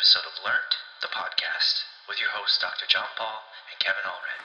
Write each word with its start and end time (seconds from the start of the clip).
episode 0.00 0.20
of 0.20 0.44
Learned, 0.44 0.74
the 1.02 1.08
podcast, 1.08 1.82
with 2.08 2.18
your 2.20 2.28
hosts 2.32 2.58
Dr. 2.58 2.86
John 2.88 3.04
Paul 3.16 3.40
and 3.70 3.78
Kevin 3.80 4.02
Allred. 4.06 4.40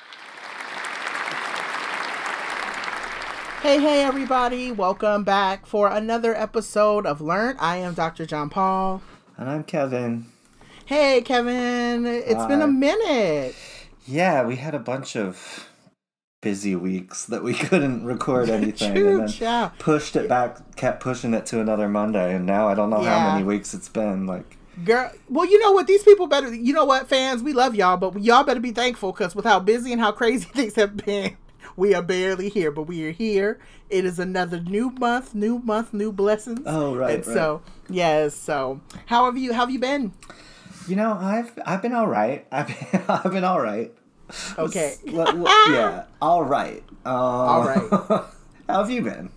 Hey, 3.62 3.80
hey, 3.80 4.04
everybody. 4.04 4.72
Welcome 4.72 5.24
back 5.24 5.66
for 5.66 5.88
another 5.90 6.36
episode 6.36 7.06
of 7.06 7.22
Learn. 7.22 7.56
I 7.60 7.78
am 7.78 7.94
Dr. 7.94 8.26
John 8.26 8.50
Paul. 8.50 9.02
And 9.38 9.50
I'm 9.50 9.64
Kevin. 9.64 10.26
Hey, 10.86 11.22
Kevin. 11.22 12.06
It's 12.06 12.34
Hi. 12.34 12.48
been 12.48 12.62
a 12.62 12.68
minute. 12.68 13.56
Yeah, 14.06 14.46
we 14.46 14.58
had 14.58 14.76
a 14.76 14.80
bunch 14.80 15.16
of 15.16 15.70
busy 16.42 16.76
weeks 16.76 17.26
that 17.26 17.44
we 17.44 17.54
couldn't 17.56 18.06
record 18.06 18.50
anything 18.52 18.94
True, 18.94 19.10
and 19.12 19.20
then 19.22 19.28
child. 19.30 19.72
pushed 19.80 20.16
it 20.16 20.28
back, 20.30 20.76
kept 20.76 21.02
pushing 21.02 21.34
it 21.34 21.46
to 21.48 21.60
another 21.62 21.88
Monday, 21.90 22.36
and 22.36 22.46
now 22.46 22.68
I 22.68 22.76
don't 22.76 22.90
know 22.90 23.02
Yeah. 23.04 23.20
how 23.20 23.32
many 23.34 23.44
weeks 23.46 23.74
it's 23.74 23.90
been. 23.90 24.28
Like, 24.28 24.58
Girl, 24.84 25.12
well, 25.30 25.46
you 25.46 25.60
know 25.60 25.72
what? 25.72 25.88
These 25.88 26.04
people 26.04 26.28
better, 26.28 26.54
you 26.54 26.74
know 26.74 26.86
what, 26.86 27.08
fans? 27.08 27.42
We 27.42 27.54
love 27.54 27.76
y'all, 27.76 27.98
but 27.98 28.22
y'all 28.22 28.44
better 28.44 28.60
be 28.60 28.72
thankful 28.72 29.14
because 29.14 29.34
with 29.34 29.46
how 29.46 29.60
busy 29.60 29.92
and 29.94 30.02
how 30.02 30.12
crazy 30.12 30.50
things 30.54 30.76
have 30.76 30.98
been, 30.98 31.38
we 31.78 31.94
are 31.94 32.02
barely 32.02 32.50
here, 32.50 32.72
but 32.72 32.84
we 32.84 33.06
are 33.06 33.12
here. 33.12 33.60
It 33.90 34.04
is 34.04 34.20
another 34.20 34.60
new 34.60 34.90
month, 34.92 35.34
new 35.34 35.60
month, 35.60 35.94
new 35.94 36.12
blessings. 36.12 36.62
Oh, 36.66 36.96
right, 36.96 37.16
And 37.16 37.26
so, 37.26 37.62
yes. 37.90 38.36
So, 38.36 38.82
how 39.06 39.26
have 39.26 39.38
you? 39.38 39.54
How 39.54 39.62
have 39.62 39.72
you 39.72 39.80
been? 39.80 40.14
you 40.88 40.96
know, 40.96 41.14
I've 41.14 41.58
I've 41.66 41.82
been 41.82 41.94
all 41.94 42.08
right. 42.08 42.46
I've 42.52 42.68
been, 42.68 43.02
I've 43.08 43.32
been 43.32 43.44
all 43.44 43.62
right. 43.62 43.94
Okay. 44.58 44.96
Yeah, 45.72 46.06
all 46.22 46.44
right. 46.44 46.84
Um, 47.06 47.14
all 47.14 47.64
right. 47.64 47.88
how 48.68 48.80
have 48.80 48.90
you 48.90 49.04
been? 49.04 49.30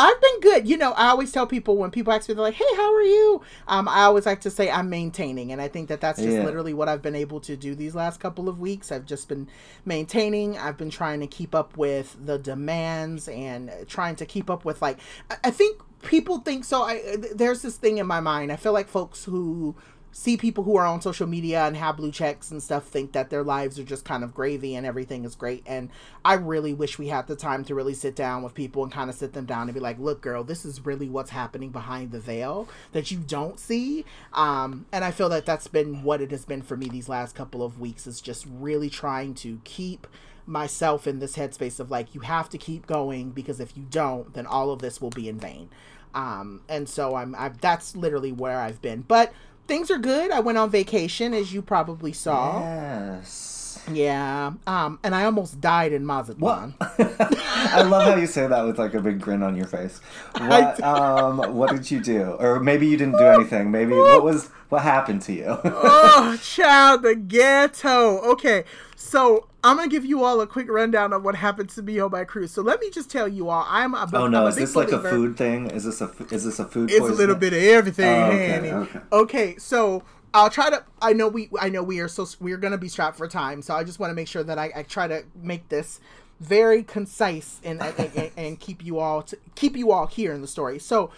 I've 0.00 0.20
been 0.20 0.40
good. 0.40 0.68
You 0.68 0.76
know, 0.76 0.92
I 0.92 1.08
always 1.08 1.30
tell 1.32 1.46
people 1.46 1.76
when 1.76 1.90
people 1.90 2.12
ask 2.12 2.28
me, 2.28 2.34
they're 2.34 2.42
like, 2.42 2.54
"Hey, 2.54 2.64
how 2.76 2.94
are 2.94 3.02
you?" 3.02 3.42
Um, 3.68 3.88
I 3.88 4.02
always 4.02 4.26
like 4.26 4.40
to 4.42 4.50
say 4.50 4.70
I'm 4.70 4.88
maintaining, 4.88 5.52
and 5.52 5.60
I 5.60 5.68
think 5.68 5.88
that 5.88 6.00
that's 6.00 6.20
just 6.22 6.38
Yeah. 6.38 6.44
literally 6.44 6.74
what 6.74 6.88
I've 6.88 7.02
been 7.02 7.14
able 7.14 7.40
to 7.40 7.56
do 7.56 7.74
these 7.74 7.94
last 7.94 8.20
couple 8.20 8.48
of 8.48 8.58
weeks. 8.58 8.90
I've 8.90 9.06
just 9.06 9.28
been 9.28 9.48
maintaining. 9.84 10.58
I've 10.58 10.76
been 10.76 10.90
trying 10.90 11.20
to 11.20 11.26
keep 11.26 11.54
up 11.54 11.76
with 11.76 12.16
the 12.24 12.38
demands 12.38 13.28
and 13.28 13.70
trying 13.86 14.16
to 14.16 14.26
keep 14.26 14.48
up 14.50 14.64
with 14.64 14.80
like. 14.82 14.98
I, 15.30 15.36
I 15.44 15.50
think 15.50 15.80
people 16.02 16.38
think 16.38 16.64
so. 16.64 16.82
I 16.82 17.16
there's 17.34 17.62
this 17.62 17.76
thing 17.76 17.98
in 17.98 18.06
my 18.06 18.20
mind. 18.20 18.50
I 18.52 18.56
feel 18.56 18.72
like 18.72 18.88
folks 18.88 19.24
who 19.24 19.74
see 20.12 20.36
people 20.36 20.64
who 20.64 20.76
are 20.76 20.86
on 20.86 21.00
social 21.00 21.26
media 21.26 21.64
and 21.66 21.76
have 21.76 21.96
blue 21.96 22.10
checks 22.10 22.50
and 22.50 22.62
stuff 22.62 22.84
think 22.84 23.12
that 23.12 23.30
their 23.30 23.44
lives 23.44 23.78
are 23.78 23.84
just 23.84 24.04
kind 24.04 24.24
of 24.24 24.34
gravy 24.34 24.74
and 24.74 24.84
everything 24.86 25.24
is 25.24 25.34
great. 25.34 25.62
And 25.66 25.88
I 26.24 26.34
really 26.34 26.74
wish 26.74 26.98
we 26.98 27.08
had 27.08 27.26
the 27.26 27.36
time 27.36 27.64
to 27.66 27.74
really 27.74 27.94
sit 27.94 28.16
down 28.16 28.42
with 28.42 28.54
people 28.54 28.82
and 28.82 28.92
kind 28.92 29.08
of 29.08 29.16
sit 29.16 29.32
them 29.32 29.46
down 29.46 29.68
and 29.68 29.74
be 29.74 29.80
like, 29.80 29.98
look, 29.98 30.20
girl, 30.20 30.42
this 30.42 30.64
is 30.64 30.84
really 30.84 31.08
what's 31.08 31.30
happening 31.30 31.70
behind 31.70 32.10
the 32.10 32.20
veil 32.20 32.68
that 32.92 33.10
you 33.10 33.18
don't 33.18 33.60
see. 33.60 34.04
Um, 34.32 34.86
and 34.92 35.04
I 35.04 35.10
feel 35.12 35.28
that 35.28 35.46
that's 35.46 35.68
been 35.68 36.02
what 36.02 36.20
it 36.20 36.30
has 36.32 36.44
been 36.44 36.62
for 36.62 36.76
me 36.76 36.88
these 36.88 37.08
last 37.08 37.34
couple 37.34 37.62
of 37.62 37.78
weeks 37.78 38.06
is 38.06 38.20
just 38.20 38.46
really 38.50 38.90
trying 38.90 39.34
to 39.34 39.60
keep 39.64 40.06
myself 40.46 41.06
in 41.06 41.20
this 41.20 41.36
headspace 41.36 41.78
of 41.78 41.90
like, 41.90 42.14
you 42.14 42.22
have 42.22 42.48
to 42.48 42.58
keep 42.58 42.86
going 42.86 43.30
because 43.30 43.60
if 43.60 43.76
you 43.76 43.86
don't, 43.88 44.34
then 44.34 44.46
all 44.46 44.72
of 44.72 44.80
this 44.80 45.00
will 45.00 45.10
be 45.10 45.28
in 45.28 45.38
vain. 45.38 45.70
Um, 46.12 46.62
and 46.68 46.88
so 46.88 47.14
I'm, 47.14 47.36
I've, 47.38 47.60
that's 47.60 47.94
literally 47.94 48.32
where 48.32 48.58
I've 48.58 48.82
been. 48.82 49.02
But 49.02 49.32
things 49.70 49.88
are 49.88 49.98
good. 49.98 50.32
I 50.32 50.40
went 50.40 50.58
on 50.58 50.68
vacation, 50.68 51.32
as 51.32 51.54
you 51.54 51.62
probably 51.62 52.12
saw. 52.12 52.58
Yes. 52.58 53.80
Yeah. 53.92 54.52
Um, 54.66 54.98
and 55.04 55.14
I 55.14 55.24
almost 55.24 55.60
died 55.60 55.92
in 55.92 56.04
Mazatlan. 56.04 56.74
I 56.80 57.82
love 57.82 58.02
how 58.02 58.16
you 58.16 58.26
say 58.26 58.48
that 58.48 58.62
with 58.66 58.80
like 58.80 58.94
a 58.94 59.00
big 59.00 59.20
grin 59.20 59.44
on 59.44 59.54
your 59.56 59.66
face. 59.66 60.00
What 60.40 60.82
um 60.82 61.54
what 61.54 61.70
did 61.70 61.88
you 61.90 62.00
do? 62.00 62.36
Or 62.40 62.58
maybe 62.58 62.88
you 62.88 62.96
didn't 62.96 63.18
do 63.18 63.24
anything. 63.24 63.70
Maybe 63.70 63.94
what 63.94 64.24
was 64.24 64.48
what 64.70 64.82
happened 64.82 65.22
to 65.22 65.32
you? 65.32 65.58
oh, 65.64 66.36
child, 66.42 67.02
the 67.02 67.14
ghetto. 67.14 68.18
Okay, 68.32 68.64
so 69.00 69.46
I'm 69.64 69.78
gonna 69.78 69.88
give 69.88 70.04
you 70.04 70.24
all 70.24 70.42
a 70.42 70.46
quick 70.46 70.68
rundown 70.68 71.14
of 71.14 71.24
what 71.24 71.34
happened 71.34 71.70
to 71.70 71.82
me 71.82 71.98
on 72.00 72.10
my 72.10 72.24
cruise. 72.24 72.50
So 72.50 72.60
let 72.60 72.80
me 72.80 72.90
just 72.90 73.10
tell 73.10 73.26
you 73.26 73.48
all, 73.48 73.64
I'm 73.66 73.94
a 73.94 74.06
oh 74.12 74.26
no, 74.26 74.44
a 74.44 74.48
is 74.48 74.56
this 74.56 74.76
like 74.76 74.92
a 74.92 75.00
food 75.00 75.38
thing? 75.38 75.70
Is 75.70 75.84
this 75.84 76.02
a 76.02 76.12
is 76.30 76.44
this 76.44 76.58
a 76.58 76.66
food 76.66 76.90
It's 76.90 77.00
a 77.00 77.12
little 77.12 77.34
bit 77.34 77.54
of 77.54 77.62
everything, 77.62 78.06
Oh, 78.06 78.26
okay, 78.26 78.72
okay. 78.72 79.00
Okay, 79.10 79.56
so 79.56 80.02
I'll 80.34 80.50
try 80.50 80.68
to. 80.68 80.84
I 81.00 81.14
know 81.14 81.28
we. 81.28 81.48
I 81.58 81.70
know 81.70 81.82
we 81.82 81.98
are 82.00 82.08
so. 82.08 82.26
We're 82.40 82.58
gonna 82.58 82.76
be 82.76 82.88
strapped 82.88 83.16
for 83.16 83.26
time, 83.26 83.62
so 83.62 83.74
I 83.74 83.84
just 83.84 83.98
want 83.98 84.10
to 84.10 84.14
make 84.14 84.28
sure 84.28 84.44
that 84.44 84.58
I, 84.58 84.70
I 84.76 84.82
try 84.82 85.08
to 85.08 85.24
make 85.42 85.70
this 85.70 85.98
very 86.38 86.82
concise 86.82 87.58
and 87.64 87.80
and, 87.82 88.10
and, 88.14 88.30
and 88.36 88.60
keep 88.60 88.84
you 88.84 88.98
all 88.98 89.22
to 89.22 89.38
keep 89.54 89.78
you 89.78 89.92
all 89.92 90.08
here 90.08 90.34
in 90.34 90.42
the 90.42 90.48
story. 90.48 90.78
So. 90.78 91.10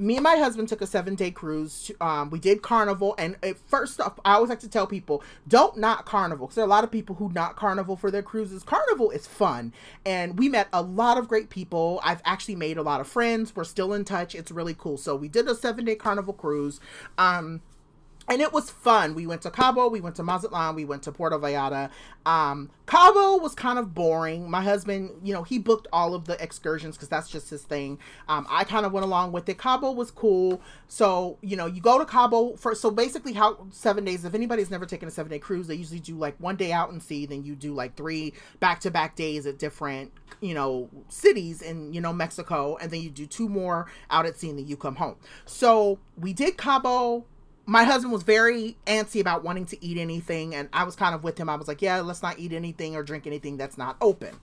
Me 0.00 0.16
and 0.16 0.22
my 0.22 0.36
husband 0.36 0.68
took 0.68 0.80
a 0.80 0.86
seven 0.86 1.16
day 1.16 1.30
cruise. 1.30 1.84
To, 1.84 2.04
um, 2.04 2.30
we 2.30 2.38
did 2.38 2.62
Carnival, 2.62 3.14
and 3.18 3.36
at 3.42 3.58
first 3.58 4.00
off, 4.00 4.18
I 4.24 4.34
always 4.34 4.48
like 4.48 4.60
to 4.60 4.68
tell 4.68 4.86
people 4.86 5.22
don't 5.48 5.76
knock 5.76 6.06
Carnival 6.06 6.46
because 6.46 6.54
there 6.54 6.64
are 6.64 6.68
a 6.68 6.70
lot 6.70 6.84
of 6.84 6.90
people 6.90 7.16
who 7.16 7.32
knock 7.32 7.56
Carnival 7.56 7.96
for 7.96 8.10
their 8.10 8.22
cruises. 8.22 8.62
Carnival 8.62 9.10
is 9.10 9.26
fun, 9.26 9.72
and 10.06 10.38
we 10.38 10.48
met 10.48 10.68
a 10.72 10.82
lot 10.82 11.18
of 11.18 11.26
great 11.26 11.50
people. 11.50 12.00
I've 12.04 12.22
actually 12.24 12.56
made 12.56 12.78
a 12.78 12.82
lot 12.82 13.00
of 13.00 13.08
friends. 13.08 13.56
We're 13.56 13.64
still 13.64 13.92
in 13.92 14.04
touch. 14.04 14.34
It's 14.34 14.52
really 14.52 14.74
cool. 14.78 14.98
So 14.98 15.16
we 15.16 15.26
did 15.28 15.48
a 15.48 15.54
seven 15.54 15.84
day 15.84 15.96
Carnival 15.96 16.34
cruise. 16.34 16.78
Um, 17.16 17.60
and 18.28 18.42
it 18.42 18.52
was 18.52 18.70
fun. 18.70 19.14
We 19.14 19.26
went 19.26 19.42
to 19.42 19.50
Cabo, 19.50 19.88
we 19.88 20.00
went 20.00 20.16
to 20.16 20.22
Mazatlan, 20.22 20.74
we 20.74 20.84
went 20.84 21.02
to 21.04 21.12
Puerto 21.12 21.38
Vallarta. 21.38 21.90
Um, 22.26 22.70
Cabo 22.86 23.38
was 23.38 23.54
kind 23.54 23.78
of 23.78 23.94
boring. 23.94 24.50
My 24.50 24.62
husband, 24.62 25.10
you 25.22 25.32
know, 25.32 25.42
he 25.42 25.58
booked 25.58 25.88
all 25.92 26.14
of 26.14 26.26
the 26.26 26.42
excursions 26.42 26.96
because 26.96 27.08
that's 27.08 27.30
just 27.30 27.48
his 27.48 27.62
thing. 27.62 27.98
Um, 28.28 28.46
I 28.50 28.64
kind 28.64 28.84
of 28.84 28.92
went 28.92 29.04
along 29.04 29.32
with 29.32 29.48
it. 29.48 29.56
Cabo 29.56 29.92
was 29.92 30.10
cool. 30.10 30.60
So, 30.88 31.38
you 31.40 31.56
know, 31.56 31.64
you 31.66 31.80
go 31.80 31.98
to 31.98 32.04
Cabo 32.04 32.54
for 32.56 32.74
so 32.74 32.90
basically 32.90 33.32
how 33.32 33.66
seven 33.70 34.04
days. 34.04 34.24
If 34.24 34.34
anybody's 34.34 34.70
never 34.70 34.84
taken 34.84 35.08
a 35.08 35.10
seven 35.10 35.30
day 35.30 35.38
cruise, 35.38 35.66
they 35.66 35.74
usually 35.74 36.00
do 36.00 36.16
like 36.16 36.36
one 36.38 36.56
day 36.56 36.70
out 36.70 36.90
in 36.90 37.00
sea, 37.00 37.24
then 37.24 37.44
you 37.44 37.54
do 37.54 37.72
like 37.72 37.96
three 37.96 38.34
back 38.60 38.80
to 38.80 38.90
back 38.90 39.16
days 39.16 39.46
at 39.46 39.58
different, 39.58 40.12
you 40.40 40.52
know, 40.52 40.90
cities 41.08 41.62
in, 41.62 41.94
you 41.94 42.00
know, 42.02 42.12
Mexico, 42.12 42.76
and 42.76 42.90
then 42.90 43.00
you 43.00 43.08
do 43.08 43.26
two 43.26 43.48
more 43.48 43.86
out 44.10 44.26
at 44.26 44.38
sea 44.38 44.50
and 44.50 44.58
then 44.58 44.66
you 44.66 44.76
come 44.76 44.96
home. 44.96 45.16
So 45.46 45.98
we 46.18 46.34
did 46.34 46.58
Cabo 46.58 47.24
my 47.68 47.84
husband 47.84 48.10
was 48.10 48.22
very 48.22 48.78
antsy 48.86 49.20
about 49.20 49.44
wanting 49.44 49.66
to 49.66 49.84
eat 49.84 49.98
anything 49.98 50.54
and 50.54 50.70
i 50.72 50.82
was 50.84 50.96
kind 50.96 51.14
of 51.14 51.22
with 51.22 51.38
him. 51.38 51.48
I 51.50 51.54
was 51.54 51.68
like 51.68 51.82
yeah 51.82 52.00
let's 52.00 52.22
not 52.22 52.38
eat 52.38 52.52
anything 52.52 52.96
or 52.96 53.02
drink 53.02 53.26
anything 53.26 53.56
that's 53.58 53.76
not 53.76 53.96
open. 54.00 54.40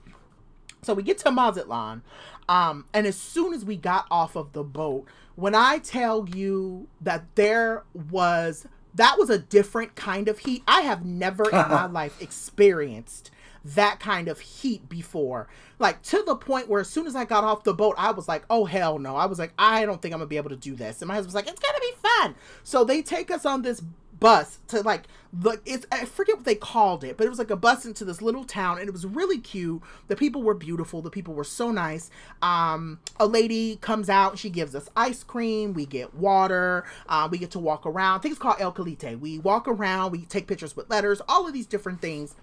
So 0.82 0.94
we 0.94 1.02
get 1.02 1.18
to 1.18 1.30
mazatlan 1.32 2.02
um, 2.48 2.86
and 2.94 3.06
as 3.06 3.16
soon 3.16 3.52
as 3.52 3.64
we 3.64 3.76
got 3.76 4.06
off 4.10 4.36
of 4.36 4.52
the 4.52 4.62
boat 4.62 5.06
when 5.34 5.54
i 5.54 5.78
tell 5.78 6.28
you 6.28 6.86
that 7.00 7.24
there 7.34 7.82
was 8.10 8.66
that 8.94 9.18
was 9.18 9.28
a 9.28 9.38
different 9.38 9.96
kind 9.96 10.28
of 10.28 10.38
heat 10.38 10.62
i 10.68 10.82
have 10.82 11.04
never 11.04 11.44
in 11.50 11.56
my 11.56 11.86
life 12.00 12.22
experienced 12.22 13.32
that 13.74 14.00
kind 14.00 14.28
of 14.28 14.40
heat 14.40 14.88
before. 14.88 15.48
Like 15.78 16.02
to 16.02 16.22
the 16.24 16.36
point 16.36 16.68
where 16.68 16.80
as 16.80 16.88
soon 16.88 17.06
as 17.06 17.16
I 17.16 17.24
got 17.24 17.44
off 17.44 17.64
the 17.64 17.74
boat, 17.74 17.94
I 17.98 18.12
was 18.12 18.28
like, 18.28 18.44
oh 18.48 18.64
hell 18.64 18.98
no. 18.98 19.16
I 19.16 19.26
was 19.26 19.38
like, 19.38 19.52
I 19.58 19.84
don't 19.84 20.00
think 20.00 20.14
I'm 20.14 20.20
gonna 20.20 20.28
be 20.28 20.36
able 20.36 20.50
to 20.50 20.56
do 20.56 20.74
this. 20.74 21.02
And 21.02 21.08
my 21.08 21.14
husband 21.14 21.28
was 21.28 21.34
like, 21.34 21.48
it's 21.48 21.60
gonna 21.60 21.78
be 21.80 21.92
fun. 22.02 22.34
So 22.62 22.84
they 22.84 23.02
take 23.02 23.30
us 23.30 23.44
on 23.44 23.62
this 23.62 23.82
bus 24.18 24.60
to 24.68 24.80
like 24.80 25.02
the 25.32 25.60
it's 25.66 25.86
I 25.92 26.04
forget 26.04 26.36
what 26.36 26.44
they 26.44 26.54
called 26.54 27.04
it, 27.04 27.16
but 27.16 27.26
it 27.26 27.28
was 27.28 27.38
like 27.38 27.50
a 27.50 27.56
bus 27.56 27.84
into 27.84 28.04
this 28.04 28.22
little 28.22 28.44
town 28.44 28.78
and 28.78 28.88
it 28.88 28.92
was 28.92 29.04
really 29.04 29.38
cute. 29.38 29.82
The 30.08 30.16
people 30.16 30.42
were 30.42 30.54
beautiful, 30.54 31.02
the 31.02 31.10
people 31.10 31.34
were 31.34 31.44
so 31.44 31.70
nice. 31.70 32.10
Um 32.40 33.00
a 33.18 33.26
lady 33.26 33.76
comes 33.76 34.08
out, 34.08 34.38
she 34.38 34.48
gives 34.48 34.74
us 34.74 34.88
ice 34.96 35.22
cream, 35.22 35.74
we 35.74 35.86
get 35.86 36.14
water, 36.14 36.84
uh, 37.08 37.28
we 37.30 37.38
get 37.38 37.50
to 37.52 37.58
walk 37.58 37.84
around. 37.84 38.18
I 38.18 38.22
think 38.22 38.32
it's 38.32 38.40
called 38.40 38.56
El 38.58 38.72
Quelite. 38.72 39.18
We 39.18 39.38
walk 39.38 39.68
around, 39.68 40.12
we 40.12 40.24
take 40.24 40.46
pictures 40.46 40.74
with 40.76 40.88
letters, 40.88 41.20
all 41.28 41.46
of 41.46 41.52
these 41.52 41.66
different 41.66 42.00
things. 42.00 42.34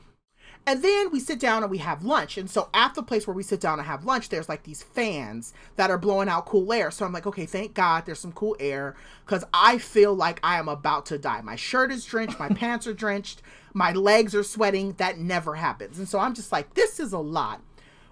And 0.66 0.82
then 0.82 1.12
we 1.12 1.20
sit 1.20 1.40
down 1.40 1.62
and 1.62 1.70
we 1.70 1.80
have 1.80 2.06
lunch. 2.06 2.38
And 2.38 2.50
so 2.50 2.70
at 2.74 2.96
the 2.96 3.04
place 3.04 3.28
where 3.28 3.36
we 3.36 3.44
sit 3.44 3.60
down 3.60 3.80
and 3.80 3.88
have 3.88 4.06
lunch, 4.06 4.30
there's 4.30 4.48
like 4.48 4.64
these 4.64 4.82
fans 4.82 5.54
that 5.76 5.92
are 5.92 5.98
blowing 5.98 6.30
out 6.30 6.46
cool 6.46 6.72
air. 6.72 6.90
So 6.90 7.06
I'm 7.06 7.12
like, 7.12 7.28
okay, 7.28 7.46
thank 7.46 7.74
God 7.74 8.06
there's 8.06 8.20
some 8.20 8.32
cool 8.32 8.56
air 8.62 8.96
because 9.26 9.44
I 9.54 9.78
feel 9.78 10.14
like 10.14 10.40
I 10.42 10.58
am 10.58 10.70
about 10.70 11.06
to 11.08 11.18
die. 11.18 11.42
My 11.42 11.58
shirt 11.58 11.92
is 11.92 12.06
drenched, 12.06 12.40
my 12.40 12.48
pants 12.56 12.88
are 12.88 12.94
drenched, 12.94 13.42
my 13.74 13.92
legs 13.92 14.34
are 14.34 14.44
sweating. 14.44 14.94
That 14.94 15.18
never 15.18 15.56
happens. 15.56 16.00
And 16.00 16.08
so 16.08 16.20
I'm 16.20 16.34
just 16.34 16.54
like, 16.54 16.76
this 16.76 16.98
is 16.98 17.12
a 17.12 17.20
lot. 17.20 17.62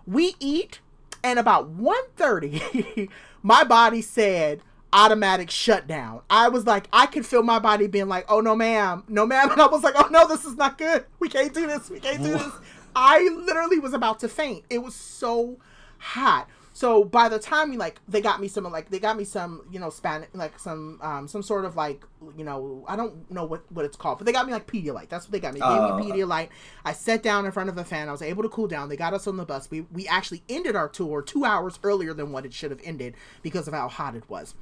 We 0.06 0.36
eat, 0.40 0.80
and 1.24 1.40
about 1.40 1.78
1.30, 1.78 3.10
my 3.44 3.64
body 3.64 4.02
said, 4.02 4.62
automatic 4.94 5.50
shutdown. 5.50 6.22
I 6.30 6.50
was 6.50 6.66
like, 6.66 6.88
I 6.92 7.06
could 7.06 7.26
feel 7.26 7.44
my 7.44 7.60
body 7.60 7.88
being 7.88 8.08
like, 8.08 8.26
oh 8.30 8.42
no, 8.42 8.56
ma'am, 8.56 9.04
no, 9.08 9.26
ma'am. 9.26 9.52
And 9.52 9.62
I 9.62 9.68
was 9.68 9.84
like, 9.84 9.96
oh 9.98 10.08
no, 10.12 10.28
this 10.28 10.46
is 10.46 10.56
not 10.56 10.78
good. 10.78 11.06
We 11.20 11.30
can't 11.30 11.54
do 11.54 11.68
this. 11.68 11.90
We 11.90 12.00
can't 12.00 12.22
do 12.24 12.32
this. 12.34 12.52
I 12.96 13.22
literally 13.46 13.80
was 13.80 13.94
about 13.94 14.20
to 14.20 14.28
faint. 14.28 14.66
It 14.70 14.80
was 14.80 14.96
so 14.96 15.58
hot. 15.98 16.48
So 16.74 17.04
by 17.04 17.28
the 17.28 17.38
time 17.38 17.70
we 17.70 17.78
like, 17.78 18.00
they 18.08 18.22
got 18.22 18.40
me 18.40 18.48
some 18.48 18.64
like 18.64 18.90
they 18.90 18.98
got 19.00 19.18
me 19.18 19.26
some 19.26 19.62
you 19.70 19.80
know 19.80 19.90
Spanish 19.90 20.30
like 20.34 20.58
some 20.58 21.00
um 21.02 21.28
some 21.28 21.44
sort 21.44 21.66
of 21.66 21.76
like 21.76 22.04
you 22.38 22.46
know 22.46 22.86
I 22.88 22.96
don't 22.96 23.30
know 23.30 23.44
what 23.44 23.70
what 23.72 23.84
it's 23.86 23.98
called, 23.98 24.20
but 24.20 24.26
they 24.26 24.32
got 24.32 24.46
me 24.48 24.54
like 24.54 24.68
Pedialyte. 24.68 25.10
That's 25.10 25.26
what 25.26 25.34
they 25.34 25.40
got 25.42 25.54
me. 25.54 25.60
They 25.60 25.66
Oh. 25.66 25.98
gave 25.98 26.06
me 26.06 26.12
Pedialyte. 26.12 26.48
I 26.86 26.94
sat 26.94 27.24
down 27.24 27.46
in 27.46 27.52
front 27.52 27.70
of 27.70 27.78
a 27.78 27.84
fan. 27.84 28.08
I 28.08 28.14
was 28.14 28.22
able 28.22 28.42
to 28.44 28.50
cool 28.50 28.68
down. 28.68 28.88
They 28.88 28.96
got 28.96 29.14
us 29.14 29.28
on 29.28 29.36
the 29.38 29.46
bus. 29.46 29.70
We 29.70 29.82
we 29.92 30.08
actually 30.08 30.44
ended 30.48 30.76
our 30.78 30.88
tour 30.88 31.22
two 31.22 31.44
hours 31.44 31.78
earlier 31.84 32.14
than 32.14 32.32
what 32.32 32.46
it 32.46 32.54
should 32.54 32.72
have 32.72 32.82
ended 32.86 33.16
because 33.42 33.68
of 33.68 33.74
how 33.74 33.90
hot 33.90 34.16
it 34.16 34.30
was. 34.30 34.56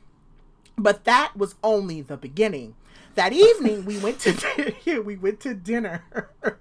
But 0.79 1.03
that 1.03 1.35
was 1.35 1.55
only 1.63 2.01
the 2.01 2.17
beginning. 2.17 2.75
That 3.15 3.33
evening 3.33 3.85
we 3.85 3.99
went 3.99 4.19
to 4.21 4.73
we 5.05 5.17
went 5.17 5.41
to 5.41 5.53
dinner 5.53 6.03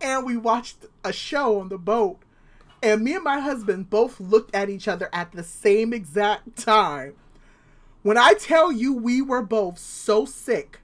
and 0.00 0.26
we 0.26 0.36
watched 0.36 0.86
a 1.04 1.12
show 1.12 1.60
on 1.60 1.68
the 1.68 1.78
boat. 1.78 2.18
And 2.82 3.02
me 3.02 3.14
and 3.14 3.24
my 3.24 3.40
husband 3.40 3.90
both 3.90 4.18
looked 4.18 4.54
at 4.54 4.70
each 4.70 4.88
other 4.88 5.10
at 5.12 5.32
the 5.32 5.44
same 5.44 5.92
exact 5.92 6.56
time. 6.56 7.14
When 8.02 8.16
I 8.16 8.32
tell 8.32 8.72
you 8.72 8.94
we 8.94 9.20
were 9.20 9.42
both 9.42 9.78
so 9.78 10.24
sick, 10.24 10.80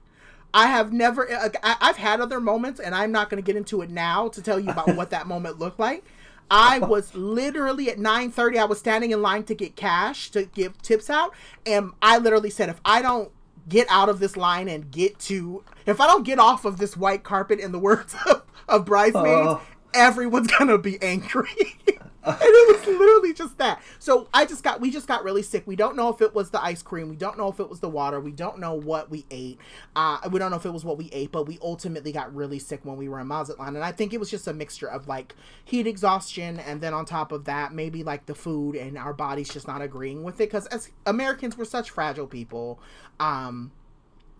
I 0.53 0.67
have 0.67 0.93
never 0.93 1.27
I, 1.29 1.75
I've 1.81 1.97
had 1.97 2.21
other 2.21 2.39
moments 2.39 2.79
and 2.79 2.95
I'm 2.95 3.11
not 3.11 3.29
going 3.29 3.43
to 3.43 3.45
get 3.45 3.57
into 3.57 3.81
it 3.81 3.89
now 3.89 4.27
to 4.29 4.41
tell 4.41 4.59
you 4.59 4.69
about 4.69 4.95
what 4.95 5.09
that 5.09 5.27
moment 5.27 5.59
looked 5.59 5.79
like. 5.79 6.05
I 6.49 6.79
was 6.93 7.13
literally 7.15 7.89
at 7.89 7.97
9:30 7.97 8.57
I 8.57 8.65
was 8.65 8.79
standing 8.79 9.11
in 9.11 9.21
line 9.21 9.43
to 9.45 9.55
get 9.55 9.75
cash 9.75 10.29
to 10.31 10.43
give 10.45 10.81
tips 10.81 11.09
out 11.09 11.33
and 11.65 11.91
I 12.01 12.17
literally 12.17 12.49
said 12.49 12.69
if 12.69 12.79
I 12.85 13.01
don't 13.01 13.31
get 13.69 13.85
out 13.89 14.07
of 14.09 14.19
this 14.19 14.37
line 14.37 14.67
and 14.69 14.89
get 14.91 15.19
to 15.19 15.63
if 15.85 15.99
I 15.99 16.07
don't 16.07 16.23
get 16.23 16.39
off 16.39 16.63
of 16.65 16.77
this 16.77 16.95
white 16.95 17.23
carpet 17.23 17.59
in 17.59 17.71
the 17.71 17.79
words 17.79 18.15
of, 18.25 18.43
of 18.67 18.85
bridesmaids, 18.85 19.25
Oh. 19.27 19.61
everyone's 19.93 20.47
gonna 20.47 20.77
be 20.77 21.01
angry. 21.01 21.77
and 22.31 22.37
it 22.41 22.77
was 22.77 22.85
literally 22.87 23.33
just 23.33 23.57
that. 23.57 23.81
So 23.99 24.27
I 24.33 24.45
just 24.45 24.63
got 24.63 24.81
we 24.81 24.91
just 24.91 25.07
got 25.07 25.23
really 25.23 25.43
sick. 25.43 25.65
We 25.65 25.75
don't 25.75 25.95
know 25.95 26.09
if 26.09 26.21
it 26.21 26.35
was 26.35 26.49
the 26.49 26.61
ice 26.61 26.81
cream. 26.81 27.09
We 27.09 27.15
don't 27.15 27.37
know 27.37 27.47
if 27.47 27.59
it 27.59 27.69
was 27.69 27.79
the 27.79 27.89
water. 27.89 28.19
We 28.19 28.31
don't 28.31 28.59
know 28.59 28.73
what 28.73 29.09
we 29.09 29.25
ate. 29.31 29.59
Uh, 29.95 30.19
we 30.29 30.39
don't 30.39 30.51
know 30.51 30.57
if 30.57 30.65
it 30.65 30.73
was 30.73 30.83
what 30.83 30.97
we 30.97 31.09
ate, 31.13 31.31
but 31.31 31.47
we 31.47 31.57
ultimately 31.61 32.11
got 32.11 32.33
really 32.35 32.59
sick 32.59 32.81
when 32.83 32.97
we 32.97 33.07
were 33.07 33.19
in 33.19 33.27
Mazatlan. 33.27 33.75
And 33.75 33.83
I 33.83 33.93
think 33.93 34.13
it 34.13 34.19
was 34.19 34.29
just 34.29 34.47
a 34.47 34.53
mixture 34.53 34.87
of 34.87 35.07
like 35.07 35.35
heat 35.63 35.87
exhaustion 35.87 36.59
and 36.59 36.81
then 36.81 36.93
on 36.93 37.05
top 37.05 37.31
of 37.31 37.45
that, 37.45 37.73
maybe 37.73 38.03
like 38.03 38.25
the 38.25 38.35
food 38.35 38.75
and 38.75 38.97
our 38.97 39.13
bodies 39.13 39.49
just 39.49 39.67
not 39.67 39.81
agreeing 39.81 40.23
with 40.23 40.35
it. 40.35 40.49
Because 40.49 40.67
as 40.67 40.89
Americans, 41.05 41.57
we're 41.57 41.65
such 41.65 41.89
fragile 41.91 42.27
people. 42.27 42.79
Um, 43.19 43.71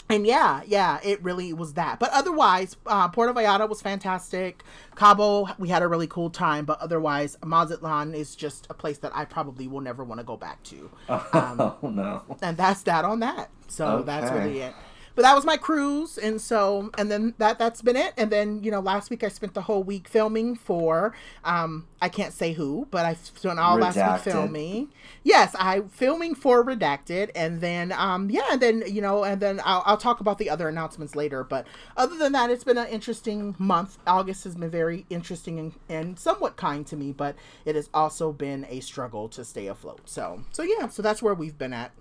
and 0.10 0.26
yeah, 0.26 0.62
yeah, 0.66 1.00
it 1.04 1.22
really 1.22 1.52
was 1.54 1.74
that. 1.74 2.00
But 2.00 2.12
otherwise, 2.12 2.78
uh, 2.86 3.10
Puerto 3.10 3.34
Vallarta 3.34 3.68
was 3.68 3.82
fantastic. 3.82 4.64
Cabo, 4.96 5.48
we 5.58 5.68
had 5.68 5.82
a 5.82 5.88
really 5.88 6.08
cool 6.08 6.30
time. 6.30 6.66
But 6.66 6.80
otherwise, 6.80 7.38
Mazatlan 7.44 8.14
is 8.14 8.36
just 8.36 8.68
a 8.70 8.74
place 8.74 9.00
that 9.00 9.16
I 9.16 9.26
probably 9.26 9.68
will 9.68 9.82
never 9.82 10.04
want 10.04 10.20
to 10.20 10.26
go 10.26 10.38
back 10.38 10.64
to. 10.64 10.90
oh 11.10 11.78
no. 11.82 12.24
And 12.42 12.56
that's 12.56 12.84
that 12.84 13.04
on 13.04 13.20
that. 13.20 13.50
So 13.68 14.02
that's 14.04 14.32
really 14.32 14.60
it. 14.60 14.74
But 15.18 15.24
that 15.24 15.34
was 15.34 15.46
my 15.46 15.58
cruise, 15.58 16.20
and 16.20 16.40
so 16.40 16.92
and 16.96 17.10
then 17.10 17.34
that 17.40 17.58
that's 17.58 17.82
been 17.82 17.96
it. 17.96 18.14
And 18.18 18.32
then 18.32 18.64
you 18.64 18.70
know, 18.70 18.80
last 18.80 19.10
week 19.10 19.24
I 19.24 19.30
spent 19.30 19.56
the 19.56 19.64
whole 19.64 19.82
week 19.82 20.08
filming 20.08 20.56
for 20.56 21.16
um 21.44 21.88
I 22.00 22.08
can't 22.08 22.34
say 22.34 22.54
who, 22.54 22.88
but 22.92 23.04
I 23.04 23.16
spent 23.16 23.58
all 23.58 23.80
last 23.80 23.96
week 23.96 24.32
filming. 24.32 24.90
Yes, 25.24 25.56
I 25.58 25.82
filming 25.90 26.36
for 26.36 26.64
Redacted, 26.64 27.32
and 27.34 27.62
then 27.62 27.94
um 27.94 28.30
yeah, 28.30 28.46
and 28.52 28.62
then 28.62 28.84
you 28.86 29.02
know, 29.02 29.24
and 29.24 29.42
then 29.42 29.60
I'll, 29.66 29.82
I'll 29.88 29.98
talk 29.98 30.20
about 30.20 30.38
the 30.38 30.52
other 30.52 30.70
announcements 30.70 31.16
later. 31.16 31.44
But 31.44 31.66
other 31.98 32.16
than 32.16 32.34
that, 32.34 32.52
it's 32.52 32.64
been 32.64 32.78
an 32.78 32.88
interesting 32.88 33.56
month. 33.58 33.98
August 34.06 34.44
has 34.44 34.54
been 34.54 34.70
very 34.70 35.08
interesting 35.10 35.58
and, 35.58 35.74
and 35.90 36.20
somewhat 36.20 36.58
kind 36.58 36.86
to 36.86 36.96
me, 36.96 37.12
but 37.12 37.36
it 37.66 37.74
has 37.74 37.90
also 37.92 38.32
been 38.32 38.68
a 38.70 38.82
struggle 38.82 39.30
to 39.30 39.44
stay 39.44 39.66
afloat. 39.66 40.02
So 40.06 40.44
so 40.52 40.62
yeah, 40.62 40.90
so 40.90 41.02
that's 41.02 41.24
where 41.24 41.34
we've 41.34 41.58
been 41.58 41.74
at 41.74 41.92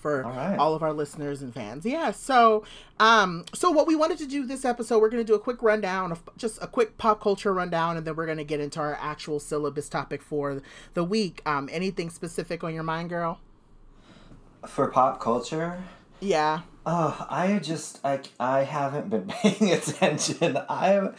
for 0.00 0.24
All 0.24 0.30
right. 0.32 0.58
all 0.58 0.74
of 0.74 0.82
our 0.82 0.92
listeners 0.92 1.42
and 1.42 1.52
fans. 1.54 1.84
Yeah. 1.84 2.10
So, 2.10 2.64
um, 2.98 3.44
so 3.54 3.70
what 3.70 3.86
we 3.86 3.94
wanted 3.94 4.18
to 4.18 4.26
do 4.26 4.46
this 4.46 4.64
episode, 4.64 4.98
we're 5.00 5.10
going 5.10 5.22
to 5.24 5.26
do 5.26 5.34
a 5.34 5.38
quick 5.40 5.62
rundown 5.62 6.10
of 6.12 6.22
just 6.36 6.58
a 6.62 6.66
quick 6.66 6.98
pop 6.98 7.20
culture 7.20 7.52
rundown, 7.54 7.96
and 7.96 8.06
then 8.06 8.16
we're 8.16 8.26
going 8.26 8.38
to 8.38 8.44
get 8.44 8.60
into 8.60 8.80
our 8.80 8.96
actual 9.00 9.38
syllabus 9.38 9.88
topic 9.88 10.22
for 10.22 10.62
the 10.94 11.04
week. 11.04 11.42
Um, 11.46 11.68
anything 11.70 12.10
specific 12.10 12.64
on 12.64 12.74
your 12.74 12.82
mind, 12.82 13.10
girl? 13.10 13.38
For 14.66 14.88
pop 14.88 15.20
culture, 15.20 15.82
Yeah. 16.20 16.60
Oh, 16.86 17.26
I 17.28 17.58
just 17.58 18.00
I 18.04 18.20
I 18.40 18.60
haven't 18.64 19.10
been 19.10 19.26
paying 19.28 19.70
attention. 19.70 20.56
I 20.68 21.10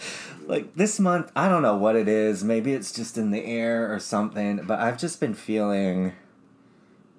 like 0.47 0.73
this 0.75 0.99
month. 0.99 1.31
I 1.35 1.47
don't 1.49 1.61
know 1.61 1.77
what 1.77 1.95
it 1.95 2.07
is. 2.07 2.43
Maybe 2.43 2.73
it's 2.73 2.91
just 2.91 3.15
in 3.17 3.29
the 3.29 3.45
air 3.45 3.93
or 3.93 3.99
something. 3.99 4.61
But 4.65 4.79
I've 4.79 4.97
just 4.97 5.19
been 5.19 5.35
feeling 5.35 6.13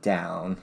down. 0.03 0.59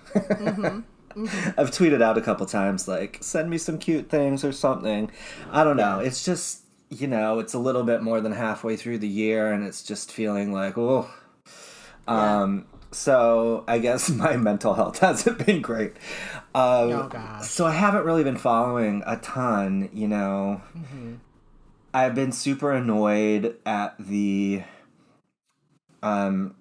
I've 1.57 1.71
tweeted 1.71 2.01
out 2.01 2.18
a 2.18 2.21
couple 2.21 2.45
times 2.45 2.88
like 2.88 3.18
send 3.21 3.50
me 3.50 3.57
some 3.57 3.77
cute 3.80 4.09
things 4.09 4.44
or 4.44 4.51
something. 4.51 5.12
I 5.51 5.63
don't 5.63 5.77
know. 5.77 6.00
It's 6.00 6.24
just 6.24 6.62
you 6.89 7.07
know 7.07 7.39
it's 7.39 7.53
a 7.53 7.59
little 7.59 7.83
bit 7.83 8.01
more 8.01 8.19
than 8.21 8.31
halfway 8.31 8.75
through 8.75 8.97
the 9.00 9.07
year 9.07 9.51
and 9.51 9.63
it's 9.63 9.83
just 9.83 10.12
feeling 10.12 10.51
like 10.53 10.77
oh. 10.77 11.09
Yeah. 12.07 12.41
Um. 12.41 12.65
So 12.91 13.63
I 13.68 13.80
guess 13.80 14.09
my 14.24 14.36
mental 14.38 14.74
health 14.74 15.00
hasn't 15.07 15.45
been 15.45 15.62
great. 15.62 15.94
Um, 16.56 16.91
Oh, 16.91 17.07
gosh. 17.09 17.47
So 17.47 17.65
I 17.65 17.71
haven't 17.71 18.06
really 18.06 18.24
been 18.24 18.38
following 18.38 19.03
a 19.06 19.18
ton. 19.18 19.89
You 19.94 20.07
know, 20.07 20.62
I've 21.94 22.15
been 22.15 22.31
super 22.31 22.71
annoyed 22.71 23.57
at 23.65 23.95
the. 24.00 24.63
Um. 26.01 26.56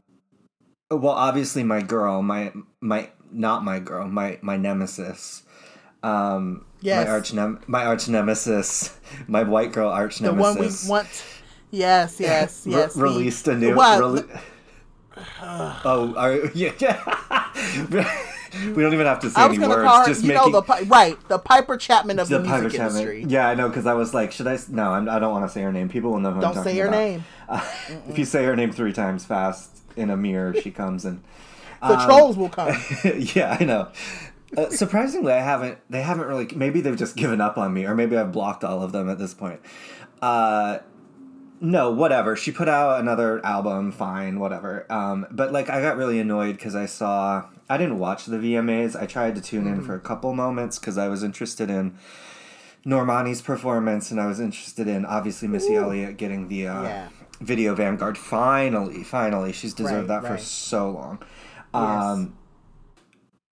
Well, 0.91 1.09
obviously, 1.13 1.63
my 1.65 1.83
girl, 1.83 2.23
my 2.23 2.53
my 2.81 3.11
not 3.31 3.63
my 3.63 3.79
girl, 3.79 4.09
my 4.09 4.39
my 4.43 4.57
nemesis. 4.57 5.43
Um, 6.03 6.65
Yes. 6.81 7.05
my 7.07 7.11
arch 7.13 7.33
nem- 7.35 7.59
my 7.67 7.85
arch 7.85 8.09
nemesis, 8.09 8.97
my 9.27 9.43
white 9.43 9.73
girl 9.73 9.91
arch 9.91 10.21
nemesis 10.21 10.83
The 10.85 10.89
one 10.89 11.01
we 11.05 11.09
want. 11.09 11.25
Yes, 11.73 12.17
yes, 12.21 12.65
yes. 12.67 12.95
the- 12.95 13.01
released 13.03 13.49
a 13.49 13.57
new. 13.57 13.75
What? 13.75 14.01
rele- 14.01 14.41
oh, 15.43 16.15
are, 16.17 16.37
yeah, 16.55 16.73
yeah. 16.79 18.23
we 18.75 18.81
don't 18.83 18.95
even 18.95 19.07
have 19.07 19.19
to 19.21 19.29
say 19.31 19.43
any 19.43 19.59
words. 19.59 19.75
her, 19.75 20.07
just 20.07 20.23
you 20.23 20.29
making 20.29 20.53
know, 20.53 20.61
the 20.61 20.87
right, 20.87 21.17
the 21.29 21.39
Piper 21.39 21.77
Chapman 21.77 22.21
of 22.21 22.29
the, 22.29 22.39
the 22.39 22.45
music 22.45 22.57
Piper 22.63 22.71
Chapman. 22.71 22.91
industry. 23.03 23.25
Yeah, 23.27 23.49
I 23.49 23.55
know 23.57 23.69
because 23.69 23.87
I 23.87 23.95
was 23.95 24.15
like, 24.15 24.31
should 24.31 24.47
I? 24.47 24.57
No, 24.71 24.93
I'm, 24.93 25.09
I 25.09 25.19
don't 25.19 25.33
want 25.33 25.45
to 25.45 25.53
say 25.53 25.63
her 25.63 25.73
name. 25.73 25.89
People 25.89 26.13
will 26.13 26.21
know 26.21 26.31
who 26.31 26.37
I'm 26.41 26.55
Don't 26.55 26.65
say 26.65 26.79
her 26.79 26.87
about. 26.87 26.97
name. 26.97 27.25
Uh, 27.49 27.69
if 28.09 28.17
you 28.19 28.25
say 28.25 28.45
her 28.45 28.55
name 28.55 28.71
three 28.73 28.93
times 28.93 29.25
fast 29.25 29.78
in 29.99 30.11
a 30.11 30.17
mirror, 30.17 30.55
she 30.55 30.71
comes 30.71 31.05
and. 31.05 31.23
The 31.81 31.97
um, 31.97 32.07
trolls 32.07 32.37
will 32.37 32.49
come. 32.49 32.75
yeah, 33.05 33.57
I 33.61 33.63
know. 33.63 33.93
Uh, 34.57 34.69
surprisingly, 34.71 35.33
I 35.33 35.39
haven't. 35.39 35.79
They 35.89 36.03
haven't 36.03 36.27
really. 36.27 36.49
Maybe 36.53 36.81
they've 36.81 36.97
just 36.97 37.15
given 37.15 37.41
up 37.41 37.57
on 37.57 37.73
me, 37.73 37.85
or 37.85 37.95
maybe 37.95 38.17
I've 38.17 38.33
blocked 38.33 38.65
all 38.65 38.83
of 38.83 38.91
them 38.91 39.09
at 39.09 39.19
this 39.19 39.33
point. 39.33 39.61
Uh, 40.21 40.79
no, 41.61 41.91
whatever. 41.91 42.35
She 42.35 42.51
put 42.51 42.69
out 42.69 43.01
another 43.01 43.45
album. 43.47 43.93
Fine, 43.93 44.41
whatever. 44.41 44.91
Um, 44.91 45.27
but 45.31 45.53
like, 45.53 45.71
I 45.71 45.81
got 45.81 45.97
really 45.97 46.19
annoyed 46.19 46.57
because 46.57 46.75
I 46.75 46.87
saw. 46.87 47.45
I 47.69 47.77
didn't 47.77 47.99
watch 47.99 48.27
the 48.27 48.39
VMAs. 48.39 49.01
I 49.01 49.07
tried 49.07 49.35
to 49.35 49.41
tune 49.41 49.67
in 49.67 49.83
for 49.83 49.95
a 49.95 50.01
couple 50.01 50.33
moments 50.35 50.79
because 50.79 50.97
I 50.97 51.09
was 51.09 51.23
interested 51.23 51.69
in 51.69 51.99
Normani's 52.87 53.43
performance, 53.43 54.11
and 54.11 54.19
I 54.19 54.27
was 54.27 54.41
interested 54.41 54.89
in 54.89 55.05
obviously 55.05 55.49
Missy 55.49 55.77
Elliott 55.77 56.17
getting 56.17 56.49
the 56.49 56.67
uh, 56.67 56.83
Yeah. 56.83 57.09
Video 57.41 57.75
Vanguard. 57.75 58.19
Finally, 58.19 59.05
finally, 59.05 59.53
she's 59.53 59.75
deserved 59.75 60.09
Right, 60.09 60.23
that 60.23 60.29
for 60.29 60.39
so 60.39 60.91
long. 60.91 61.19
Yes. 61.75 62.05
Um, 62.05 62.39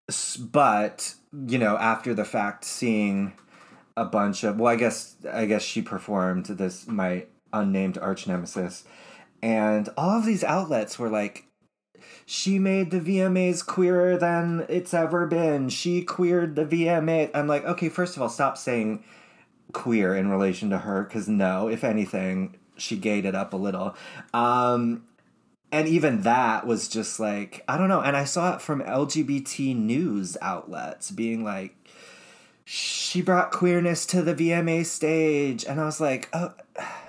s- 0.08 0.36
but 0.36 1.14
you 1.46 1.58
know, 1.58 1.76
after 1.76 2.14
the 2.14 2.24
fact, 2.24 2.64
seeing 2.64 3.32
a 3.96 4.04
bunch 4.04 4.44
of 4.44 4.58
well, 4.58 4.72
I 4.72 4.76
guess 4.76 5.16
I 5.30 5.46
guess 5.46 5.62
she 5.62 5.82
performed 5.82 6.46
this 6.46 6.86
my 6.86 7.26
unnamed 7.52 7.98
arch 7.98 8.26
nemesis, 8.26 8.84
and 9.42 9.88
all 9.96 10.18
of 10.18 10.24
these 10.26 10.44
outlets 10.44 10.98
were 10.98 11.08
like. 11.10 11.44
She 12.28 12.58
made 12.58 12.90
the 12.90 13.00
VMAs 13.00 13.64
queerer 13.64 14.16
than 14.16 14.66
it's 14.68 14.92
ever 14.92 15.26
been. 15.26 15.68
She 15.68 16.02
queered 16.02 16.56
the 16.56 16.64
VMA. 16.66 17.30
I'm 17.32 17.46
like, 17.46 17.64
okay, 17.64 17.88
first 17.88 18.16
of 18.16 18.22
all, 18.22 18.28
stop 18.28 18.58
saying 18.58 19.04
queer 19.72 20.14
in 20.14 20.28
relation 20.28 20.68
to 20.70 20.78
her, 20.78 21.04
because 21.04 21.28
no, 21.28 21.68
if 21.68 21.84
anything, 21.84 22.56
she 22.76 22.96
gayed 22.96 23.24
it 23.24 23.34
up 23.34 23.52
a 23.52 23.56
little. 23.56 23.94
Um, 24.32 25.04
and 25.72 25.88
even 25.88 26.22
that 26.22 26.66
was 26.66 26.88
just 26.88 27.18
like 27.20 27.64
I 27.68 27.76
don't 27.76 27.88
know. 27.88 28.00
And 28.00 28.16
I 28.16 28.24
saw 28.24 28.54
it 28.54 28.62
from 28.62 28.80
LGBT 28.82 29.76
news 29.76 30.36
outlets 30.40 31.10
being 31.10 31.44
like, 31.44 31.74
she 32.64 33.20
brought 33.22 33.50
queerness 33.50 34.06
to 34.06 34.22
the 34.22 34.34
VMA 34.34 34.86
stage, 34.86 35.64
and 35.64 35.80
I 35.80 35.84
was 35.84 36.00
like, 36.00 36.28
oh, 36.32 36.54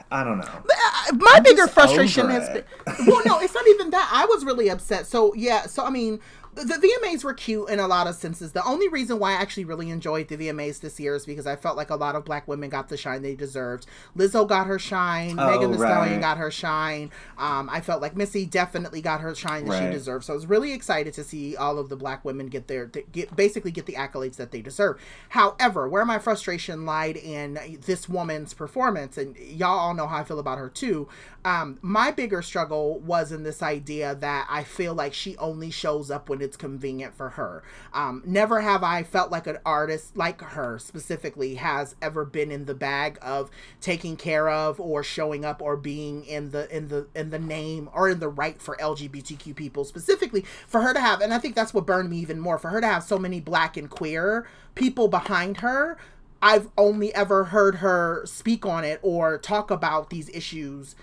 I 0.09 0.23
don't 0.23 0.39
know. 0.39 0.45
Uh, 0.45 1.15
my 1.15 1.39
bigger 1.39 1.67
frustration 1.67 2.29
has 2.29 2.49
been 2.49 2.63
well 3.07 3.21
no 3.25 3.39
it's 3.39 3.53
not 3.53 3.67
even 3.67 3.89
that 3.91 4.09
i 4.11 4.25
was 4.25 4.43
really 4.43 4.69
upset 4.69 5.07
so 5.07 5.33
yeah 5.35 5.65
so 5.65 5.85
i 5.85 5.89
mean 5.89 6.19
the, 6.57 6.77
the 6.77 6.99
vmas 7.03 7.23
were 7.23 7.33
cute 7.33 7.69
in 7.69 7.79
a 7.79 7.87
lot 7.87 8.07
of 8.07 8.15
senses. 8.15 8.51
The 8.51 8.65
only 8.65 8.87
reason 8.87 9.19
why 9.19 9.31
i 9.31 9.35
actually 9.35 9.65
really 9.65 9.89
enjoyed 9.89 10.27
the 10.27 10.37
vmas 10.37 10.81
this 10.81 10.99
year 10.99 11.15
is 11.15 11.25
because 11.25 11.47
i 11.47 11.55
felt 11.55 11.77
like 11.77 11.89
a 11.89 11.95
lot 11.95 12.15
of 12.15 12.25
black 12.25 12.47
women 12.47 12.69
got 12.69 12.89
the 12.89 12.97
shine 12.97 13.21
they 13.21 13.35
deserved. 13.35 13.85
Lizzo 14.15 14.47
got 14.47 14.67
her 14.67 14.79
shine. 14.79 15.39
Oh, 15.39 15.51
megan 15.51 15.71
Thee 15.71 15.77
stallion 15.77 16.21
got 16.21 16.37
her 16.37 16.51
shine. 16.51 17.11
Um, 17.37 17.69
i 17.69 17.81
felt 17.81 18.01
like 18.01 18.15
missy 18.15 18.45
definitely 18.45 19.01
got 19.01 19.21
her 19.21 19.35
shine 19.35 19.65
that 19.65 19.83
she 19.83 19.91
deserved. 19.91 20.25
So 20.25 20.33
i 20.33 20.35
was 20.35 20.47
really 20.47 20.73
excited 20.73 21.13
to 21.13 21.23
see 21.23 21.55
all 21.55 21.79
of 21.79 21.89
the 21.89 21.95
black 21.95 22.25
women 22.25 22.47
get 22.47 22.67
their 22.67 22.85
get 22.85 23.35
basically 23.35 23.71
get 23.71 23.85
the 23.85 23.93
accolades 23.93 24.35
that 24.37 24.51
they 24.51 24.61
deserve. 24.61 24.99
However 25.29 25.87
where 25.87 26.05
my 26.05 26.19
frustration 26.19 26.85
lied 26.85 27.17
in 27.17 27.59
this 27.85 28.09
woman's 28.09 28.53
performance 28.53 29.17
and 29.17 29.37
y'all 29.37 29.77
all 29.77 29.93
know 29.93 30.07
how 30.07 30.17
i 30.17 30.23
feel 30.23 30.39
about 30.39 30.57
her 30.57 30.69
too 30.69 31.07
um, 31.47 31.79
my 31.81 32.11
bigger 32.11 32.41
struggle 32.41 32.99
was 32.99 33.31
in 33.31 33.43
this 33.43 33.63
idea 33.63 34.13
that 34.15 34.45
i 34.49 34.63
feel 34.63 34.93
like 34.93 35.13
she 35.13 35.37
only 35.37 35.71
shows 35.71 36.11
up 36.11 36.27
when 36.27 36.41
it's 36.41 36.57
convenient 36.57 37.15
for 37.15 37.29
her. 37.29 37.63
Um, 37.93 38.21
never 38.25 38.59
have 38.61 38.83
I 38.83 39.03
felt 39.03 39.31
like 39.31 39.47
an 39.47 39.57
artist 39.65 40.17
like 40.17 40.41
her 40.41 40.77
specifically 40.77 41.55
has 41.55 41.95
ever 42.01 42.25
been 42.25 42.51
in 42.51 42.65
the 42.65 42.75
bag 42.75 43.17
of 43.21 43.49
taking 43.79 44.17
care 44.17 44.49
of 44.49 44.79
or 44.79 45.03
showing 45.03 45.45
up 45.45 45.61
or 45.61 45.77
being 45.77 46.25
in 46.25 46.51
the 46.51 46.69
in 46.75 46.89
the 46.89 47.07
in 47.15 47.29
the 47.29 47.39
name 47.39 47.89
or 47.93 48.09
in 48.09 48.19
the 48.19 48.27
right 48.27 48.61
for 48.61 48.75
LGBTQ 48.77 49.55
people 49.55 49.85
specifically 49.85 50.41
for 50.67 50.81
her 50.81 50.93
to 50.93 50.99
have 50.99 51.21
and 51.21 51.33
I 51.33 51.37
think 51.39 51.55
that's 51.55 51.73
what 51.73 51.85
burned 51.85 52.09
me 52.09 52.17
even 52.17 52.39
more 52.39 52.57
for 52.57 52.69
her 52.69 52.81
to 52.81 52.87
have 52.87 53.03
so 53.03 53.17
many 53.17 53.39
black 53.39 53.77
and 53.77 53.89
queer 53.89 54.47
people 54.75 55.07
behind 55.07 55.57
her 55.57 55.97
I've 56.41 56.69
only 56.77 57.13
ever 57.15 57.45
heard 57.45 57.75
her 57.75 58.23
speak 58.25 58.65
on 58.65 58.83
it 58.83 58.99
or 59.01 59.39
talk 59.39 59.71
about 59.71 60.11
these 60.11 60.29
issues. 60.29 60.95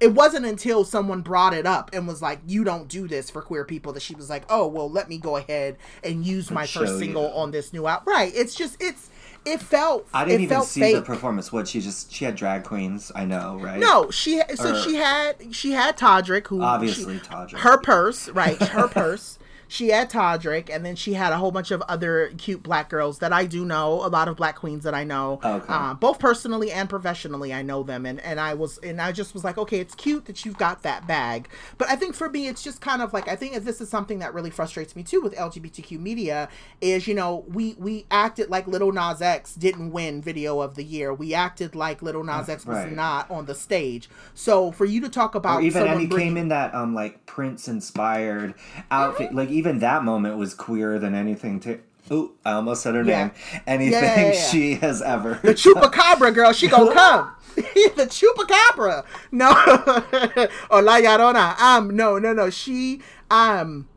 It 0.00 0.12
wasn't 0.12 0.44
until 0.44 0.84
someone 0.84 1.22
brought 1.22 1.54
it 1.54 1.66
up 1.66 1.90
and 1.92 2.06
was 2.06 2.20
like, 2.20 2.40
"You 2.46 2.64
don't 2.64 2.88
do 2.88 3.06
this 3.08 3.30
for 3.30 3.40
queer 3.40 3.64
people," 3.64 3.92
that 3.92 4.02
she 4.02 4.14
was 4.14 4.28
like, 4.28 4.42
"Oh, 4.50 4.66
well, 4.66 4.90
let 4.90 5.08
me 5.08 5.18
go 5.18 5.36
ahead 5.36 5.76
and 6.02 6.26
use 6.26 6.50
my 6.50 6.66
show 6.66 6.80
first 6.80 6.94
you. 6.94 6.98
single 6.98 7.32
on 7.32 7.52
this 7.52 7.72
new 7.72 7.86
album." 7.86 8.12
Right? 8.12 8.32
It's 8.34 8.54
just 8.54 8.76
it's 8.80 9.08
it 9.46 9.60
felt 9.60 10.06
I 10.12 10.24
didn't 10.24 10.40
even 10.42 10.62
see 10.62 10.80
fake. 10.80 10.96
the 10.96 11.02
performance. 11.02 11.52
What 11.52 11.68
she 11.68 11.80
just 11.80 12.12
she 12.12 12.24
had 12.24 12.34
drag 12.34 12.64
queens. 12.64 13.12
I 13.14 13.24
know, 13.24 13.58
right? 13.62 13.78
No, 13.78 14.10
she 14.10 14.42
so 14.56 14.74
Or- 14.74 14.82
she 14.82 14.96
had 14.96 15.54
she 15.54 15.72
had 15.72 15.96
Todrick 15.96 16.48
who 16.48 16.60
Obviously, 16.60 17.18
she- 17.18 17.24
Todrick. 17.24 17.58
her 17.58 17.78
purse 17.78 18.28
right 18.30 18.60
her 18.60 18.88
purse. 18.88 19.38
She 19.74 19.88
had 19.88 20.08
Todrick, 20.08 20.70
and 20.72 20.86
then 20.86 20.94
she 20.94 21.14
had 21.14 21.32
a 21.32 21.36
whole 21.36 21.50
bunch 21.50 21.72
of 21.72 21.82
other 21.88 22.30
cute 22.38 22.62
black 22.62 22.88
girls 22.88 23.18
that 23.18 23.32
I 23.32 23.44
do 23.44 23.64
know. 23.64 24.06
A 24.06 24.08
lot 24.08 24.28
of 24.28 24.36
black 24.36 24.54
queens 24.54 24.84
that 24.84 24.94
I 24.94 25.02
know, 25.02 25.40
Okay. 25.42 25.64
uh, 25.68 25.94
both 25.94 26.20
personally 26.20 26.70
and 26.70 26.88
professionally. 26.88 27.52
I 27.52 27.62
know 27.62 27.82
them, 27.82 28.06
and 28.06 28.20
and 28.20 28.38
I 28.38 28.54
was 28.54 28.78
and 28.78 29.00
I 29.00 29.10
just 29.10 29.34
was 29.34 29.42
like, 29.42 29.58
okay, 29.58 29.80
it's 29.80 29.96
cute 29.96 30.26
that 30.26 30.44
you've 30.44 30.58
got 30.58 30.84
that 30.84 31.08
bag. 31.08 31.48
But 31.76 31.88
I 31.90 31.96
think 31.96 32.14
for 32.14 32.30
me, 32.30 32.46
it's 32.46 32.62
just 32.62 32.80
kind 32.80 33.02
of 33.02 33.12
like 33.12 33.26
I 33.26 33.34
think 33.34 33.56
this 33.64 33.80
is 33.80 33.88
something 33.88 34.20
that 34.20 34.32
really 34.32 34.50
frustrates 34.50 34.94
me 34.94 35.02
too 35.02 35.20
with 35.20 35.34
LGBTQ 35.34 35.98
media 35.98 36.48
is 36.80 37.08
you 37.08 37.14
know 37.16 37.44
we 37.48 37.74
we 37.76 38.06
acted 38.12 38.50
like 38.50 38.68
Lil 38.68 38.92
Nas 38.92 39.20
X 39.20 39.56
didn't 39.56 39.90
win 39.90 40.22
Video 40.22 40.60
of 40.60 40.76
the 40.76 40.84
Year. 40.84 41.12
We 41.12 41.34
acted 41.34 41.74
like 41.74 42.00
Lil 42.00 42.22
Nas 42.22 42.48
X 42.48 42.64
was 42.64 42.76
Right. 42.76 42.92
not 42.92 43.28
on 43.28 43.46
the 43.46 43.56
stage. 43.56 44.08
So 44.34 44.70
for 44.70 44.84
you 44.84 45.00
to 45.00 45.08
talk 45.08 45.34
about 45.34 45.56
or 45.58 45.62
even 45.62 45.82
and 45.88 45.98
he 46.00 46.06
bringing- 46.06 46.28
came 46.28 46.36
in 46.36 46.48
that 46.50 46.72
um 46.76 46.94
like 46.94 47.26
Prince 47.26 47.66
inspired 47.66 48.54
outfit. 48.92 49.30
Mm-hmm. 49.30 49.36
Like 49.38 49.48
even 49.50 49.63
that 49.72 50.04
moment 50.04 50.36
was 50.38 50.54
queerer 50.54 50.98
than 50.98 51.14
anything. 51.14 51.60
To 51.60 51.80
oh, 52.10 52.32
I 52.44 52.52
almost 52.52 52.82
said 52.82 52.94
her 52.94 53.02
Yeah. 53.02 53.24
name. 53.26 53.30
Anything 53.66 53.92
Yeah, 54.02 54.32
yeah, 54.32 54.48
she 54.50 54.74
has 54.76 55.00
ever. 55.02 55.40
the 55.42 55.54
chupacabra 55.54 56.34
girl, 56.34 56.52
she 56.52 56.68
gonna 56.68 56.92
come. 56.94 57.30
the 57.54 58.06
chupacabra. 58.08 59.04
No, 59.32 59.48
or 60.70 60.82
La 60.82 60.98
Llorona. 60.98 61.58
Um, 61.58 61.94
no, 61.96 62.18
no, 62.18 62.32
no. 62.32 62.50
She 62.50 63.00
um. 63.30 63.88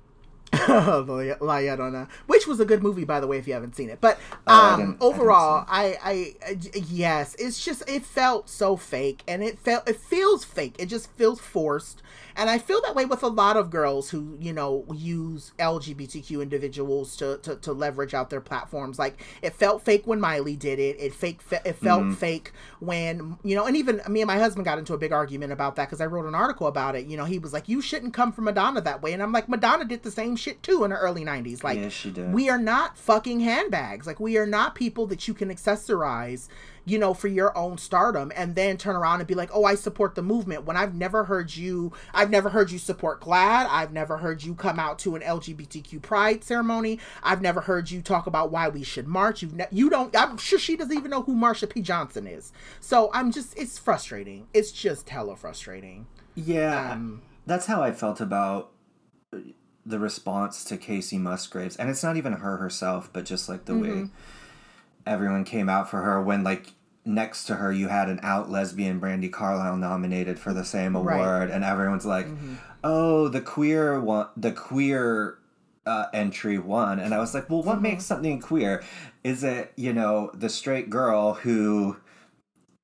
La 0.53 1.57
Llorona, 1.59 2.07
which 2.25 2.47
was 2.47 2.59
a 2.59 2.65
good 2.65 2.81
movie 2.81 3.03
by 3.03 3.19
the 3.19 3.27
way, 3.27 3.38
if 3.38 3.47
you 3.47 3.53
haven't 3.53 3.75
seen 3.75 3.89
it. 3.89 4.00
But 4.00 4.17
Oh, 4.47 4.53
um, 4.74 4.79
didn't- 4.79 5.01
I 5.01 5.05
overall, 5.05 5.65
I, 5.67 5.97
I, 6.03 6.36
I, 6.47 6.57
yes, 6.74 7.36
it's 7.38 7.63
just 7.63 7.88
it 7.88 8.03
felt 8.05 8.50
so 8.50 8.77
fake, 8.77 9.24
and 9.27 9.43
it 9.43 9.59
felt 9.59 9.88
it 9.89 9.97
feels 10.00 10.43
fake. 10.45 10.75
It 10.79 10.86
just 10.88 11.12
feels 11.12 11.39
forced, 11.41 12.01
and 12.38 12.50
I 12.50 12.58
feel 12.60 12.79
that 12.84 12.96
way 12.96 13.06
with 13.06 13.24
a 13.24 13.27
lot 13.27 13.58
of 13.58 13.70
girls 13.70 14.10
who 14.12 14.38
you 14.39 14.53
know 14.53 14.86
use 14.94 15.51
LGBTQ 15.60 16.41
individuals 16.41 17.15
to 17.17 17.38
to, 17.39 17.56
to 17.58 17.74
leverage 17.74 18.13
out 18.13 18.29
their 18.29 18.41
platforms. 18.41 18.98
Like 19.00 19.22
it 19.41 19.53
felt 19.53 19.84
fake 19.84 20.06
when 20.06 20.20
Miley 20.22 20.56
did 20.56 20.79
it. 20.79 20.98
It 21.00 21.13
fake. 21.13 21.41
It 21.65 21.74
felt 21.74 21.98
Mm-hmm. 22.03 22.13
fake 22.13 22.51
when 22.79 23.38
you 23.44 23.56
know, 23.56 23.65
and 23.65 23.75
even 23.75 24.01
me 24.08 24.22
and 24.22 24.27
my 24.27 24.38
husband 24.38 24.65
got 24.65 24.77
into 24.77 24.94
a 24.94 24.98
big 24.98 25.12
argument 25.12 25.51
about 25.51 25.75
that 25.77 25.88
because 25.88 26.00
I 26.00 26.06
wrote 26.06 26.25
an 26.25 26.36
article 26.36 26.67
about 26.67 26.96
it. 26.96 27.08
You 27.08 27.17
know, 27.17 27.25
he 27.25 27.39
was 27.39 27.53
like, 27.53 27.67
"You 27.67 27.82
shouldn't 27.82 28.13
come 28.13 28.32
from 28.32 28.46
Madonna 28.46 28.82
that 28.82 29.01
way," 29.01 29.13
and 29.13 29.22
I'm 29.24 29.32
like, 29.32 29.50
Madonna 29.50 29.86
did 29.86 30.03
the 30.03 30.12
same 30.12 30.36
shit 30.36 30.62
too 30.63 30.84
in 30.84 30.91
the 30.91 30.98
early 30.98 31.25
'90s. 31.25 31.63
Like, 31.63 31.79
Yeah, 31.79 32.32
we 32.32 32.50
are 32.50 32.60
not 32.60 32.98
fucking 32.98 33.39
handbags. 33.39 34.06
Like, 34.06 34.20
we 34.20 34.38
are 34.38 34.46
not 34.46 34.75
people 34.75 35.08
that 35.08 35.27
you 35.27 35.34
can 35.34 35.50
accessorize. 35.50 36.48
You 36.88 36.98
know, 36.98 37.13
for 37.13 37.27
your 37.27 37.56
own 37.58 37.77
stardom, 37.77 38.32
and 38.36 38.56
then 38.56 38.77
turn 38.77 38.96
around 38.96 39.20
and 39.20 39.27
be 39.27 39.34
like, 39.36 39.50
"Oh, 39.53 39.65
I 39.65 39.75
support 39.75 40.15
the 40.15 40.22
movement." 40.22 40.63
When 40.65 40.77
I've 40.77 40.96
never 40.96 41.25
heard 41.25 41.53
you, 41.56 41.91
I've 42.13 42.29
never 42.29 42.50
heard 42.50 42.72
you 42.72 42.77
support 42.79 43.20
GLAAD. 43.22 43.67
I've 43.70 43.91
never 43.91 44.17
heard 44.17 44.41
you 44.44 44.56
come 44.56 44.79
out 44.79 44.98
to 45.00 45.15
an 45.15 45.22
LGBTQ 45.22 46.01
pride 46.01 46.46
ceremony. 46.46 47.00
I've 47.22 47.41
never 47.41 47.60
heard 47.62 47.91
you 47.91 48.01
talk 48.01 48.25
about 48.25 48.51
why 48.51 48.70
we 48.70 48.84
should 48.84 49.06
march. 49.08 49.41
You, 49.41 49.50
ne- 49.53 49.67
you 49.70 49.89
don't. 49.89 50.15
I'm 50.17 50.38
sure 50.38 50.58
she 50.58 50.77
doesn't 50.77 50.98
even 50.98 51.12
know 51.12 51.24
who 51.24 51.36
Marsha 51.36 51.70
P. 51.70 51.82
Johnson 51.82 52.25
is. 52.25 52.53
So 52.79 53.10
I'm 53.13 53.34
just, 53.34 53.58
it's 53.60 53.77
frustrating. 53.77 54.48
It's 54.53 54.72
just 54.72 55.10
hella 55.10 55.36
frustrating. 55.36 56.08
Yeah, 56.36 56.94
Um, 56.94 57.22
that's 57.46 57.65
how 57.65 57.84
I 57.84 57.91
felt 57.91 58.22
about 58.22 58.72
the 59.86 60.00
response 60.00 60.63
to 60.65 60.77
Kacey 60.77 61.20
Musgraves, 61.20 61.75
and 61.75 61.89
it's 61.89 62.03
not 62.03 62.15
even 62.15 62.34
her 62.34 62.58
herself, 62.58 63.10
but 63.12 63.25
just 63.25 63.50
like 63.50 63.65
the 63.65 63.75
way 63.75 63.88
Mm-hmm. 63.89 64.06
everyone 65.06 65.44
came 65.44 65.70
out 65.70 65.89
for 65.89 66.01
her 66.01 66.22
when 66.22 66.44
like 66.44 66.74
next 67.07 67.45
to 67.45 67.55
her 67.55 67.71
you 67.71 67.87
had 67.87 68.09
an 68.09 68.19
out 68.21 68.49
lesbian 68.49 68.99
Brandi 69.01 69.31
Carlile 69.31 69.77
nominated 69.77 70.37
for 70.39 70.53
the 70.53 70.63
same 70.65 70.95
award, 70.95 71.15
Right. 71.15 71.41
Mm-hmm. 71.45 71.53
and 71.53 71.63
everyone's 71.63 72.05
like, 72.05 72.27
"Oh, 72.83 73.27
the 73.29 73.41
queer 73.41 73.99
one, 73.99 74.27
the 74.37 74.51
queer." 74.51 75.39
Uh, 75.85 76.09
entry 76.13 76.59
one 76.59 76.99
and 76.99 77.13
i 77.13 77.17
was 77.17 77.33
like 77.33 77.49
well 77.49 77.59
Mm-hmm. 77.59 77.69
what 77.69 77.81
makes 77.81 78.03
something 78.03 78.41
queer 78.41 78.83
is 79.23 79.41
it 79.45 79.71
you 79.77 79.93
know 79.93 80.29
the 80.33 80.49
straight 80.49 80.89
girl 80.89 81.35
who 81.35 81.95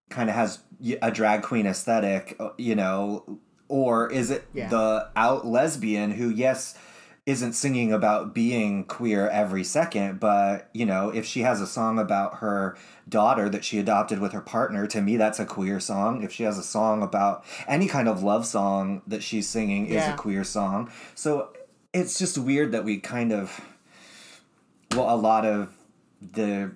kind 0.10 0.30
of 0.30 0.36
has 0.38 0.60
a 1.02 1.12
drag 1.12 1.42
queen 1.42 1.66
aesthetic, 1.66 2.38
uh, 2.40 2.52
you 2.58 2.76
know, 2.76 3.40
or 3.68 4.10
is 4.10 4.32
it 4.32 4.46
Yeah. 4.54 4.70
the 4.70 5.10
out 5.18 5.46
lesbian 5.46 6.12
who, 6.12 6.30
yes, 6.30 6.78
isn't 7.26 7.54
singing 7.54 7.94
about 7.94 8.34
being 8.34 8.84
queer 8.84 9.30
every 9.30 9.64
second, 9.64 10.20
but 10.20 10.70
you 10.74 10.86
know, 10.86 11.10
if 11.10 11.26
she 11.26 11.42
has 11.42 11.62
a 11.62 11.68
song 11.68 11.98
about 11.98 12.36
her 12.40 12.76
daughter 13.08 13.48
that 13.48 13.64
she 13.64 13.80
adopted 13.80 14.20
with 14.20 14.34
her 14.34 14.42
partner, 14.42 14.86
to 14.88 15.02
me, 15.02 15.16
that's 15.16 15.40
a 15.40 15.46
queer 15.46 15.80
song. 15.80 16.22
If 16.22 16.34
she 16.34 16.44
has 16.44 16.58
a 16.58 16.64
song 16.64 17.02
about 17.02 17.46
any 17.68 17.88
kind 17.88 18.10
of 18.10 18.24
love 18.24 18.46
song 18.46 19.02
that 19.08 19.24
she's 19.24 19.48
singing, 19.48 19.86
is 19.88 20.06
a 20.06 20.16
queer 20.18 20.44
song. 20.44 20.92
So 21.16 21.54
it's 21.94 22.20
just 22.20 22.38
weird 22.38 22.74
that 22.74 22.84
we 22.84 22.98
kind 23.00 23.32
of, 23.32 23.62
well, 24.92 25.14
a 25.14 25.16
lot 25.16 25.46
of 25.46 25.74
the 26.22 26.72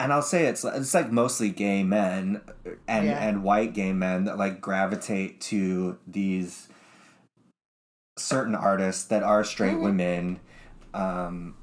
and 0.00 0.12
I'll 0.12 0.22
say 0.22 0.46
it's 0.46 0.64
it's 0.64 0.94
like 0.94 1.12
mostly 1.12 1.50
gay 1.50 1.82
men 1.84 2.40
uh, 2.66 2.70
and 2.88 3.06
Yeah. 3.06 3.22
and 3.28 3.44
white 3.44 3.72
gay 3.72 3.92
men 3.92 4.24
that 4.24 4.36
like 4.36 4.60
gravitate 4.60 5.40
to 5.42 5.98
these 6.06 6.68
certain 8.16 8.54
artists 8.54 9.04
that 9.04 9.22
are 9.22 9.42
straight 9.44 9.72
Mm-hmm. 9.74 9.82
women 9.82 10.40
um 10.94 11.54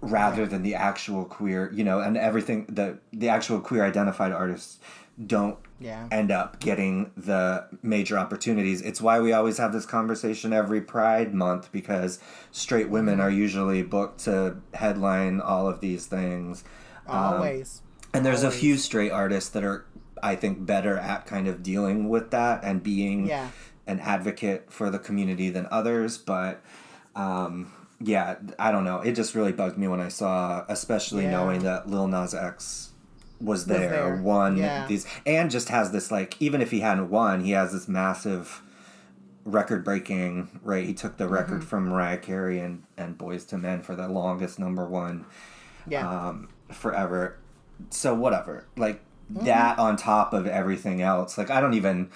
rather 0.00 0.46
than 0.46 0.62
the 0.62 0.74
actual 0.74 1.24
queer 1.24 1.70
you 1.74 1.84
know 1.84 2.00
and 2.00 2.16
everything 2.16 2.64
the 2.68 2.98
the 3.12 3.28
actual 3.28 3.60
queer 3.60 3.84
identified 3.84 4.32
artists 4.32 4.78
don't 5.26 5.58
Yeah. 5.80 6.06
end 6.10 6.30
up 6.30 6.60
getting 6.60 7.10
the 7.16 7.66
major 7.82 8.18
opportunities. 8.18 8.82
It's 8.82 9.00
why 9.00 9.18
we 9.20 9.32
always 9.32 9.56
have 9.58 9.72
this 9.72 9.86
conversation 9.86 10.52
every 10.52 10.80
Pride 10.82 11.32
month 11.34 11.70
because 11.72 12.18
straight 12.52 12.90
women 12.90 13.18
are 13.20 13.30
usually 13.30 13.82
booked 13.82 14.24
to 14.24 14.56
headline 14.74 15.40
all 15.40 15.68
of 15.68 15.80
these 15.80 16.04
things. 16.06 16.64
Um, 17.06 17.16
Always. 17.16 17.80
and 18.12 18.26
there's 18.26 18.44
always. 18.44 18.56
a 18.56 18.60
few 18.60 18.76
straight 18.76 19.10
artists 19.10 19.48
that 19.50 19.64
are, 19.64 19.86
I 20.22 20.36
think, 20.36 20.66
better 20.66 20.98
at 20.98 21.24
kind 21.26 21.48
of 21.48 21.62
dealing 21.62 22.10
with 22.10 22.30
that 22.32 22.62
and 22.62 22.82
being 22.82 23.26
Yeah. 23.26 23.48
An 23.86 24.00
advocate 24.00 24.66
for 24.72 24.90
the 24.90 24.98
community 24.98 25.50
than 25.50 25.66
others. 25.70 26.18
But 26.18 26.60
um, 27.14 27.72
yeah, 28.00 28.36
I 28.58 28.72
don't 28.72 28.84
know. 28.84 29.00
It 29.00 29.12
just 29.12 29.34
really 29.34 29.52
bugged 29.52 29.78
me 29.78 29.88
when 29.88 30.00
I 30.00 30.08
saw, 30.08 30.64
especially 30.68 31.24
Yeah. 31.24 31.30
knowing 31.32 31.62
that 31.62 31.88
Lil 31.88 32.08
Nas 32.08 32.34
X 32.34 32.90
was 33.40 33.66
there, 33.66 33.88
there. 33.90 34.16
won 34.16 34.56
Yeah. 34.56 34.86
these, 34.86 35.06
and 35.24 35.50
just 35.50 35.68
has 35.68 35.92
this 35.92 36.10
like, 36.10 36.40
even 36.40 36.60
if 36.62 36.70
he 36.70 36.80
hadn't 36.80 37.10
won, 37.10 37.40
he 37.44 37.52
has 37.52 37.72
this 37.72 37.86
massive 37.88 38.62
record 39.44 39.84
breaking 39.84 40.58
right 40.64 40.84
he 40.86 40.92
took 40.92 41.18
the 41.18 41.28
record 41.28 41.60
Mm-hmm. 41.60 41.68
from 41.68 41.88
mariah 41.88 42.16
carey 42.18 42.58
and 42.58 42.82
and 42.96 43.16
Boyz 43.16 43.50
II 43.52 43.60
Men 43.60 43.80
for 43.80 43.94
the 43.94 44.08
longest 44.08 44.58
number 44.58 44.84
one 44.84 45.24
Yeah. 45.86 46.08
um, 46.28 46.48
forever. 46.72 47.38
So 47.90 48.14
whatever, 48.14 48.66
like 48.76 49.00
Mm-hmm. 49.32 49.44
that 49.46 49.78
on 49.80 49.96
top 49.96 50.32
of 50.32 50.46
everything 50.46 51.02
else. 51.02 51.36
Like 51.38 51.50
I 51.50 51.60
don't 51.60 51.74
even 51.74 52.10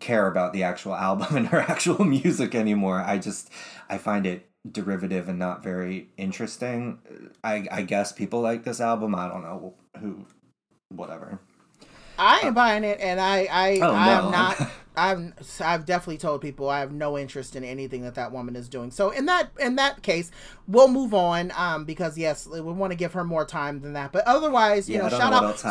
care 0.00 0.26
about 0.26 0.52
the 0.52 0.62
actual 0.62 0.94
album 1.08 1.36
and 1.36 1.48
her 1.48 1.60
actual 1.60 2.04
music 2.04 2.54
anymore. 2.54 3.00
I 3.00 3.18
just 3.18 3.50
I 3.88 3.98
find 3.98 4.26
it 4.26 4.46
derivative 4.70 5.28
and 5.28 5.38
not 5.38 5.62
very 5.62 6.08
interesting. 6.16 6.98
I 7.44 7.66
I 7.70 7.82
guess 7.82 8.12
people 8.12 8.40
like 8.40 8.64
this 8.64 8.80
album. 8.80 9.14
I 9.14 9.28
don't 9.28 9.42
know 9.42 9.74
who, 10.00 10.26
whatever. 10.90 11.40
I 12.18 12.40
ain't 12.46 12.54
buying 12.54 12.82
it, 12.84 12.98
and 13.00 13.20
I, 13.20 13.48
I, 13.50 13.78
Oh, 13.80 13.92
I 13.92 14.10
no. 14.10 14.10
am 14.10 14.30
not. 14.30 14.58
I'm. 14.96 15.34
I've 15.60 15.86
definitely 15.86 16.18
told 16.18 16.40
people 16.42 16.68
I 16.68 16.80
have 16.80 16.90
no 16.90 17.16
interest 17.16 17.54
in 17.54 17.62
anything 17.62 18.02
that 18.02 18.16
that 18.16 18.32
woman 18.32 18.56
is 18.56 18.68
doing. 18.68 18.90
So 18.90 19.10
in 19.10 19.26
that, 19.26 19.50
in 19.60 19.76
that 19.76 20.02
case, 20.02 20.32
we'll 20.66 20.88
move 20.88 21.14
on. 21.14 21.52
Um, 21.56 21.84
because 21.84 22.18
yes, 22.18 22.48
we 22.48 22.60
want 22.60 22.90
to 22.90 22.96
give 22.96 23.12
her 23.12 23.22
more 23.22 23.44
time 23.44 23.80
than 23.80 23.92
that. 23.92 24.10
But 24.10 24.26
otherwise, 24.26 24.88
you 24.88 24.96
Yeah, 24.96 25.04
know, 25.08 25.10
shout 25.10 25.32
out. 25.32 25.44
else 25.44 25.62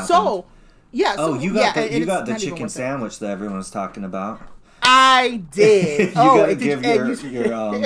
happened. 0.94 1.17
So, 1.17 1.34
yeah. 1.34 1.38
Oh, 1.38 1.39
you 1.39 1.53
got 1.53 1.75
yeah, 1.75 1.88
the 1.88 2.00
you 2.00 2.06
got 2.06 2.25
the 2.25 2.36
chicken 2.38 2.70
sandwich 2.70 3.20
that 3.20 3.29
everyone 3.29 3.58
was 3.58 3.70
talking 3.72 4.03
about. 4.03 4.41
I 4.89 5.44
did. 5.51 6.10
You 6.10 6.13
oh, 6.15 6.38
gotta 6.38 6.56
did 6.56 6.63
give 6.63 6.86
and 6.86 6.96
your- 6.96 7.13
you- 7.13 7.29
your, 7.44 7.53
um, 7.53 7.82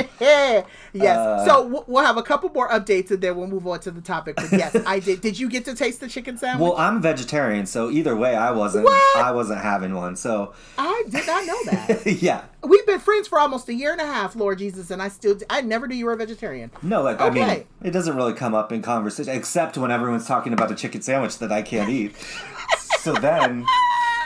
yes. 0.94 1.18
uh, 1.18 1.46
so 1.48 1.66
we'll- 1.66 1.86
we'll 1.88 2.06
have 2.06 2.18
a 2.18 2.22
couple 2.22 2.50
more 2.50 2.70
updates 2.70 3.10
and 3.10 3.20
then 3.22 3.36
we'll 3.38 3.48
move 3.48 3.66
on 3.66 3.80
to 3.80 3.92
the 3.92 4.02
topic. 4.02 4.36
But 4.36 4.52
yes, 4.52 4.76
I 4.86 5.00
did. 5.00 5.22
Did 5.22 5.40
you 5.40 5.50
get 5.50 5.66
to 5.66 5.74
taste 5.74 6.00
the 6.00 6.08
chicken 6.08 6.38
sandwich? 6.38 6.62
Well, 6.62 6.78
I'm 6.78 6.98
a 6.98 7.00
vegetarian, 7.00 7.66
so 7.66 7.90
either 7.90 8.16
way, 8.16 8.36
I 8.36 8.52
wasn't. 8.52 8.84
What? 8.86 9.18
I 9.18 9.32
wasn't 9.32 9.62
having 9.62 9.96
one. 9.96 10.16
So 10.16 10.54
I 10.78 11.04
did 11.10 11.26
not 11.26 11.46
know 11.48 11.58
that. 11.72 12.06
yeah, 12.22 12.44
We've 12.64 12.86
been 12.86 13.00
friends 13.00 13.28
for 13.28 13.40
almost 13.40 13.68
a 13.70 13.74
year 13.74 13.94
and 13.94 14.02
a 14.02 14.06
half, 14.06 14.36
Lord 14.36 14.60
Jesus, 14.60 14.92
and 14.92 15.02
I 15.02 15.08
still 15.08 15.38
I 15.50 15.62
never 15.62 15.88
knew 15.88 15.96
you 15.96 16.06
were 16.06 16.14
a 16.14 16.18
vegetarian. 16.18 16.70
no, 16.84 17.02
like 17.02 17.20
I 17.20 17.32
mean, 17.32 17.66
it 17.82 17.92
doesn't 17.92 18.16
really 18.16 18.34
come 18.34 18.54
up 18.54 18.72
in 18.72 18.84
conversation 18.84 19.34
except 19.34 19.76
when 19.78 19.90
everyone's 19.90 20.28
talking 20.28 20.54
about 20.54 20.70
the 20.70 20.76
chicken 20.76 21.02
sandwich 21.02 21.40
that 21.40 21.52
I 21.52 21.64
can't 21.64 21.90
eat. 21.90 22.14
So 23.02 23.14
then. 23.14 23.66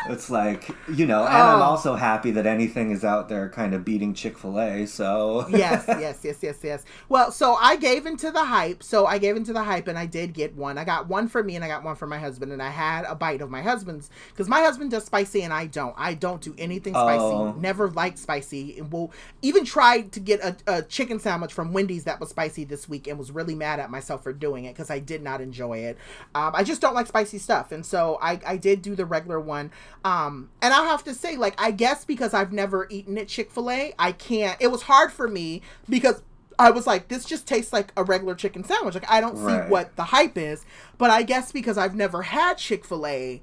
It's 0.10 0.30
like 0.30 0.70
you 0.94 1.06
know, 1.06 1.26
and 1.26 1.34
I'm 1.36 1.60
Oh. 1.60 1.64
also 1.64 1.96
happy 1.96 2.32
that 2.32 2.46
anything 2.46 2.92
is 2.92 3.04
out 3.04 3.30
there 3.30 3.50
kind 3.50 3.74
of 3.74 3.84
beating 3.86 4.14
Chick 4.14 4.38
Fil 4.38 4.60
A. 4.60 4.86
So 4.86 5.46
yes, 5.50 5.86
yes, 5.88 6.20
yes, 6.24 6.38
yes, 6.42 6.58
yes. 6.64 6.84
Well, 7.10 7.32
so 7.32 7.56
I 7.56 7.76
gave 7.76 8.06
into 8.06 8.32
the 8.32 8.46
hype. 8.46 8.84
So 8.84 9.06
I 9.06 9.18
gave 9.18 9.36
into 9.36 9.54
the 9.54 9.64
hype, 9.64 9.88
and 9.88 9.98
I 9.98 10.06
did 10.06 10.34
get 10.34 10.56
one. 10.56 10.78
I 10.78 10.84
got 10.84 11.08
one 11.08 11.28
for 11.28 11.44
me, 11.44 11.56
and 11.56 11.64
I 11.66 11.68
got 11.68 11.84
one 11.84 11.96
for 11.96 12.08
my 12.08 12.20
husband, 12.20 12.52
and 12.52 12.62
I 12.62 12.70
had 12.70 13.06
a 13.06 13.16
bite 13.16 13.42
of 13.42 13.50
my 13.50 13.62
husband's 13.62 14.10
because 14.30 14.48
my 14.48 14.62
husband 14.62 14.92
does 14.92 15.06
spicy, 15.06 15.42
and 15.44 15.54
I 15.54 15.66
don't. 15.68 15.96
I 15.98 16.14
don't 16.14 16.42
do 16.42 16.54
anything 16.58 16.94
spicy. 16.94 17.24
Oh. 17.24 17.52
Never 17.54 17.90
liked 17.90 18.20
spicy, 18.20 18.78
and 18.78 18.92
will 18.92 19.12
even 19.42 19.66
tried 19.66 20.12
to 20.14 20.20
get 20.20 20.40
a, 20.42 20.56
a 20.68 20.82
chicken 20.84 21.20
sandwich 21.20 21.54
from 21.54 21.74
Wendy's 21.74 22.04
that 22.04 22.20
was 22.20 22.30
spicy 22.30 22.64
this 22.64 22.88
week, 22.88 23.08
and 23.08 23.18
was 23.18 23.32
really 23.32 23.56
mad 23.56 23.80
at 23.80 23.90
myself 23.90 24.24
for 24.24 24.34
doing 24.34 24.66
it 24.66 24.74
because 24.76 24.90
I 24.92 25.00
did 25.00 25.24
not 25.24 25.42
enjoy 25.42 25.80
it. 25.80 25.98
Um, 26.36 26.52
I 26.56 26.64
just 26.64 26.82
don't 26.82 26.94
like 26.94 27.08
spicy 27.08 27.38
stuff, 27.38 27.72
and 27.72 27.86
so 27.86 28.20
I 28.22 28.40
I 28.46 28.58
did 28.58 28.82
do 28.82 28.96
the 28.96 29.06
regular 29.06 29.40
one. 29.40 29.72
Um, 30.06 30.52
and 30.62 30.72
I'll 30.72 30.86
have 30.86 31.04
to 31.06 31.16
say, 31.16 31.36
like, 31.36 31.60
I 31.60 31.72
guess 31.72 32.06
because 32.06 32.36
I've 32.36 32.54
never 32.54 32.88
eaten 32.92 33.18
at 33.18 33.28
Chick 33.28 33.50
Fil 33.50 33.72
A, 33.72 33.92
I 33.98 34.12
can't. 34.12 34.56
It 34.62 34.68
was 34.68 34.84
hard 34.84 35.12
for 35.12 35.28
me 35.28 35.64
because 35.90 36.22
I 36.60 36.70
was 36.70 36.86
like, 36.86 37.08
this 37.08 37.26
just 37.26 37.48
tastes 37.48 37.74
like 37.74 37.92
a 37.98 38.04
regular 38.04 38.36
chicken 38.36 38.64
sandwich. 38.64 38.94
Like, 38.94 39.10
I 39.10 39.20
don't 39.20 39.36
see 39.36 39.68
what 39.70 39.96
the 39.96 40.04
hype 40.04 40.38
is. 40.38 40.64
But 41.00 41.10
I 41.10 41.24
guess 41.24 41.52
because 41.52 41.80
I've 41.80 41.96
never 41.96 42.22
had 42.22 42.60
Chick 42.60 42.86
Fil 42.86 43.08
A, 43.08 43.42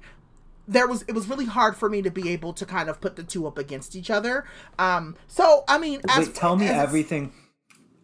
there 0.65 0.87
was 0.87 1.03
it 1.09 1.13
was 1.13 1.27
really 1.27 1.45
hard 1.45 1.75
for 1.75 1.89
me 1.89 2.01
to 2.01 2.09
be 2.09 2.29
able 2.29 2.53
to 2.53 2.65
kind 2.65 2.89
of 2.89 3.01
put 3.01 3.17
the 3.17 3.23
two 3.23 3.45
up 3.45 3.57
against 3.57 3.93
each 3.93 4.09
other. 4.09 4.45
Um, 4.79 5.17
so 5.27 5.65
I 5.67 5.77
mean, 5.77 5.99
as, 6.07 6.27
Wait, 6.27 6.35
tell 6.35 6.55
me 6.55 6.67
everything. 6.67 7.33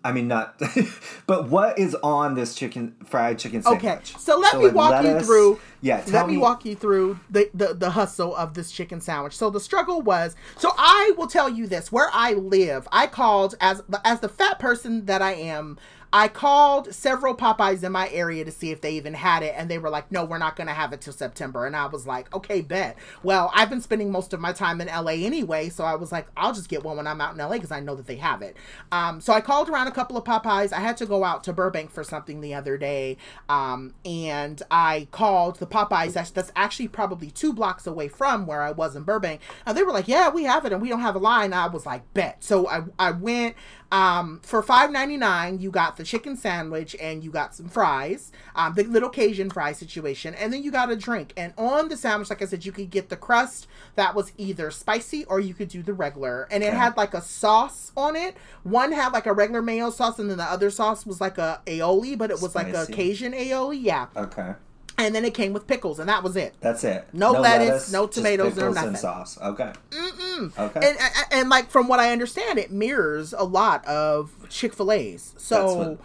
I 0.03 0.13
mean, 0.13 0.29
not, 0.29 0.61
but 1.27 1.49
what 1.49 1.77
is 1.77 1.93
on 1.95 2.35
this 2.35 2.55
chicken 2.55 2.95
fried 3.03 3.37
chicken 3.37 3.61
sandwich? 3.61 3.83
Okay, 3.83 3.99
so 4.17 4.37
let 4.39 4.57
me 4.57 4.65
like, 4.65 4.73
walk 4.73 5.03
you 5.03 5.19
through. 5.19 5.59
Yeah, 5.81 5.97
let 5.97 6.07
tell 6.07 6.27
me, 6.27 6.37
walk 6.37 6.63
you 6.63 6.75
through 6.75 7.19
the, 7.29 7.49
the 7.53 7.73
the 7.73 7.89
hustle 7.91 8.33
of 8.35 8.53
this 8.53 8.71
chicken 8.71 9.01
sandwich. 9.01 9.35
So 9.35 9.49
the 9.49 9.59
struggle 9.59 10.01
was. 10.01 10.35
So 10.57 10.71
I 10.77 11.13
will 11.17 11.27
tell 11.27 11.49
you 11.49 11.67
this: 11.67 11.91
where 11.91 12.09
I 12.13 12.33
live, 12.33 12.87
I 12.91 13.07
called 13.07 13.55
as 13.59 13.81
as 14.05 14.21
the 14.21 14.29
fat 14.29 14.57
person 14.57 15.05
that 15.05 15.21
I 15.21 15.33
am. 15.33 15.77
I 16.11 16.27
called 16.27 16.93
several 16.93 17.35
Popeyes 17.35 17.83
in 17.83 17.91
my 17.91 18.09
area 18.09 18.43
to 18.43 18.51
see 18.51 18.71
if 18.71 18.81
they 18.81 18.93
even 18.93 19.13
had 19.13 19.43
it, 19.43 19.53
and 19.55 19.69
they 19.69 19.77
were 19.77 19.89
like, 19.89 20.11
"No, 20.11 20.25
we're 20.25 20.39
not 20.39 20.55
going 20.55 20.67
to 20.67 20.73
have 20.73 20.91
it 20.91 21.01
till 21.01 21.13
September." 21.13 21.65
And 21.67 21.75
I 21.75 21.85
was 21.85 22.07
like, 22.07 22.33
"Okay, 22.35 22.61
bet." 22.61 22.97
Well, 23.21 23.51
I've 23.53 23.69
been 23.69 23.81
spending 23.81 24.11
most 24.11 24.33
of 24.33 24.39
my 24.39 24.51
time 24.51 24.81
in 24.81 24.87
LA 24.87 25.25
anyway, 25.25 25.69
so 25.69 25.83
I 25.83 25.95
was 25.95 26.11
like, 26.11 26.27
"I'll 26.35 26.53
just 26.53 26.67
get 26.67 26.83
one 26.83 26.97
when 26.97 27.05
I'm 27.05 27.21
out 27.21 27.33
in 27.33 27.39
LA 27.39 27.53
because 27.53 27.71
I 27.71 27.79
know 27.79 27.95
that 27.95 28.07
they 28.07 28.15
have 28.15 28.41
it." 28.41 28.57
Um, 28.91 29.21
so 29.21 29.33
I 29.33 29.41
called 29.41 29.69
around 29.69 29.87
a 29.87 29.91
couple 29.91 30.17
of 30.17 30.23
Popeyes. 30.23 30.73
I 30.73 30.79
had 30.79 30.97
to 30.97 31.05
go 31.05 31.23
out 31.23 31.43
to 31.43 31.53
Burbank 31.53 31.91
for 31.91 32.03
something 32.03 32.41
the 32.41 32.55
other 32.55 32.77
day, 32.77 33.17
um, 33.47 33.93
and 34.03 34.63
I 34.71 35.07
called 35.11 35.59
the 35.59 35.67
Popeyes 35.67 36.13
that's, 36.13 36.31
that's 36.31 36.51
actually 36.55 36.87
probably 36.87 37.29
two 37.29 37.53
blocks 37.53 37.85
away 37.85 38.07
from 38.07 38.47
where 38.47 38.63
I 38.63 38.71
was 38.71 38.95
in 38.95 39.03
Burbank, 39.03 39.41
and 39.65 39.77
they 39.77 39.83
were 39.83 39.91
like, 39.91 40.07
"Yeah, 40.07 40.29
we 40.29 40.45
have 40.45 40.65
it, 40.65 40.73
and 40.73 40.81
we 40.81 40.89
don't 40.89 41.01
have 41.01 41.15
a 41.15 41.19
line." 41.19 41.53
I 41.53 41.67
was 41.67 41.85
like, 41.85 42.11
"Bet." 42.15 42.43
So 42.43 42.67
I 42.67 42.81
I 42.97 43.11
went 43.11 43.55
um, 43.91 44.39
for 44.43 44.63
five 44.63 44.91
ninety 44.91 45.17
nine. 45.17 45.59
You 45.59 45.69
got 45.69 45.98
the 45.99 46.05
chicken 46.05 46.37
sandwich 46.37 46.95
and 46.99 47.23
you 47.25 47.29
got 47.29 47.53
some 47.53 47.67
fries, 47.67 48.31
um, 48.55 48.73
the 48.73 48.83
little 48.85 49.09
Cajun 49.09 49.49
fry 49.49 49.73
situation, 49.73 50.33
and 50.33 50.51
then 50.53 50.63
you 50.63 50.71
got 50.71 50.89
a 50.89 50.95
drink. 50.95 51.33
And 51.35 51.53
on 51.57 51.89
the 51.89 51.97
sandwich, 51.97 52.29
like 52.29 52.41
I 52.41 52.45
said, 52.45 52.65
you 52.65 52.71
could 52.71 52.89
get 52.89 53.09
the 53.09 53.17
crust 53.17 53.67
that 53.95 54.15
was 54.15 54.31
either 54.37 54.71
spicy 54.71 55.25
or 55.25 55.41
you 55.41 55.53
could 55.53 55.67
do 55.67 55.83
the 55.83 55.93
regular, 55.93 56.47
and 56.49 56.63
it 56.63 56.67
Okay. 56.67 56.77
had 56.77 56.95
like 56.95 57.13
a 57.13 57.21
sauce 57.21 57.91
on 57.97 58.15
it. 58.15 58.37
One 58.63 58.93
had 58.93 59.11
like 59.11 59.25
a 59.25 59.33
regular 59.33 59.61
mayo 59.61 59.89
sauce, 59.89 60.17
and 60.19 60.29
then 60.29 60.37
the 60.37 60.43
other 60.45 60.69
sauce 60.69 61.05
was 61.05 61.19
like 61.19 61.37
a 61.37 61.61
aioli, 61.65 62.17
but 62.17 62.31
it 62.31 62.41
was 62.41 62.55
like 62.55 62.73
a 62.73 62.87
Cajun 62.87 63.33
aioli, 63.33 63.79
yeah. 63.83 64.07
Okay, 64.15 64.53
And 64.99 65.15
then 65.15 65.23
it 65.25 65.33
came 65.33 65.53
with 65.53 65.65
pickles, 65.65 65.99
and 65.99 66.09
that 66.09 66.23
was 66.23 66.35
it. 66.35 66.55
that's 66.59 66.83
it. 66.83 67.07
No 67.13 67.31
lettuce, 67.31 67.91
no 67.91 68.05
tomatoes, 68.05 68.55
no 68.55 68.61
pickles 68.61 68.75
nothing. 68.75 68.89
and 68.89 68.97
sauce. 68.97 69.39
Okay. 69.41 69.71
Mm-mm. 69.91 70.57
Okay. 70.57 70.89
And, 70.89 70.97
and 70.99 71.13
and 71.31 71.49
like 71.49 71.69
from 71.69 71.87
what 71.87 71.99
I 71.99 72.11
understand, 72.11 72.59
it 72.59 72.71
mirrors 72.71 73.33
a 73.33 73.43
lot 73.43 73.85
of 73.85 74.47
Chick 74.49 74.73
Fil 74.73 74.91
A's. 74.91 75.33
So. 75.37 75.97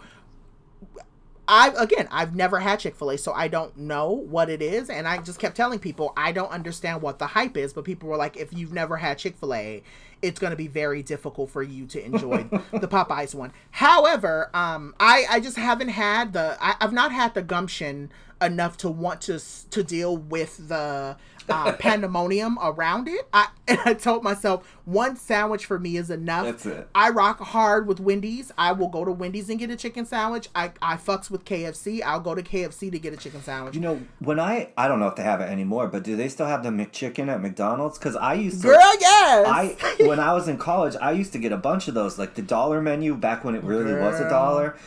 I 1.47 1.71
again, 1.77 2.07
I've 2.09 2.35
never 2.35 2.59
had 2.59 2.79
Chick 2.79 2.95
Fil 2.95 3.11
A, 3.11 3.17
so 3.19 3.31
I 3.31 3.47
don't 3.47 3.77
know 3.77 4.09
what 4.09 4.49
it 4.49 4.63
is, 4.63 4.89
and 4.89 5.07
I 5.07 5.21
just 5.21 5.39
kept 5.39 5.55
telling 5.55 5.77
people 5.77 6.11
I 6.17 6.31
don't 6.31 6.49
understand 6.49 7.03
what 7.03 7.19
the 7.19 7.27
hype 7.27 7.55
is. 7.55 7.71
But 7.71 7.83
people 7.83 8.09
were 8.09 8.17
like, 8.17 8.35
if 8.35 8.51
you've 8.51 8.73
never 8.73 8.97
had 8.97 9.19
Chick 9.19 9.37
Fil 9.37 9.53
A, 9.53 9.83
it's 10.23 10.39
going 10.39 10.51
to 10.51 10.57
be 10.57 10.67
very 10.67 11.03
difficult 11.03 11.51
for 11.51 11.61
you 11.61 11.85
to 11.87 12.03
enjoy 12.03 12.43
the 12.71 12.87
Popeyes 12.87 13.35
one. 13.35 13.53
However, 13.71 14.49
um, 14.55 14.95
I 14.99 15.25
I 15.29 15.39
just 15.39 15.57
haven't 15.57 15.89
had 15.89 16.33
the 16.33 16.57
I, 16.59 16.75
I've 16.81 16.93
not 16.93 17.11
had 17.11 17.35
the 17.35 17.43
gumption 17.43 18.11
enough 18.45 18.77
to 18.77 18.89
want 18.89 19.21
to 19.21 19.39
to 19.71 19.83
deal 19.83 20.17
with 20.17 20.69
the 20.69 21.17
uh, 21.49 21.73
pandemonium 21.79 22.57
around 22.61 23.07
it. 23.07 23.27
I 23.33 23.47
and 23.67 23.79
I 23.85 23.93
told 23.93 24.23
myself 24.23 24.77
one 24.85 25.15
sandwich 25.15 25.65
for 25.65 25.79
me 25.79 25.97
is 25.97 26.09
enough. 26.09 26.45
That's 26.45 26.65
it. 26.65 26.89
I 26.93 27.09
rock 27.09 27.39
hard 27.39 27.87
with 27.87 27.99
Wendy's. 27.99 28.51
I 28.57 28.71
will 28.73 28.87
go 28.87 29.03
to 29.03 29.11
Wendy's 29.11 29.49
and 29.49 29.57
get 29.57 29.71
a 29.71 29.75
chicken 29.75 30.05
sandwich. 30.05 30.49
I, 30.53 30.71
I 30.81 30.97
fucks 30.97 31.31
with 31.31 31.45
KFC. 31.45 32.01
I'll 32.03 32.19
go 32.19 32.35
to 32.35 32.43
KFC 32.43 32.91
to 32.91 32.99
get 32.99 33.13
a 33.13 33.17
chicken 33.17 33.41
sandwich. 33.41 33.75
You 33.75 33.81
know, 33.81 34.01
when 34.19 34.39
I 34.39 34.69
I 34.77 34.87
don't 34.87 34.99
know 34.99 35.07
if 35.07 35.15
they 35.15 35.23
have 35.23 35.41
it 35.41 35.49
anymore, 35.49 35.87
but 35.87 36.03
do 36.03 36.15
they 36.15 36.29
still 36.29 36.45
have 36.45 36.63
the 36.63 36.69
McChicken 36.69 37.27
at 37.27 37.41
McDonald's? 37.41 37.97
Because 37.97 38.15
I 38.15 38.35
used 38.35 38.61
to. 38.61 38.67
Girl, 38.67 38.91
yes. 38.99 39.47
I 39.47 39.95
when 40.05 40.19
I 40.19 40.33
was 40.33 40.47
in 40.47 40.57
college, 40.57 40.95
I 41.01 41.11
used 41.11 41.33
to 41.33 41.39
get 41.39 41.51
a 41.51 41.57
bunch 41.57 41.87
of 41.87 41.93
those, 41.93 42.19
like 42.19 42.35
the 42.35 42.41
dollar 42.41 42.81
menu 42.81 43.15
back 43.15 43.43
when 43.43 43.55
it 43.55 43.63
really 43.63 43.93
was 43.93 44.19
a 44.19 44.29
dollar. 44.29 44.77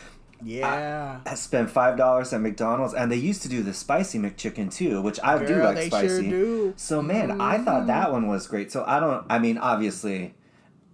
Yeah. 0.43 1.19
I 1.25 1.35
spent 1.35 1.69
five 1.69 1.97
dollars 1.97 2.31
at 2.33 2.41
McDonald's, 2.41 2.93
and 2.93 3.11
they 3.11 3.15
used 3.17 3.41
to 3.43 3.49
do 3.49 3.61
the 3.63 3.73
spicy 3.73 4.19
McChicken 4.19 4.73
too, 4.73 5.01
which 5.01 5.19
I 5.23 5.43
do 5.43 5.61
like 5.63 5.75
they 5.75 5.89
sure 5.89 5.99
spicy. 6.07 6.29
do. 6.29 6.73
So 6.77 7.01
man, 7.01 7.39
I 7.41 7.57
thought 7.59 7.87
that 7.87 8.11
one 8.11 8.27
was 8.27 8.47
great. 8.47 8.71
So 8.71 8.83
I 8.85 8.99
don't. 8.99 9.25
I 9.29 9.39
mean, 9.39 9.57
obviously, 9.57 10.33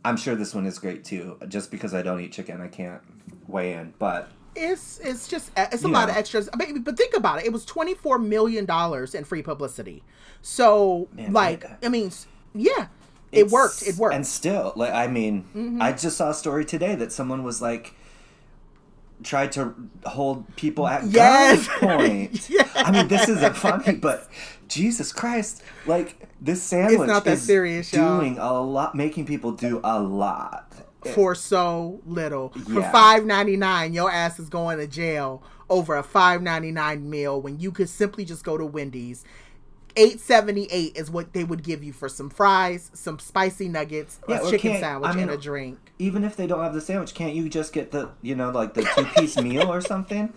I'm 0.04 0.18
sure 0.18 0.36
this 0.36 0.54
one 0.56 0.66
is 0.66 0.80
great 0.80 1.04
too. 1.04 1.38
Just 1.48 1.72
because 1.72 1.94
I 1.94 2.02
don't 2.02 2.20
eat 2.22 2.32
chicken, 2.32 2.62
I 2.62 2.68
can't 2.68 3.02
weigh 3.48 3.74
in. 3.74 3.94
But 4.00 4.30
It's 4.56 5.00
it's 5.00 5.28
just 5.28 5.52
it's 5.58 5.84
a 5.84 5.88
lot 5.88 6.08
know. 6.08 6.12
of 6.14 6.18
extras. 6.18 6.50
But, 6.58 6.68
but 6.84 6.98
think 6.98 7.16
about 7.16 7.40
it. 7.40 7.46
It 7.46 7.54
was 7.54 7.66
twenty 7.66 7.94
four 7.94 8.18
million 8.20 8.66
dollars 8.66 9.14
in 9.16 9.24
free 9.24 9.42
publicity. 9.44 10.04
So 10.42 11.08
Man, 11.14 11.34
like 11.34 11.62
that- 11.62 11.80
I 11.84 11.90
mean, 11.90 12.12
yeah, 12.54 12.88
it 13.32 13.50
worked. 13.50 13.84
It 13.86 13.96
worked. 13.98 14.16
And 14.16 14.26
still, 14.26 14.74
like 14.76 14.94
I 14.94 15.08
mean, 15.08 15.44
Mm-hmm. 15.56 15.82
I 15.82 15.92
just 15.92 16.18
saw 16.18 16.30
a 16.30 16.34
story 16.34 16.66
today 16.66 16.96
that 16.96 17.12
someone 17.12 17.44
was 17.44 17.62
like 17.62 17.94
tried 19.24 19.52
to 19.54 19.74
hold 20.06 20.56
people 20.56 20.88
at 20.88 21.06
Yes. 21.06 21.68
gunpoint. 21.68 22.52
I 22.76 22.92
mean, 22.92 23.08
this 23.08 23.28
isn't 23.30 23.56
funny, 23.56 23.94
but 23.96 24.28
Jesus 24.68 25.12
Christ, 25.12 25.62
like 25.86 26.28
this 26.42 26.62
sandwich 26.62 27.08
not 27.08 27.24
that 27.26 27.34
is 27.34 27.42
serious, 27.42 27.92
y'all. 27.94 28.20
doing 28.20 28.38
a 28.38 28.54
lot, 28.62 28.96
making 28.96 29.26
people 29.26 29.52
do 29.52 29.80
a 29.84 30.00
lot. 30.02 30.72
for 31.14 31.36
so 31.36 32.02
little. 32.06 32.50
For 32.50 32.82
five 32.92 33.26
ninety 33.26 33.58
nine, 33.58 33.94
your 33.94 34.12
ass 34.12 34.40
is 34.40 34.50
going 34.50 34.80
to 34.80 34.88
jail 34.88 35.44
over 35.70 35.96
a 35.98 36.04
five 36.04 36.42
ninety 36.42 36.72
nine 36.72 37.10
meal 37.10 37.40
when 37.42 37.60
you 37.60 37.72
could 37.72 37.90
simply 37.90 38.26
just 38.26 38.44
go 38.44 38.58
to 38.58 38.66
Wendy's. 38.66 39.24
Eight 39.98 40.20
seventy 40.20 40.68
eight 40.72 40.98
is 40.98 41.10
what 41.10 41.32
they 41.34 41.44
would 41.44 41.64
give 41.64 41.84
you 41.84 41.94
for 41.94 42.10
some 42.10 42.30
fries, 42.30 42.92
some 42.94 43.18
spicy 43.20 43.70
nuggets, 43.70 44.20
Yeah, 44.28 44.46
a 44.46 44.50
chicken 44.50 44.80
sandwich, 44.80 45.10
I 45.10 45.14
mean, 45.14 45.24
and 45.24 45.32
a 45.32 45.38
drink. 45.38 45.80
Even 46.00 46.24
if 46.26 46.36
they 46.36 46.48
don't 46.48 46.62
have 46.62 46.74
the 46.74 46.82
sandwich, 46.82 47.14
can't 47.14 47.34
you 47.34 47.48
just 47.50 47.72
get 47.72 47.92
the 47.92 48.10
you 48.22 48.36
know 48.36 48.50
like 48.52 48.74
the 48.74 48.84
two 48.96 49.06
piece 49.16 49.38
meal 49.38 49.72
or 49.72 49.80
something? 49.82 50.34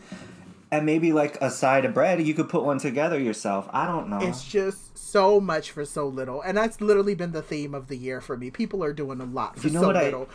And 0.71 0.85
maybe 0.85 1.13
like 1.13 1.39
a 1.41 1.51
side 1.51 1.87
of 1.87 1.95
bread, 1.95 2.21
you 2.25 2.35
could 2.35 2.49
put 2.51 2.63
one 2.63 2.79
together 2.79 3.19
yourself. 3.19 3.69
I 3.73 3.87
don't 3.87 4.09
know. 4.11 4.19
It's 4.21 4.45
just 4.45 4.97
so 4.99 5.41
much 5.41 5.71
for 5.71 5.85
so 5.85 6.07
little, 6.07 6.41
and 6.43 6.57
that's 6.57 6.81
literally 6.81 7.15
been 7.15 7.33
the 7.33 7.43
theme 7.43 7.75
of 7.75 7.89
the 7.89 7.97
year 7.97 8.21
for 8.21 8.37
me. 8.37 8.51
People 8.51 8.85
are 8.85 8.93
doing 8.93 9.21
a 9.21 9.25
lot 9.25 9.59
for 9.59 9.67
You 9.67 9.73
know 9.75 9.81
so 9.81 9.87
what 9.89 9.97
I- 9.97 10.03
little. 10.05 10.29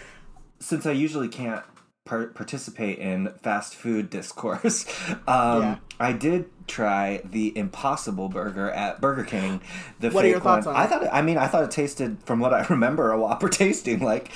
since 0.60 0.86
I 0.86 0.92
usually 0.92 1.28
can't 1.30 1.64
par- 2.06 2.28
participate 2.28 3.00
in 3.00 3.30
fast 3.42 3.76
food 3.76 4.10
discourse, 4.10 4.86
um, 5.28 5.62
Yeah. 5.62 5.76
I 6.00 6.12
did 6.14 6.46
try 6.68 7.22
the 7.24 7.58
Impossible 7.58 8.30
Burger 8.30 8.70
at 8.72 9.00
Burger 9.02 9.24
King. 9.24 9.62
The 10.00 10.10
What 10.12 10.26
are 10.26 10.28
your 10.28 10.38
fake 10.40 10.46
one. 10.46 10.64
thoughts 10.64 10.68
on 10.68 10.76
I 10.76 10.86
it? 10.86 10.88
thought. 10.90 11.04
It, 11.04 11.10
I 11.14 11.22
mean, 11.22 11.38
I 11.38 11.48
thought 11.48 11.64
it 11.64 11.72
tasted, 11.72 12.18
from 12.26 12.40
what 12.40 12.54
I 12.54 12.66
remember, 12.70 13.12
a 13.12 13.20
Whopper 13.20 13.50
tasting 13.50 14.00
like. 14.00 14.30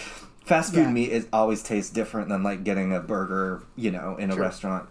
Fast 0.46 0.74
food 0.74 0.84
Yeah. 0.84 0.92
meat 0.92 1.12
is 1.12 1.28
always 1.34 1.62
tastes 1.62 1.92
different 1.92 2.30
than 2.30 2.42
like 2.42 2.64
getting 2.64 2.94
a 2.94 3.02
burger, 3.02 3.64
you 3.76 3.92
know, 3.92 4.16
in 4.16 4.32
a 4.32 4.36
restaurant. 4.38 4.88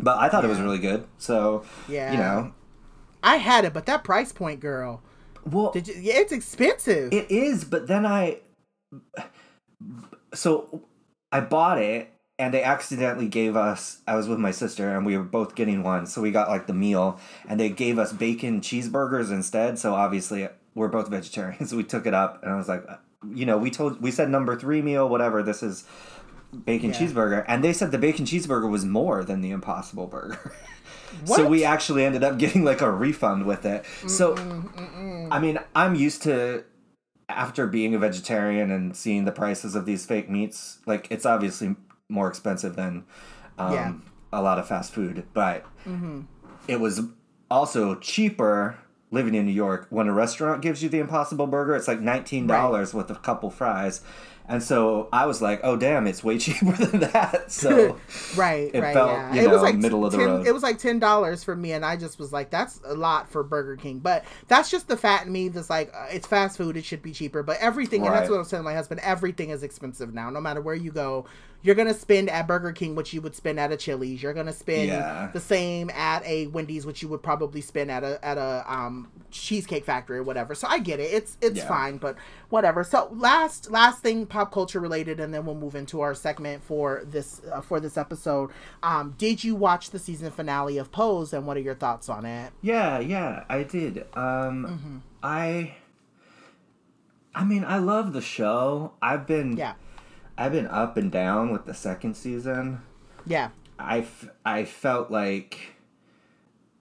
But 0.00 0.18
I 0.18 0.28
thought 0.28 0.44
it 0.44 0.48
was 0.48 0.60
really 0.60 0.78
good. 0.80 1.06
So 1.16 1.62
Yeah. 1.88 2.10
you 2.10 2.18
know, 2.18 2.52
I 3.22 3.36
had 3.36 3.64
it, 3.64 3.72
but 3.72 3.86
that 3.86 4.02
price 4.02 4.32
point, 4.32 4.58
girl, 4.58 5.00
well, 5.44 5.70
did 5.70 5.86
you, 5.86 5.94
yeah, 5.96 6.14
it's 6.16 6.32
expensive. 6.32 7.12
It 7.12 7.30
is, 7.30 7.64
but 7.64 7.86
then 7.86 8.04
I 8.04 8.38
so 10.34 10.82
I 11.32 11.40
bought 11.40 11.78
it 11.78 12.10
and 12.38 12.52
they 12.54 12.62
accidentally 12.62 13.28
gave 13.28 13.54
us 13.56 13.98
I 14.06 14.14
was 14.16 14.26
with 14.28 14.38
my 14.38 14.50
sister 14.50 14.94
and 14.96 15.04
we 15.04 15.16
were 15.16 15.24
both 15.24 15.54
getting 15.54 15.82
one 15.82 16.06
so 16.06 16.20
we 16.22 16.30
got 16.30 16.48
like 16.48 16.66
the 16.66 16.72
meal 16.74 17.20
and 17.48 17.60
they 17.60 17.68
gave 17.68 17.98
us 17.98 18.12
bacon 18.12 18.60
cheeseburgers 18.60 19.30
instead 19.30 19.78
so 19.78 19.94
obviously 19.94 20.48
we're 20.74 20.88
both 20.88 21.08
vegetarians 21.08 21.74
we 21.80 21.84
took 21.84 22.06
it 22.06 22.14
up 22.14 22.42
and 22.42 22.52
I 22.52 22.56
was 22.56 22.68
like 22.68 22.84
uh, 22.88 22.96
you 23.34 23.44
know 23.46 23.58
we 23.58 23.70
told 23.70 24.00
we 24.00 24.10
said 24.10 24.30
number 24.30 24.56
3 24.58 24.80
meal 24.82 25.08
whatever 25.08 25.42
this 25.42 25.62
is 25.62 25.84
bacon 26.64 26.90
Yeah. 26.90 26.96
cheeseburger 27.00 27.44
and 27.46 27.62
they 27.62 27.72
said 27.72 27.92
the 27.92 27.98
bacon 27.98 28.24
cheeseburger 28.24 28.68
was 28.68 28.84
more 28.84 29.22
than 29.22 29.40
the 29.40 29.50
impossible 29.50 30.06
burger. 30.06 30.52
So 31.24 31.48
we 31.48 31.64
actually 31.64 32.04
ended 32.04 32.22
up 32.22 32.38
getting 32.38 32.62
like 32.64 32.80
a 32.80 32.90
refund 32.90 33.44
with 33.44 33.66
it. 33.66 33.84
So 34.06 34.36
I 35.30 35.40
mean 35.40 35.58
I'm 35.74 35.96
used 35.96 36.22
to 36.22 36.62
after 37.36 37.66
being 37.66 37.94
a 37.94 37.98
vegetarian 37.98 38.70
and 38.70 38.96
seeing 38.96 39.24
the 39.24 39.32
prices 39.32 39.74
of 39.74 39.86
these 39.86 40.04
fake 40.06 40.28
meats, 40.30 40.78
like 40.86 41.06
it's 41.10 41.26
obviously 41.26 41.76
more 42.08 42.28
expensive 42.28 42.76
than 42.76 43.04
um, 43.58 43.72
Yeah. 43.74 43.92
a 44.32 44.42
lot 44.42 44.58
of 44.58 44.66
fast 44.68 44.92
food, 44.92 45.24
but 45.32 45.64
it 46.68 46.80
was 46.80 47.00
also 47.50 47.94
cheaper 47.96 48.78
living 49.10 49.34
in 49.34 49.44
New 49.46 49.52
York 49.52 49.86
when 49.90 50.06
a 50.06 50.12
restaurant 50.12 50.62
gives 50.62 50.82
you 50.82 50.88
the 50.88 50.98
Impossible 51.00 51.46
Burger. 51.46 51.74
It's 51.74 51.88
like 51.88 52.00
nineteen 52.00 52.46
dollars 52.46 52.94
with 52.94 53.10
a 53.10 53.16
couple 53.16 53.50
fries, 53.50 54.02
and 54.50 54.62
so 54.62 55.08
I 55.12 55.26
was 55.26 55.40
like, 55.40 55.60
"Oh 55.62 55.76
damn, 55.76 56.06
it's 56.06 56.24
way 56.24 56.38
cheaper 56.44 56.72
than 56.72 57.00
that." 57.00 57.50
So 57.50 57.98
Right, 58.36 58.70
It 58.74 58.80
right, 58.80 58.92
felt, 58.92 59.10
yeah. 59.10 59.34
you 59.34 59.42
it 59.42 59.50
was 59.50 59.62
like 59.62 59.76
middle 59.76 60.04
of 60.04 60.12
the 60.12 60.18
10 60.18 60.26
road. 60.26 60.46
It 60.46 60.52
was 60.52 60.62
like 60.62 60.78
ten 60.78 60.98
dollars 60.98 61.44
for 61.44 61.54
me, 61.54 61.72
and 61.72 61.84
I 61.84 61.96
just 61.96 62.18
was 62.18 62.32
like, 62.32 62.50
"That's 62.50 62.80
a 62.84 62.94
lot 62.94 63.30
for 63.30 63.42
Burger 63.42 63.76
King." 63.76 64.00
But 64.00 64.24
that's 64.48 64.70
just 64.70 64.88
the 64.88 64.96
fat 64.96 65.26
in 65.26 65.32
me 65.32 65.48
that's 65.48 65.70
like, 65.70 65.92
uh, 65.94 66.06
it's 66.10 66.26
fast 66.26 66.56
food; 66.56 66.76
it 66.76 66.84
should 66.84 67.02
be 67.02 67.12
cheaper. 67.12 67.42
But 67.42 67.58
everything, 67.60 68.04
and 68.04 68.14
that's 68.14 68.28
what 68.28 68.36
I 68.36 68.38
was 68.40 68.50
telling 68.50 68.64
my 68.64 68.74
husband. 68.74 69.00
Everything 69.04 69.50
is 69.50 69.62
expensive 69.62 70.12
now. 70.12 70.30
No 70.30 70.40
matter 70.40 70.60
where 70.60 70.74
you 70.74 70.90
go, 70.90 71.26
you're 71.62 71.74
gonna 71.74 71.92
spend 71.94 72.30
at 72.30 72.46
Burger 72.46 72.72
King 72.72 72.94
what 72.94 73.12
you 73.12 73.20
would 73.20 73.34
spend 73.34 73.60
at 73.60 73.70
a 73.72 73.76
Chili's. 73.76 74.22
You're 74.22 74.32
gonna 74.34 74.52
spend 74.52 74.88
Yeah. 74.88 75.28
the 75.32 75.40
same 75.40 75.90
at 75.90 76.24
a 76.24 76.46
Wendy's, 76.48 76.86
which 76.86 77.02
you 77.02 77.08
would 77.08 77.22
probably 77.22 77.60
spend 77.60 77.90
at 77.90 78.02
a 78.02 78.18
at 78.24 78.38
a 78.38 78.64
um, 78.66 79.10
cheesecake 79.30 79.84
factory 79.84 80.18
or 80.18 80.22
whatever. 80.22 80.54
So 80.54 80.66
I 80.68 80.78
get 80.78 81.00
it. 81.00 81.12
It's 81.12 81.36
it's 81.40 81.58
Yeah. 81.58 81.68
fine, 81.68 81.96
but 81.98 82.16
whatever. 82.48 82.82
So 82.84 83.08
last 83.12 83.70
last 83.70 84.02
thing 84.02 84.26
pop 84.26 84.52
culture 84.52 84.80
related, 84.80 85.20
and 85.20 85.34
then 85.34 85.44
we'll 85.44 85.54
move 85.54 85.74
into 85.74 86.00
our 86.00 86.14
segment 86.14 86.62
for 86.64 87.02
this 87.04 87.42
uh, 87.52 87.60
for 87.60 87.78
this 87.80 87.98
episode. 87.98 88.50
Um, 88.82 89.14
did 89.18 89.44
you 89.44 89.54
watch 89.54 89.90
the 89.90 89.98
season 89.98 90.30
finale 90.30 90.78
of 90.78 90.90
Pose, 90.92 91.32
and 91.32 91.46
what 91.46 91.56
are 91.56 91.60
your 91.60 91.74
thoughts 91.74 92.08
on 92.08 92.24
it? 92.24 92.52
Yeah, 92.62 92.98
yeah, 93.00 93.44
I 93.48 93.64
did. 93.64 94.06
Um 94.14 95.02
I 95.22 95.74
I 97.34 97.44
mean, 97.44 97.64
I 97.64 97.78
love 97.78 98.12
the 98.12 98.20
show. 98.20 98.92
I've 99.00 99.26
been 99.26 99.56
Yeah, 99.56 99.74
I've 100.40 100.52
been 100.52 100.66
up 100.68 100.96
and 100.96 101.12
down 101.12 101.52
with 101.52 101.66
the 101.66 101.74
second 101.74 102.14
season. 102.16 102.80
yeah, 103.26 103.50
I, 103.78 103.98
f- 104.00 104.30
I 104.44 104.64
felt 104.64 105.10
like 105.10 105.76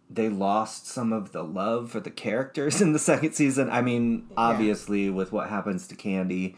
they 0.10 0.30
lost 0.30 0.88
some 0.88 1.14
of 1.14 1.34
the 1.34 1.44
love 1.44 1.92
for 1.92 2.00
the 2.00 2.10
characters 2.10 2.82
in 2.82 2.94
the 2.94 3.00
second 3.00 3.34
season. 3.34 3.70
I 3.70 3.82
mean, 3.82 4.28
obviously 4.38 5.10
with 5.10 5.32
what 5.32 5.50
happens 5.50 5.88
to 5.88 5.96
Candy. 5.96 6.56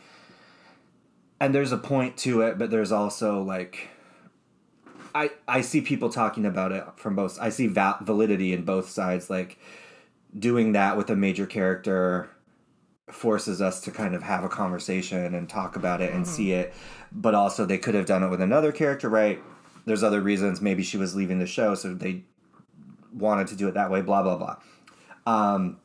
And 1.40 1.56
there's 1.56 1.72
a 1.72 1.78
point 1.78 2.18
to 2.18 2.42
it, 2.42 2.58
but 2.60 2.70
there's 2.70 2.92
also 2.92 3.42
like 3.42 3.90
I 5.16 5.32
I 5.48 5.62
see 5.62 5.82
people 5.82 6.10
talking 6.10 6.46
about 6.46 6.72
it 6.72 6.86
from 6.98 7.16
both 7.16 7.40
I 7.42 7.50
see 7.50 7.66
val- 7.68 7.98
validity 8.02 8.54
in 8.54 8.64
both 8.64 8.90
sides 8.90 9.28
like 9.30 9.58
doing 10.38 10.74
that 10.74 10.96
with 10.98 11.10
a 11.10 11.16
major 11.16 11.46
character 11.48 12.30
forces 13.14 13.62
us 13.62 13.82
to 13.82 13.92
kind 13.92 14.16
of 14.16 14.24
have 14.24 14.44
a 14.44 14.50
conversation 14.50 15.36
and 15.36 15.50
talk 15.50 15.76
about 15.76 16.02
it 16.02 16.14
and 16.14 16.28
see 16.28 16.52
it 16.52 16.74
but 17.12 17.36
also 17.36 17.66
they 17.66 17.78
could 17.78 17.96
have 17.96 18.06
done 18.06 18.24
it 18.24 18.30
with 18.30 18.42
another 18.42 18.72
character 18.72 19.10
right 19.10 19.42
there's 19.86 20.04
other 20.04 20.22
reasons 20.22 20.62
maybe 20.62 20.84
she 20.84 20.98
was 20.98 21.16
leaving 21.16 21.40
the 21.40 21.48
show 21.48 21.76
so 21.76 21.94
they 21.94 22.24
wanted 23.14 23.48
to 23.48 23.56
do 23.56 23.68
it 23.68 23.74
that 23.74 23.92
way 23.92 24.02
blah 24.02 24.24
blah 24.24 24.38
blah 24.38 24.56
um 25.26 25.78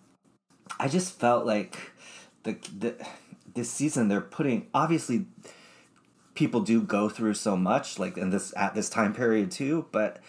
i 0.78 0.88
just 0.88 1.18
felt 1.18 1.44
like 1.44 1.92
the, 2.44 2.56
the 2.78 3.06
this 3.54 3.70
season 3.70 4.08
they're 4.08 4.20
putting 4.20 4.66
obviously 4.72 5.26
people 6.34 6.60
do 6.60 6.82
go 6.82 7.08
through 7.08 7.34
so 7.34 7.56
much 7.56 7.98
like 7.98 8.16
in 8.16 8.30
this 8.30 8.52
at 8.56 8.74
this 8.74 8.88
time 8.88 9.12
period 9.12 9.50
too 9.50 9.86
but 9.90 10.20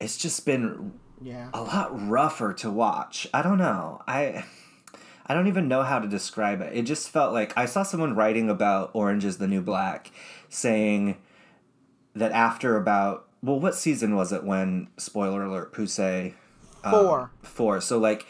it's 0.00 0.16
just 0.16 0.46
been 0.46 0.92
yeah. 1.20 1.50
a 1.52 1.62
lot 1.62 2.08
rougher 2.08 2.52
to 2.54 2.70
watch. 2.70 3.28
I 3.32 3.42
don't 3.42 3.58
know. 3.58 4.02
I 4.06 4.44
I 5.30 5.32
don't 5.34 5.46
even 5.46 5.68
know 5.68 5.84
how 5.84 6.00
to 6.00 6.08
describe 6.08 6.60
it. 6.60 6.76
It 6.76 6.82
just 6.82 7.08
felt 7.08 7.32
like 7.32 7.56
I 7.56 7.64
saw 7.64 7.84
someone 7.84 8.16
writing 8.16 8.50
about 8.50 8.90
Orange 8.94 9.24
is 9.24 9.38
the 9.38 9.46
New 9.46 9.60
Black 9.62 10.10
saying 10.48 11.18
that 12.16 12.32
after 12.32 12.76
about 12.76 13.28
well 13.40 13.60
what 13.60 13.76
season 13.76 14.16
was 14.16 14.32
it 14.32 14.42
when 14.42 14.88
spoiler 14.96 15.44
alert 15.44 15.72
Poussey 15.72 16.34
um, 16.82 16.90
Four. 16.90 17.30
four. 17.42 17.80
So 17.80 17.96
like 17.96 18.26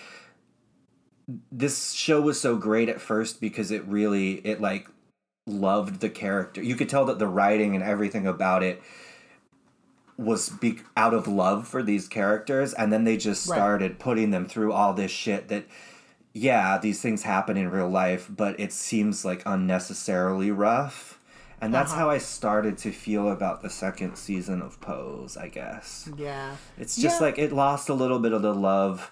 this 1.51 1.93
show 1.93 2.21
was 2.21 2.39
so 2.39 2.57
great 2.59 2.91
at 2.91 3.01
first 3.01 3.41
because 3.41 3.71
it 3.71 3.83
really 3.87 4.33
it 4.47 4.61
like 4.61 4.87
loved 5.47 6.01
the 6.01 6.11
character. 6.11 6.63
You 6.63 6.77
could 6.77 6.91
tell 6.91 7.07
that 7.07 7.19
the 7.19 7.27
writing 7.27 7.75
and 7.75 7.83
everything 7.83 8.27
about 8.27 8.63
it 8.63 8.83
was 10.19 10.51
be- 10.51 10.81
out 10.99 11.15
of 11.15 11.27
love 11.27 11.67
for 11.67 11.83
these 11.83 12.09
characters 12.09 12.75
and 12.75 12.93
then 12.93 13.05
they 13.05 13.17
just 13.17 13.49
Right. 13.49 13.57
started 13.57 13.99
putting 13.99 14.33
them 14.33 14.45
through 14.45 14.75
all 14.75 14.93
this 14.93 15.11
shit 15.11 15.49
that 15.49 15.65
yeah, 16.33 16.79
these 16.79 17.01
things 17.01 17.23
happen 17.23 17.57
in 17.57 17.71
real 17.71 17.89
life, 17.89 18.29
but 18.31 18.59
it 18.61 18.73
seems 18.73 19.25
like 19.25 19.43
unnecessarily 19.47 20.51
rough. 20.51 21.19
And 21.63 21.75
that's 21.75 21.93
Uh-huh. 21.93 22.01
how 22.03 22.11
I 22.11 22.19
started 22.19 22.79
to 22.79 22.91
feel 22.93 23.31
about 23.31 23.61
the 23.63 23.69
second 23.69 24.17
season 24.17 24.63
of 24.63 24.81
Pose, 24.81 25.37
I 25.37 25.49
guess. 25.49 26.09
Yeah. 26.17 26.57
It's 26.79 26.97
just 26.97 27.21
Yeah. 27.21 27.27
like 27.27 27.39
it 27.39 27.53
lost 27.53 27.89
a 27.91 27.95
little 27.95 28.19
bit 28.19 28.33
of 28.33 28.41
the 28.43 28.55
love. 28.55 29.11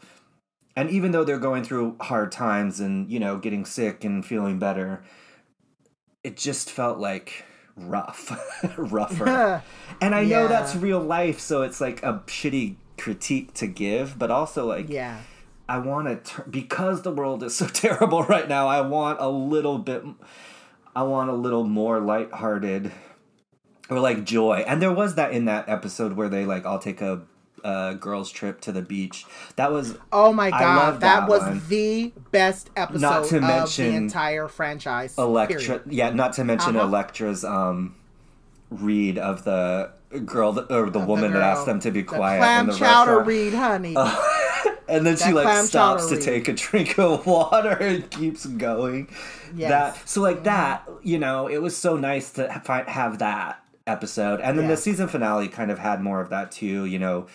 And 0.74 0.88
even 0.90 1.10
though 1.10 1.24
they're 1.24 1.38
going 1.38 1.64
through 1.64 1.96
hard 2.00 2.30
times 2.32 2.78
and, 2.80 3.10
you 3.10 3.18
know, 3.20 3.36
getting 3.36 3.64
sick 3.66 4.04
and 4.04 4.24
feeling 4.24 4.58
better, 4.58 5.02
it 6.24 6.36
just 6.36 6.70
felt 6.70 6.98
like 6.98 7.44
rough, 7.76 8.32
rougher. 8.78 9.62
and 10.00 10.14
I 10.14 10.24
know 10.24 10.48
that's 10.48 10.74
real 10.76 11.00
life, 11.00 11.40
so 11.40 11.62
it's 11.62 11.80
like 11.80 12.02
a 12.02 12.22
shitty 12.26 12.76
critique 12.96 13.52
to 13.54 13.66
give, 13.66 14.18
but 14.18 14.30
also 14.30 14.66
like 14.66 14.88
Yeah. 14.88 15.18
I 15.68 15.78
want 15.78 16.08
to 16.08 16.16
tur- 16.32 16.46
because 16.48 17.02
the 17.02 17.10
world 17.12 17.42
is 17.42 17.56
so 17.56 17.66
terrible 17.84 18.22
right 18.24 18.48
now. 18.48 18.68
I 18.68 18.80
want 18.80 19.20
a 19.20 19.28
little 19.28 19.78
bit 19.78 20.02
I 20.96 21.02
want 21.02 21.30
a 21.30 21.34
little 21.34 21.64
more 21.64 22.00
lighthearted 22.00 22.90
or 23.90 24.00
like 24.00 24.24
joy. 24.24 24.64
And 24.66 24.80
there 24.82 24.92
was 24.92 25.14
that 25.16 25.32
in 25.32 25.44
that 25.46 25.68
episode 25.68 26.14
where 26.14 26.28
they 26.28 26.44
like 26.44 26.64
I'll 26.66 26.78
take 26.78 27.00
a 27.00 27.22
uh, 27.64 27.94
girls 27.94 28.30
trip 28.30 28.60
to 28.62 28.72
the 28.72 28.82
beach. 28.82 29.24
That 29.56 29.72
was 29.72 29.96
Oh 30.12 30.32
my 30.32 30.50
god, 30.50 30.94
that, 30.94 31.00
that 31.00 31.28
was 31.28 31.42
one. 31.42 31.62
the 31.68 32.12
best 32.30 32.70
episode 32.76 33.00
Not 33.00 33.24
to 33.26 33.36
of 33.38 33.42
mention 33.42 33.90
the 33.90 33.96
entire 33.96 34.46
franchise. 34.48 35.18
Elektra. 35.18 35.58
period. 35.60 35.82
Yeah, 35.92 36.10
not 36.10 36.34
to 36.34 36.44
mention 36.44 36.76
Uh-huh. 36.76 36.86
Elektra's 36.86 37.44
um 37.44 37.96
read 38.70 39.18
of 39.18 39.44
the 39.44 39.90
girl 40.24 40.52
that, 40.52 40.70
or 40.72 40.88
the 40.90 40.98
woman 41.00 41.32
that 41.32 41.38
girl. 41.38 41.42
asked 41.42 41.66
them 41.66 41.80
to 41.80 41.90
be 41.90 42.02
The 42.02 42.06
quiet 42.08 42.38
clam 42.38 42.60
in 42.68 42.72
the 42.72 42.78
chowder 42.78 43.18
restaurant. 43.18 43.26
read, 43.26 43.54
honey. 43.54 43.96
and 44.88 45.06
then 45.06 45.16
she 45.16 45.32
like 45.32 45.64
stops 45.66 46.08
to 46.08 46.20
take 46.20 46.48
a 46.48 46.52
drink 46.64 46.98
of 46.98 47.26
water 47.26 47.76
and 47.80 48.10
keeps 48.10 48.46
going. 48.46 49.08
Yes. 49.54 49.70
That 49.70 50.08
so 50.08 50.20
like 50.22 50.44
that, 50.44 50.88
you 51.02 51.18
know, 51.18 51.46
it 51.48 51.58
was 51.58 51.76
so 51.76 51.96
nice 51.96 52.32
to 52.32 52.48
have 52.50 53.18
that 53.18 53.64
episode, 53.86 54.40
and 54.40 54.58
then 54.58 54.68
the 54.68 54.76
season 54.76 55.08
finale 55.08 55.48
kind 55.48 55.70
of 55.70 55.78
had 55.78 56.00
more 56.02 56.20
of 56.20 56.30
that 56.30 56.50
too. 56.52 56.84
You 56.84 56.98
know, 56.98 57.26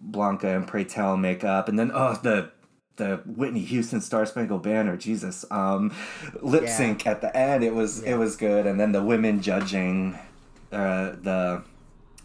Blanca 0.00 0.48
and 0.48 0.66
Pray 0.66 0.84
Tell 0.84 1.16
make 1.16 1.44
up, 1.44 1.68
and 1.68 1.78
then 1.78 1.90
oh 1.94 2.18
the 2.22 2.50
the 2.96 3.20
Whitney 3.24 3.60
Houston 3.60 4.00
Star 4.00 4.26
Spangled 4.26 4.64
Banner, 4.64 4.96
Jesus, 4.96 5.44
um, 5.52 5.94
lip 6.42 6.64
Yeah. 6.64 6.76
sync 6.76 7.06
at 7.06 7.20
the 7.20 7.34
end. 7.36 7.62
It 7.62 7.74
was 7.74 8.02
Yeah. 8.02 8.14
it 8.14 8.18
was 8.18 8.36
good, 8.36 8.66
and 8.66 8.78
then 8.78 8.92
the 8.92 9.02
women 9.02 9.40
judging 9.40 10.18
uh, 10.72 11.12
the 11.22 11.62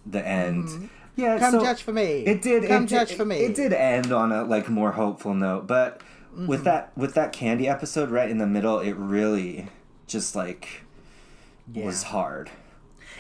the 0.06 0.26
end. 0.28 0.90
Yeah. 1.16 1.38
Come 1.40 1.52
so 1.52 1.62
judge 1.62 1.82
for 1.84 1.94
me. 1.94 2.26
It 2.26 2.42
did. 2.42 2.68
Come 2.68 2.84
it 2.86 2.88
judge 2.88 3.10
did, 3.10 3.18
for 3.18 3.26
me. 3.26 3.38
It 3.38 3.56
did 3.56 3.74
end 3.74 4.12
on 4.12 4.32
a 4.32 4.44
like 4.44 4.70
more 4.70 4.92
hopeful 4.94 5.34
note, 5.34 5.68
but 5.68 6.02
Mm-hmm. 6.34 6.48
with 6.48 6.64
that 6.64 6.92
with 6.98 7.14
that 7.14 7.32
candy 7.32 7.68
episode 7.68 8.10
right 8.10 8.28
in 8.28 8.40
the 8.40 8.48
middle, 8.48 8.80
it 8.80 8.94
really 8.94 9.68
just 10.08 10.36
like 10.36 10.82
was 11.76 12.02
hard. 12.04 12.50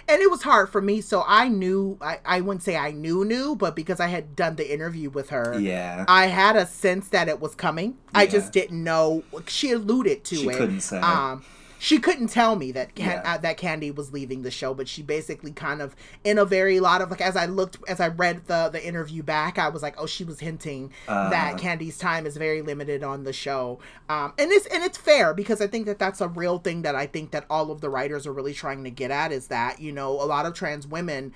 and 0.08 0.19
it 0.19 0.32
was 0.32 0.41
hard 0.41 0.67
for 0.69 0.82
me 0.82 0.99
so 0.99 1.23
i 1.27 1.47
knew 1.47 1.95
I, 2.01 2.19
I 2.25 2.41
wouldn't 2.41 2.63
say 2.63 2.75
i 2.75 2.89
knew 2.91 3.23
knew 3.23 3.56
but 3.56 3.75
because 3.75 3.99
i 3.99 4.08
had 4.08 4.36
done 4.36 4.56
the 4.58 4.73
interview 4.73 5.10
with 5.12 5.29
her 5.29 5.58
Yeah. 5.60 6.03
i 6.08 6.25
had 6.25 6.56
a 6.56 6.65
sense 6.65 7.08
that 7.10 7.29
it 7.29 7.39
was 7.39 7.53
coming 7.56 7.97
i 8.15 8.25
just 8.25 8.51
didn't 8.51 8.84
know 8.84 9.23
she 9.47 9.71
alluded 9.71 10.23
to 10.25 10.36
it. 10.36 10.39
She 10.39 10.47
it 10.49 10.58
couldn't 10.58 10.82
say. 10.82 10.97
um 10.99 11.43
she 11.83 11.99
couldn't 11.99 12.27
tell 12.29 12.55
me 12.55 12.71
that 12.71 12.95
Can- 12.95 13.21
Yeah. 13.23 13.33
uh, 13.33 13.37
that 13.39 13.57
Candy 13.57 13.91
was 13.91 14.13
leaving 14.13 14.41
the 14.41 14.49
show, 14.51 14.73
but 14.73 14.87
she 14.87 15.01
basically 15.01 15.51
kind 15.51 15.81
of 15.81 15.97
in 16.23 16.37
a 16.37 16.45
very 16.45 16.79
lot 16.79 17.01
of 17.01 17.11
like 17.11 17.19
as 17.19 17.35
I 17.35 17.45
looked 17.45 17.77
as 17.89 17.99
I 17.99 18.07
read 18.07 18.47
the 18.47 18.69
the 18.71 18.81
interview 18.81 19.21
back, 19.21 19.57
I 19.59 19.67
was 19.67 19.81
like, 19.83 19.95
oh, 19.97 20.05
she 20.05 20.23
was 20.23 20.39
hinting 20.39 20.91
that 21.07 21.55
Uh. 21.55 21.57
Candy's 21.57 21.97
time 21.97 22.25
is 22.25 22.37
very 22.37 22.61
limited 22.61 23.03
on 23.03 23.25
the 23.25 23.33
show, 23.33 23.79
um, 24.07 24.33
and 24.37 24.49
it's 24.51 24.65
and 24.67 24.81
it's 24.81 24.97
fair 24.97 25.33
because 25.33 25.59
I 25.59 25.67
think 25.67 25.85
that 25.87 25.99
that's 25.99 26.21
a 26.21 26.29
real 26.29 26.57
thing 26.57 26.83
that 26.83 26.95
I 26.95 27.05
think 27.05 27.31
that 27.31 27.45
all 27.49 27.69
of 27.69 27.81
the 27.81 27.89
writers 27.89 28.25
are 28.25 28.31
really 28.33 28.53
trying 28.53 28.85
to 28.85 28.89
get 28.89 29.11
at 29.11 29.33
is 29.33 29.47
that 29.47 29.81
you 29.81 29.91
know 29.91 30.11
a 30.11 30.23
lot 30.25 30.45
of 30.45 30.53
trans 30.53 30.87
women 30.87 31.33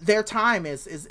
their 0.00 0.22
time 0.22 0.66
is 0.66 0.86
is 0.86 1.06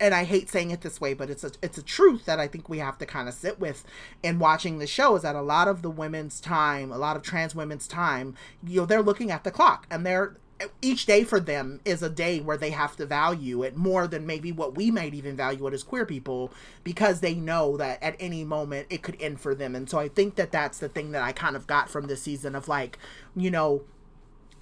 and 0.00 0.14
I 0.14 0.24
hate 0.24 0.48
saying 0.48 0.70
it 0.70 0.80
this 0.80 1.00
way, 1.00 1.14
but 1.14 1.30
it's 1.30 1.44
a 1.44 1.50
it's 1.62 1.78
a 1.78 1.82
truth 1.82 2.24
that 2.26 2.40
I 2.40 2.48
think 2.48 2.68
we 2.68 2.78
have 2.78 2.98
to 2.98 3.06
kind 3.06 3.28
of 3.28 3.34
sit 3.34 3.60
with 3.60 3.84
in 4.22 4.38
watching 4.38 4.78
the 4.78 4.86
show 4.86 5.16
is 5.16 5.22
that 5.22 5.36
a 5.36 5.42
lot 5.42 5.68
of 5.68 5.82
the 5.82 5.90
women's 5.90 6.40
time, 6.40 6.90
a 6.90 6.98
lot 6.98 7.16
of 7.16 7.22
trans 7.22 7.54
women's 7.54 7.86
time, 7.86 8.34
you 8.66 8.80
know, 8.80 8.86
they're 8.86 9.02
looking 9.02 9.30
at 9.30 9.44
the 9.44 9.50
clock 9.50 9.86
and 9.90 10.04
they're 10.06 10.36
each 10.80 11.04
day 11.04 11.24
for 11.24 11.40
them 11.40 11.80
is 11.84 12.02
a 12.02 12.08
day 12.08 12.40
where 12.40 12.56
they 12.56 12.70
have 12.70 12.96
to 12.96 13.04
value 13.04 13.62
it 13.62 13.76
more 13.76 14.06
than 14.06 14.24
maybe 14.24 14.52
what 14.52 14.76
we 14.76 14.90
might 14.90 15.12
even 15.12 15.36
value 15.36 15.66
it 15.66 15.74
as 15.74 15.82
queer 15.82 16.06
people 16.06 16.52
because 16.84 17.20
they 17.20 17.34
know 17.34 17.76
that 17.76 18.00
at 18.02 18.16
any 18.20 18.44
moment 18.44 18.86
it 18.88 19.02
could 19.02 19.20
end 19.20 19.40
for 19.40 19.54
them. 19.54 19.74
And 19.74 19.90
so 19.90 19.98
i 19.98 20.08
think 20.08 20.36
that 20.36 20.52
that's 20.52 20.78
the 20.78 20.88
thing 20.88 21.10
that 21.10 21.22
i 21.22 21.32
kind 21.32 21.56
of 21.56 21.66
got 21.66 21.90
from 21.90 22.06
this 22.06 22.22
season 22.22 22.54
of 22.54 22.68
like 22.68 22.98
you 23.36 23.50
know 23.50 23.82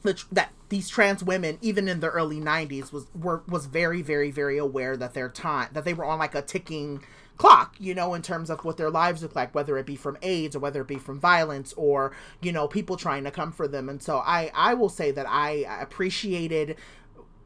the, 0.02 0.22
that 0.32 0.52
these 0.68 0.88
trans 0.88 1.22
women 1.22 1.58
even 1.60 1.88
in 1.88 2.00
the 2.00 2.08
early 2.08 2.40
90s 2.40 2.92
was 2.92 3.06
were 3.14 3.42
was 3.46 3.66
very 3.66 4.02
very 4.02 4.30
very 4.30 4.58
aware 4.58 4.96
that 4.96 5.14
their 5.14 5.28
time 5.28 5.68
that 5.72 5.84
they 5.84 5.94
were 5.94 6.04
on 6.04 6.18
like 6.18 6.34
a 6.34 6.42
ticking 6.42 7.02
clock 7.36 7.74
you 7.78 7.94
know 7.94 8.14
in 8.14 8.22
terms 8.22 8.50
of 8.50 8.64
what 8.64 8.76
their 8.76 8.90
lives 8.90 9.22
look 9.22 9.34
like 9.34 9.54
whether 9.54 9.76
it 9.78 9.86
be 9.86 9.96
from 9.96 10.16
aids 10.22 10.54
or 10.54 10.58
whether 10.60 10.82
it 10.82 10.88
be 10.88 10.98
from 10.98 11.18
violence 11.18 11.72
or 11.76 12.12
you 12.40 12.52
know 12.52 12.68
people 12.68 12.96
trying 12.96 13.24
to 13.24 13.30
come 13.30 13.52
for 13.52 13.66
them. 13.66 13.88
And 13.88 14.02
so 14.02 14.18
i 14.18 14.50
i 14.54 14.74
will 14.74 14.88
say 14.88 15.10
that 15.10 15.26
i 15.28 15.64
appreciated 15.80 16.76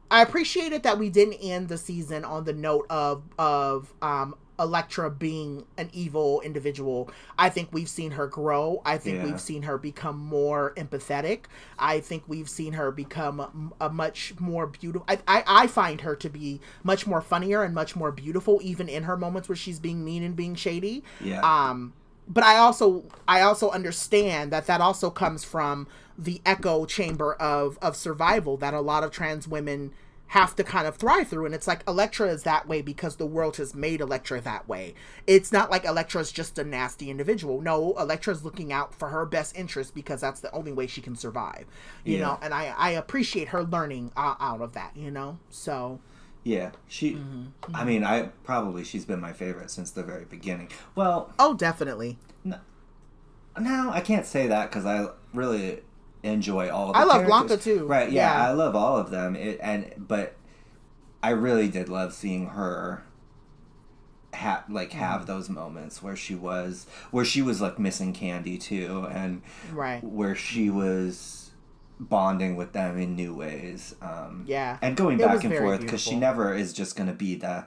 I 0.09 0.21
appreciated 0.21 0.83
that 0.83 0.97
we 0.97 1.09
didn't 1.09 1.33
end 1.33 1.67
the 1.67 1.77
season 1.77 2.23
on 2.23 2.45
the 2.45 2.53
note 2.53 2.85
of 2.89 3.23
of 3.37 3.93
um 4.01 4.35
Elektra 4.59 5.09
being 5.11 5.65
an 5.77 5.89
evil 5.93 6.41
individual. 6.41 7.09
I 7.37 7.49
think 7.49 7.69
we've 7.71 7.89
seen 7.89 8.11
her 8.11 8.27
grow. 8.27 8.81
I 8.85 8.97
think 8.97 9.17
Yeah. 9.17 9.25
we've 9.25 9.41
seen 9.41 9.63
her 9.63 9.77
become 9.77 10.17
more 10.17 10.73
empathetic. 10.77 11.41
I 11.77 11.99
think 11.99 12.23
we've 12.27 12.49
seen 12.49 12.73
her 12.73 12.91
become 12.91 13.39
a, 13.39 13.51
a 13.85 13.89
much 13.89 14.33
more 14.39 14.65
beautiful. 14.67 15.05
I, 15.07 15.19
I 15.27 15.43
I 15.45 15.67
find 15.67 16.01
her 16.01 16.15
to 16.15 16.29
be 16.29 16.59
much 16.83 17.05
more 17.05 17.21
funnier 17.21 17.63
and 17.63 17.75
much 17.75 17.95
more 17.95 18.11
beautiful, 18.11 18.59
even 18.63 18.89
in 18.89 19.03
her 19.03 19.15
moments 19.17 19.47
where 19.49 19.55
she's 19.55 19.79
being 19.79 20.03
mean 20.03 20.23
and 20.23 20.35
being 20.35 20.55
shady 20.55 21.03
Yeah. 21.21 21.41
um 21.41 21.93
but 22.27 22.43
i 22.43 22.57
also 22.57 23.03
i 23.27 23.41
also 23.41 23.69
understand 23.69 24.51
that 24.51 24.65
that 24.67 24.81
also 24.81 25.09
comes 25.09 25.43
from 25.45 25.87
the 26.17 26.41
echo 26.45 26.85
chamber 26.85 27.33
of 27.35 27.77
of 27.81 27.95
survival 27.95 28.57
that 28.57 28.73
a 28.73 28.81
lot 28.81 29.03
of 29.03 29.11
trans 29.11 29.47
women 29.47 29.91
have 30.31 30.55
to 30.55 30.63
kind 30.63 30.85
of 30.87 30.97
thrive 30.97 31.27
through 31.27 31.45
and 31.45 31.55
it's 31.55 31.67
like 31.67 31.87
elektra 31.87 32.27
is 32.27 32.43
that 32.43 32.67
way 32.67 32.81
because 32.81 33.15
the 33.15 33.25
world 33.25 33.55
has 33.57 33.73
made 33.73 34.01
elektra 34.01 34.41
that 34.41 34.67
way 34.67 34.93
it's 35.25 35.51
not 35.51 35.71
like 35.71 35.85
elektra 35.85 36.19
is 36.19 36.31
just 36.31 36.59
a 36.59 36.63
nasty 36.63 37.09
individual 37.09 37.61
no 37.61 37.93
elektra 37.97 38.33
is 38.33 38.43
looking 38.43 38.71
out 38.73 38.93
for 38.93 39.07
her 39.09 39.25
best 39.25 39.57
interest 39.57 39.95
because 39.95 40.21
that's 40.21 40.41
the 40.41 40.51
only 40.53 40.71
way 40.71 40.85
she 40.85 41.01
can 41.01 41.15
survive 41.15 41.65
you 42.03 42.17
Yeah. 42.17 42.25
know 42.25 42.39
and 42.41 42.53
i 42.53 42.73
i 42.77 42.89
appreciate 42.91 43.49
her 43.49 43.63
learning 43.63 44.11
uh, 44.17 44.35
out 44.39 44.61
of 44.61 44.73
that 44.73 44.95
you 44.97 45.11
know 45.11 45.39
so 45.49 45.99
Yeah, 46.43 46.71
she. 46.87 47.15
Mm-hmm. 47.15 47.75
I 47.75 47.83
mean, 47.83 48.03
I 48.05 48.29
probably 48.43 48.83
she's 48.85 49.03
been 49.05 49.19
my 49.19 49.33
favorite 49.33 49.69
since 49.69 49.91
the 49.91 50.03
very 50.03 50.23
beginning. 50.25 50.69
Well, 50.95 51.33
oh 51.39 51.53
definitely 51.53 52.17
No, 52.43 52.57
no, 53.59 53.89
I 53.91 54.01
can't 54.01 54.25
say 54.25 54.47
that 54.47 54.69
because 54.69 54.85
I 54.85 55.07
really 55.33 55.81
enjoy 56.27 56.69
all. 56.69 56.91
The 56.93 56.99
I 56.99 57.03
love 57.03 57.21
characters. 57.25 57.27
Blanca, 57.29 57.57
too. 57.57 57.85
Right? 57.85 58.11
Yeah, 58.11 58.33
Yeah. 58.43 58.47
I 58.49 58.51
love 58.51 58.75
all 58.75 58.97
of 58.97 59.09
them. 59.11 59.35
It, 59.35 59.59
and 59.61 59.91
but 59.97 60.35
I 61.23 61.29
really 61.31 61.67
did 61.67 61.89
love 61.89 62.13
seeing 62.13 62.47
her. 62.47 63.03
Ha- 64.35 64.65
like 64.69 64.91
Mm. 64.91 64.95
have 64.99 65.25
those 65.25 65.49
moments 65.49 66.03
where 66.03 66.15
she 66.15 66.35
was 66.35 66.85
where 67.11 67.25
she 67.25 67.41
was 67.41 67.59
like 67.59 67.79
missing 67.79 68.13
candy 68.13 68.57
too 68.57 69.07
and 69.09 69.41
right 69.71 70.03
where 70.03 70.35
she 70.35 70.69
was 70.69 71.51
bonding 71.99 72.55
with 72.55 72.73
them 72.73 72.99
in 72.99 73.15
new 73.15 73.33
ways 73.33 73.95
um 74.01 74.43
yeah 74.45 74.77
and 74.83 74.95
going 74.95 75.19
It 75.19 75.25
back 75.25 75.43
and 75.43 75.55
forth 75.55 75.79
because 75.79 76.01
she 76.01 76.17
never 76.17 76.53
is 76.53 76.71
just 76.73 76.95
gonna 76.95 77.13
be 77.13 77.33
the 77.35 77.65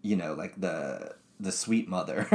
you 0.00 0.16
know 0.16 0.32
like 0.32 0.60
the 0.60 1.14
the 1.38 1.52
sweet 1.52 1.86
mother 1.86 2.26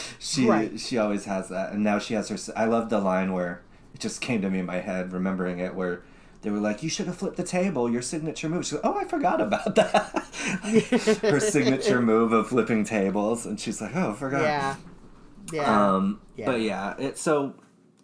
she 0.18 0.48
Right. 0.48 0.80
she 0.80 0.98
always 0.98 1.26
has 1.26 1.50
that 1.50 1.72
and 1.72 1.84
now 1.84 1.98
she 2.00 2.14
has 2.14 2.28
her 2.30 2.38
i 2.56 2.64
love 2.64 2.88
the 2.88 2.98
line 3.00 3.32
where 3.32 3.62
it 3.94 4.00
just 4.00 4.20
came 4.20 4.42
to 4.42 4.50
me 4.50 4.58
in 4.58 4.66
my 4.66 4.80
head 4.80 5.12
remembering 5.12 5.58
it 5.60 5.74
where 5.74 6.02
they 6.42 6.50
were 6.50 6.58
like 6.58 6.82
you 6.82 6.90
should 6.90 7.06
have 7.06 7.16
flipped 7.16 7.36
the 7.36 7.42
table 7.44 7.90
your 7.90 8.02
signature 8.02 8.48
move 8.48 8.64
she's 8.66 8.74
like 8.74 8.82
oh 8.84 8.98
i 8.98 9.04
forgot 9.04 9.40
about 9.40 9.74
that 9.76 10.24
her 11.22 11.40
signature 11.40 12.02
move 12.02 12.32
of 12.32 12.48
flipping 12.48 12.84
tables 12.84 13.46
and 13.46 13.58
she's 13.58 13.80
like 13.80 13.94
oh 13.96 14.10
i 14.10 14.14
forgot 14.14 14.42
yeah 14.42 14.76
yeah 15.52 15.94
um, 15.94 16.20
Yeah. 16.36 16.46
but 16.46 16.60
yeah, 16.60 16.94
it 16.98 17.18
so 17.18 17.54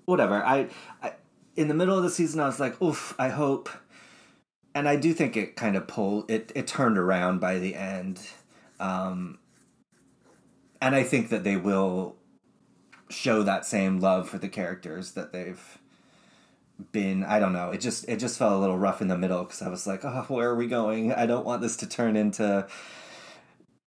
whatever. 0.04 0.44
I, 0.44 0.68
I 1.02 1.12
in 1.56 1.68
the 1.68 1.74
middle 1.74 1.96
of 1.96 2.02
the 2.02 2.10
season, 2.10 2.38
I 2.40 2.46
was 2.46 2.60
like, 2.60 2.80
oof. 2.82 3.14
I 3.18 3.28
hope, 3.30 3.68
and 4.74 4.86
I 4.88 4.96
do 4.96 5.14
think 5.14 5.36
it 5.36 5.56
kind 5.56 5.74
of 5.76 5.88
pulled 5.88 6.30
it. 6.30 6.52
It 6.54 6.66
turned 6.66 6.98
around 6.98 7.40
by 7.40 7.58
the 7.58 7.74
end, 7.74 8.20
um, 8.78 9.38
and 10.82 10.94
I 10.94 11.02
think 11.02 11.30
that 11.30 11.42
they 11.44 11.56
will 11.56 12.16
show 13.08 13.42
that 13.42 13.64
same 13.64 14.00
love 14.00 14.28
for 14.28 14.38
the 14.38 14.48
characters 14.48 15.12
that 15.12 15.32
they've 15.32 15.78
been 16.92 17.24
i 17.24 17.38
don't 17.38 17.52
know 17.52 17.70
it 17.70 17.80
just 17.80 18.08
it 18.08 18.16
just 18.18 18.38
felt 18.38 18.52
a 18.52 18.58
little 18.58 18.78
rough 18.78 19.00
in 19.02 19.08
the 19.08 19.16
middle 19.18 19.42
because 19.44 19.62
i 19.62 19.68
was 19.68 19.86
like 19.86 20.04
oh 20.04 20.24
where 20.28 20.48
are 20.50 20.56
we 20.56 20.66
going 20.66 21.12
i 21.12 21.26
don't 21.26 21.44
want 21.44 21.60
this 21.62 21.76
to 21.76 21.86
turn 21.86 22.16
into 22.16 22.66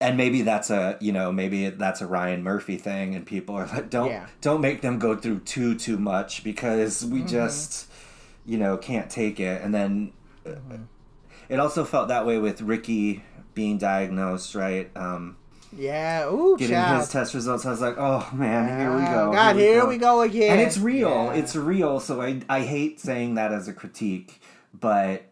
and 0.02 0.18
maybe 0.18 0.42
that's 0.42 0.70
a 0.70 0.98
you 1.00 1.12
know 1.12 1.32
maybe 1.32 1.70
that's 1.70 2.02
a 2.02 2.08
Ryan 2.08 2.44
Murphy 2.44 2.78
thing 2.78 3.16
and 3.16 3.26
people 3.26 3.56
are 3.56 3.66
like 3.68 3.90
don't 3.90 4.10
Yeah. 4.10 4.28
don't 4.42 4.60
make 4.62 4.82
them 4.82 5.00
go 5.00 5.16
through 5.16 5.40
too 5.42 5.76
too 5.76 5.98
much 5.98 6.44
because 6.44 7.06
we 7.06 7.20
Mm-hmm. 7.20 7.28
just 7.28 7.90
you 8.46 8.58
know 8.58 8.76
can't 8.78 9.10
take 9.10 9.40
it 9.40 9.62
and 9.62 9.74
then 9.74 10.14
Mm-hmm. 10.46 10.84
it 11.48 11.60
also 11.60 11.86
felt 11.86 12.10
that 12.10 12.26
way 12.26 12.38
with 12.38 12.62
Ricky 12.62 13.24
being 13.54 13.78
diagnosed 13.78 14.56
right 14.56 14.92
um 14.98 15.38
Yeah, 15.76 16.30
ooh, 16.30 16.56
getting 16.58 16.76
child. 16.76 17.02
his 17.02 17.10
test 17.10 17.34
results 17.34 17.66
I 17.66 17.72
was 17.72 17.82
like 17.82 17.96
oh 17.98 18.28
man 18.34 18.80
here 18.80 18.96
we 18.96 19.04
go 19.06 19.32
God, 19.34 19.56
here 19.56 19.86
we 19.88 19.98
go 19.98 20.22
again. 20.22 20.52
and 20.54 20.62
it's 20.62 20.78
real 20.78 21.10
Yeah. 21.10 21.34
it's 21.34 21.56
real 21.56 22.00
so 22.00 22.22
I 22.22 22.42
I 22.50 22.62
hate 22.62 23.00
saying 23.00 23.36
that 23.36 23.52
as 23.52 23.68
a 23.68 23.74
critique 23.74 24.42
but 24.80 25.30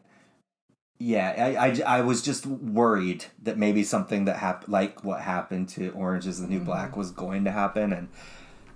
yeah, 1.04 1.34
I, 1.60 1.68
I, 1.70 1.98
I 1.98 2.02
was 2.02 2.22
just 2.22 2.46
worried 2.46 3.26
that 3.42 3.58
maybe 3.58 3.82
something 3.84 4.26
that 4.26 4.38
happened, 4.38 4.72
like 4.72 5.04
what 5.04 5.22
happened 5.22 5.68
to 5.70 5.90
Orange 5.94 6.28
is 6.28 6.40
the 6.40 6.48
New 6.48 6.58
Mm-hmm. 6.58 6.66
Black, 6.66 6.96
was 6.96 7.10
going 7.10 7.44
to 7.46 7.52
happen. 7.52 7.92
And 7.92 8.08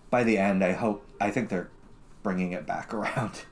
by 0.09 0.23
the 0.23 0.39
end, 0.39 0.63
I 0.63 0.71
hope, 0.71 1.05
I 1.21 1.29
think 1.29 1.49
they're 1.49 1.69
bringing 2.23 2.51
it 2.51 2.65
back 2.65 2.91
around. 2.95 3.43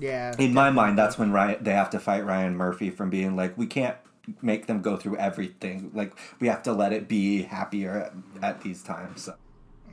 yeah. 0.00 0.34
In 0.38 0.54
my 0.54 0.70
mind, 0.70 0.96
that's 0.96 1.18
when 1.18 1.30
Ryan, 1.30 1.62
they 1.62 1.72
have 1.72 1.90
to 1.90 1.98
fight 1.98 2.24
Ryan 2.24 2.56
Murphy 2.56 2.88
from 2.88 3.10
being 3.10 3.36
like, 3.36 3.58
we 3.58 3.66
can't 3.66 3.98
make 4.42 4.66
them 4.66 4.82
go 4.82 4.96
through 4.96 5.16
everything. 5.16 5.90
Like, 5.94 6.12
we 6.40 6.48
have 6.48 6.62
to 6.64 6.72
let 6.72 6.92
it 6.92 7.08
be 7.08 7.42
happier 7.42 8.10
at, 8.42 8.44
at 8.44 8.60
these 8.62 8.82
times. 8.82 9.22
So. 9.24 9.34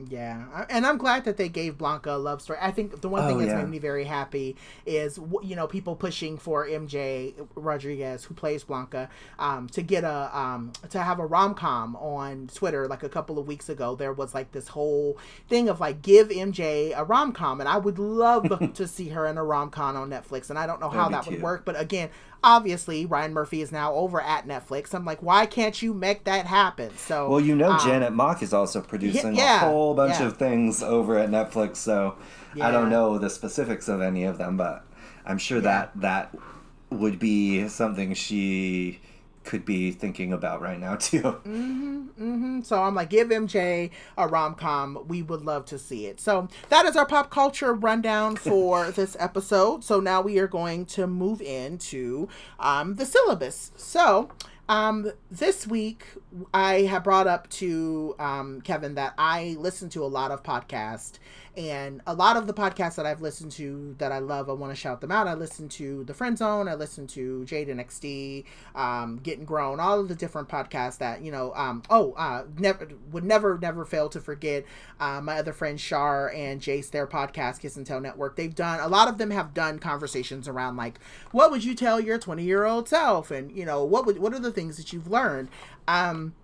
Yeah, 0.10 0.65
and 0.69 0.86
I'm 0.86 1.00
glad 1.00 1.26
that 1.26 1.38
they 1.38 1.50
gave 1.50 1.80
Blanca 1.80 2.12
a 2.12 2.17
love 2.19 2.39
story. 2.43 2.60
I 2.62 2.69
think 2.69 3.02
the 3.02 3.10
one 3.10 3.26
thing 3.26 3.38
Oh, 3.38 3.39
that's 3.39 3.50
yeah. 3.50 3.58
made 3.58 3.69
me 3.69 3.80
very 3.80 4.04
happy 4.04 4.56
is 4.86 5.17
you 5.41 5.56
know 5.56 5.65
people 5.65 5.95
pushing 5.95 6.38
for 6.38 6.67
MJ 6.67 7.34
Rodriguez, 7.56 8.23
who 8.23 8.36
plays 8.36 8.63
Blanca, 8.63 9.10
um, 9.39 9.67
to 9.69 9.82
get 9.82 10.04
a 10.04 10.38
um, 10.38 10.71
to 10.91 11.00
have 11.00 11.17
a 11.17 11.26
rom 11.26 11.56
com 11.56 11.95
on 11.95 12.47
Twitter. 12.54 12.88
Like 12.88 13.02
a 13.02 13.10
couple 13.10 13.39
of 13.39 13.47
weeks 13.47 13.69
ago, 13.69 13.95
there 13.95 14.13
was 14.13 14.36
like 14.36 14.52
this 14.52 14.67
whole 14.67 15.17
thing 15.50 15.67
of 15.67 15.80
like 15.80 16.04
give 16.04 16.30
MJ 16.30 16.93
a 16.95 17.04
rom 17.04 17.32
com, 17.32 17.60
and 17.60 17.67
I 17.67 17.80
would 17.80 17.97
love 17.97 18.73
to 18.76 18.88
see 18.88 19.10
her 19.10 19.26
in 19.26 19.39
a 19.39 19.43
rom 19.43 19.71
com 19.71 19.95
on 19.95 20.12
Netflix. 20.12 20.52
And 20.52 20.60
I 20.60 20.67
don't 20.67 20.80
know 20.80 20.89
how 20.89 21.10
That'd 21.10 21.26
that 21.26 21.32
would 21.32 21.41
work, 21.41 21.65
but 21.65 21.80
again, 21.80 22.10
obviously 22.43 23.06
Ryan 23.06 23.34
Murphy 23.34 23.62
is 23.62 23.71
now 23.71 23.93
over 23.93 24.21
at 24.21 24.47
Netflix. 24.47 24.93
I'm 24.93 25.06
like, 25.06 25.21
why 25.21 25.45
can't 25.45 25.82
you 25.82 25.93
make 25.93 26.23
that 26.26 26.45
happen? 26.45 26.95
So 26.97 27.30
Well, 27.30 27.39
you 27.39 27.56
know, 27.56 27.71
um, 27.71 27.80
Janet 27.80 28.13
Mock 28.13 28.41
is 28.41 28.54
also 28.54 28.82
producing 28.82 29.36
yeah, 29.36 29.58
a 29.65 29.69
whole 29.69 29.93
bunch 29.93 30.19
yeah. 30.19 30.28
of 30.28 30.38
things 30.38 30.84
over 30.84 31.17
at 31.17 31.30
Netflix. 31.30 31.78
So 31.78 32.15
I 32.62 32.71
don't 32.71 32.89
know 32.89 33.17
the 33.17 33.30
specifics 33.30 33.88
of 33.88 34.02
any 34.02 34.23
of 34.23 34.38
them, 34.38 34.58
but 34.58 34.86
I'm 35.26 35.38
sure 35.38 35.62
that 35.62 35.91
that 36.00 36.36
would 36.89 37.19
be 37.19 37.67
something 37.67 38.13
she 38.13 39.00
could 39.48 39.66
be 39.66 39.92
thinking 39.92 40.32
about 40.32 40.62
right 40.62 40.80
now 40.80 40.96
too. 41.08 41.22
Mm-hmm. 41.24 42.62
So 42.62 42.84
I'm 42.84 42.94
like, 42.94 43.10
give 43.10 43.30
MJ 43.30 43.90
a 44.18 44.28
rom 44.28 44.54
com. 44.56 45.06
We 45.08 45.24
would 45.24 45.42
love 45.42 45.66
to 45.66 45.80
see 45.80 46.06
it. 46.06 46.20
So 46.20 46.50
that 46.70 46.86
is 46.86 46.96
our 46.96 47.06
pop 47.08 47.32
culture 47.32 47.74
rundown 47.74 48.36
for 48.50 48.92
this 48.92 49.18
episode. 49.20 49.84
So 49.84 50.00
now 50.00 50.22
we 50.22 50.38
are 50.38 50.48
going 50.48 50.86
to 50.88 51.08
move 51.08 51.42
into 51.42 52.28
um, 52.60 52.96
the 52.96 53.06
syllabus. 53.06 53.72
So 53.76 54.30
Um, 54.70 55.14
this 55.32 55.66
week, 55.66 56.04
I 56.54 56.82
have 56.82 57.06
brought 57.06 57.26
up 57.26 57.50
to 57.52 58.16
um, 58.20 58.60
Kevin 58.62 58.96
that 58.96 59.14
I 59.18 59.56
listen 59.58 59.88
to 59.92 60.04
a 60.04 60.12
lot 60.12 60.30
of 60.30 60.44
podcasts, 60.44 61.20
and 61.58 62.02
a 62.06 62.13
lot 62.13 62.38
of 62.38 62.46
the 62.46 62.54
podcasts 62.54 62.96
that 62.96 63.08
I've 63.08 63.20
listened 63.20 63.52
to 63.54 63.96
that 63.98 64.12
I 64.12 64.20
love, 64.20 64.48
I 64.48 64.54
want 64.54 64.72
to 64.72 64.80
shout 64.80 65.02
them 65.02 65.12
out. 65.12 65.28
I 65.28 65.34
listen 65.34 65.67
to 65.70 66.04
The 66.04 66.13
Friend 66.13 66.38
Zone, 66.38 66.67
I 66.67 66.76
listen 66.76 67.08
to 67.08 67.43
Jade 67.46 67.70
XD, 67.70 68.46
um, 68.76 69.17
Getting 69.17 69.43
Grown, 69.43 69.80
all 69.80 70.00
of 70.00 70.08
the 70.08 70.13
different 70.13 70.50
podcasts 70.50 71.00
that, 71.00 71.24
you 71.24 71.32
know, 71.32 71.52
um, 71.56 71.82
oh, 71.89 72.13
uh, 72.13 72.43
never 72.60 72.88
would 73.12 73.24
never, 73.24 73.58
never 73.58 73.86
fail 73.86 74.08
to 74.10 74.22
forget 74.22 74.65
uh, 75.00 75.20
my 75.20 75.39
other 75.39 75.52
friend 75.52 75.82
Shar 75.82 76.30
and 76.30 76.62
Jace, 76.62 76.91
their 76.91 77.08
podcast, 77.08 77.60
Kiss 77.60 77.76
and 77.76 77.88
Tell 77.88 78.00
Network. 78.00 78.36
They've 78.36 78.54
done, 78.54 78.80
a 78.80 78.88
lot 78.88 79.08
of 79.08 79.17
them 79.17 79.32
have 79.32 79.56
done 79.56 79.80
conversations 79.80 80.48
around 80.48 80.78
like, 80.78 81.00
what 81.32 81.50
would 81.50 81.63
you 81.63 81.74
tell 81.74 82.00
your 82.00 82.20
20 82.20 82.43
year 82.43 82.65
old 82.65 82.88
self? 82.88 83.32
And, 83.32 83.52
you 83.52 83.65
know, 83.65 83.84
what 83.84 84.06
would, 84.06 84.20
what 84.20 84.34
are 84.36 84.39
the 84.39 84.52
things 84.52 84.78
that 84.78 84.93
you've 84.93 85.10
learned? 85.10 85.50
Um, 85.88 86.36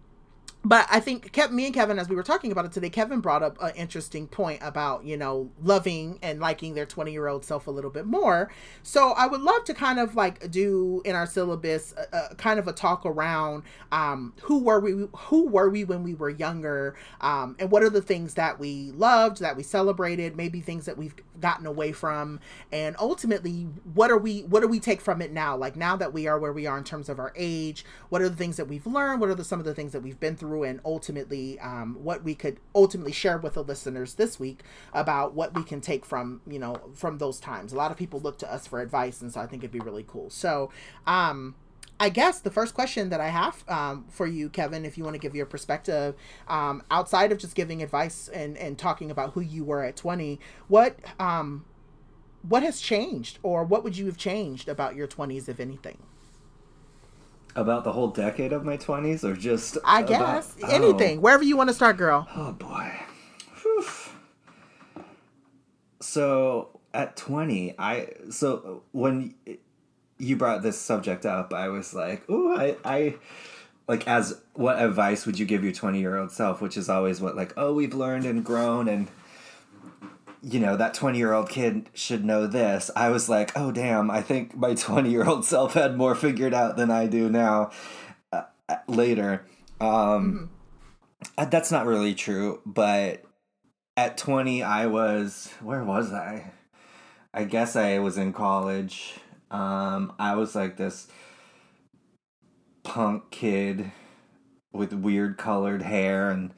but 0.65 0.87
I 0.89 1.01
think 1.01 1.33
Kev, 1.33 1.51
me 1.51 1.65
and 1.65 1.73
Kevin, 1.73 1.99
as 1.99 2.07
we 2.07 2.15
were 2.15 2.23
talking 2.23 2.51
about 2.51 2.63
it 2.65 2.71
today, 2.71 2.89
Kevin 2.89 3.19
brought 3.19 3.43
up 3.43 3.61
an 3.61 3.75
interesting 3.75 4.27
point 4.27 4.59
about 4.61 5.03
you 5.03 5.17
know 5.17 5.51
loving 5.61 6.19
and 6.21 6.39
liking 6.39 6.73
their 6.73 6.85
twenty 6.85 7.11
year 7.11 7.27
old 7.27 7.43
self 7.43 7.67
a 7.67 7.71
little 7.71 7.89
bit 7.91 8.05
more. 8.05 8.49
So 8.81 9.11
I 9.11 9.27
would 9.27 9.41
love 9.41 9.65
to 9.65 9.73
kind 9.73 9.99
of 9.99 10.15
like 10.15 10.49
do 10.51 11.01
in 11.03 11.15
our 11.15 11.25
syllabus 11.25 11.93
a, 11.97 12.29
a 12.31 12.35
kind 12.35 12.59
of 12.59 12.67
a 12.67 12.73
talk 12.73 13.05
around 13.05 13.63
um, 13.91 14.33
who 14.43 14.59
were 14.63 14.79
we, 14.79 15.07
who 15.13 15.47
were 15.47 15.69
we 15.69 15.83
when 15.83 16.01
we 16.01 16.13
were 16.13 16.29
younger, 16.29 16.95
um, 17.19 17.57
and 17.59 17.69
what 17.69 17.83
are 17.83 17.89
the 17.89 18.01
things 18.01 18.35
that 18.35 18.57
we 18.57 18.91
loved, 18.91 19.41
that 19.41 19.57
we 19.57 19.63
celebrated, 19.63 20.37
maybe 20.37 20.61
things 20.61 20.85
that 20.85 20.97
we've 20.97 21.15
gotten 21.41 21.65
away 21.65 21.91
from, 21.91 22.39
and 22.71 22.95
ultimately 22.99 23.67
what 23.93 24.09
are 24.09 24.17
we 24.17 24.43
what 24.43 24.61
do 24.61 24.69
we 24.69 24.79
take 24.79 25.01
from 25.01 25.21
it 25.21 25.33
now? 25.33 25.57
Like 25.57 25.75
now 25.75 25.97
that 25.97 26.13
we 26.13 26.25
are 26.25 26.39
where 26.39 26.53
we 26.53 26.67
are 26.67 26.77
in 26.77 26.85
terms 26.85 27.09
of 27.09 27.19
our 27.19 27.33
age, 27.35 27.83
what 28.07 28.21
are 28.21 28.29
the 28.29 28.35
things 28.37 28.55
that 28.55 28.69
we've 28.69 28.87
learned? 28.87 29.19
What 29.19 29.29
are 29.29 29.35
the 29.35 29.43
some 29.43 29.59
of 29.59 29.65
the 29.65 29.73
things 29.73 29.91
that 29.91 29.99
we've 30.01 30.19
been 30.21 30.37
through? 30.37 30.52
And 30.61 30.79
ultimately 30.85 31.59
um, 31.59 31.97
what 32.03 32.23
we 32.23 32.35
could 32.35 32.59
ultimately 32.75 33.11
share 33.11 33.39
with 33.39 33.55
the 33.55 33.63
listeners 33.63 34.13
this 34.13 34.39
week 34.39 34.61
about 34.93 35.33
what 35.33 35.55
we 35.55 35.63
can 35.63 35.81
take 35.81 36.05
from 36.05 36.41
you 36.45 36.59
know 36.59 36.79
from 36.93 37.17
those 37.17 37.39
times 37.39 37.73
a 37.73 37.75
lot 37.75 37.89
of 37.89 37.97
people 37.97 38.19
look 38.19 38.37
to 38.37 38.53
us 38.53 38.67
for 38.67 38.79
advice 38.79 39.21
and 39.21 39.33
so 39.33 39.39
i 39.39 39.47
think 39.47 39.63
it'd 39.63 39.71
be 39.71 39.79
really 39.79 40.05
cool 40.07 40.29
so 40.29 40.69
um 41.07 41.55
I 41.99 42.09
guess 42.09 42.41
the 42.41 42.51
first 42.51 42.73
question 42.73 43.09
that 43.09 43.21
I 43.21 43.29
have 43.29 43.63
um, 43.69 44.05
for 44.09 44.27
you, 44.27 44.49
Kevin, 44.49 44.83
if 44.83 44.97
you 44.97 45.03
want 45.03 45.13
to 45.13 45.19
give 45.19 45.35
your 45.35 45.45
perspective, 45.45 46.15
um, 46.47 46.83
outside 46.91 47.31
of 47.31 47.37
just 47.37 47.55
giving 47.55 47.81
advice 47.81 48.27
and, 48.27 48.57
and 48.57 48.77
talking 48.77 49.09
about 49.09 49.33
who 49.33 49.41
you 49.41 49.63
were 49.63 49.83
at 49.83 49.95
20, 49.95 50.39
what 50.67 50.97
um, 51.19 51.65
what 52.41 52.61
has 52.61 52.81
changed 52.81 53.39
or 53.41 53.63
what 53.63 53.83
would 53.83 53.97
you 53.97 54.05
have 54.07 54.17
changed 54.17 54.67
about 54.67 54.95
your 54.95 55.07
20s, 55.07 55.47
if 55.47 55.59
anything? 55.59 55.99
About 57.55 57.83
the 57.83 57.91
whole 57.91 58.07
decade 58.09 58.53
of 58.53 58.63
my 58.63 58.77
20s 58.77 59.23
or 59.23 59.35
just 59.35 59.77
I 59.85 60.01
guess 60.03 60.55
about, 60.57 60.73
anything. 60.73 61.17
Oh. 61.17 61.21
Wherever 61.21 61.43
you 61.43 61.57
want 61.57 61.69
to 61.69 61.73
start, 61.73 61.97
girl. 61.97 62.27
Oh 62.35 62.51
boy. 62.53 62.91
Whew. 63.61 63.85
So 65.99 66.79
at 66.93 67.15
20, 67.15 67.75
I 67.77 68.09
so 68.29 68.83
when 68.91 69.35
you 70.17 70.35
brought 70.35 70.61
this 70.63 70.79
subject 70.79 71.25
up, 71.25 71.53
I 71.53 71.69
was 71.69 71.93
like, 71.93 72.29
"Ooh, 72.29 72.55
I 72.55 72.75
I 72.85 73.15
like 73.87 74.07
as 74.07 74.39
what 74.53 74.79
advice 74.81 75.25
would 75.25 75.37
you 75.39 75.45
give 75.45 75.63
your 75.63 75.73
20-year-old 75.73 76.31
self?" 76.31 76.61
which 76.61 76.77
is 76.77 76.89
always 76.89 77.19
what 77.21 77.35
like, 77.35 77.53
"Oh, 77.57 77.73
we've 77.73 77.93
learned 77.93 78.25
and 78.25 78.43
grown 78.43 78.87
and 78.87 79.07
you 80.43 80.59
know, 80.59 80.75
that 80.75 80.93
20 80.93 81.17
year 81.17 81.33
old 81.33 81.49
kid 81.49 81.89
should 81.93 82.25
know 82.25 82.47
this. 82.47 82.91
I 82.95 83.09
was 83.09 83.29
like, 83.29 83.51
oh, 83.55 83.71
damn, 83.71 84.11
I 84.11 84.21
think 84.21 84.55
my 84.55 84.73
20 84.75 85.09
year 85.09 85.25
old 85.25 85.45
self 85.45 85.73
had 85.73 85.97
more 85.97 86.15
figured 86.15 86.53
out 86.53 86.77
than 86.77 86.91
I 86.91 87.07
do 87.07 87.29
now 87.29 87.71
uh, 88.31 88.43
uh 88.67 88.75
later. 88.87 89.45
Um, 89.79 90.49
mm-hmm. 91.37 91.49
That's 91.49 91.71
not 91.71 91.85
really 91.85 92.13
true, 92.13 92.61
but 92.65 93.23
at 93.95 94.17
20, 94.17 94.61
I 94.61 94.87
was, 94.87 95.49
where 95.61 95.83
was 95.83 96.11
I? 96.11 96.51
I 97.33 97.45
guess 97.45 97.75
I 97.75 97.99
was 97.99 98.17
in 98.17 98.33
college. 98.33 99.15
Um, 99.49 100.13
I 100.19 100.35
was 100.35 100.55
like 100.55 100.77
this 100.77 101.07
punk 102.83 103.31
kid 103.31 103.91
with 104.73 104.91
weird 104.91 105.37
colored 105.37 105.83
hair 105.83 106.29
and 106.29 106.53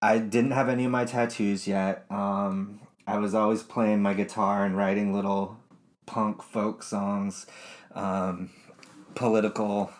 I 0.00 0.18
didn't 0.18 0.52
have 0.52 0.68
any 0.68 0.84
of 0.84 0.90
my 0.90 1.04
tattoos 1.04 1.66
yet. 1.66 2.04
Um, 2.10 2.80
I 3.06 3.18
was 3.18 3.34
always 3.34 3.62
playing 3.62 4.02
my 4.02 4.14
guitar 4.14 4.64
and 4.64 4.76
writing 4.76 5.12
little 5.12 5.58
punk 6.06 6.42
folk 6.42 6.82
songs, 6.82 7.46
um, 7.94 8.50
political. 9.14 9.92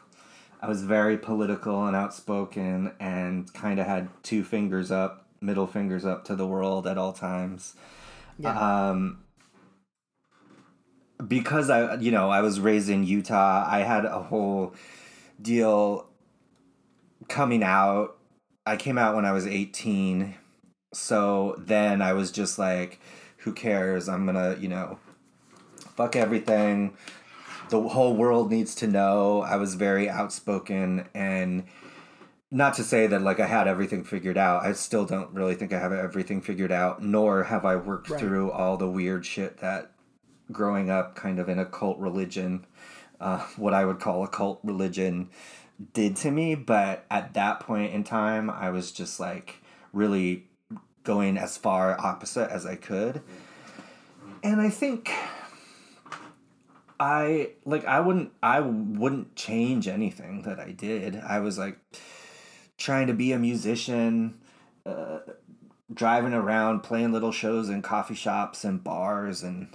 I 0.60 0.68
was 0.68 0.82
very 0.82 1.18
political 1.18 1.86
and 1.86 1.94
outspoken 1.94 2.92
and 2.98 3.52
kind 3.52 3.78
of 3.78 3.86
had 3.86 4.08
two 4.22 4.42
fingers 4.42 4.90
up, 4.90 5.26
middle 5.40 5.66
fingers 5.66 6.06
up 6.06 6.24
to 6.26 6.36
the 6.36 6.46
world 6.46 6.86
at 6.86 6.96
all 6.96 7.12
times. 7.12 7.74
Yeah. 8.38 8.58
Um, 8.58 9.24
because 11.26 11.68
I, 11.68 11.96
you 11.96 12.10
know, 12.10 12.30
I 12.30 12.40
was 12.40 12.58
raised 12.58 12.88
in 12.88 13.04
Utah, 13.04 13.66
I 13.68 13.80
had 13.80 14.04
a 14.04 14.22
whole 14.22 14.74
deal 15.40 16.08
coming 17.28 17.62
out. 17.62 18.16
I 18.66 18.76
came 18.76 18.96
out 18.96 19.14
when 19.14 19.26
I 19.26 19.32
was 19.32 19.46
18 19.46 20.34
so 20.94 21.56
then 21.58 22.02
I 22.02 22.12
was 22.12 22.30
just 22.30 22.58
like, 22.58 23.00
who 23.38 23.52
cares? 23.52 24.08
I'm 24.08 24.26
gonna, 24.26 24.56
you 24.58 24.68
know, 24.68 24.98
fuck 25.96 26.16
everything. 26.16 26.96
The 27.70 27.80
whole 27.80 28.14
world 28.14 28.50
needs 28.50 28.74
to 28.76 28.86
know. 28.86 29.42
I 29.42 29.56
was 29.56 29.74
very 29.74 30.08
outspoken 30.08 31.08
and 31.14 31.64
not 32.50 32.74
to 32.74 32.84
say 32.84 33.06
that 33.08 33.22
like 33.22 33.40
I 33.40 33.46
had 33.46 33.66
everything 33.66 34.04
figured 34.04 34.38
out. 34.38 34.64
I 34.64 34.72
still 34.72 35.04
don't 35.04 35.34
really 35.34 35.54
think 35.54 35.72
I 35.72 35.78
have 35.78 35.92
everything 35.92 36.40
figured 36.40 36.70
out, 36.70 37.02
nor 37.02 37.44
have 37.44 37.64
I 37.64 37.76
worked 37.76 38.10
right. 38.10 38.20
through 38.20 38.50
all 38.52 38.76
the 38.76 38.88
weird 38.88 39.26
shit 39.26 39.58
that 39.58 39.90
growing 40.52 40.90
up 40.90 41.16
kind 41.16 41.38
of 41.38 41.48
in 41.48 41.58
a 41.58 41.66
cult 41.66 41.98
religion, 41.98 42.66
uh, 43.20 43.38
what 43.56 43.74
I 43.74 43.84
would 43.84 43.98
call 43.98 44.22
a 44.22 44.28
cult 44.28 44.60
religion, 44.62 45.30
did 45.92 46.16
to 46.16 46.30
me. 46.30 46.54
But 46.54 47.06
at 47.10 47.34
that 47.34 47.60
point 47.60 47.92
in 47.92 48.04
time, 48.04 48.48
I 48.48 48.70
was 48.70 48.92
just 48.92 49.18
like 49.18 49.56
really 49.92 50.46
going 51.04 51.36
as 51.36 51.56
far 51.56 52.00
opposite 52.00 52.50
as 52.50 52.66
I 52.66 52.76
could. 52.76 53.22
And 54.42 54.60
I 54.60 54.70
think 54.70 55.10
I 56.98 57.50
like 57.64 57.84
I 57.84 58.00
wouldn't 58.00 58.32
I 58.42 58.60
wouldn't 58.60 59.36
change 59.36 59.88
anything 59.88 60.42
that 60.42 60.58
I 60.58 60.70
did. 60.72 61.16
I 61.16 61.40
was 61.40 61.58
like 61.58 61.78
trying 62.76 63.06
to 63.06 63.14
be 63.14 63.32
a 63.32 63.38
musician, 63.38 64.38
uh, 64.86 65.20
driving 65.92 66.32
around 66.32 66.80
playing 66.80 67.12
little 67.12 67.32
shows 67.32 67.68
in 67.68 67.82
coffee 67.82 68.14
shops 68.14 68.64
and 68.64 68.82
bars 68.82 69.42
and 69.42 69.68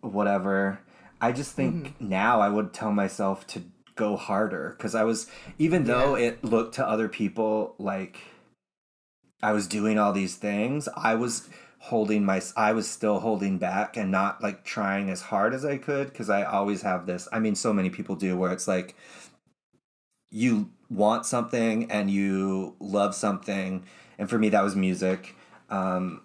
whatever. 0.00 0.80
I 1.20 1.32
just 1.32 1.52
think 1.52 1.88
mm-hmm. 1.88 2.08
now 2.08 2.40
I 2.40 2.48
would 2.48 2.72
tell 2.72 2.92
myself 2.92 3.46
to 3.48 3.62
go 3.96 4.16
harder 4.16 4.74
because 4.76 4.94
I 4.94 5.04
was 5.04 5.26
even 5.58 5.84
though 5.84 6.16
yeah. 6.16 6.28
it 6.28 6.44
looked 6.44 6.76
to 6.76 6.86
other 6.86 7.08
people 7.08 7.74
like 7.78 8.18
I 9.42 9.52
was 9.52 9.66
doing 9.66 9.98
all 9.98 10.12
these 10.12 10.36
things, 10.36 10.88
I 10.96 11.14
was 11.14 11.48
holding 11.80 12.24
my 12.24 12.42
I 12.56 12.72
was 12.72 12.88
still 12.88 13.20
holding 13.20 13.56
back 13.58 13.96
and 13.96 14.10
not 14.10 14.42
like 14.42 14.64
trying 14.64 15.08
as 15.08 15.22
hard 15.22 15.54
as 15.54 15.64
I 15.64 15.78
could 15.78 16.08
because 16.08 16.28
I 16.28 16.44
always 16.44 16.82
have 16.82 17.06
this. 17.06 17.26
I 17.32 17.40
mean, 17.40 17.54
so 17.54 17.72
many 17.72 17.90
people 17.90 18.16
do 18.16 18.36
where 18.36 18.52
it's 18.52 18.68
like 18.68 18.94
you 20.30 20.70
want 20.90 21.26
something 21.26 21.90
and 21.90 22.10
you 22.10 22.76
love 22.78 23.14
something, 23.14 23.84
and 24.18 24.28
for 24.28 24.38
me 24.38 24.50
that 24.50 24.62
was 24.62 24.76
music. 24.76 25.34
Um, 25.70 26.20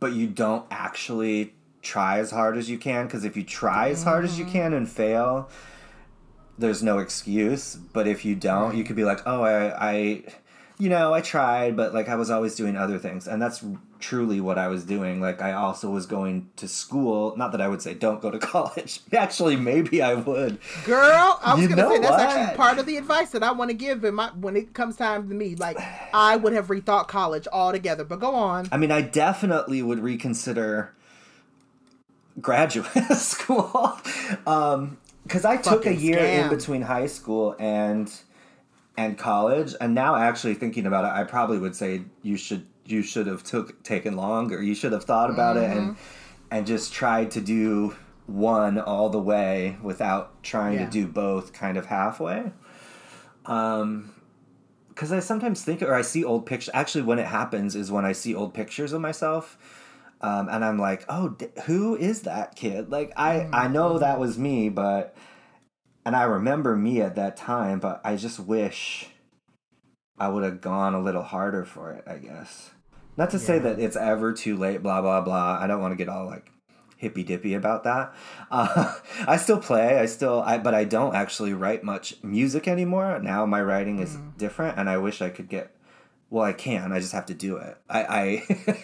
but 0.00 0.12
you 0.12 0.26
don't 0.26 0.66
actually 0.70 1.54
try 1.80 2.18
as 2.18 2.30
hard 2.30 2.56
as 2.56 2.68
you 2.68 2.78
can 2.78 3.06
because 3.06 3.24
if 3.24 3.36
you 3.36 3.44
try 3.44 3.90
as 3.90 4.02
hard 4.02 4.24
as 4.24 4.38
you 4.38 4.44
can 4.44 4.72
and 4.72 4.88
fail, 4.88 5.48
there's 6.58 6.82
no 6.82 6.98
excuse. 6.98 7.76
But 7.76 8.08
if 8.08 8.24
you 8.24 8.34
don't, 8.34 8.76
you 8.76 8.82
could 8.82 8.96
be 8.96 9.04
like, 9.04 9.20
oh, 9.26 9.42
I 9.42 9.90
I 9.90 10.24
you 10.78 10.88
know, 10.88 11.14
I 11.14 11.20
tried, 11.20 11.76
but 11.76 11.94
like 11.94 12.08
I 12.08 12.16
was 12.16 12.30
always 12.30 12.56
doing 12.56 12.76
other 12.76 12.98
things. 12.98 13.28
And 13.28 13.40
that's 13.40 13.64
truly 14.00 14.40
what 14.40 14.58
I 14.58 14.66
was 14.68 14.84
doing. 14.84 15.20
Like 15.20 15.40
I 15.40 15.52
also 15.52 15.88
was 15.88 16.04
going 16.04 16.50
to 16.56 16.66
school. 16.66 17.36
Not 17.36 17.52
that 17.52 17.60
I 17.60 17.68
would 17.68 17.80
say 17.80 17.94
don't 17.94 18.20
go 18.20 18.30
to 18.30 18.38
college. 18.54 19.00
actually, 19.12 19.56
maybe 19.56 20.02
I 20.02 20.14
would. 20.14 20.58
Girl, 20.84 21.38
I 21.42 21.54
was 21.54 21.62
you 21.62 21.68
gonna 21.68 21.88
say 21.88 21.98
that's 21.98 22.10
what? 22.10 22.20
actually 22.20 22.56
part 22.56 22.78
of 22.78 22.86
the 22.86 22.96
advice 22.96 23.30
that 23.30 23.42
I 23.44 23.52
want 23.52 23.70
to 23.70 23.76
give. 23.76 24.02
And 24.04 24.16
my 24.16 24.30
when 24.30 24.56
it 24.56 24.74
comes 24.74 24.96
time 24.96 25.28
to 25.28 25.34
me, 25.34 25.54
like 25.54 25.78
I 26.12 26.36
would 26.36 26.52
have 26.52 26.66
rethought 26.66 27.06
college 27.06 27.46
altogether. 27.52 28.04
But 28.04 28.18
go 28.20 28.34
on. 28.34 28.68
I 28.72 28.76
mean, 28.76 28.90
I 28.90 29.00
definitely 29.00 29.80
would 29.82 30.00
reconsider 30.00 30.92
graduate 32.40 32.88
school. 33.16 33.96
um, 34.46 34.98
because 35.22 35.44
I 35.46 35.56
took 35.56 35.86
a 35.86 35.94
year 35.94 36.18
scam. 36.18 36.42
in 36.42 36.48
between 36.50 36.82
high 36.82 37.06
school 37.06 37.56
and 37.58 38.12
and 38.96 39.18
college 39.18 39.74
and 39.80 39.94
now 39.94 40.14
actually 40.14 40.54
thinking 40.54 40.86
about 40.86 41.04
it 41.04 41.08
i 41.08 41.24
probably 41.24 41.58
would 41.58 41.74
say 41.74 42.02
you 42.22 42.36
should 42.36 42.66
you 42.86 43.02
should 43.02 43.26
have 43.26 43.42
took 43.42 43.82
taken 43.82 44.16
longer 44.16 44.62
you 44.62 44.74
should 44.74 44.92
have 44.92 45.04
thought 45.04 45.30
about 45.30 45.56
mm-hmm. 45.56 45.72
it 45.72 45.76
and 45.76 45.90
mm-hmm. 45.90 46.48
and 46.50 46.66
just 46.66 46.92
tried 46.92 47.30
to 47.30 47.40
do 47.40 47.94
one 48.26 48.78
all 48.78 49.10
the 49.10 49.18
way 49.18 49.76
without 49.82 50.42
trying 50.42 50.74
Yeah. 50.74 50.86
to 50.86 50.90
do 50.90 51.06
both 51.06 51.52
kind 51.52 51.76
of 51.76 51.86
halfway. 51.86 52.52
Um, 53.46 54.10
because 54.88 55.10
I 55.10 55.18
sometimes 55.18 55.62
think, 55.64 55.82
or 55.82 55.92
I 55.92 56.02
see 56.02 56.22
old 56.22 56.46
pictures. 56.46 56.70
Actually, 56.72 57.02
when 57.02 57.18
it 57.18 57.26
happens 57.26 57.74
is 57.74 57.90
when 57.90 58.04
I 58.04 58.12
see 58.12 58.32
old 58.32 58.54
pictures 58.54 58.92
of 58.92 59.00
myself, 59.00 59.58
um, 60.20 60.48
and 60.48 60.64
I'm 60.64 60.78
like, 60.78 61.04
"Oh, 61.08 61.30
d- 61.30 61.48
who 61.64 61.96
is 61.96 62.22
that 62.22 62.54
kid?" 62.54 62.92
Like, 62.92 63.12
I 63.16 63.48
I 63.52 63.66
know 63.66 63.98
that 63.98 64.20
was 64.20 64.38
me, 64.38 64.68
but 64.68 65.16
and 66.04 66.14
I 66.14 66.24
remember 66.24 66.76
me 66.76 67.00
at 67.00 67.16
that 67.16 67.36
time, 67.36 67.80
but 67.80 68.00
I 68.04 68.16
just 68.16 68.38
wish 68.38 69.08
I 70.18 70.28
would 70.28 70.44
have 70.44 70.60
gone 70.60 70.94
a 70.94 71.00
little 71.00 71.22
harder 71.22 71.64
for 71.64 71.92
it. 71.92 72.04
I 72.06 72.18
guess 72.18 72.70
not 73.16 73.30
to 73.30 73.38
say 73.38 73.58
that 73.58 73.78
it's 73.78 73.96
ever 73.96 74.32
too 74.32 74.56
late. 74.56 74.82
Blah 74.82 75.00
blah 75.00 75.20
blah. 75.20 75.58
I 75.60 75.66
don't 75.66 75.80
want 75.80 75.92
to 75.92 75.96
get 75.96 76.08
all 76.08 76.26
like 76.26 76.50
hippy 76.96 77.22
dippy 77.22 77.54
about 77.54 77.84
that. 77.84 78.14
Uh, 78.50 78.94
I 79.26 79.36
still 79.36 79.58
play. 79.58 79.98
I 79.98 80.06
still. 80.06 80.40
I 80.42 80.58
but 80.58 80.74
I 80.74 80.84
don't 80.84 81.14
actually 81.14 81.54
write 81.54 81.82
much 81.82 82.22
music 82.22 82.68
anymore. 82.68 83.18
Now 83.20 83.46
my 83.46 83.60
writing 83.60 83.98
is 83.98 84.16
different, 84.36 84.78
and 84.78 84.88
I 84.88 84.98
wish 84.98 85.20
I 85.20 85.30
could 85.30 85.48
get. 85.48 85.74
Well, 86.30 86.44
I 86.44 86.52
can. 86.52 86.92
I 86.92 87.00
just 87.00 87.12
have 87.12 87.26
to 87.26 87.34
do 87.34 87.56
it. 87.56 87.76
I 87.88 88.42
I, 88.62 88.78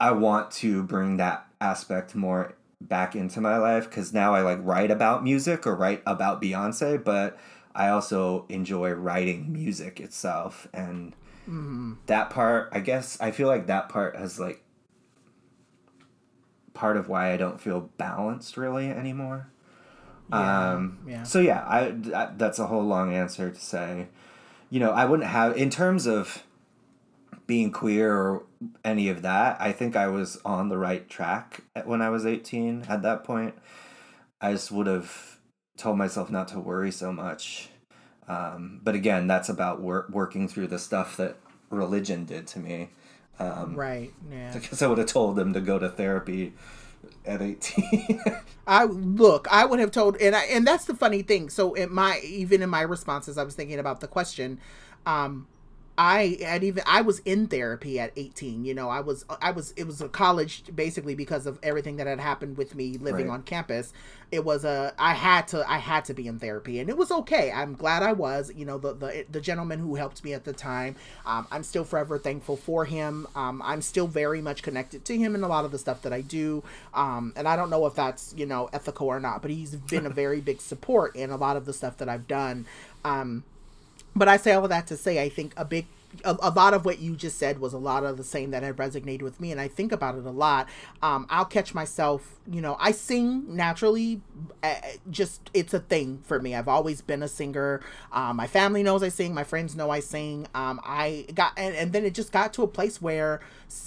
I 0.08 0.10
want 0.12 0.52
to 0.52 0.84
bring 0.84 1.16
that 1.16 1.46
aspect 1.60 2.14
more 2.14 2.54
back 2.80 3.14
into 3.14 3.40
my 3.40 3.58
life 3.58 3.88
because 3.88 4.12
now 4.12 4.34
I 4.34 4.40
like 4.40 4.58
write 4.62 4.90
about 4.90 5.22
music 5.22 5.66
or 5.66 5.76
write 5.76 6.02
about 6.06 6.40
Beyonce, 6.40 7.02
but 7.02 7.38
I 7.74 7.88
also 7.88 8.46
enjoy 8.48 8.90
writing 8.92 9.52
music 9.52 10.00
itself 10.00 10.66
and 10.72 11.14
that 12.06 12.30
part. 12.30 12.68
I 12.72 12.80
guess 12.80 13.20
I 13.20 13.30
feel 13.30 13.48
like 13.48 13.66
that 13.66 13.88
part 13.88 14.16
has 14.16 14.40
like 14.40 14.62
part 16.74 16.96
of 16.96 17.08
why 17.08 17.32
I 17.32 17.36
don't 17.36 17.60
feel 17.60 17.90
balanced 17.98 18.56
really 18.56 18.90
anymore. 18.90 19.50
Yeah, 20.30 20.72
um, 20.72 20.98
yeah. 21.06 21.22
So 21.24 21.40
yeah, 21.40 21.64
I, 21.66 21.94
I 22.14 22.30
that's 22.36 22.58
a 22.58 22.66
whole 22.66 22.84
long 22.84 23.12
answer 23.14 23.50
to 23.50 23.60
say, 23.60 24.08
you 24.70 24.80
know, 24.80 24.90
I 24.90 25.04
wouldn't 25.04 25.28
have 25.28 25.56
in 25.56 25.70
terms 25.70 26.06
of 26.06 26.44
being 27.50 27.72
queer 27.72 28.16
or 28.16 28.44
any 28.84 29.08
of 29.08 29.22
that. 29.22 29.60
I 29.60 29.72
think 29.72 29.96
I 29.96 30.06
was 30.06 30.38
on 30.44 30.68
the 30.68 30.78
right 30.78 31.08
track 31.08 31.62
at- 31.74 31.84
when 31.88 32.00
I 32.00 32.08
was 32.08 32.24
eighteen. 32.24 32.84
At 32.88 33.02
that 33.02 33.24
point, 33.24 33.54
I 34.40 34.52
just 34.52 34.70
would 34.70 34.86
have 34.86 35.38
told 35.76 35.98
myself 35.98 36.30
not 36.30 36.46
to 36.48 36.60
worry 36.60 36.92
so 36.92 37.12
much. 37.12 37.68
Um, 38.28 38.80
but 38.84 38.94
again, 38.94 39.26
that's 39.26 39.48
about 39.48 39.80
wor- 39.80 40.06
working 40.12 40.46
through 40.46 40.68
the 40.68 40.78
stuff 40.78 41.16
that 41.16 41.38
religion 41.70 42.24
did 42.24 42.46
to 42.48 42.60
me. 42.60 42.90
Um, 43.40 43.74
Right. 43.74 44.12
Yeah. 44.30 44.52
because 44.54 44.80
I 44.80 44.86
would 44.86 44.98
have 44.98 45.08
told 45.08 45.34
them 45.34 45.52
to 45.54 45.60
go 45.60 45.78
to 45.80 45.88
therapy 45.88 46.52
at 47.26 47.42
18. 47.42 48.22
I 48.68 48.84
look, 48.84 49.48
I 49.50 49.64
would 49.64 49.80
have 49.80 49.90
told, 49.90 50.16
and 50.18 50.36
I, 50.36 50.44
and 50.44 50.64
that's 50.64 50.84
the 50.84 50.94
funny 50.94 51.22
thing. 51.22 51.50
So 51.50 51.74
in 51.74 51.92
my 51.92 52.20
even 52.22 52.62
in 52.62 52.70
my 52.70 52.82
responses, 52.82 53.36
I 53.36 53.42
was 53.42 53.56
thinking 53.56 53.80
about 53.80 54.00
the 54.00 54.06
question. 54.06 54.60
Um, 55.04 55.48
I 56.02 56.38
had 56.40 56.64
even 56.64 56.82
I 56.86 57.02
was 57.02 57.18
in 57.26 57.46
therapy 57.46 58.00
at 58.00 58.12
18. 58.16 58.64
You 58.64 58.72
know, 58.72 58.88
I 58.88 59.00
was 59.00 59.26
I 59.42 59.50
was 59.50 59.72
it 59.76 59.86
was 59.86 60.00
a 60.00 60.08
college 60.08 60.64
basically 60.74 61.14
because 61.14 61.44
of 61.46 61.58
everything 61.62 61.96
that 61.96 62.06
had 62.06 62.18
happened 62.20 62.56
with 62.56 62.74
me 62.74 62.96
living 62.96 63.28
Right. 63.28 63.34
on 63.34 63.42
campus. 63.42 63.92
It 64.32 64.42
was 64.42 64.64
a 64.64 64.94
I 64.98 65.12
had 65.12 65.46
to 65.48 65.70
I 65.70 65.76
had 65.76 66.06
to 66.06 66.14
be 66.14 66.26
in 66.26 66.38
therapy, 66.38 66.80
and 66.80 66.88
it 66.88 66.96
was 66.96 67.10
okay. 67.10 67.52
I'm 67.52 67.74
glad 67.74 68.02
I 68.02 68.14
was. 68.14 68.50
You 68.56 68.64
know, 68.64 68.78
the 68.78 68.94
the 68.94 69.26
the 69.30 69.42
gentleman 69.42 69.78
who 69.78 69.96
helped 69.96 70.24
me 70.24 70.32
at 70.32 70.44
the 70.44 70.54
time. 70.54 70.96
Um, 71.26 71.46
I'm 71.50 71.62
still 71.64 71.84
forever 71.84 72.16
thankful 72.18 72.56
for 72.56 72.86
him. 72.86 73.26
Um, 73.36 73.60
I'm 73.62 73.82
still 73.82 74.06
very 74.06 74.40
much 74.40 74.62
connected 74.62 75.04
to 75.04 75.18
him 75.18 75.34
in 75.34 75.42
a 75.44 75.48
lot 75.48 75.66
of 75.66 75.70
the 75.70 75.78
stuff 75.78 76.00
that 76.02 76.14
I 76.14 76.22
do. 76.22 76.62
Um, 76.94 77.34
and 77.36 77.46
I 77.46 77.56
don't 77.56 77.68
know 77.68 77.84
if 77.84 77.94
that's 77.94 78.32
you 78.38 78.46
know 78.46 78.70
ethical 78.72 79.06
or 79.08 79.20
not, 79.20 79.42
but 79.42 79.50
he's 79.50 79.76
been 79.76 80.06
a 80.06 80.10
very 80.24 80.40
big 80.40 80.62
support 80.62 81.14
in 81.14 81.28
a 81.28 81.36
lot 81.36 81.58
of 81.58 81.66
the 81.66 81.74
stuff 81.74 81.98
that 81.98 82.08
I've 82.08 82.26
done. 82.26 82.64
Um, 83.04 83.44
but 84.14 84.28
I 84.28 84.36
say 84.36 84.52
all 84.52 84.68
that 84.68 84.86
to 84.88 84.96
say 84.96 85.22
I 85.22 85.28
think 85.28 85.52
a 85.56 85.64
big 85.64 85.86
a, 86.24 86.36
a 86.42 86.50
lot 86.50 86.74
of 86.74 86.84
what 86.84 86.98
you 86.98 87.14
just 87.14 87.38
said 87.38 87.60
was 87.60 87.72
a 87.72 87.78
lot 87.78 88.04
of 88.04 88.16
the 88.16 88.24
same 88.24 88.50
that 88.50 88.62
had 88.62 88.76
resonated 88.76 89.22
with 89.22 89.40
me 89.40 89.52
and 89.52 89.60
I 89.60 89.68
think 89.68 89.92
about 89.92 90.16
it 90.16 90.26
a 90.26 90.30
lot. 90.30 90.68
Um, 91.02 91.26
I'll 91.30 91.44
catch 91.44 91.74
myself, 91.74 92.40
you 92.50 92.60
know, 92.60 92.76
I 92.80 92.90
sing 92.92 93.44
naturally 93.54 94.20
uh, 94.62 94.74
just 95.10 95.50
it's 95.54 95.72
a 95.72 95.80
thing 95.80 96.20
for 96.24 96.40
me. 96.40 96.54
I've 96.54 96.68
always 96.68 97.00
been 97.00 97.22
a 97.22 97.28
singer. 97.28 97.80
Um, 98.12 98.36
my 98.36 98.46
family 98.46 98.82
knows 98.82 99.02
I 99.02 99.08
sing, 99.08 99.34
my 99.34 99.44
friends 99.44 99.76
know 99.76 99.90
I 99.90 100.00
sing. 100.00 100.46
Um, 100.54 100.80
I 100.84 101.26
got 101.34 101.52
and, 101.56 101.74
and 101.76 101.92
then 101.92 102.04
it 102.04 102.14
just 102.14 102.32
got 102.32 102.52
to 102.54 102.62
a 102.62 102.68
place 102.68 103.00
where 103.00 103.40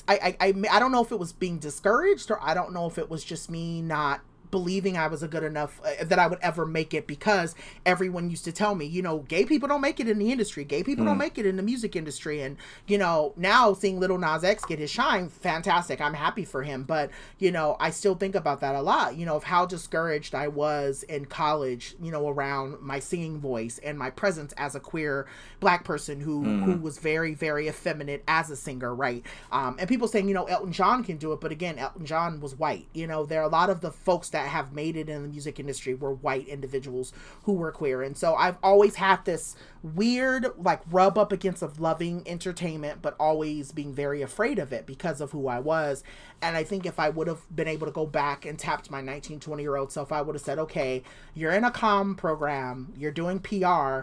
I, 0.08 0.36
I 0.40 0.48
i 0.48 0.54
i 0.72 0.80
don't 0.80 0.92
know 0.94 1.04
if 1.04 1.12
it 1.12 1.20
was 1.20 1.34
being 1.34 1.58
discouraged 1.58 2.32
or 2.32 2.42
I 2.42 2.54
don't 2.54 2.72
know 2.74 2.86
if 2.88 2.98
it 2.98 3.10
was 3.10 3.24
just 3.24 3.50
me 3.50 3.82
not 3.82 4.22
believing 4.54 4.96
I 4.96 5.08
was 5.08 5.24
a 5.24 5.28
good 5.28 5.42
enough 5.42 5.82
uh, 5.84 6.04
that 6.04 6.20
I 6.20 6.28
would 6.28 6.38
ever 6.44 6.64
make 6.64 6.94
it 6.94 7.08
because 7.08 7.56
everyone 7.88 8.30
used 8.30 8.46
to 8.46 8.52
tell 8.52 8.76
me, 8.76 8.86
you 8.86 9.02
know, 9.02 9.18
gay 9.28 9.46
people 9.46 9.68
don't 9.68 9.82
make 9.82 10.00
it 10.00 10.08
in 10.08 10.20
the 10.20 10.32
industry. 10.32 10.64
Gay 10.64 10.84
people 10.84 11.06
don't 11.06 11.18
make 11.18 11.40
it 11.40 11.48
in 11.48 11.58
the 11.58 11.64
music 11.64 11.96
industry. 11.96 12.40
And, 12.44 12.58
you 12.86 13.00
know, 13.00 13.34
now 13.36 13.74
seeing 13.74 14.00
Lil 14.00 14.20
Nas 14.20 14.44
X 14.44 14.64
get 14.64 14.78
his 14.78 14.92
shine, 14.92 15.30
fantastic. 15.30 16.00
I'm 16.00 16.14
happy 16.14 16.46
for 16.46 16.62
him. 16.62 16.84
But, 16.84 17.10
you 17.40 17.50
know, 17.50 17.78
I 17.80 17.90
still 17.90 18.14
think 18.14 18.36
about 18.36 18.60
that 18.60 18.76
a 18.76 18.82
lot, 18.82 19.16
you 19.16 19.26
know, 19.26 19.36
of 19.36 19.44
how 19.44 19.66
discouraged 19.66 20.36
I 20.36 20.50
was 20.50 21.02
in 21.02 21.26
college, 21.26 21.96
you 22.00 22.12
know, 22.12 22.30
around 22.30 22.80
my 22.80 23.00
singing 23.00 23.40
voice 23.40 23.80
and 23.84 23.98
my 23.98 24.12
presence 24.12 24.54
as 24.54 24.76
a 24.76 24.80
queer 24.80 25.26
black 25.62 25.84
person 25.84 26.20
who, 26.20 26.44
who 26.44 26.78
was 26.78 27.00
very, 27.00 27.34
very 27.34 27.68
effeminate 27.68 28.24
as 28.28 28.52
a 28.52 28.56
singer, 28.56 28.94
right? 28.94 29.26
Um, 29.52 29.78
and 29.80 29.90
people 29.90 30.08
saying, 30.08 30.28
you 30.28 30.36
know, 30.36 30.46
Elton 30.46 30.74
John 30.74 31.04
can 31.04 31.18
do 31.18 31.34
it. 31.34 31.42
But 31.42 31.52
again, 31.52 31.80
Elton 31.80 32.06
John 32.06 32.40
was 32.40 32.54
white. 32.54 32.86
You 32.94 33.08
know, 33.08 33.26
there 33.26 33.42
are 33.42 33.46
a 33.46 33.50
lot 33.50 33.72
of 33.72 33.82
the 33.82 33.90
folks 33.90 34.30
that 34.44 34.50
have 34.50 34.74
made 34.74 34.98
it 34.98 35.10
in 35.10 35.22
the 35.22 35.28
music 35.28 35.60
industry 35.60 35.94
were 35.94 36.14
white 36.14 36.48
individuals 36.48 37.14
who 37.44 37.54
were 37.54 37.72
queer. 37.72 38.04
And 38.04 38.18
so 38.18 38.36
I've 38.36 38.58
always 38.62 38.96
had 38.96 39.24
this 39.24 39.56
weird, 39.82 40.48
like, 40.58 40.82
rub 40.92 41.18
up 41.18 41.32
against 41.32 41.62
of 41.62 41.80
loving 41.80 42.24
entertainment, 42.28 43.02
but 43.02 43.16
always 43.20 43.72
being 43.72 43.94
very 43.94 44.22
afraid 44.22 44.60
of 44.60 44.74
it 44.74 44.86
because 44.86 45.22
of 45.22 45.32
who 45.32 45.48
I 45.48 45.60
was. 45.60 46.04
And 46.42 46.58
I 46.58 46.64
think 46.64 46.86
if 46.86 47.00
I 47.00 47.10
would 47.10 47.28
have 47.28 47.44
been 47.56 47.68
able 47.68 47.88
to 47.88 47.94
go 47.94 48.06
back 48.06 48.46
and 48.46 48.60
tapped 48.60 48.92
my 48.92 49.02
19, 49.02 49.40
20 49.40 49.64
year 49.64 49.78
old 49.78 49.92
self, 49.92 50.12
I 50.12 50.22
would 50.22 50.36
have 50.36 50.44
said, 50.44 50.60
okay, 50.60 51.04
you're 51.34 51.54
in 51.54 51.64
a 51.64 51.72
comm 51.72 52.18
program, 52.18 52.94
you're 52.98 53.12
doing 53.12 53.40
PR, 53.40 54.02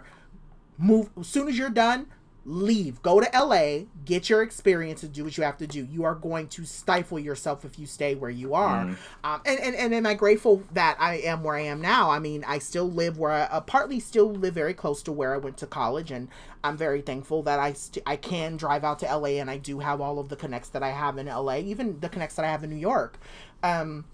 move 0.79 1.11
as 1.19 1.27
soon 1.27 1.49
as 1.49 1.59
you're 1.59 1.69
done 1.69 2.07
leave. 2.51 3.01
Go 3.03 3.21
to 3.21 3.45
la 3.45 3.85
get 4.05 4.29
your 4.29 4.43
experience 4.43 5.03
and 5.03 5.13
do 5.13 5.25
what 5.25 5.39
you 5.39 5.45
have 5.45 5.59
to 5.59 5.67
do. 5.67 5.85
You 5.85 6.05
are 6.05 6.15
going 6.15 6.49
to 6.49 6.65
stifle 6.65 7.19
yourself 7.19 7.65
if 7.65 7.79
you 7.79 7.87
stay 7.87 8.15
where 8.15 8.31
you 8.31 8.55
are. 8.55 8.89
Um, 9.23 9.41
and, 9.47 9.61
and 9.61 9.77
and 9.77 9.95
am 9.95 10.07
i 10.07 10.15
grateful 10.15 10.63
that 10.73 10.97
i 10.99 11.17
am 11.19 11.43
where 11.43 11.57
i 11.57 11.61
am 11.61 11.81
now? 11.81 12.11
I 12.11 12.19
mean 12.19 12.45
i 12.47 12.59
still 12.59 12.91
live 12.91 13.19
where 13.19 13.31
i 13.31 13.43
uh, 13.43 13.61
partly 13.61 14.01
still 14.01 14.31
live 14.31 14.55
very 14.55 14.75
close 14.75 15.03
to 15.05 15.13
where 15.13 15.35
i 15.35 15.37
went 15.37 15.57
to 15.59 15.67
college 15.67 16.11
and 16.11 16.29
i'm 16.65 16.77
very 16.77 17.01
thankful 17.01 17.43
that 17.45 17.59
i 17.59 17.73
st- 17.73 18.03
i 18.07 18.17
can 18.17 18.57
drive 18.57 18.85
out 18.85 18.99
to 19.01 19.07
la 19.07 19.29
and 19.29 19.51
i 19.51 19.57
do 19.57 19.79
have 19.79 20.01
all 20.01 20.19
of 20.19 20.29
the 20.29 20.37
connects 20.37 20.71
that 20.71 20.83
i 20.83 20.91
have 20.91 21.19
in 21.19 21.27
la 21.27 21.57
even 21.57 22.01
the 22.01 22.09
connects 22.09 22.35
that 22.35 22.45
i 22.45 22.49
have 22.49 22.65
in 22.65 22.71
new 22.71 22.77
york. 22.77 23.19
Um 23.63 24.05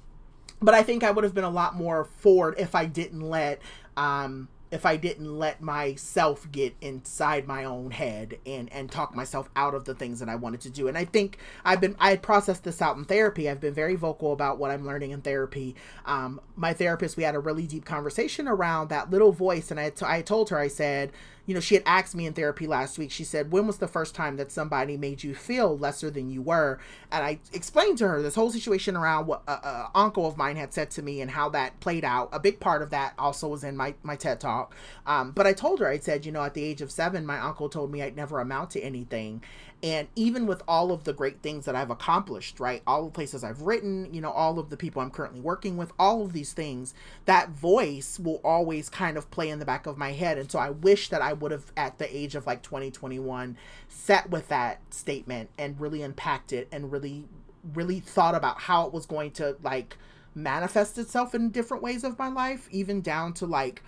but 0.60 0.74
I 0.74 0.82
think 0.82 1.04
I 1.04 1.10
would 1.10 1.24
have 1.24 1.34
been 1.34 1.44
a 1.44 1.50
lot 1.50 1.74
more 1.74 2.04
forward 2.04 2.54
if 2.58 2.74
I 2.74 2.86
didn't 2.86 3.20
let 3.20 3.60
um 3.96 4.48
if 4.70 4.84
I 4.84 4.96
didn't 4.96 5.38
let 5.38 5.60
myself 5.60 6.50
get 6.50 6.74
inside 6.80 7.46
my 7.46 7.64
own 7.64 7.90
head 7.92 8.38
and 8.44 8.72
and 8.72 8.90
talk 8.90 9.14
myself 9.14 9.48
out 9.54 9.74
of 9.74 9.84
the 9.84 9.94
things 9.94 10.20
that 10.20 10.28
I 10.28 10.34
wanted 10.34 10.60
to 10.62 10.70
do. 10.70 10.88
And 10.88 10.98
I 10.98 11.04
think 11.04 11.38
I've 11.64 11.80
been 11.80 11.96
I 11.98 12.10
had 12.10 12.22
processed 12.22 12.64
this 12.64 12.82
out 12.82 12.96
in 12.96 13.04
therapy. 13.04 13.48
I've 13.48 13.60
been 13.60 13.74
very 13.74 13.94
vocal 13.94 14.32
about 14.32 14.58
what 14.58 14.70
I'm 14.70 14.86
learning 14.86 15.12
in 15.12 15.22
therapy. 15.22 15.76
Um, 16.04 16.40
my 16.56 16.72
therapist, 16.72 17.16
we 17.16 17.22
had 17.22 17.34
a 17.34 17.40
really 17.40 17.66
deep 17.66 17.84
conversation 17.84 18.48
around 18.48 18.88
that 18.88 19.10
little 19.10 19.32
voice, 19.32 19.70
and 19.70 19.78
I 19.78 19.90
had 20.00 20.26
told 20.26 20.50
her 20.50 20.58
I 20.58 20.68
said 20.68 21.12
you 21.46 21.54
know, 21.54 21.60
she 21.60 21.76
had 21.76 21.84
asked 21.86 22.14
me 22.14 22.26
in 22.26 22.32
therapy 22.32 22.66
last 22.66 22.98
week. 22.98 23.10
She 23.10 23.24
said, 23.24 23.52
"When 23.52 23.66
was 23.66 23.78
the 23.78 23.88
first 23.88 24.14
time 24.14 24.36
that 24.36 24.52
somebody 24.52 24.96
made 24.96 25.22
you 25.22 25.34
feel 25.34 25.78
lesser 25.78 26.10
than 26.10 26.28
you 26.30 26.42
were?" 26.42 26.78
And 27.10 27.24
I 27.24 27.38
explained 27.52 27.98
to 27.98 28.08
her 28.08 28.20
this 28.20 28.34
whole 28.34 28.50
situation 28.50 28.96
around 28.96 29.26
what 29.26 29.42
a, 29.46 29.52
a 29.52 29.90
uncle 29.94 30.26
of 30.26 30.36
mine 30.36 30.56
had 30.56 30.74
said 30.74 30.90
to 30.92 31.02
me 31.02 31.20
and 31.20 31.30
how 31.30 31.48
that 31.50 31.78
played 31.80 32.04
out. 32.04 32.28
A 32.32 32.40
big 32.40 32.60
part 32.60 32.82
of 32.82 32.90
that 32.90 33.14
also 33.18 33.48
was 33.48 33.64
in 33.64 33.76
my 33.76 33.94
my 34.02 34.16
TED 34.16 34.40
talk. 34.40 34.74
Um, 35.06 35.30
but 35.30 35.46
I 35.46 35.52
told 35.52 35.80
her, 35.80 35.88
I 35.88 35.98
said, 35.98 36.26
you 36.26 36.32
know, 36.32 36.42
at 36.42 36.54
the 36.54 36.64
age 36.64 36.82
of 36.82 36.90
seven, 36.90 37.24
my 37.24 37.38
uncle 37.38 37.68
told 37.68 37.92
me 37.92 38.02
I'd 38.02 38.16
never 38.16 38.40
amount 38.40 38.70
to 38.70 38.80
anything. 38.80 39.42
And 39.86 40.08
even 40.16 40.48
with 40.48 40.64
all 40.66 40.90
of 40.90 41.04
the 41.04 41.12
great 41.12 41.42
things 41.42 41.64
that 41.64 41.76
I've 41.76 41.90
accomplished, 41.90 42.58
right, 42.58 42.82
all 42.88 43.04
the 43.04 43.12
places 43.12 43.44
I've 43.44 43.62
written, 43.62 44.12
you 44.12 44.20
know, 44.20 44.32
all 44.32 44.58
of 44.58 44.68
the 44.68 44.76
people 44.76 45.00
I'm 45.00 45.12
currently 45.12 45.40
working 45.40 45.76
with, 45.76 45.92
all 45.96 46.22
of 46.22 46.32
these 46.32 46.52
things, 46.52 46.92
that 47.26 47.50
voice 47.50 48.18
will 48.18 48.40
always 48.42 48.88
kind 48.88 49.16
of 49.16 49.30
play 49.30 49.48
in 49.48 49.60
the 49.60 49.64
back 49.64 49.86
of 49.86 49.96
my 49.96 50.10
head. 50.10 50.38
And 50.38 50.50
so 50.50 50.58
I 50.58 50.70
wish 50.70 51.08
that 51.10 51.22
I 51.22 51.34
would 51.34 51.52
have, 51.52 51.70
at 51.76 51.98
the 51.98 52.16
age 52.16 52.34
of 52.34 52.48
like 52.48 52.64
2021, 52.64 53.56
sat 53.88 54.28
with 54.28 54.48
that 54.48 54.80
statement 54.92 55.50
and 55.56 55.80
really 55.80 56.02
unpacked 56.02 56.52
it 56.52 56.66
and 56.72 56.90
really, 56.90 57.26
really 57.72 58.00
thought 58.00 58.34
about 58.34 58.62
how 58.62 58.88
it 58.88 58.92
was 58.92 59.06
going 59.06 59.30
to 59.32 59.56
like 59.62 59.96
manifest 60.34 60.98
itself 60.98 61.32
in 61.32 61.50
different 61.50 61.84
ways 61.84 62.02
of 62.02 62.18
my 62.18 62.28
life, 62.28 62.68
even 62.72 63.02
down 63.02 63.34
to 63.34 63.46
like 63.46 63.84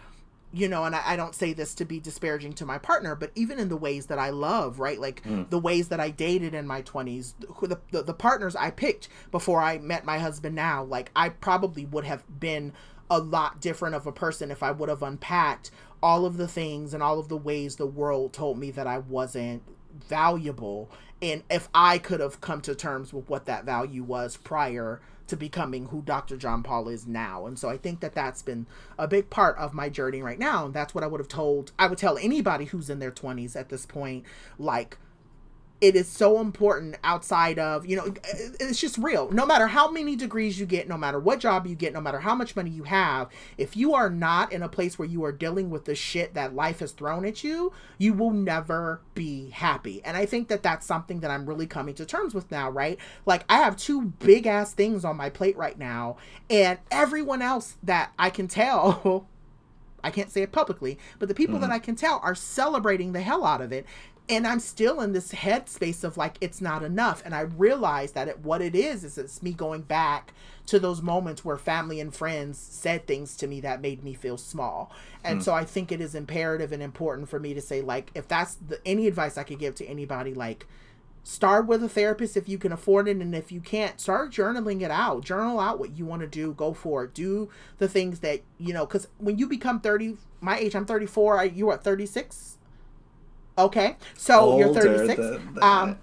you 0.53 0.69
know, 0.69 0.85
and 0.85 0.95
I, 0.95 1.03
I, 1.05 1.17
don't 1.17 1.35
say 1.35 1.53
this 1.53 1.75
to 1.75 1.85
be 1.85 2.01
disparaging 2.01 2.55
to 2.55 2.65
my 2.65 2.79
partner, 2.79 3.15
but 3.15 3.31
even 3.35 3.59
in 3.59 3.69
the 3.69 3.77
ways 3.77 4.07
that 4.07 4.19
I 4.19 4.31
love, 4.31 4.79
right? 4.79 4.99
Like 4.99 5.23
mm. 5.25 5.49
the 5.51 5.59
ways 5.59 5.89
that 5.89 6.01
I 6.01 6.11
dated 6.11 6.55
in 6.55 6.67
my 6.67 6.81
20s, 6.83 7.35
the, 7.61 7.79
the, 7.91 8.03
the 8.03 8.15
partners 8.15 8.57
I 8.57 8.71
picked 8.71 9.09
before 9.31 9.61
I 9.61 9.79
met 9.79 10.07
my 10.07 10.19
husband 10.19 10.55
now, 10.55 10.85
like 10.85 11.11
I 11.15 11.29
probably 11.29 11.85
would 11.85 12.05
have 12.05 12.25
been 12.41 12.73
a 13.11 13.19
lot 13.19 13.61
different 13.61 13.95
of 13.95 14.07
a 14.07 14.13
person 14.13 14.51
if 14.51 14.63
I 14.63 14.71
would 14.71 14.89
have 14.89 15.03
unpacked 15.03 15.71
all 16.03 16.25
of 16.25 16.37
the 16.37 16.49
things 16.49 16.95
and 16.95 17.03
all 17.03 17.19
of 17.19 17.29
the 17.29 17.37
ways 17.37 17.77
the 17.77 17.87
world 17.87 18.33
told 18.33 18.59
me 18.59 18.71
that 18.71 18.87
I 18.87 18.99
wasn't 18.99 19.63
valuable. 20.09 20.91
And 21.21 21.43
if 21.51 21.69
I 21.75 21.99
could 21.99 22.21
have 22.21 22.41
come 22.41 22.61
to 22.63 22.75
terms 22.75 23.13
with 23.13 23.29
what 23.29 23.47
that 23.47 23.65
value 23.65 24.03
was 24.03 24.37
prior 24.37 25.01
to 25.29 25.37
becoming 25.37 25.87
who 25.87 26.03
Dr. 26.03 26.37
John 26.37 26.63
Paul 26.63 26.89
is 26.89 27.07
now. 27.07 27.47
And 27.47 27.59
so 27.59 27.69
I 27.69 27.77
think 27.77 28.01
that 28.01 28.15
that's 28.15 28.43
been 28.43 28.67
a 28.99 29.07
big 29.07 29.31
part 29.31 29.57
of 29.57 29.73
my 29.75 29.89
journey 29.89 30.23
right 30.23 30.39
now. 30.39 30.67
And 30.67 30.75
that's 30.75 30.95
what 30.95 31.05
I 31.05 31.07
would 31.07 31.21
have 31.21 31.29
told, 31.29 31.73
I 31.79 31.87
would 31.87 31.99
tell 31.99 32.19
anybody 32.19 32.67
who's 32.67 32.91
in 32.91 32.99
their 32.99 33.13
20s 33.13 33.55
at 33.55 33.69
this 33.69 33.87
point, 33.87 34.25
like, 34.59 34.99
it 35.81 35.95
is 35.95 36.09
so 36.09 36.41
important 36.41 36.97
outside 37.05 37.59
of 37.59 37.87
you 37.87 37.97
know 37.97 38.13
it's 38.61 38.81
just 38.81 38.99
real. 38.99 39.31
No 39.31 39.47
matter 39.47 39.69
how 39.69 39.91
many 39.91 40.17
degrees 40.17 40.59
you 40.59 40.67
get 40.67 40.89
no 40.89 40.97
matter 40.97 41.21
what 41.21 41.41
job 41.41 41.67
you 41.67 41.75
get 41.75 41.93
no 41.93 42.01
matter 42.01 42.21
how 42.21 42.35
much 42.35 42.57
money 42.57 42.71
you 42.71 42.85
have 42.85 43.29
if 43.57 43.77
you 43.77 43.95
are 43.95 44.11
not 44.11 44.53
in 44.53 44.63
a 44.63 44.69
place 44.69 44.99
where 44.99 45.09
you 45.09 45.25
are 45.25 45.33
dealing 45.33 45.71
with 45.71 45.85
the 45.85 45.95
shit 45.95 46.35
that 46.35 46.55
life 46.55 46.81
has 46.81 46.93
thrown 46.93 47.25
at 47.25 47.45
you 47.45 47.73
you 47.97 48.13
will 48.13 48.33
never 48.33 49.01
be 49.15 49.51
happy. 49.51 50.03
And 50.05 50.17
i 50.17 50.27
think 50.27 50.49
that 50.49 50.63
that's 50.63 50.87
something 50.87 51.21
that 51.21 51.31
i'm 51.31 51.47
really 51.47 51.67
coming 51.67 51.95
to 51.95 52.05
terms 52.05 52.35
with 52.35 52.51
now 52.51 52.71
right? 52.71 52.99
Like 53.27 53.45
i 53.49 53.59
have 53.59 53.77
two 53.77 54.03
big 54.03 54.47
ass 54.47 54.73
things 54.73 55.05
on 55.05 55.17
my 55.17 55.31
plate 55.31 55.57
right 55.57 55.79
now 55.79 56.17
and 56.51 56.79
everyone 56.91 57.43
else 57.43 57.77
that 57.83 58.13
i 58.19 58.31
can 58.31 58.49
tell 58.49 59.27
I 60.05 60.13
can't 60.13 60.31
say 60.31 60.43
it 60.43 60.53
publicly, 60.53 60.97
but 61.19 61.29
the 61.29 61.35
people 61.35 61.57
mm-hmm. 61.57 61.63
that 61.63 61.71
I 61.73 61.81
can 61.81 61.97
tell 61.97 62.21
are 62.23 62.35
celebrating 62.35 63.13
the 63.13 63.21
hell 63.21 63.45
out 63.45 63.61
of 63.61 63.73
it 63.73 63.85
and 64.29 64.47
I'm 64.47 64.61
still 64.61 65.01
in 65.01 65.13
this 65.13 65.33
headspace 65.33 66.05
of 66.05 66.17
like 66.17 66.37
it's 66.41 66.61
not 66.61 66.83
enough. 66.83 67.23
And 67.25 67.35
I 67.35 67.41
realize 67.41 68.13
that 68.13 68.29
it, 68.29 68.41
what 68.41 68.61
it 68.61 68.75
is 68.75 69.05
is 69.05 69.17
it's 69.17 69.43
me 69.43 69.53
going 69.53 69.83
back 69.83 70.35
to 70.67 70.79
those 70.79 71.01
moments 71.01 71.45
where 71.45 71.57
family 71.57 71.99
and 71.99 72.15
friends 72.15 72.59
said 72.59 73.07
things 73.07 73.37
to 73.39 73.47
me 73.47 73.61
that 73.63 73.81
made 73.81 74.05
me 74.05 74.13
feel 74.13 74.37
small. 74.37 74.93
And 75.25 75.41
mm. 75.41 75.43
so 75.43 75.55
I 75.55 75.65
think 75.65 75.91
it 75.91 76.01
is 76.01 76.15
imperative 76.15 76.73
and 76.73 76.83
important 76.83 77.29
for 77.31 77.41
me 77.41 77.55
to 77.55 77.61
say 77.61 77.81
like 77.81 78.11
if 78.15 78.29
that's 78.29 78.57
the 78.57 78.81
any 78.87 79.07
advice 79.07 79.39
I 79.39 79.45
could 79.45 79.59
give 79.59 79.75
to 79.77 79.87
anybody 79.87 80.35
like 80.35 80.67
start 81.23 81.67
with 81.67 81.83
a 81.83 81.89
therapist 81.89 82.37
if 82.37 82.49
you 82.49 82.59
can 82.59 82.73
afford 82.73 83.09
it 83.09 83.17
and 83.19 83.35
if 83.35 83.53
you 83.53 83.61
can't 83.61 84.01
start 84.01 84.31
journaling 84.33 84.81
it 84.81 84.91
out 84.91 85.23
journal 85.23 85.61
out 85.61 85.79
what 85.79 85.95
you 85.95 86.07
want 86.07 86.23
to 86.23 86.27
do 86.27 86.55
go 86.55 86.73
for 86.73 87.05
it 87.05 87.13
do 87.13 87.51
the 87.77 87.89
things 87.89 88.21
that 88.21 88.41
you 88.57 88.73
know 88.73 88.87
because 88.87 89.09
when 89.19 89.37
you 89.37 89.47
become 89.47 89.79
30 89.79 90.17
my 90.41 90.57
age 90.59 90.75
i'm 90.75 90.87
34 90.87 91.45
you 91.45 91.69
are 91.69 91.75
at 91.75 91.85
36 91.85 92.58
Okay, 93.59 93.97
so 94.17 94.41
Older 94.41 94.87
you're 94.87 95.07
36. 95.07 95.63
um, 95.63 95.99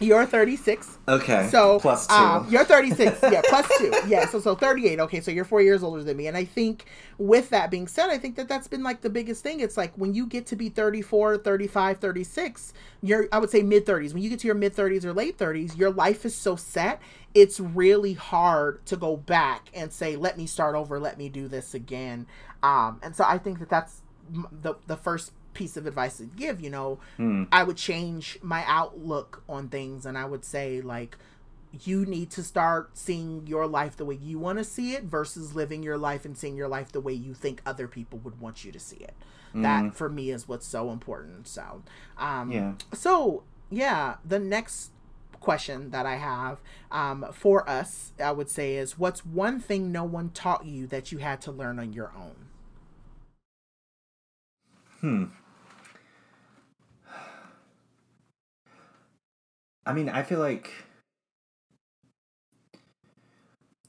you're 0.00 0.26
36. 0.26 0.98
Okay. 1.08 1.48
So 1.50 1.78
plus 1.78 2.06
two. 2.06 2.14
Um, 2.14 2.46
you're 2.50 2.64
36. 2.64 3.18
yeah, 3.30 3.40
plus 3.48 3.66
two. 3.78 3.92
Yeah. 4.08 4.26
So 4.26 4.40
so 4.40 4.54
38. 4.54 5.00
Okay. 5.00 5.20
So 5.20 5.30
you're 5.30 5.44
four 5.44 5.62
years 5.62 5.82
older 5.82 6.02
than 6.02 6.16
me, 6.16 6.26
and 6.26 6.36
I 6.36 6.44
think 6.44 6.86
with 7.16 7.50
that 7.50 7.70
being 7.70 7.86
said, 7.86 8.10
I 8.10 8.18
think 8.18 8.36
that 8.36 8.48
that's 8.48 8.66
been 8.66 8.82
like 8.82 9.02
the 9.02 9.10
biggest 9.10 9.42
thing. 9.42 9.60
It's 9.60 9.76
like 9.76 9.92
when 9.94 10.12
you 10.12 10.26
get 10.26 10.46
to 10.46 10.56
be 10.56 10.68
34, 10.68 11.38
35, 11.38 11.98
36, 11.98 12.72
you're 13.02 13.28
I 13.32 13.38
would 13.38 13.50
say 13.50 13.62
mid 13.62 13.86
30s. 13.86 14.12
When 14.12 14.22
you 14.22 14.30
get 14.30 14.40
to 14.40 14.46
your 14.46 14.56
mid 14.56 14.74
30s 14.74 15.04
or 15.04 15.12
late 15.12 15.38
30s, 15.38 15.76
your 15.78 15.90
life 15.90 16.24
is 16.24 16.34
so 16.34 16.56
set. 16.56 17.00
It's 17.32 17.60
really 17.60 18.14
hard 18.14 18.84
to 18.86 18.96
go 18.96 19.16
back 19.16 19.68
and 19.74 19.92
say, 19.92 20.16
"Let 20.16 20.36
me 20.36 20.46
start 20.46 20.74
over. 20.74 20.98
Let 20.98 21.18
me 21.18 21.28
do 21.28 21.46
this 21.48 21.72
again." 21.72 22.26
Um, 22.62 22.98
and 23.02 23.14
so 23.14 23.24
I 23.24 23.38
think 23.38 23.60
that 23.60 23.68
that's 23.68 24.02
the 24.50 24.74
the 24.86 24.96
first 24.96 25.32
piece 25.54 25.76
of 25.76 25.86
advice 25.86 26.18
to 26.18 26.24
give, 26.24 26.60
you 26.60 26.70
know, 26.70 26.98
mm. 27.18 27.46
I 27.50 27.62
would 27.62 27.76
change 27.76 28.38
my 28.42 28.64
outlook 28.66 29.42
on 29.48 29.68
things 29.68 30.04
and 30.04 30.18
I 30.18 30.24
would 30.24 30.44
say, 30.44 30.80
like, 30.80 31.16
you 31.82 32.06
need 32.06 32.30
to 32.30 32.42
start 32.42 32.96
seeing 32.96 33.46
your 33.46 33.66
life 33.66 33.96
the 33.96 34.04
way 34.04 34.14
you 34.14 34.38
want 34.38 34.58
to 34.58 34.64
see 34.64 34.94
it 34.94 35.04
versus 35.04 35.54
living 35.54 35.82
your 35.82 35.98
life 35.98 36.24
and 36.24 36.36
seeing 36.36 36.56
your 36.56 36.68
life 36.68 36.92
the 36.92 37.00
way 37.00 37.12
you 37.12 37.34
think 37.34 37.60
other 37.66 37.88
people 37.88 38.18
would 38.20 38.40
want 38.40 38.64
you 38.64 38.70
to 38.70 38.78
see 38.78 38.96
it. 38.96 39.14
Mm. 39.54 39.62
That 39.62 39.94
for 39.94 40.08
me 40.08 40.30
is 40.30 40.46
what's 40.46 40.66
so 40.66 40.90
important. 40.90 41.48
So, 41.48 41.82
um, 42.18 42.50
yeah. 42.50 42.74
So, 42.92 43.42
yeah, 43.70 44.16
the 44.24 44.38
next 44.38 44.90
question 45.40 45.90
that 45.90 46.06
I 46.06 46.16
have 46.16 46.60
um, 46.90 47.26
for 47.32 47.68
us, 47.68 48.12
I 48.22 48.32
would 48.32 48.48
say, 48.48 48.76
is 48.76 48.98
what's 48.98 49.24
one 49.24 49.60
thing 49.60 49.92
no 49.92 50.04
one 50.04 50.30
taught 50.30 50.64
you 50.64 50.86
that 50.88 51.12
you 51.12 51.18
had 51.18 51.40
to 51.42 51.52
learn 51.52 51.78
on 51.78 51.92
your 51.92 52.12
own? 52.16 52.46
Hmm. 55.00 55.24
I 59.86 59.92
mean, 59.92 60.08
I 60.08 60.22
feel 60.22 60.38
like 60.38 60.70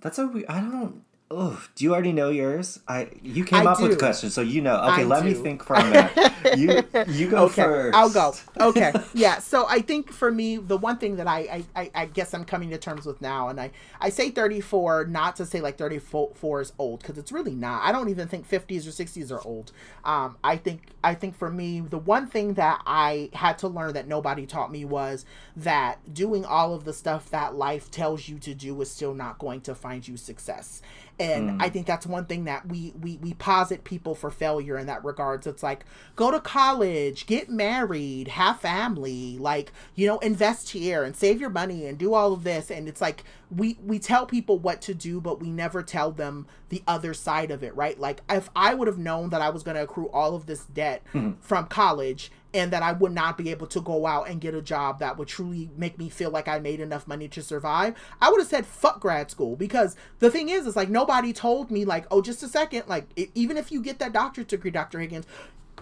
that's 0.02 0.20
a 0.20 0.28
we. 0.28 0.46
I 0.48 0.60
don't. 0.60 1.05
Oh, 1.32 1.60
do 1.74 1.84
you 1.84 1.92
already 1.92 2.12
know 2.12 2.30
yours? 2.30 2.80
I 2.88 3.10
you 3.24 3.44
came 3.46 3.68
I 3.68 3.72
up 3.72 3.78
do. 3.80 3.84
with 3.86 3.94
the 3.94 3.98
question, 3.98 4.30
so 4.30 4.42
you 4.42 4.62
know. 4.62 4.76
Okay, 4.76 5.02
I 5.02 5.04
let 5.06 5.24
do. 5.24 5.30
me 5.30 5.34
think 5.34 5.64
for 5.64 5.74
a 5.74 5.84
minute. 5.84 6.12
you 6.56 6.84
you 7.08 7.32
go 7.32 7.46
okay, 7.46 7.64
first. 7.64 7.98
I'll 7.98 8.12
go. 8.12 8.36
Okay, 8.62 8.94
yeah. 9.16 9.40
So 9.40 9.66
I 9.68 9.80
think 9.80 10.12
for 10.12 10.32
me, 10.32 10.58
the 10.58 10.78
one 10.78 10.98
thing 10.98 11.16
that 11.16 11.26
I, 11.26 11.64
I 11.76 11.90
I 11.96 12.06
guess 12.06 12.36
I'm 12.36 12.46
coming 12.46 12.70
to 12.70 12.78
terms 12.78 13.08
with 13.08 13.22
now, 13.22 13.48
and 13.48 13.60
I 13.60 13.72
I 14.00 14.10
say 14.10 14.30
34 14.30 15.06
not 15.06 15.36
to 15.38 15.48
say 15.48 15.62
like 15.62 15.80
34 15.80 16.62
is 16.62 16.74
old 16.78 17.02
because 17.02 17.18
it's 17.18 17.32
really 17.32 17.56
not. 17.56 17.82
I 17.84 17.92
don't 17.92 18.10
even 18.10 18.28
think 18.28 18.48
50s 18.48 18.86
or 18.86 18.92
60s 18.92 19.32
are 19.32 19.42
old. 19.44 19.72
Um, 20.04 20.38
I 20.44 20.58
think 20.58 20.90
I 21.04 21.16
think 21.16 21.36
for 21.36 21.50
me, 21.50 21.80
the 21.80 21.98
one 21.98 22.28
thing 22.28 22.54
that 22.54 22.84
I 22.86 23.32
had 23.34 23.58
to 23.60 23.68
learn 23.68 23.94
that 23.94 24.08
nobody 24.08 24.46
taught 24.46 24.72
me 24.72 24.86
was 24.86 25.26
that 25.56 26.14
doing 26.14 26.46
all 26.46 26.76
of 26.76 26.86
the 26.86 26.94
stuff 26.94 27.32
that 27.32 27.56
life 27.56 27.90
tells 27.90 28.30
you 28.30 28.38
to 28.40 28.54
do 28.54 28.80
is 28.82 28.92
still 28.92 29.16
not 29.16 29.40
going 29.40 29.62
to 29.62 29.74
find 29.74 30.08
you 30.08 30.18
success 30.18 30.84
and 31.20 31.52
mm. 31.52 31.62
i 31.62 31.70
think 31.70 31.86
that's 31.86 32.06
one 32.06 32.26
thing 32.26 32.46
that 32.46 32.68
we 32.68 32.94
we 33.02 33.18
we 33.18 33.34
posit 33.36 33.84
people 33.84 34.16
for 34.16 34.30
failure 34.30 34.78
in 34.78 34.88
that 34.88 35.04
regards 35.04 35.48
it's 35.48 35.64
like 35.64 35.86
go 36.16 36.32
to 36.32 36.40
college 36.40 37.26
get 37.26 37.50
married 37.50 38.28
have 38.28 38.60
family 38.60 39.38
like 39.38 39.72
you 39.96 40.06
know 40.08 40.20
invest 40.20 40.70
here 40.70 41.04
and 41.04 41.16
save 41.16 41.40
your 41.40 41.50
money 41.50 41.86
and 41.86 41.98
do 41.98 42.14
all 42.14 42.34
of 42.34 42.44
this 42.44 42.70
and 42.70 42.88
it's 42.88 43.02
like 43.02 43.24
we 43.56 43.78
we 43.84 44.00
tell 44.00 44.26
people 44.26 44.58
what 44.60 44.82
to 44.82 44.94
do 44.94 45.22
but 45.22 45.40
we 45.40 45.50
never 45.50 45.82
tell 45.82 46.12
them 46.12 46.46
the 46.70 46.84
other 46.88 47.14
side 47.14 47.52
of 47.52 47.64
it 47.64 47.76
right 47.76 48.00
like 48.00 48.22
if 48.30 48.50
i 48.56 48.74
would 48.74 48.88
have 48.88 48.98
known 48.98 49.30
that 49.30 49.42
i 49.42 49.50
was 49.50 49.64
going 49.64 49.76
to 49.76 49.84
accrue 49.84 50.10
all 50.10 50.36
of 50.36 50.46
this 50.46 50.66
debt 50.66 51.02
mm-hmm. 51.14 51.40
from 51.40 51.66
college 51.68 52.32
and 52.56 52.72
that 52.72 52.82
I 52.82 52.94
would 52.94 53.12
not 53.12 53.38
be 53.38 53.52
able 53.52 53.68
to 53.68 53.82
go 53.82 54.08
out 54.08 54.30
and 54.30 54.40
get 54.40 54.56
a 54.56 54.62
job 54.62 55.00
that 55.00 55.18
would 55.18 55.28
truly 55.28 55.70
make 55.76 56.00
me 56.00 56.08
feel 56.08 56.30
like 56.30 56.48
I 56.48 56.58
made 56.60 56.80
enough 56.80 57.06
money 57.06 57.28
to 57.28 57.44
survive, 57.44 57.96
I 58.22 58.30
would 58.30 58.40
have 58.40 58.48
said 58.48 58.66
fuck 58.66 59.02
grad 59.02 59.30
school 59.30 59.58
because 59.58 59.98
the 60.20 60.32
thing 60.32 60.48
is, 60.48 60.66
is 60.66 60.76
like 60.76 60.90
nobody 60.90 61.34
told 61.34 61.70
me 61.70 61.84
like, 61.84 62.06
oh, 62.10 62.22
just 62.22 62.42
a 62.44 62.48
second, 62.48 62.84
like 62.88 63.08
it, 63.18 63.30
even 63.36 63.58
if 63.58 63.72
you 63.74 63.82
get 63.82 64.00
that 64.00 64.14
doctorate 64.14 64.48
degree, 64.48 64.72
Dr. 64.72 65.00
Higgins, 65.00 65.26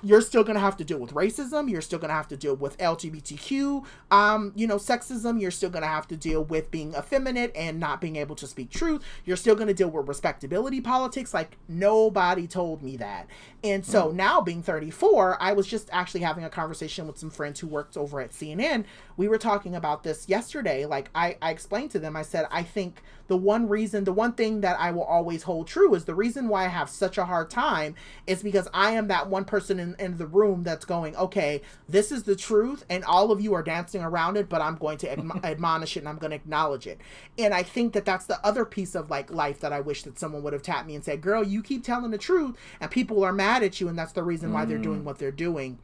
you're 0.04 0.22
still 0.22 0.44
going 0.44 0.56
to 0.56 0.62
have 0.62 0.78
to 0.78 0.84
deal 0.84 1.00
with 1.00 1.14
racism. 1.14 1.70
You're 1.70 1.82
still 1.82 2.00
going 2.00 2.10
to 2.10 2.16
have 2.16 2.28
to 2.28 2.38
deal 2.38 2.56
with 2.56 2.78
LGBTQ, 2.78 3.86
um, 4.12 4.52
you 4.56 4.68
know, 4.68 4.76
sexism. 4.76 5.40
You're 5.40 5.52
still 5.52 5.70
going 5.70 5.82
to 5.82 5.88
have 5.88 6.08
to 6.10 6.18
deal 6.18 6.44
with 6.44 6.70
being 6.70 6.94
effeminate 6.94 7.52
and 7.56 7.80
not 7.80 8.02
being 8.02 8.18
able 8.18 8.36
to 8.36 8.46
speak 8.46 8.70
truth. 8.70 9.04
You're 9.26 9.38
still 9.38 9.56
going 9.56 9.70
to 9.70 9.74
deal 9.74 9.90
with 9.90 10.08
respectability 10.08 10.82
politics. 10.82 11.34
Like 11.34 11.58
nobody 11.68 12.48
told 12.48 12.84
me 12.84 12.98
that. 12.98 13.28
And 13.64 13.86
so 13.86 14.10
mm. 14.10 14.16
now 14.16 14.42
being 14.42 14.62
34, 14.62 15.42
I 15.42 15.54
was 15.54 15.68
just 15.68 15.90
actually 15.94 16.22
having 16.22 16.44
a 16.44 16.50
conversation 16.50 17.08
with 17.08 17.18
some 17.18 17.30
friends 17.30 17.62
who 17.62 17.68
worked 17.68 17.96
over 17.96 18.20
at 18.20 18.32
CNN. 18.32 18.84
We 19.16 19.30
were 19.30 19.38
talking 19.38 19.74
about 19.74 20.04
this 20.04 20.28
yesterday. 20.28 20.86
Like 20.86 21.10
I, 21.16 21.38
I 21.42 21.52
explained 21.52 21.92
to 21.92 22.00
them, 22.00 22.16
I 22.18 22.24
said, 22.24 22.46
I 22.52 22.64
think 22.64 23.02
the 23.28 23.38
one 23.38 23.70
reason, 23.70 24.04
the 24.04 24.14
one 24.14 24.34
thing 24.34 24.62
that 24.62 24.80
I 24.80 24.92
will 24.92 25.04
always 25.04 25.44
hold 25.44 25.68
true 25.68 25.94
is 25.96 26.06
the 26.06 26.16
reason 26.16 26.48
why 26.50 26.66
I 26.66 26.70
have 26.70 26.90
such 26.90 27.18
a 27.18 27.26
hard 27.26 27.50
time 27.50 27.96
is 28.28 28.44
because 28.44 28.68
I 28.74 28.92
am 28.92 29.08
that 29.08 29.30
one 29.30 29.46
person 29.46 29.80
in, 29.80 29.96
in 29.98 30.18
the 30.18 30.28
room 30.28 30.64
that's 30.64 30.86
going, 30.86 31.16
okay, 31.16 31.62
this 31.88 32.12
is 32.12 32.24
the 32.24 32.36
truth, 32.36 32.86
and 32.90 33.04
all 33.06 33.32
of 33.32 33.42
you 33.42 33.54
are 33.54 33.64
dancing 33.64 34.04
around 34.04 34.38
it, 34.38 34.50
but 34.50 34.62
I'm 34.62 34.76
going 34.76 34.98
to 35.00 35.16
adm- 35.16 35.44
admonish 35.44 35.96
it 35.96 36.02
and 36.02 36.10
I'm 36.10 36.18
going 36.18 36.32
to 36.32 36.36
acknowledge 36.36 36.88
it. 36.88 37.00
And 37.38 37.54
I 37.54 37.64
think 37.64 37.94
that 37.94 38.06
that's 38.06 38.26
the 38.26 38.46
other 38.46 38.66
piece 38.66 38.96
of 38.96 39.10
like 39.10 39.32
life 39.32 39.60
that 39.62 39.74
I 39.74 39.80
wish 39.80 40.04
that 40.04 40.20
someone 40.20 40.44
would 40.44 40.54
have 40.54 40.64
tapped 40.64 40.88
me 40.88 40.96
and 40.96 41.04
said, 41.04 41.22
girl, 41.22 41.44
you 41.44 41.64
keep 41.64 41.84
telling 41.84 42.12
the 42.12 42.18
truth, 42.18 42.58
and 42.80 42.92
people 42.92 43.24
are 43.24 43.34
mad 43.34 43.64
at 43.64 43.80
you, 43.80 43.88
and 43.88 43.98
that's 43.98 44.14
the 44.14 44.24
reason 44.24 44.52
why 44.52 44.66
mm. 44.66 44.70
they're 44.70 44.78
doing 44.78 45.04
what 45.04 45.20
they're 45.20 45.32
doing 45.32 45.80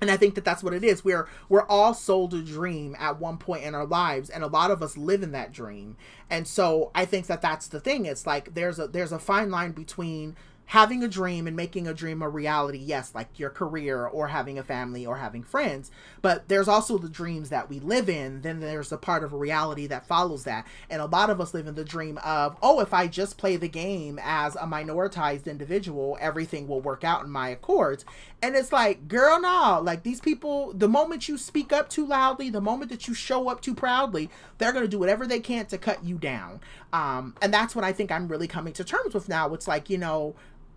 and 0.00 0.10
i 0.10 0.16
think 0.16 0.34
that 0.34 0.44
that's 0.44 0.62
what 0.62 0.74
it 0.74 0.84
is. 0.84 1.04
We're 1.04 1.28
we're 1.48 1.66
all 1.66 1.94
sold 1.94 2.34
a 2.34 2.42
dream 2.42 2.96
at 2.98 3.20
one 3.20 3.38
point 3.38 3.64
in 3.64 3.74
our 3.74 3.86
lives 3.86 4.30
and 4.30 4.42
a 4.42 4.48
lot 4.48 4.70
of 4.70 4.82
us 4.82 4.96
live 4.96 5.22
in 5.22 5.32
that 5.32 5.52
dream. 5.52 5.96
And 6.30 6.46
so 6.46 6.90
i 6.94 7.04
think 7.04 7.26
that 7.26 7.42
that's 7.42 7.68
the 7.68 7.80
thing. 7.80 8.06
It's 8.06 8.26
like 8.26 8.54
there's 8.54 8.78
a 8.78 8.86
there's 8.88 9.12
a 9.12 9.18
fine 9.18 9.50
line 9.50 9.72
between 9.72 10.36
having 10.66 11.02
a 11.04 11.08
dream 11.08 11.46
and 11.46 11.56
making 11.56 11.86
a 11.86 11.94
dream 11.94 12.20
a 12.22 12.28
reality, 12.28 12.78
yes, 12.78 13.14
like 13.14 13.38
your 13.38 13.50
career 13.50 14.04
or 14.04 14.28
having 14.28 14.58
a 14.58 14.62
family 14.64 15.06
or 15.06 15.16
having 15.16 15.44
friends, 15.44 15.90
but 16.22 16.48
there's 16.48 16.66
also 16.66 16.98
the 16.98 17.08
dreams 17.08 17.50
that 17.50 17.70
we 17.70 17.78
live 17.78 18.08
in. 18.08 18.42
Then 18.42 18.58
there's 18.58 18.90
a 18.90 18.98
part 18.98 19.22
of 19.22 19.32
reality 19.32 19.86
that 19.86 20.08
follows 20.08 20.42
that. 20.44 20.66
And 20.90 21.00
a 21.00 21.06
lot 21.06 21.30
of 21.30 21.40
us 21.40 21.54
live 21.54 21.68
in 21.68 21.76
the 21.76 21.84
dream 21.84 22.18
of, 22.18 22.56
oh, 22.62 22.80
if 22.80 22.92
I 22.92 23.06
just 23.06 23.38
play 23.38 23.56
the 23.56 23.68
game 23.68 24.18
as 24.22 24.56
a 24.56 24.66
minoritized 24.66 25.46
individual, 25.46 26.18
everything 26.20 26.66
will 26.66 26.80
work 26.80 27.04
out 27.04 27.24
in 27.24 27.30
my 27.30 27.50
accords. 27.50 28.04
And 28.42 28.56
it's 28.56 28.72
like, 28.72 29.06
girl, 29.06 29.40
no, 29.40 29.80
like 29.82 30.02
these 30.02 30.20
people, 30.20 30.72
the 30.72 30.88
moment 30.88 31.28
you 31.28 31.38
speak 31.38 31.72
up 31.72 31.88
too 31.88 32.06
loudly, 32.06 32.50
the 32.50 32.60
moment 32.60 32.90
that 32.90 33.06
you 33.06 33.14
show 33.14 33.48
up 33.48 33.60
too 33.60 33.74
proudly, 33.74 34.30
they're 34.58 34.72
going 34.72 34.84
to 34.84 34.90
do 34.90 34.98
whatever 34.98 35.26
they 35.26 35.40
can 35.40 35.66
to 35.66 35.78
cut 35.78 36.04
you 36.04 36.18
down. 36.18 36.60
Um, 36.92 37.34
and 37.40 37.54
that's 37.54 37.76
what 37.76 37.84
I 37.84 37.92
think 37.92 38.10
I'm 38.10 38.26
really 38.26 38.48
coming 38.48 38.72
to 38.74 38.84
terms 38.84 39.14
with 39.14 39.28
now. 39.28 39.54
It's 39.54 39.68
like, 39.68 39.88
you 39.88 39.98
know, 39.98 40.34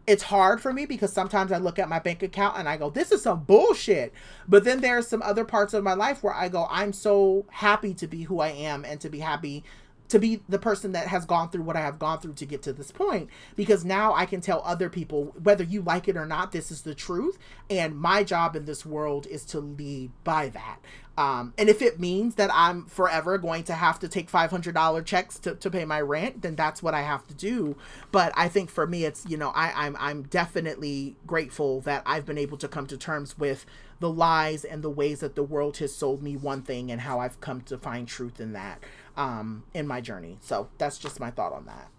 it's 0.10 0.24
hard 0.24 0.60
for 0.60 0.74
me 0.74 0.88
because 0.88 1.14
sometimes 1.14 1.52
I 1.52 1.60
look 1.60 1.78
at 1.78 1.88
my 1.88 2.00
bank 2.00 2.24
account 2.24 2.58
and 2.58 2.68
I 2.68 2.78
go, 2.78 2.90
this 2.90 3.12
is 3.12 3.22
some 3.22 3.44
bullshit. 3.44 4.12
But 4.48 4.64
then 4.64 4.82
there's 4.82 5.08
some 5.08 5.22
other 5.22 5.46
parts 5.46 5.76
of 5.76 5.84
my 5.84 5.94
life 5.94 6.24
where 6.24 6.34
I 6.34 6.50
go, 6.50 6.68
I'm 6.72 6.94
so 6.94 7.46
happy 7.52 7.94
to 7.94 8.08
be 8.08 8.24
who 8.24 8.40
I 8.40 8.48
am 8.48 8.84
and 8.86 9.00
to 9.02 9.10
be 9.10 9.20
happy 9.20 9.64
to 10.10 10.20
be 10.20 10.42
the 10.50 10.60
person 10.60 10.92
that 10.92 11.08
has 11.08 11.26
gone 11.26 11.50
through 11.50 11.64
what 11.64 11.76
I 11.76 11.82
have 11.82 12.00
gone 12.00 12.20
through 12.20 12.34
to 12.34 12.46
get 12.46 12.62
to 12.64 12.74
this 12.74 12.92
point 12.92 13.30
because 13.56 13.86
now 13.86 14.14
I 14.14 14.26
can 14.26 14.42
tell 14.42 14.62
other 14.66 14.90
people 14.90 15.36
whether 15.42 15.64
you 15.64 15.82
like 15.82 16.08
it 16.08 16.18
or 16.18 16.26
not 16.26 16.52
this 16.52 16.72
is 16.72 16.82
the 16.82 16.96
truth 16.96 17.38
and 17.70 18.00
my 18.00 18.24
job 18.24 18.56
in 18.56 18.66
this 18.66 18.86
world 18.86 19.28
is 19.28 19.46
to 19.46 19.60
lead 19.60 20.12
by 20.24 20.50
that 20.50 20.80
um, 21.20 21.54
and 21.58 21.68
if 21.68 21.82
it 21.82 22.00
means 22.00 22.36
that 22.36 22.50
I'm 22.54 22.86
forever 22.86 23.38
going 23.38 23.64
to 23.66 23.74
have 23.74 24.00
to 24.00 24.08
take 24.08 24.32
$500 24.32 25.04
checks 25.04 25.38
to, 25.40 25.54
to 25.54 25.70
pay 25.70 25.84
my 25.84 26.00
rent, 26.00 26.44
then 26.44 26.56
that's 26.56 26.82
what 26.82 26.94
I 26.94 27.02
have 27.02 27.28
to 27.28 27.34
do. 27.34 27.76
But 28.14 28.32
I 28.38 28.48
think 28.48 28.70
for 28.70 28.88
me, 28.88 29.04
it's, 29.04 29.26
you 29.28 29.36
know, 29.36 29.50
I, 29.50 29.86
I'm, 29.86 29.98
I'm 30.00 30.24
definitely 30.24 31.18
grateful 31.28 31.82
that 31.82 32.04
I've 32.06 32.26
been 32.26 32.38
able 32.38 32.58
to 32.60 32.70
come 32.70 32.88
to 32.88 32.96
terms 32.96 33.38
with 33.38 33.66
the 34.00 34.10
lies 34.10 34.64
and 34.64 34.82
the 34.82 34.90
ways 34.90 35.20
that 35.20 35.36
the 35.36 35.44
world 35.44 35.76
has 35.80 35.94
sold 35.94 36.24
me 36.24 36.38
one 36.38 36.62
thing 36.62 36.90
and 36.90 37.02
how 37.02 37.20
I've 37.20 37.42
come 37.42 37.60
to 37.64 37.78
find 37.78 38.08
truth 38.08 38.40
in 38.40 38.54
that 38.54 38.82
um, 39.20 39.64
in 39.74 39.86
my 39.86 40.00
journey. 40.02 40.38
So 40.42 40.70
that's 40.78 40.98
just 40.98 41.20
my 41.20 41.30
thought 41.30 41.52
on 41.54 41.66
that, 41.66 41.90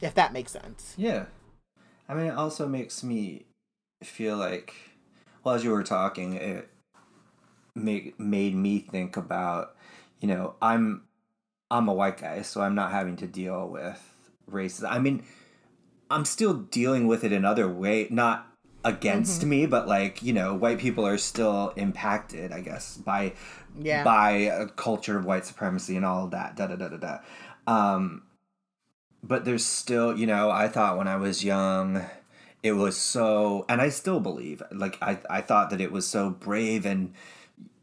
if 0.00 0.14
that 0.14 0.32
makes 0.32 0.52
sense. 0.52 0.94
Yeah. 0.96 1.26
I 2.08 2.14
mean, 2.14 2.26
it 2.26 2.34
also 2.34 2.66
makes 2.66 3.04
me 3.04 3.44
feel 4.02 4.36
like, 4.38 4.74
well, 5.44 5.54
as 5.54 5.62
you 5.62 5.70
were 5.70 5.84
talking, 5.84 6.32
it 6.32 6.70
make, 7.74 8.18
made 8.18 8.56
me 8.56 8.78
think 8.78 9.16
about, 9.16 9.76
you 10.20 10.28
know, 10.28 10.54
I'm 10.60 11.02
I'm 11.70 11.88
a 11.88 11.94
white 11.94 12.18
guy, 12.18 12.42
so 12.42 12.60
I'm 12.60 12.74
not 12.74 12.90
having 12.90 13.16
to 13.16 13.26
deal 13.26 13.66
with 13.66 14.14
racism. 14.50 14.90
I 14.90 14.98
mean, 14.98 15.24
I'm 16.10 16.26
still 16.26 16.52
dealing 16.52 17.06
with 17.06 17.24
it 17.24 17.32
in 17.32 17.46
other 17.46 17.66
way, 17.66 18.08
not 18.10 18.46
against 18.84 19.40
mm-hmm. 19.40 19.50
me, 19.50 19.66
but 19.66 19.88
like 19.88 20.22
you 20.22 20.34
know, 20.34 20.54
white 20.54 20.78
people 20.78 21.06
are 21.06 21.16
still 21.16 21.72
impacted, 21.76 22.52
I 22.52 22.60
guess, 22.60 22.98
by 22.98 23.32
yeah. 23.78 24.04
by 24.04 24.30
a 24.30 24.66
culture 24.66 25.18
of 25.18 25.24
white 25.24 25.46
supremacy 25.46 25.96
and 25.96 26.04
all 26.04 26.28
that. 26.28 26.56
Da 26.56 26.66
da 26.66 26.76
da 26.76 26.88
da 26.88 26.96
da. 26.96 27.18
Um, 27.66 28.22
but 29.22 29.44
there's 29.44 29.64
still, 29.64 30.18
you 30.18 30.26
know, 30.26 30.50
I 30.50 30.68
thought 30.68 30.98
when 30.98 31.08
I 31.08 31.16
was 31.16 31.44
young, 31.44 32.04
it 32.62 32.72
was 32.72 32.96
so, 32.96 33.64
and 33.68 33.80
I 33.80 33.88
still 33.88 34.20
believe, 34.20 34.62
like 34.72 34.98
I 35.02 35.18
I 35.28 35.40
thought 35.40 35.70
that 35.70 35.80
it 35.80 35.92
was 35.92 36.06
so 36.06 36.30
brave 36.30 36.86
and 36.86 37.12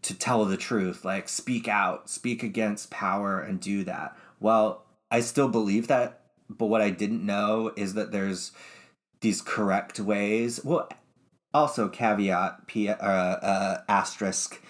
to 0.01 0.17
tell 0.17 0.45
the 0.45 0.57
truth, 0.57 1.03
like 1.03 1.27
speak 1.27 1.67
out, 1.67 2.09
speak 2.09 2.43
against 2.43 2.89
power 2.89 3.39
and 3.39 3.59
do 3.59 3.83
that. 3.83 4.17
Well, 4.39 4.85
I 5.11 5.19
still 5.19 5.49
believe 5.49 5.87
that, 5.87 6.21
but 6.49 6.67
what 6.67 6.81
I 6.81 6.89
didn't 6.89 7.25
know 7.25 7.73
is 7.75 7.93
that 7.95 8.11
there's 8.11 8.51
these 9.21 9.41
correct 9.41 9.99
ways. 9.99 10.63
Well, 10.63 10.87
also 11.53 11.89
caveat, 11.89 12.67
p 12.67 12.89
uh, 12.89 12.95
uh, 12.95 13.81
asterisk. 13.89 14.61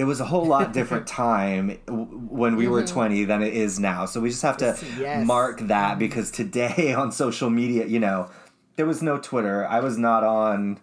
It 0.00 0.04
was 0.04 0.20
a 0.20 0.24
whole 0.24 0.46
lot 0.46 0.72
different 0.72 1.06
time 1.26 1.78
when 1.86 2.56
we 2.56 2.64
mm-hmm. 2.64 2.72
were 2.72 2.86
20 2.86 3.24
than 3.24 3.42
it 3.42 3.52
is 3.52 3.78
now. 3.78 4.06
So 4.06 4.20
we 4.20 4.30
just 4.30 4.42
have 4.42 4.56
to 4.58 4.78
yes. 4.98 5.26
mark 5.26 5.60
that 5.60 5.90
mm-hmm. 5.90 5.98
because 5.98 6.30
today 6.30 6.94
on 6.96 7.12
social 7.12 7.50
media, 7.50 7.86
you 7.86 8.00
know, 8.00 8.30
there 8.76 8.86
was 8.86 9.02
no 9.02 9.18
Twitter. 9.18 9.66
I 9.66 9.80
was 9.80 9.98
not 9.98 10.24
on 10.24 10.80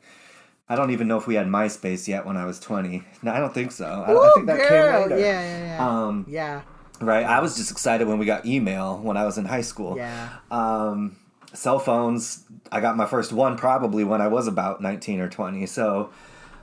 I 0.69 0.75
don't 0.75 0.91
even 0.91 1.07
know 1.07 1.17
if 1.17 1.27
we 1.27 1.35
had 1.35 1.47
MySpace 1.47 2.07
yet 2.07 2.25
when 2.25 2.35
I 2.35 2.45
was 2.45 2.59
20. 2.59 3.03
No, 3.21 3.31
I 3.31 3.39
don't 3.39 3.53
think 3.53 3.71
so. 3.71 3.85
I, 3.85 4.11
I 4.11 4.33
think 4.35 4.47
that 4.47 4.69
girl. 4.69 5.01
came 5.01 5.09
later. 5.09 5.21
Yeah, 5.21 5.41
yeah, 5.41 5.65
yeah. 5.65 5.89
Um, 5.89 6.25
yeah. 6.27 6.61
Right. 6.99 7.25
I 7.25 7.39
was 7.39 7.55
just 7.55 7.71
excited 7.71 8.07
when 8.07 8.17
we 8.17 8.25
got 8.25 8.45
email 8.45 8.97
when 8.97 9.15
I 9.15 9.25
was 9.25 9.37
in 9.37 9.45
high 9.45 9.61
school. 9.61 9.95
Yeah. 9.95 10.29
Um, 10.51 11.15
cell 11.53 11.79
phones, 11.79 12.43
I 12.71 12.81
got 12.81 12.97
my 12.97 13.05
first 13.05 13.31
one 13.31 13.55
probably 13.55 14.03
when 14.03 14.19
I 14.19 14.27
was 14.27 14.47
about 14.47 14.81
19 14.81 15.21
or 15.21 15.29
20. 15.29 15.65
So, 15.67 16.09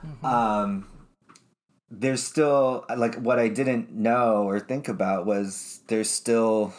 mm-hmm. 0.05 0.25
um, 0.25 0.87
there's 1.89 2.23
still, 2.23 2.85
like, 2.95 3.15
what 3.15 3.39
I 3.39 3.47
didn't 3.47 3.91
know 3.91 4.43
or 4.43 4.59
think 4.59 4.87
about 4.87 5.25
was 5.25 5.81
there's 5.87 6.09
still 6.09 6.73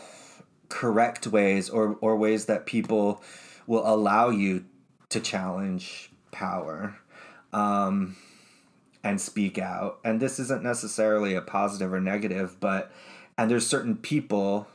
correct 0.69 1.27
ways 1.27 1.71
or, 1.71 1.97
or 2.01 2.17
ways 2.17 2.47
that 2.47 2.67
people 2.67 3.23
will 3.67 3.87
allow 3.87 4.31
you 4.31 4.65
to 5.11 5.21
challenge 5.21 6.11
power 6.33 6.97
um, 7.53 8.17
and 9.03 9.21
speak 9.21 9.59
out. 9.59 9.99
And 10.05 10.21
this 10.21 10.39
isn't 10.39 10.63
necessarily 10.63 11.35
a 11.35 11.41
positive 11.41 11.93
or 11.93 12.01
negative, 12.01 12.59
but 12.61 12.93
and 13.39 13.51
there's 13.51 13.67
certain 13.67 13.97
people 13.97 14.67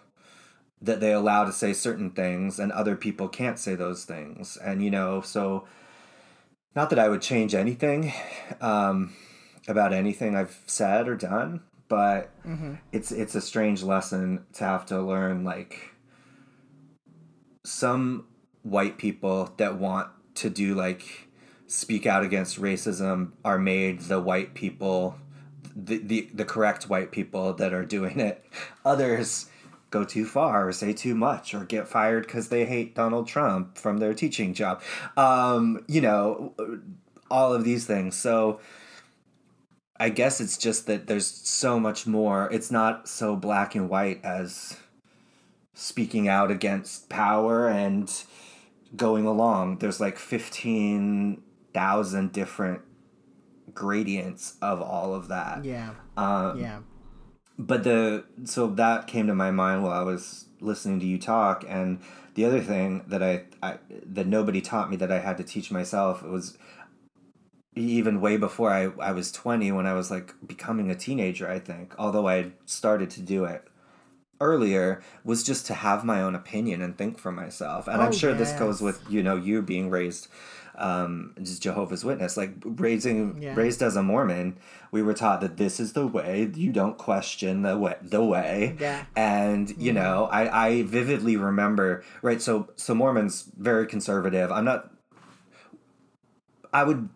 that 0.82 1.00
they 1.00 1.14
allow 1.14 1.46
to 1.46 1.52
say 1.52 1.74
certain 1.74 2.10
things, 2.10 2.60
and 2.60 2.72
other 2.72 2.96
people 2.96 3.28
can't 3.28 3.60
say 3.60 3.76
those 3.76 4.04
things. 4.06 4.58
And 4.58 4.84
you 4.84 4.90
know, 4.90 5.22
so 5.22 5.68
not 6.76 6.90
that 6.90 7.00
I 7.00 7.10
would 7.10 7.22
change 7.22 7.54
anything 7.54 8.14
um, 8.62 9.14
about 9.72 9.94
anything 9.94 10.36
I've 10.36 10.62
said 10.68 11.08
or 11.08 11.16
done, 11.16 11.62
but 11.88 12.30
mm-hmm. 12.46 12.76
it's 12.92 13.12
it's 13.12 13.36
a 13.36 13.42
strange 13.42 13.84
lesson 13.84 14.46
to 14.54 14.64
have 14.64 14.86
to 14.88 15.02
learn 15.02 15.44
like 15.44 15.92
some 17.64 18.28
white 18.64 18.98
people 18.98 19.54
that 19.58 19.78
want 19.78 20.10
to 20.36 20.50
do 20.50 20.76
like 20.76 21.28
speak 21.68 22.06
out 22.06 22.24
against 22.24 22.62
racism 22.62 23.32
are 23.46 23.58
made 23.58 24.02
the 24.02 24.20
white 24.20 24.54
people 24.54 25.18
the, 25.76 25.98
the 25.98 26.30
the 26.34 26.46
correct 26.46 26.90
white 26.90 27.12
people 27.12 27.54
that 27.54 27.74
are 27.74 27.86
doing 27.86 28.20
it. 28.20 28.46
Others 28.86 29.48
go 29.90 30.04
too 30.06 30.26
far 30.26 30.70
or 30.70 30.72
say 30.72 30.94
too 30.94 31.16
much 31.16 31.54
or 31.54 31.66
get 31.66 31.86
fired 31.86 32.26
because 32.26 32.48
they 32.48 32.64
hate 32.64 32.96
donald 32.96 33.28
trump 33.28 33.78
from 33.78 33.98
their 33.98 34.14
teaching 34.14 34.54
job. 34.54 34.82
Um, 35.18 35.84
you 35.88 36.02
know 36.02 36.54
all 37.30 37.54
of 37.54 37.64
these 37.64 37.86
things. 37.86 38.16
So 38.16 38.60
i 40.02 40.10
guess 40.10 40.42
it's 40.42 40.58
just 40.58 40.88
that 40.88 41.08
there's 41.08 41.28
so 41.28 41.80
much 41.80 42.06
more 42.06 42.52
it's 42.52 42.72
not 42.72 43.08
so 43.08 43.36
black 43.36 43.76
and 43.76 43.90
white 43.90 44.24
as 44.24 44.78
speaking 45.74 46.28
out 46.28 46.52
against 46.52 47.08
power 47.10 47.68
and 47.70 48.24
going 48.96 49.26
along 49.26 49.78
there's 49.78 50.00
like 50.02 50.18
15 50.18 51.42
thousand 51.74 52.32
different 52.32 52.82
gradients 53.74 54.58
of 54.62 54.82
all 54.82 55.14
of 55.14 55.28
that. 55.30 55.64
Yeah. 55.66 55.92
Um, 56.18 56.60
yeah. 56.60 56.80
But 57.58 57.84
the 57.84 58.26
so 58.46 58.68
that 58.68 59.08
came 59.08 59.28
to 59.28 59.36
my 59.36 59.52
mind 59.52 59.84
while 59.84 60.00
I 60.00 60.04
was 60.04 60.46
listening 60.60 61.00
to 61.02 61.06
you 61.06 61.20
talk, 61.20 61.64
and 61.68 62.00
the 62.34 62.46
other 62.46 62.62
thing 62.62 63.04
that 63.08 63.22
I, 63.22 63.44
I 63.62 63.78
that 64.06 64.26
nobody 64.26 64.62
taught 64.62 64.90
me 64.90 64.96
that 64.98 65.12
I 65.12 65.20
had 65.20 65.38
to 65.38 65.44
teach 65.44 65.70
myself 65.70 66.24
was 66.24 66.58
even 67.76 68.20
way 68.20 68.38
before 68.38 68.72
I, 68.72 68.92
I 69.00 69.12
was 69.12 69.32
20 69.32 69.72
when 69.72 69.86
I 69.86 69.94
was 69.94 70.12
like 70.12 70.34
becoming 70.46 70.92
a 70.92 70.96
teenager, 70.96 71.50
I 71.50 71.60
think, 71.60 71.94
although 71.98 72.28
I 72.28 72.52
started 72.66 73.10
to 73.12 73.22
do 73.22 73.46
it 73.46 73.68
earlier, 74.42 75.02
was 75.24 75.44
just 75.44 75.66
to 75.68 75.74
have 75.74 76.04
my 76.04 76.22
own 76.22 76.36
opinion 76.36 76.82
and 76.82 76.98
think 76.98 77.18
for 77.18 77.32
myself. 77.32 77.88
And 77.88 78.02
oh, 78.02 78.06
I'm 78.06 78.12
sure 78.12 78.32
yes. 78.32 78.40
this 78.40 78.60
goes 78.60 78.82
with, 78.82 79.02
you 79.10 79.24
know, 79.24 79.36
you 79.36 79.62
being 79.62 79.90
raised 79.90 80.28
um, 80.76 81.34
just 81.42 81.62
Jehovah's 81.62 82.04
Witness. 82.04 82.36
Like 82.38 82.54
raising 82.64 83.42
yeah. 83.42 83.54
raised 83.56 83.82
as 83.82 83.96
a 83.96 84.04
Mormon, 84.04 84.58
we 84.92 85.02
were 85.02 85.14
taught 85.14 85.42
that 85.42 85.58
this 85.58 85.80
is 85.80 85.94
the 85.94 86.08
way. 86.08 86.52
You 86.54 86.72
don't 86.72 86.98
question 86.98 87.62
the 87.62 87.78
way. 87.78 87.96
The 88.02 88.24
way. 88.24 88.76
Yeah. 88.80 89.06
And 89.16 89.70
you 89.70 89.76
yeah. 89.78 89.92
know, 89.94 90.26
I 90.32 90.68
I 90.68 90.84
vividly 90.84 91.38
remember. 91.38 92.04
Right. 92.22 92.42
So 92.42 92.70
so 92.76 92.96
Mormons 92.96 93.52
very 93.58 93.86
conservative. 93.86 94.52
I'm 94.52 94.66
not. 94.66 94.92
I 96.74 96.84
would 96.84 97.10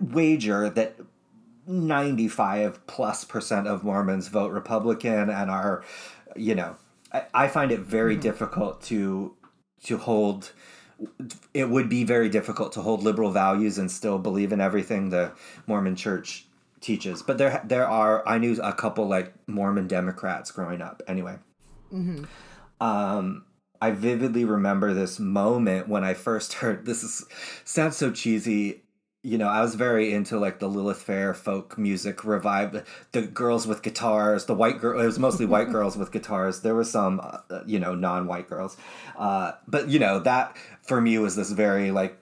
wager 0.00 0.68
that 0.70 0.96
95 1.66 2.86
plus 2.86 3.24
percent 3.24 3.66
of 3.66 3.84
Mormons 3.84 4.28
vote 4.28 4.52
Republican 4.52 5.30
and 5.30 5.50
are, 5.50 5.84
you 6.36 6.54
know, 6.54 6.76
I, 7.12 7.24
I 7.34 7.48
find 7.48 7.70
it 7.70 7.80
very 7.80 8.14
mm-hmm. 8.14 8.22
difficult 8.22 8.82
to 8.84 9.36
to 9.84 9.98
hold 9.98 10.52
it 11.52 11.68
would 11.68 11.88
be 11.88 12.04
very 12.04 12.28
difficult 12.28 12.72
to 12.72 12.80
hold 12.80 13.02
liberal 13.02 13.30
values 13.30 13.78
and 13.78 13.90
still 13.90 14.18
believe 14.18 14.52
in 14.52 14.60
everything 14.60 15.10
the 15.10 15.32
Mormon 15.66 15.96
Church 15.96 16.46
teaches. 16.80 17.22
But 17.22 17.38
there 17.38 17.62
there 17.64 17.88
are 17.88 18.26
I 18.26 18.38
knew 18.38 18.60
a 18.62 18.72
couple 18.72 19.08
like 19.08 19.32
Mormon 19.46 19.86
Democrats 19.88 20.50
growing 20.50 20.82
up. 20.82 21.02
Anyway, 21.06 21.38
mm-hmm. 21.92 22.24
um, 22.80 23.44
I 23.80 23.90
vividly 23.90 24.44
remember 24.44 24.94
this 24.94 25.18
moment 25.18 25.88
when 25.88 26.04
I 26.04 26.14
first 26.14 26.52
heard 26.54 26.84
this 26.84 27.02
is 27.02 27.24
sounds 27.64 27.96
so 27.96 28.10
cheesy. 28.10 28.81
You 29.24 29.38
know, 29.38 29.46
I 29.46 29.62
was 29.62 29.76
very 29.76 30.12
into 30.12 30.38
like 30.38 30.58
the 30.58 30.68
Lilith 30.68 31.00
Fair 31.00 31.32
folk 31.32 31.78
music 31.78 32.24
revive 32.24 32.84
the 33.12 33.22
girls 33.22 33.68
with 33.68 33.82
guitars, 33.82 34.46
the 34.46 34.54
white 34.54 34.80
girl. 34.80 35.00
It 35.00 35.06
was 35.06 35.18
mostly 35.18 35.46
white 35.46 35.68
girls 35.72 35.96
with 35.96 36.10
guitars. 36.10 36.60
There 36.60 36.74
were 36.74 36.84
some, 36.84 37.20
uh, 37.22 37.60
you 37.64 37.78
know, 37.78 37.94
non-white 37.94 38.48
girls, 38.48 38.76
uh, 39.16 39.52
but 39.68 39.88
you 39.88 40.00
know 40.00 40.18
that 40.20 40.56
for 40.82 41.00
me 41.00 41.18
was 41.18 41.36
this 41.36 41.52
very 41.52 41.92
like 41.92 42.18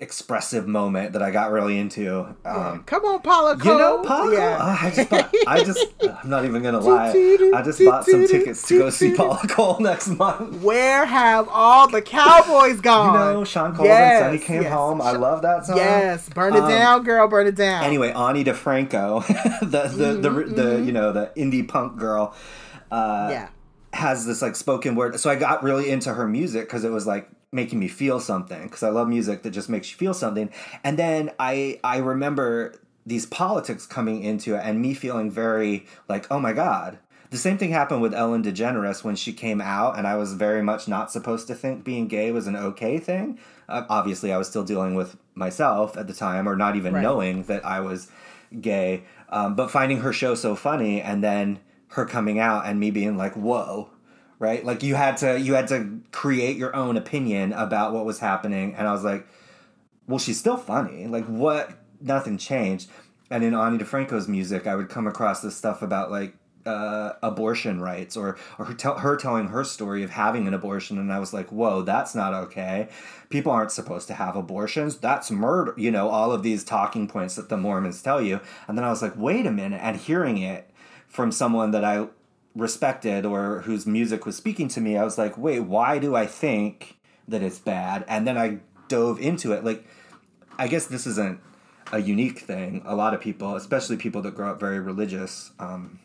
expressive 0.00 0.66
moment 0.66 1.12
that 1.12 1.22
I 1.22 1.30
got 1.30 1.50
really 1.52 1.78
into. 1.78 2.34
Um, 2.44 2.82
Come 2.84 3.04
on, 3.04 3.20
Paula. 3.20 3.56
Cole. 3.58 3.72
You 3.72 3.78
know, 3.78 4.02
Paula 4.02 4.32
Yeah. 4.32 4.58
Oh, 4.60 4.78
I 4.86 4.90
just, 4.90 5.10
bought, 5.10 5.34
I 5.46 5.64
just, 5.64 5.86
I'm 6.24 6.30
not 6.30 6.44
even 6.44 6.62
gonna 6.62 6.80
lie. 6.80 7.10
I 7.54 7.62
just 7.62 7.84
bought 7.84 8.06
some 8.06 8.26
tickets 8.26 8.66
to 8.68 8.78
go 8.78 8.90
see 8.90 9.14
Paula 9.14 9.40
Cole 9.48 9.76
next 9.80 10.08
month. 10.08 10.62
Where 10.62 11.04
have 11.04 11.48
all 11.50 11.88
the 11.88 12.00
cowboys 12.02 12.80
gone? 12.80 13.12
You 13.14 13.18
know, 13.38 13.44
Shawn 13.44 13.70
Colvin 13.72 13.86
Yes, 13.86 14.22
and 14.22 14.26
Sunny 14.26 14.38
came 14.44 14.62
yes. 14.62 14.72
home. 14.72 15.00
I 15.02 15.12
love 15.12 15.42
that 15.42 15.66
song. 15.66 15.76
Yes, 15.76 16.28
burn 16.30 16.54
it 16.54 16.60
Um, 16.62 16.68
down, 16.70 17.02
girl, 17.04 17.28
burn 17.28 17.46
it 17.46 17.54
down. 17.56 17.84
Anyway, 17.84 18.10
Ani 18.12 18.42
DiFranco, 18.42 19.26
the 19.60 19.88
the 19.88 20.12
the, 20.30 20.30
the, 20.44 20.82
you 20.82 20.92
know 20.92 21.12
the 21.12 21.30
indie 21.36 21.66
punk 21.68 21.98
girl, 21.98 22.34
uh, 22.90 23.28
yeah, 23.30 23.48
has 23.92 24.26
this 24.26 24.40
like 24.42 24.56
spoken 24.56 24.94
word. 24.94 25.20
So 25.20 25.28
I 25.30 25.36
got 25.36 25.62
really 25.62 25.90
into 25.90 26.14
her 26.14 26.26
music 26.26 26.62
because 26.66 26.84
it 26.84 26.90
was 26.90 27.06
like 27.06 27.28
making 27.52 27.78
me 27.78 27.88
feel 27.88 28.20
something. 28.20 28.62
Because 28.64 28.82
I 28.82 28.90
love 28.90 29.08
music 29.08 29.42
that 29.42 29.50
just 29.50 29.68
makes 29.68 29.90
you 29.90 29.96
feel 29.96 30.14
something. 30.14 30.50
And 30.84 30.98
then 30.98 31.30
I 31.38 31.80
I 31.84 31.98
remember 31.98 32.74
these 33.06 33.26
politics 33.26 33.86
coming 33.86 34.22
into 34.22 34.54
it 34.54 34.60
and 34.64 34.80
me 34.80 34.94
feeling 34.94 35.30
very 35.30 35.86
like 36.08 36.26
oh 36.30 36.38
my 36.40 36.52
god. 36.52 36.98
The 37.30 37.38
same 37.38 37.58
thing 37.58 37.70
happened 37.70 38.02
with 38.02 38.12
Ellen 38.12 38.42
DeGeneres 38.42 39.04
when 39.04 39.14
she 39.14 39.32
came 39.32 39.60
out, 39.60 39.96
and 39.96 40.04
I 40.04 40.16
was 40.16 40.34
very 40.34 40.62
much 40.64 40.88
not 40.88 41.12
supposed 41.12 41.46
to 41.46 41.54
think 41.54 41.84
being 41.84 42.08
gay 42.08 42.32
was 42.32 42.48
an 42.48 42.56
okay 42.56 42.98
thing. 42.98 43.38
Uh, 43.68 43.84
obviously, 43.88 44.32
I 44.32 44.36
was 44.36 44.48
still 44.48 44.64
dealing 44.64 44.96
with 44.96 45.16
myself 45.36 45.96
at 45.96 46.08
the 46.08 46.12
time, 46.12 46.48
or 46.48 46.56
not 46.56 46.74
even 46.74 46.92
Right. 46.92 47.02
knowing 47.02 47.44
that 47.44 47.64
I 47.64 47.78
was 47.78 48.10
gay. 48.60 49.04
Um, 49.28 49.54
but 49.54 49.70
finding 49.70 49.98
her 50.00 50.12
show 50.12 50.34
so 50.34 50.56
funny, 50.56 51.00
and 51.00 51.22
then 51.22 51.60
her 51.90 52.04
coming 52.04 52.40
out, 52.40 52.66
and 52.66 52.80
me 52.80 52.90
being 52.90 53.16
like, 53.16 53.34
"Whoa!" 53.36 53.90
Right? 54.40 54.64
Like 54.64 54.82
you 54.82 54.96
had 54.96 55.18
to 55.18 55.38
you 55.38 55.54
had 55.54 55.68
to 55.68 56.00
create 56.10 56.56
your 56.56 56.74
own 56.74 56.96
opinion 56.96 57.52
about 57.52 57.92
what 57.92 58.04
was 58.04 58.18
happening, 58.18 58.74
and 58.74 58.88
I 58.88 58.92
was 58.92 59.04
like, 59.04 59.28
well, 60.08 60.18
she's 60.18 60.40
still 60.40 60.56
funny. 60.56 61.06
Like 61.06 61.26
what? 61.26 61.78
Nothing 62.00 62.38
changed. 62.38 62.88
And 63.30 63.44
in 63.44 63.54
Ani 63.54 63.78
DiFranco's 63.78 64.26
music, 64.26 64.66
I 64.66 64.74
would 64.74 64.88
come 64.88 65.06
across 65.06 65.42
this 65.42 65.54
stuff 65.54 65.82
about 65.82 66.10
like 66.10 66.34
uh, 66.66 67.12
abortion 67.22 67.80
rights 67.80 68.16
or 68.16 68.36
or 68.58 68.66
her, 68.66 68.74
tell, 68.74 68.98
her 68.98 69.16
telling 69.16 69.48
her 69.48 69.64
story 69.64 70.02
of 70.02 70.10
having 70.10 70.46
an 70.48 70.54
abortion, 70.54 70.98
and 70.98 71.12
I 71.12 71.18
was 71.18 71.32
like, 71.32 71.50
whoa, 71.50 71.82
that's 71.82 72.14
not 72.14 72.34
okay. 72.34 72.88
People 73.28 73.52
aren't 73.52 73.72
supposed 73.72 74.08
to 74.08 74.14
have 74.14 74.36
abortions. 74.36 74.96
That's 74.96 75.30
murder. 75.30 75.74
You 75.76 75.90
know, 75.90 76.08
all 76.08 76.32
of 76.32 76.42
these 76.42 76.64
talking 76.64 77.06
points 77.08 77.36
that 77.36 77.48
the 77.48 77.56
Mormons 77.56 78.02
tell 78.02 78.20
you. 78.20 78.40
And 78.66 78.76
then 78.76 78.84
I 78.84 78.90
was 78.90 79.02
like, 79.02 79.16
wait 79.16 79.46
a 79.46 79.52
minute. 79.52 79.80
And 79.82 79.96
hearing 79.96 80.38
it 80.38 80.70
from 81.06 81.30
someone 81.32 81.70
that 81.72 81.84
I 81.84 82.08
respected 82.54 83.24
or 83.24 83.60
whose 83.62 83.86
music 83.86 84.26
was 84.26 84.36
speaking 84.36 84.68
to 84.68 84.80
me, 84.80 84.96
I 84.96 85.04
was 85.04 85.18
like, 85.18 85.38
wait, 85.38 85.60
why 85.60 85.98
do 85.98 86.14
I 86.16 86.26
think 86.26 86.98
that 87.28 87.42
it's 87.42 87.58
bad? 87.58 88.04
And 88.08 88.26
then 88.26 88.36
I 88.36 88.58
dove 88.88 89.20
into 89.20 89.52
it. 89.52 89.64
Like, 89.64 89.86
I 90.58 90.66
guess 90.68 90.86
this 90.86 91.06
isn't 91.06 91.40
a 91.92 92.00
unique 92.00 92.40
thing. 92.40 92.82
A 92.84 92.94
lot 92.94 93.14
of 93.14 93.20
people, 93.20 93.54
especially 93.56 93.96
people 93.96 94.22
that 94.22 94.34
grow 94.34 94.50
up 94.50 94.60
very 94.60 94.80
religious, 94.80 95.52
um, 95.58 96.00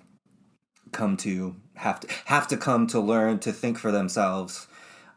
come 0.92 1.18
to 1.18 1.56
have 1.76 2.00
to 2.00 2.08
have 2.26 2.48
to 2.48 2.56
come 2.58 2.88
to 2.88 3.00
learn 3.00 3.40
to 3.40 3.52
think 3.52 3.78
for 3.78 3.92
themselves. 3.92 4.68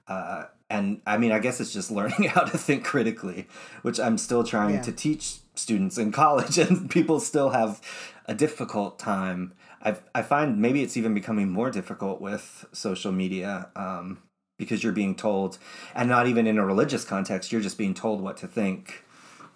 Uh, 0.08 0.44
and 0.70 1.00
I 1.06 1.16
mean, 1.18 1.30
I 1.32 1.38
guess 1.38 1.60
it's 1.60 1.72
just 1.72 1.90
learning 1.98 2.24
how 2.30 2.42
to 2.42 2.58
think 2.58 2.84
critically, 2.84 3.46
which 3.82 4.00
I'm 4.00 4.18
still 4.18 4.44
trying 4.44 4.74
Yeah. 4.76 4.82
to 4.82 4.92
teach 4.92 5.38
students 5.54 5.98
in 5.98 6.10
college, 6.22 6.58
and 6.58 6.90
people 6.90 7.20
still 7.20 7.50
have 7.50 7.80
a 8.26 8.34
difficult 8.34 8.98
time. 8.98 9.52
I 9.82 9.96
I 10.14 10.22
find 10.22 10.58
maybe 10.60 10.82
it's 10.82 10.96
even 10.96 11.14
becoming 11.14 11.50
more 11.50 11.70
difficult 11.70 12.20
with 12.20 12.66
social 12.72 13.12
media 13.12 13.70
um, 13.76 14.22
because 14.58 14.82
you're 14.82 14.92
being 14.92 15.14
told, 15.14 15.58
and 15.94 16.08
not 16.08 16.26
even 16.26 16.46
in 16.46 16.58
a 16.58 16.66
religious 16.66 17.04
context, 17.04 17.52
you're 17.52 17.60
just 17.60 17.78
being 17.78 17.94
told 17.94 18.20
what 18.20 18.36
to 18.38 18.48
think 18.48 19.04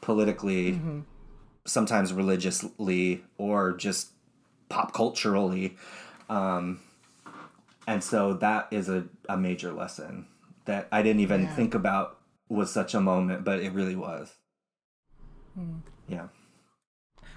politically, 0.01 0.81
sometimes 1.65 2.13
religiously, 2.13 3.25
or 3.39 3.73
just 3.73 4.11
pop 4.69 4.93
culturally. 4.93 5.77
Um, 6.29 6.81
and 7.87 8.03
so 8.03 8.35
that 8.35 8.69
is 8.71 8.89
a, 8.89 9.05
a 9.29 9.37
major 9.37 9.73
lesson 9.73 10.27
that 10.67 10.89
I 10.93 11.03
didn't 11.03 11.21
even 11.21 11.43
Yeah. 11.43 11.55
think 11.55 11.75
about 11.75 12.19
was 12.49 12.71
such 12.71 12.95
a 12.95 13.01
moment, 13.01 13.45
but 13.45 13.61
it 13.61 13.73
really 13.73 13.97
was. 13.97 14.33
Yeah. 16.09 16.29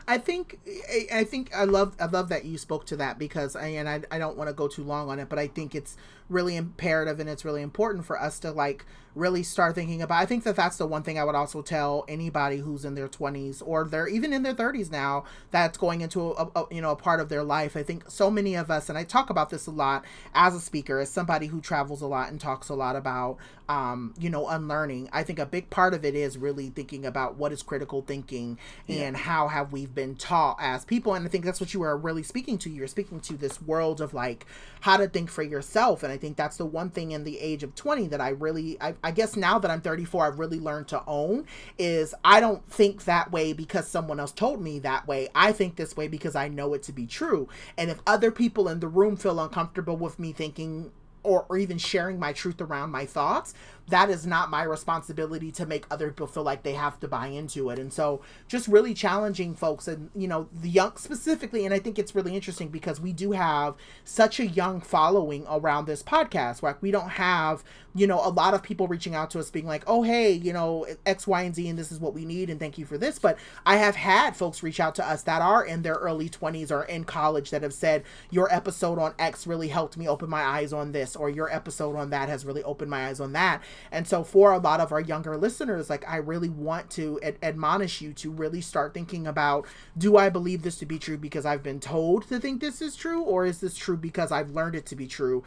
I 0.07 0.17
think 0.17 0.59
I, 0.67 1.19
I 1.19 1.23
think 1.23 1.55
I 1.55 1.63
love 1.63 1.95
I 1.99 2.05
love 2.05 2.29
that 2.29 2.45
you 2.45 2.57
spoke 2.57 2.85
to 2.87 2.97
that 2.97 3.17
because 3.17 3.55
I, 3.55 3.67
and 3.69 3.89
I, 3.89 4.01
I 4.11 4.19
don't 4.19 4.37
want 4.37 4.49
to 4.49 4.53
go 4.53 4.67
too 4.67 4.83
long 4.83 5.09
on 5.09 5.19
it, 5.19 5.29
but 5.29 5.39
I 5.39 5.47
think 5.47 5.73
it's 5.73 5.97
really 6.29 6.55
imperative 6.55 7.19
and 7.19 7.29
it's 7.29 7.45
really 7.45 7.61
important 7.61 8.05
for 8.05 8.19
us 8.19 8.39
to 8.39 8.51
like 8.51 8.85
really 9.15 9.43
start 9.43 9.73
thinking 9.75 10.01
about. 10.01 10.21
I 10.21 10.25
think 10.25 10.43
that 10.43 10.55
that's 10.55 10.77
the 10.77 10.85
one 10.85 11.01
thing 11.01 11.17
I 11.17 11.23
would 11.23 11.35
also 11.35 11.61
tell 11.61 12.03
anybody 12.07 12.57
who's 12.57 12.83
in 12.83 12.95
their 12.95 13.07
20s 13.07 13.63
or 13.65 13.85
they're 13.85 14.07
even 14.07 14.33
in 14.33 14.43
their 14.43 14.53
30s 14.53 14.91
now 14.91 15.23
that's 15.51 15.77
going 15.77 16.01
into 16.01 16.31
a, 16.31 16.49
a 16.55 16.65
you 16.69 16.81
know 16.81 16.91
a 16.91 16.95
part 16.95 17.19
of 17.19 17.29
their 17.29 17.43
life. 17.43 17.77
I 17.77 17.83
think 17.83 18.09
so 18.11 18.29
many 18.29 18.55
of 18.55 18.69
us 18.69 18.89
and 18.89 18.97
I 18.97 19.03
talk 19.03 19.29
about 19.29 19.49
this 19.49 19.67
a 19.67 19.71
lot 19.71 20.03
as 20.33 20.53
a 20.53 20.59
speaker 20.59 20.99
as 20.99 21.09
somebody 21.09 21.47
who 21.47 21.61
travels 21.61 22.01
a 22.01 22.07
lot 22.07 22.29
and 22.29 22.39
talks 22.39 22.69
a 22.69 22.75
lot 22.75 22.95
about 22.95 23.37
um 23.69 24.13
you 24.19 24.29
know 24.29 24.47
unlearning. 24.49 25.09
I 25.13 25.23
think 25.23 25.39
a 25.39 25.45
big 25.45 25.69
part 25.69 25.93
of 25.93 26.03
it 26.03 26.13
is 26.13 26.37
really 26.37 26.69
thinking 26.69 27.05
about 27.05 27.37
what 27.37 27.53
is 27.53 27.63
critical 27.63 28.01
thinking 28.01 28.59
and 28.89 29.15
how 29.15 29.47
have 29.47 29.71
we 29.71 29.85
been 29.85 30.15
taught 30.15 30.57
as 30.59 30.83
people 30.83 31.13
and 31.13 31.25
I 31.25 31.29
think 31.29 31.45
that's 31.45 31.61
what 31.61 31.73
you 31.73 31.81
are 31.83 31.95
really 31.95 32.23
speaking 32.23 32.57
to. 32.59 32.69
You're 32.69 32.87
speaking 32.87 33.21
to 33.21 33.37
this 33.37 33.61
world 33.61 34.01
of 34.01 34.13
like 34.13 34.45
how 34.81 34.97
to 34.97 35.07
think 35.07 35.31
for 35.31 35.41
yourself 35.41 36.03
and 36.03 36.11
I 36.15 36.17
think 36.17 36.37
that's 36.37 36.55
the 36.55 36.65
one 36.65 36.89
thing 36.89 37.11
in 37.11 37.25
the 37.25 37.37
age 37.39 37.61
of 37.61 37.75
20 37.75 38.07
that 38.07 38.21
I 38.21 38.29
really 38.29 38.77
I, 38.79 38.95
I 39.03 39.11
guess 39.11 39.35
now 39.35 39.59
that 39.59 39.69
I'm 39.69 39.81
34 39.81 40.25
I've 40.27 40.39
really 40.39 40.61
learned 40.61 40.87
to 40.89 41.03
own 41.05 41.45
is 41.77 42.15
I 42.23 42.39
don't 42.39 42.65
think 42.71 43.03
that 43.03 43.33
way 43.33 43.51
because 43.51 43.85
someone 43.87 44.17
else 44.19 44.31
told 44.31 44.61
me 44.61 44.79
that 44.79 45.05
way. 45.07 45.27
I 45.35 45.51
think 45.51 45.75
this 45.75 45.97
way 45.97 46.07
because 46.07 46.33
I 46.35 46.47
know 46.47 46.73
it 46.73 46.83
to 46.83 46.93
be 46.93 47.05
true. 47.05 47.49
And 47.77 47.91
if 47.91 47.99
other 48.07 48.31
people 48.31 48.69
in 48.69 48.79
the 48.79 48.87
room 48.87 49.17
feel 49.17 49.41
uncomfortable 49.41 49.97
with 49.97 50.17
me 50.17 50.31
thinking 50.31 50.91
or, 51.23 51.45
or 51.49 51.57
even 51.57 51.77
sharing 51.77 52.17
my 52.17 52.31
truth 52.31 52.61
around 52.61 52.91
my 52.91 53.05
thoughts, 53.05 53.53
that 53.87 54.09
is 54.09 54.25
not 54.25 54.49
my 54.49 54.63
responsibility 54.63 55.51
to 55.51 55.65
make 55.65 55.85
other 55.91 56.09
people 56.09 56.27
feel 56.27 56.43
like 56.43 56.63
they 56.63 56.73
have 56.73 56.99
to 56.99 57.07
buy 57.07 57.27
into 57.27 57.69
it. 57.69 57.77
And 57.77 57.93
so 57.93 58.21
just 58.47 58.67
really 58.67 58.93
challenging 58.93 59.53
folks 59.53 59.87
and, 59.87 60.09
you 60.15 60.27
know, 60.27 60.49
the 60.51 60.69
young 60.69 60.97
specifically. 60.97 61.65
And 61.65 61.73
I 61.73 61.79
think 61.79 61.99
it's 61.99 62.15
really 62.15 62.35
interesting 62.35 62.69
because 62.69 62.99
we 62.99 63.13
do 63.13 63.33
have 63.33 63.75
such 64.03 64.39
a 64.39 64.47
young 64.47 64.81
following 64.81 65.45
around 65.49 65.85
this 65.85 66.01
podcast. 66.01 66.63
Like 66.63 66.81
we 66.81 66.89
don't 66.89 67.09
have, 67.09 67.63
you 67.93 68.07
know, 68.07 68.19
a 68.25 68.29
lot 68.29 68.53
of 68.53 68.63
people 68.63 68.87
reaching 68.87 69.15
out 69.15 69.29
to 69.31 69.39
us 69.39 69.51
being 69.51 69.67
like, 69.67 69.83
oh, 69.87 70.01
hey, 70.01 70.31
you 70.31 70.51
know, 70.51 70.85
X, 71.05 71.27
Y, 71.27 71.43
and 71.43 71.55
Z, 71.55 71.69
and 71.69 71.77
this 71.77 71.91
is 71.91 71.99
what 71.99 72.13
we 72.13 72.25
need. 72.25 72.49
And 72.49 72.59
thank 72.59 72.77
you 72.77 72.85
for 72.85 72.97
this. 72.97 73.19
But 73.19 73.37
I 73.65 73.77
have 73.77 73.95
had 73.95 74.35
folks 74.35 74.63
reach 74.63 74.79
out 74.79 74.95
to 74.95 75.07
us 75.07 75.21
that 75.23 75.41
are 75.41 75.63
in 75.63 75.83
their 75.83 75.95
early 75.95 76.27
20s 76.27 76.71
or 76.71 76.83
in 76.83 77.03
college 77.03 77.51
that 77.51 77.61
have 77.61 77.73
said, 77.73 78.03
your 78.31 78.53
episode 78.53 78.99
on 78.99 79.13
X 79.19 79.45
really 79.47 79.67
helped 79.67 79.95
me 79.95 80.07
open 80.07 80.29
my 80.29 80.41
eyes 80.41 80.73
on 80.73 80.91
this, 80.91 81.15
or 81.15 81.29
your 81.29 81.53
episode 81.53 81.95
on 81.95 82.09
that 82.09 82.29
has 82.29 82.45
really 82.45 82.63
opened 82.63 82.89
my 82.89 83.07
eyes 83.07 83.19
on 83.19 83.33
that. 83.33 83.61
And 83.91 84.07
so, 84.07 84.23
for 84.23 84.51
a 84.51 84.57
lot 84.57 84.79
of 84.79 84.91
our 84.91 85.01
younger 85.01 85.37
listeners, 85.37 85.89
like, 85.89 86.07
I 86.07 86.17
really 86.17 86.49
want 86.49 86.89
to 86.91 87.19
ad- 87.23 87.37
admonish 87.43 88.01
you 88.01 88.13
to 88.13 88.31
really 88.31 88.61
start 88.61 88.93
thinking 88.93 89.27
about 89.27 89.65
do 89.97 90.17
I 90.17 90.29
believe 90.29 90.61
this 90.63 90.77
to 90.79 90.85
be 90.85 90.99
true 90.99 91.17
because 91.17 91.45
I've 91.45 91.63
been 91.63 91.79
told 91.79 92.27
to 92.29 92.39
think 92.39 92.61
this 92.61 92.81
is 92.81 92.95
true, 92.95 93.21
or 93.21 93.45
is 93.45 93.59
this 93.59 93.75
true 93.75 93.97
because 93.97 94.31
I've 94.31 94.51
learned 94.51 94.75
it 94.75 94.85
to 94.87 94.95
be 94.95 95.07
true? 95.07 95.43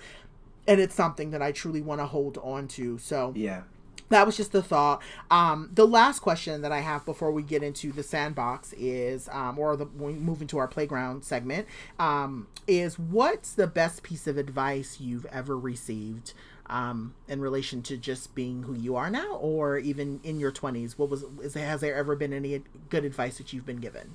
And 0.66 0.80
it's 0.80 0.94
something 0.94 1.30
that 1.30 1.40
I 1.42 1.52
truly 1.52 1.80
want 1.80 2.00
to 2.00 2.06
hold 2.06 2.38
on 2.38 2.68
to. 2.68 2.98
So, 2.98 3.32
Yeah. 3.34 3.62
that 4.10 4.24
was 4.26 4.36
just 4.36 4.54
a 4.54 4.62
thought. 4.62 5.02
Um, 5.30 5.70
the 5.72 5.86
last 5.86 6.20
question 6.20 6.62
that 6.62 6.72
I 6.72 6.80
have 6.80 7.04
before 7.04 7.30
we 7.30 7.42
get 7.42 7.62
into 7.62 7.92
the 7.92 8.02
sandbox 8.02 8.72
is, 8.74 9.28
um, 9.32 9.58
or 9.58 9.76
the 9.76 9.84
when 9.86 10.14
we 10.14 10.18
move 10.18 10.40
into 10.42 10.58
our 10.58 10.68
playground 10.68 11.24
segment, 11.24 11.66
um, 11.98 12.46
is 12.66 12.98
what's 12.98 13.52
the 13.54 13.66
best 13.66 14.02
piece 14.02 14.26
of 14.26 14.36
advice 14.36 14.98
you've 15.00 15.26
ever 15.26 15.58
received 15.58 16.32
um, 16.68 17.14
in 17.28 17.40
relation 17.40 17.82
to 17.82 17.96
just 17.96 18.34
being 18.34 18.62
who 18.64 18.74
you 18.74 18.96
are 18.96 19.10
now, 19.10 19.36
or 19.36 19.78
even 19.78 20.20
in 20.24 20.38
your 20.40 20.52
twenties? 20.52 20.98
What 20.98 21.10
was 21.10 21.24
is 21.42 21.54
has 21.54 21.80
there 21.80 21.94
ever 21.94 22.14
been 22.16 22.32
any 22.32 22.62
good 22.90 23.04
advice 23.04 23.38
that 23.38 23.52
you've 23.52 23.66
been 23.66 23.78
given? 23.80 24.14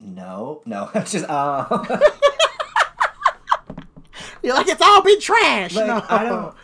No, 0.00 0.62
no, 0.66 0.90
it's 0.94 1.12
just 1.12 1.26
uh, 1.28 1.66
You're 4.42 4.54
like 4.54 4.68
it's 4.68 4.82
all 4.82 5.02
been 5.02 5.20
trash. 5.20 5.74
like 5.74 5.86
no. 5.86 6.04
I 6.08 6.24
don't, 6.24 6.54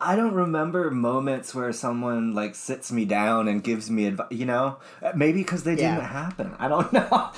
I 0.00 0.16
don't 0.16 0.32
remember 0.32 0.90
moments 0.90 1.54
where 1.54 1.70
someone 1.72 2.34
like 2.34 2.54
sits 2.54 2.90
me 2.90 3.04
down 3.04 3.46
and 3.48 3.62
gives 3.62 3.90
me 3.90 4.06
advice. 4.06 4.28
You 4.30 4.46
know, 4.46 4.78
maybe 5.14 5.40
because 5.42 5.64
they 5.64 5.74
Yeah. 5.76 5.96
didn't 5.96 6.08
happen. 6.08 6.54
I 6.58 6.68
don't 6.68 6.90
know. 6.94 7.30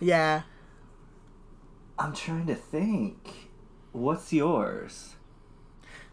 Yeah. 0.00 0.42
I'm 1.98 2.12
trying 2.12 2.46
to 2.46 2.56
think. 2.56 3.41
What's 3.92 4.32
yours? 4.32 5.16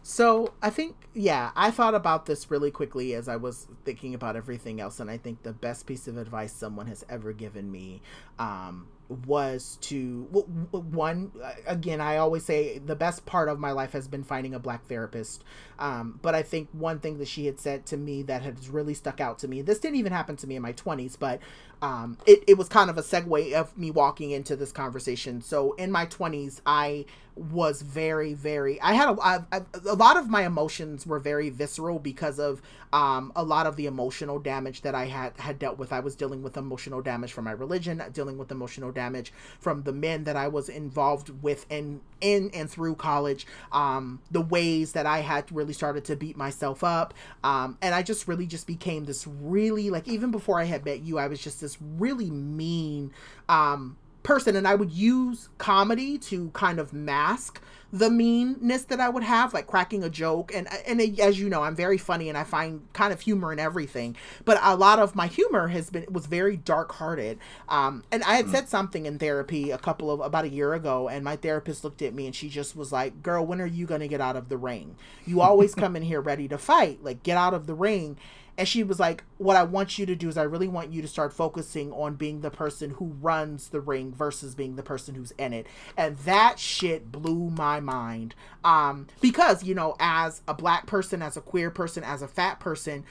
So 0.02 0.54
I 0.62 0.70
think, 0.70 0.96
yeah, 1.12 1.50
I 1.54 1.70
thought 1.70 1.94
about 1.94 2.26
this 2.26 2.50
really 2.50 2.70
quickly 2.70 3.14
as 3.14 3.28
I 3.28 3.36
was 3.36 3.66
thinking 3.84 4.14
about 4.14 4.34
everything 4.34 4.80
else, 4.80 4.98
and 4.98 5.10
I 5.10 5.18
think 5.18 5.42
the 5.42 5.52
best 5.52 5.86
piece 5.86 6.08
of 6.08 6.16
advice 6.16 6.52
someone 6.52 6.86
has 6.86 7.04
ever 7.08 7.32
given 7.32 7.70
me 7.70 8.00
um, 8.38 8.86
was 9.26 9.76
to 9.80 10.22
one 10.70 11.32
again 11.66 12.00
i 12.00 12.16
always 12.16 12.44
say 12.44 12.78
the 12.78 12.94
best 12.94 13.26
part 13.26 13.48
of 13.48 13.58
my 13.58 13.72
life 13.72 13.92
has 13.92 14.06
been 14.06 14.22
finding 14.22 14.54
a 14.54 14.58
black 14.58 14.86
therapist 14.86 15.42
um, 15.80 16.20
but 16.22 16.32
i 16.32 16.42
think 16.42 16.68
one 16.72 17.00
thing 17.00 17.18
that 17.18 17.26
she 17.26 17.46
had 17.46 17.58
said 17.58 17.84
to 17.84 17.96
me 17.96 18.22
that 18.22 18.42
has 18.42 18.68
really 18.68 18.94
stuck 18.94 19.20
out 19.20 19.36
to 19.36 19.48
me 19.48 19.62
this 19.62 19.80
didn't 19.80 19.96
even 19.96 20.12
happen 20.12 20.36
to 20.36 20.46
me 20.46 20.54
in 20.54 20.62
my 20.62 20.72
20s 20.72 21.18
but 21.18 21.40
um, 21.82 22.18
it, 22.26 22.44
it 22.46 22.58
was 22.58 22.68
kind 22.68 22.88
of 22.88 22.98
a 22.98 23.02
segue 23.02 23.52
of 23.52 23.76
me 23.76 23.90
walking 23.90 24.30
into 24.30 24.54
this 24.54 24.70
conversation 24.70 25.42
so 25.42 25.72
in 25.72 25.90
my 25.90 26.06
20s 26.06 26.60
i 26.64 27.04
was 27.40 27.80
very 27.80 28.34
very 28.34 28.80
i 28.82 28.92
had 28.92 29.08
a, 29.08 29.94
lot 29.94 30.16
of 30.16 30.28
my 30.28 30.44
emotions 30.44 31.06
were 31.06 31.18
very 31.18 31.48
visceral 31.48 31.98
because 31.98 32.38
of 32.38 32.60
um, 32.92 33.30
a 33.36 33.44
lot 33.44 33.66
of 33.66 33.76
the 33.76 33.86
emotional 33.86 34.38
damage 34.38 34.82
that 34.82 34.94
i 34.94 35.06
had 35.06 35.36
had 35.38 35.58
dealt 35.58 35.78
with. 35.78 35.92
I 35.92 36.00
was 36.00 36.16
dealing 36.16 36.42
with 36.42 36.56
emotional 36.56 37.00
damage 37.00 37.32
from 37.32 37.44
my 37.44 37.52
religion 37.52 38.02
dealing 38.12 38.36
with 38.36 38.50
emotional 38.50 38.92
damage 38.92 39.32
from 39.58 39.82
the 39.84 39.92
men 39.92 40.24
that 40.24 40.36
i 40.36 40.48
was 40.48 40.68
involved 40.68 41.30
with 41.42 41.66
in 41.70 42.00
in 42.20 42.50
and 42.52 42.70
through 42.70 42.96
college 42.96 43.46
um, 43.72 44.20
the 44.30 44.40
ways 44.40 44.92
that 44.92 45.06
i 45.06 45.20
had 45.20 45.50
really 45.50 45.72
started 45.72 46.04
to 46.04 46.16
beat 46.16 46.36
myself 46.36 46.84
up 46.84 47.14
um, 47.42 47.78
and 47.80 47.94
i 47.94 48.02
just 48.02 48.28
really 48.28 48.46
just 48.46 48.66
became 48.66 49.04
this 49.04 49.26
really 49.26 49.88
like 49.88 50.06
even 50.06 50.30
before 50.30 50.60
i 50.60 50.64
had 50.64 50.84
met 50.84 51.00
you 51.00 51.18
i 51.18 51.26
was 51.26 51.40
just 51.40 51.60
this 51.60 51.78
really 51.80 52.30
mean 52.30 53.12
um 53.48 53.96
person 54.22 54.56
and 54.56 54.66
I 54.66 54.74
would 54.74 54.90
use 54.90 55.48
comedy 55.58 56.18
to 56.18 56.50
kind 56.50 56.78
of 56.78 56.92
mask 56.92 57.62
the 57.92 58.08
meanness 58.08 58.84
that 58.84 59.00
I 59.00 59.08
would 59.08 59.24
have, 59.24 59.52
like 59.52 59.66
cracking 59.66 60.04
a 60.04 60.10
joke. 60.10 60.52
And 60.54 60.68
and 60.86 61.00
as 61.18 61.40
you 61.40 61.48
know, 61.48 61.62
I'm 61.62 61.74
very 61.74 61.98
funny 61.98 62.28
and 62.28 62.38
I 62.38 62.44
find 62.44 62.82
kind 62.92 63.12
of 63.12 63.20
humor 63.20 63.52
in 63.52 63.58
everything. 63.58 64.16
But 64.44 64.58
a 64.62 64.76
lot 64.76 64.98
of 64.98 65.16
my 65.16 65.26
humor 65.26 65.68
has 65.68 65.90
been 65.90 66.06
was 66.08 66.26
very 66.26 66.56
dark 66.56 66.92
hearted. 66.92 67.38
Um, 67.68 68.04
and 68.12 68.22
I 68.24 68.34
had 68.34 68.46
mm. 68.46 68.52
said 68.52 68.68
something 68.68 69.06
in 69.06 69.18
therapy 69.18 69.70
a 69.70 69.78
couple 69.78 70.10
of 70.10 70.20
about 70.20 70.44
a 70.44 70.48
year 70.48 70.74
ago, 70.74 71.08
and 71.08 71.24
my 71.24 71.36
therapist 71.36 71.82
looked 71.82 72.02
at 72.02 72.14
me 72.14 72.26
and 72.26 72.34
she 72.34 72.48
just 72.48 72.76
was 72.76 72.92
like, 72.92 73.22
"Girl, 73.22 73.44
when 73.44 73.60
are 73.60 73.66
you 73.66 73.86
gonna 73.86 74.08
get 74.08 74.20
out 74.20 74.36
of 74.36 74.48
the 74.48 74.56
ring? 74.56 74.96
You 75.26 75.40
always 75.40 75.74
come 75.80 75.96
in 75.96 76.02
here 76.02 76.20
ready 76.20 76.46
to 76.48 76.58
fight. 76.58 77.02
Like 77.02 77.22
get 77.22 77.36
out 77.36 77.54
of 77.54 77.66
the 77.66 77.74
ring." 77.74 78.16
And 78.60 78.68
she 78.68 78.82
was 78.82 79.00
like, 79.00 79.24
What 79.38 79.56
I 79.56 79.62
want 79.62 79.98
you 79.98 80.04
to 80.04 80.14
do 80.14 80.28
is 80.28 80.36
I 80.36 80.42
really 80.42 80.68
want 80.68 80.92
you 80.92 81.00
to 81.00 81.08
start 81.08 81.32
focusing 81.32 81.92
on 81.92 82.16
being 82.16 82.42
the 82.42 82.50
person 82.50 82.90
who 82.90 83.06
runs 83.18 83.70
the 83.70 83.80
ring 83.80 84.12
versus 84.12 84.54
being 84.54 84.76
the 84.76 84.82
person 84.82 85.14
who's 85.14 85.30
in 85.38 85.54
it. 85.54 85.66
And 85.96 86.18
that 86.18 86.58
shit 86.58 87.10
blew 87.10 87.48
my 87.48 87.80
mind. 87.80 88.34
Um, 88.62 89.06
because, 89.22 89.64
you 89.64 89.74
know, 89.74 89.96
as 89.98 90.42
a 90.46 90.52
black 90.52 90.84
person, 90.84 91.22
as 91.22 91.38
a 91.38 91.40
queer 91.40 91.70
person, 91.70 92.04
as 92.04 92.20
a 92.20 92.28
fat 92.28 92.60
person, 92.60 93.06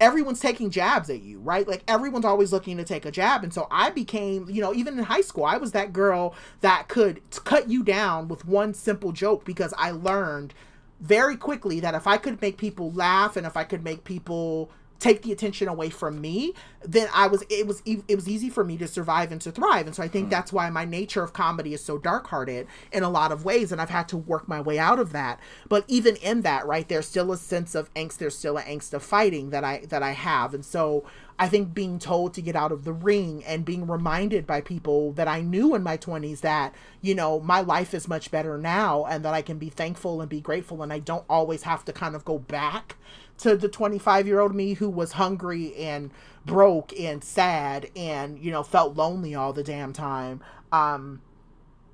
everyone's 0.00 0.40
taking 0.40 0.70
jabs 0.70 1.10
at 1.10 1.20
you, 1.20 1.38
right? 1.40 1.68
Like 1.68 1.82
everyone's 1.86 2.24
always 2.24 2.50
looking 2.50 2.78
to 2.78 2.84
take 2.84 3.04
a 3.04 3.10
jab. 3.10 3.44
And 3.44 3.52
so 3.52 3.66
I 3.70 3.90
became, 3.90 4.48
you 4.48 4.62
know, 4.62 4.72
even 4.72 4.96
in 4.96 5.04
high 5.04 5.20
school, 5.20 5.44
I 5.44 5.58
was 5.58 5.72
that 5.72 5.92
girl 5.92 6.34
that 6.62 6.88
could 6.88 7.20
cut 7.44 7.68
you 7.68 7.82
down 7.82 8.28
with 8.28 8.46
one 8.46 8.72
simple 8.72 9.12
joke 9.12 9.44
because 9.44 9.74
I 9.76 9.90
learned 9.90 10.54
very 11.00 11.36
quickly 11.36 11.80
that 11.80 11.94
if 11.94 12.06
I 12.06 12.16
could 12.16 12.40
make 12.40 12.56
people 12.56 12.92
laugh 12.92 13.36
and 13.36 13.46
if 13.46 13.56
I 13.56 13.64
could 13.64 13.84
make 13.84 14.04
people 14.04 14.70
take 14.98 15.22
the 15.22 15.30
attention 15.30 15.68
away 15.68 15.88
from 15.90 16.20
me 16.20 16.52
then 16.84 17.08
i 17.14 17.26
was 17.26 17.44
it 17.48 17.66
was 17.66 17.82
it 17.84 18.16
was 18.16 18.28
easy 18.28 18.50
for 18.50 18.64
me 18.64 18.76
to 18.76 18.86
survive 18.86 19.30
and 19.30 19.40
to 19.40 19.52
thrive. 19.52 19.86
And 19.86 19.94
so 19.94 20.02
i 20.02 20.08
think 20.08 20.26
mm. 20.26 20.30
that's 20.30 20.52
why 20.52 20.68
my 20.70 20.84
nature 20.84 21.22
of 21.22 21.32
comedy 21.32 21.72
is 21.72 21.84
so 21.84 21.98
dark 21.98 22.26
hearted 22.26 22.66
in 22.92 23.02
a 23.02 23.08
lot 23.08 23.32
of 23.32 23.44
ways 23.44 23.70
and 23.70 23.80
i've 23.80 23.90
had 23.90 24.08
to 24.08 24.16
work 24.16 24.48
my 24.48 24.60
way 24.60 24.78
out 24.78 24.98
of 24.98 25.12
that. 25.12 25.38
But 25.68 25.84
even 25.88 26.16
in 26.16 26.42
that 26.42 26.66
right 26.66 26.88
there's 26.88 27.06
still 27.06 27.32
a 27.32 27.36
sense 27.36 27.74
of 27.74 27.92
angst 27.94 28.18
there's 28.18 28.36
still 28.36 28.56
an 28.56 28.64
angst 28.64 28.92
of 28.92 29.02
fighting 29.02 29.50
that 29.50 29.64
i 29.64 29.84
that 29.88 30.02
i 30.02 30.12
have. 30.12 30.54
And 30.54 30.64
so 30.64 31.04
I 31.40 31.48
think 31.48 31.72
being 31.72 32.00
told 32.00 32.34
to 32.34 32.42
get 32.42 32.56
out 32.56 32.72
of 32.72 32.84
the 32.84 32.92
ring 32.92 33.44
and 33.44 33.64
being 33.64 33.86
reminded 33.86 34.44
by 34.44 34.60
people 34.60 35.12
that 35.12 35.28
I 35.28 35.40
knew 35.40 35.74
in 35.76 35.84
my 35.84 35.96
20s 35.96 36.40
that, 36.40 36.74
you 37.00 37.14
know, 37.14 37.38
my 37.38 37.60
life 37.60 37.94
is 37.94 38.08
much 38.08 38.32
better 38.32 38.58
now 38.58 39.04
and 39.04 39.24
that 39.24 39.34
I 39.34 39.42
can 39.42 39.56
be 39.56 39.68
thankful 39.68 40.20
and 40.20 40.28
be 40.28 40.40
grateful 40.40 40.82
and 40.82 40.92
I 40.92 40.98
don't 40.98 41.24
always 41.28 41.62
have 41.62 41.84
to 41.84 41.92
kind 41.92 42.16
of 42.16 42.24
go 42.24 42.38
back 42.38 42.96
to 43.38 43.56
the 43.56 43.68
25 43.68 44.26
year 44.26 44.40
old 44.40 44.52
me 44.52 44.74
who 44.74 44.90
was 44.90 45.12
hungry 45.12 45.76
and 45.76 46.10
broke 46.44 46.92
and 46.98 47.22
sad 47.22 47.88
and, 47.94 48.40
you 48.40 48.50
know, 48.50 48.64
felt 48.64 48.96
lonely 48.96 49.36
all 49.36 49.52
the 49.52 49.62
damn 49.62 49.92
time. 49.92 50.42
Um, 50.72 51.22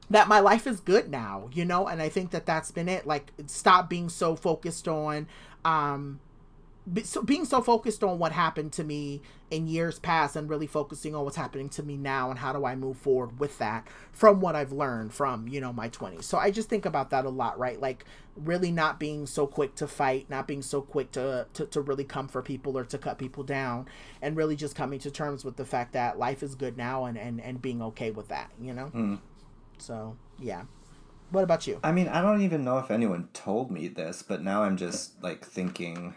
that 0.09 0.28
my 0.28 0.40
life 0.40 0.66
is 0.66 0.80
good 0.80 1.11
now, 1.11 1.49
you 1.53 1.64
know, 1.64 1.86
and 1.86 2.01
I 2.01 2.09
think 2.09 2.30
that 2.30 2.47
that's 2.47 2.70
been 2.70 2.88
it. 2.88 3.07
Like, 3.07 3.32
stop 3.47 3.88
being 3.90 4.09
so 4.09 4.36
focused 4.36 4.86
on, 4.88 5.26
um, 5.64 6.20
so 7.03 7.22
being 7.22 7.47
so 7.47 7.62
focused 7.62 8.05
on 8.05 8.18
what 8.18 8.32
happened 8.32 8.72
to 8.72 8.85
me 8.85 9.22
in 9.51 9.66
years 9.66 9.99
past 9.99 10.37
and 10.37 10.51
really 10.51 10.66
focusing 10.66 11.14
on 11.14 11.24
what's 11.24 11.37
happening 11.37 11.68
to 11.70 11.82
me 11.82 11.97
now 11.97 12.28
and 12.28 12.39
how 12.39 12.53
do 12.53 12.66
I 12.66 12.74
move 12.74 12.99
forward 12.99 13.41
with 13.41 13.59
that 13.59 13.87
from 14.12 14.41
what 14.41 14.55
I've 14.55 14.72
learned 14.72 15.14
from, 15.14 15.49
you 15.49 15.62
know, 15.62 15.72
my 15.72 15.89
20s. 15.89 16.24
So 16.24 16.37
I 16.37 16.51
just 16.51 16.68
think 16.68 16.85
about 16.85 17.09
that 17.11 17.24
a 17.24 17.30
lot, 17.30 17.59
right? 17.59 17.80
Like 17.80 18.05
really 18.37 18.70
not 18.70 19.01
being 19.01 19.26
so 19.26 19.47
quick 19.47 19.74
to 19.76 19.87
fight, 19.87 20.28
not 20.28 20.47
being 20.47 20.61
so 20.61 20.82
quick 20.82 21.11
to, 21.12 21.47
to, 21.55 21.64
to 21.66 21.80
really 21.80 22.05
come 22.05 22.28
for 22.28 22.43
people 22.43 22.76
or 22.76 22.85
to 22.85 22.99
cut 22.99 23.16
people 23.16 23.45
down 23.45 23.87
and 24.20 24.37
really 24.37 24.57
just 24.57 24.76
coming 24.76 24.99
to 25.01 25.11
terms 25.11 25.43
with 25.43 25.57
the 25.57 25.64
fact 25.64 25.95
that 25.95 26.18
life 26.18 26.43
is 26.43 26.55
good 26.55 26.76
now 26.76 27.07
and, 27.07 27.16
and, 27.16 27.41
and 27.41 27.62
being 27.62 27.80
okay 27.80 28.11
with 28.11 28.28
that, 28.28 28.51
you 28.61 28.74
know? 28.74 28.91
Mm. 28.95 29.20
So, 29.78 30.16
yeah. 30.39 30.64
What 31.30 31.45
about 31.45 31.66
you? 31.66 31.80
I 31.82 31.93
mean, 31.93 32.09
I 32.09 32.20
don't 32.20 32.43
even 32.43 32.62
know 32.62 32.78
if 32.78 32.91
anyone 32.91 33.28
told 33.32 33.70
me 33.70 33.89
this, 33.89 34.22
but 34.22 34.43
now 34.43 34.62
I'm 34.62 34.76
just 34.76 35.22
like 35.22 35.45
thinking 35.45 36.14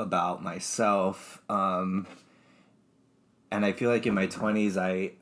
about 0.00 0.42
myself. 0.42 1.42
Um, 1.48 2.06
and 3.50 3.64
I 3.64 3.72
feel 3.72 3.90
like 3.90 4.06
in 4.06 4.14
my 4.14 4.26
20s, 4.26 4.76
I 4.76 5.12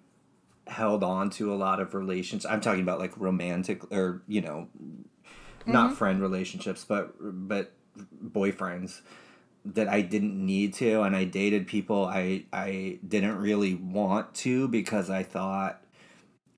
held 0.70 1.02
on 1.02 1.30
to 1.30 1.52
a 1.52 1.56
lot 1.56 1.80
of 1.80 1.94
relations. 1.94 2.46
I'm 2.46 2.60
talking 2.60 2.82
about 2.82 2.98
like 2.98 3.12
romantic 3.16 3.90
or, 3.92 4.22
you 4.28 4.40
know, 4.40 4.68
mm-hmm. 4.80 5.72
not 5.72 5.96
friend 5.96 6.20
relationships, 6.22 6.84
but, 6.84 7.14
but 7.20 7.72
boyfriends 8.24 9.00
that 9.64 9.88
I 9.88 10.02
didn't 10.02 10.34
need 10.34 10.74
to. 10.74 11.02
And 11.02 11.16
I 11.16 11.24
dated 11.24 11.66
people 11.66 12.04
I, 12.04 12.44
I 12.52 12.98
didn't 13.06 13.38
really 13.38 13.74
want 13.74 14.34
to 14.36 14.68
because 14.68 15.10
I 15.10 15.22
thought, 15.22 15.82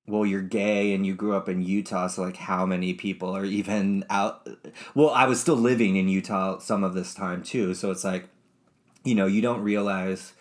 well 0.06 0.26
you're 0.26 0.42
gay 0.42 0.92
and 0.92 1.06
you 1.06 1.14
grew 1.14 1.36
up 1.36 1.48
in 1.48 1.62
utah 1.62 2.06
so 2.06 2.22
like 2.22 2.36
how 2.36 2.66
many 2.66 2.92
people 2.92 3.34
are 3.34 3.44
even 3.44 4.04
out 4.10 4.48
well 4.94 5.10
i 5.10 5.26
was 5.26 5.40
still 5.40 5.56
living 5.56 5.96
in 5.96 6.08
utah 6.08 6.58
some 6.58 6.82
of 6.82 6.94
this 6.94 7.14
time 7.14 7.42
too 7.42 7.74
so 7.74 7.90
it's 7.90 8.04
like 8.04 8.28
you 9.04 9.14
know 9.14 9.26
you 9.26 9.40
don't 9.40 9.62
realize 9.62 10.32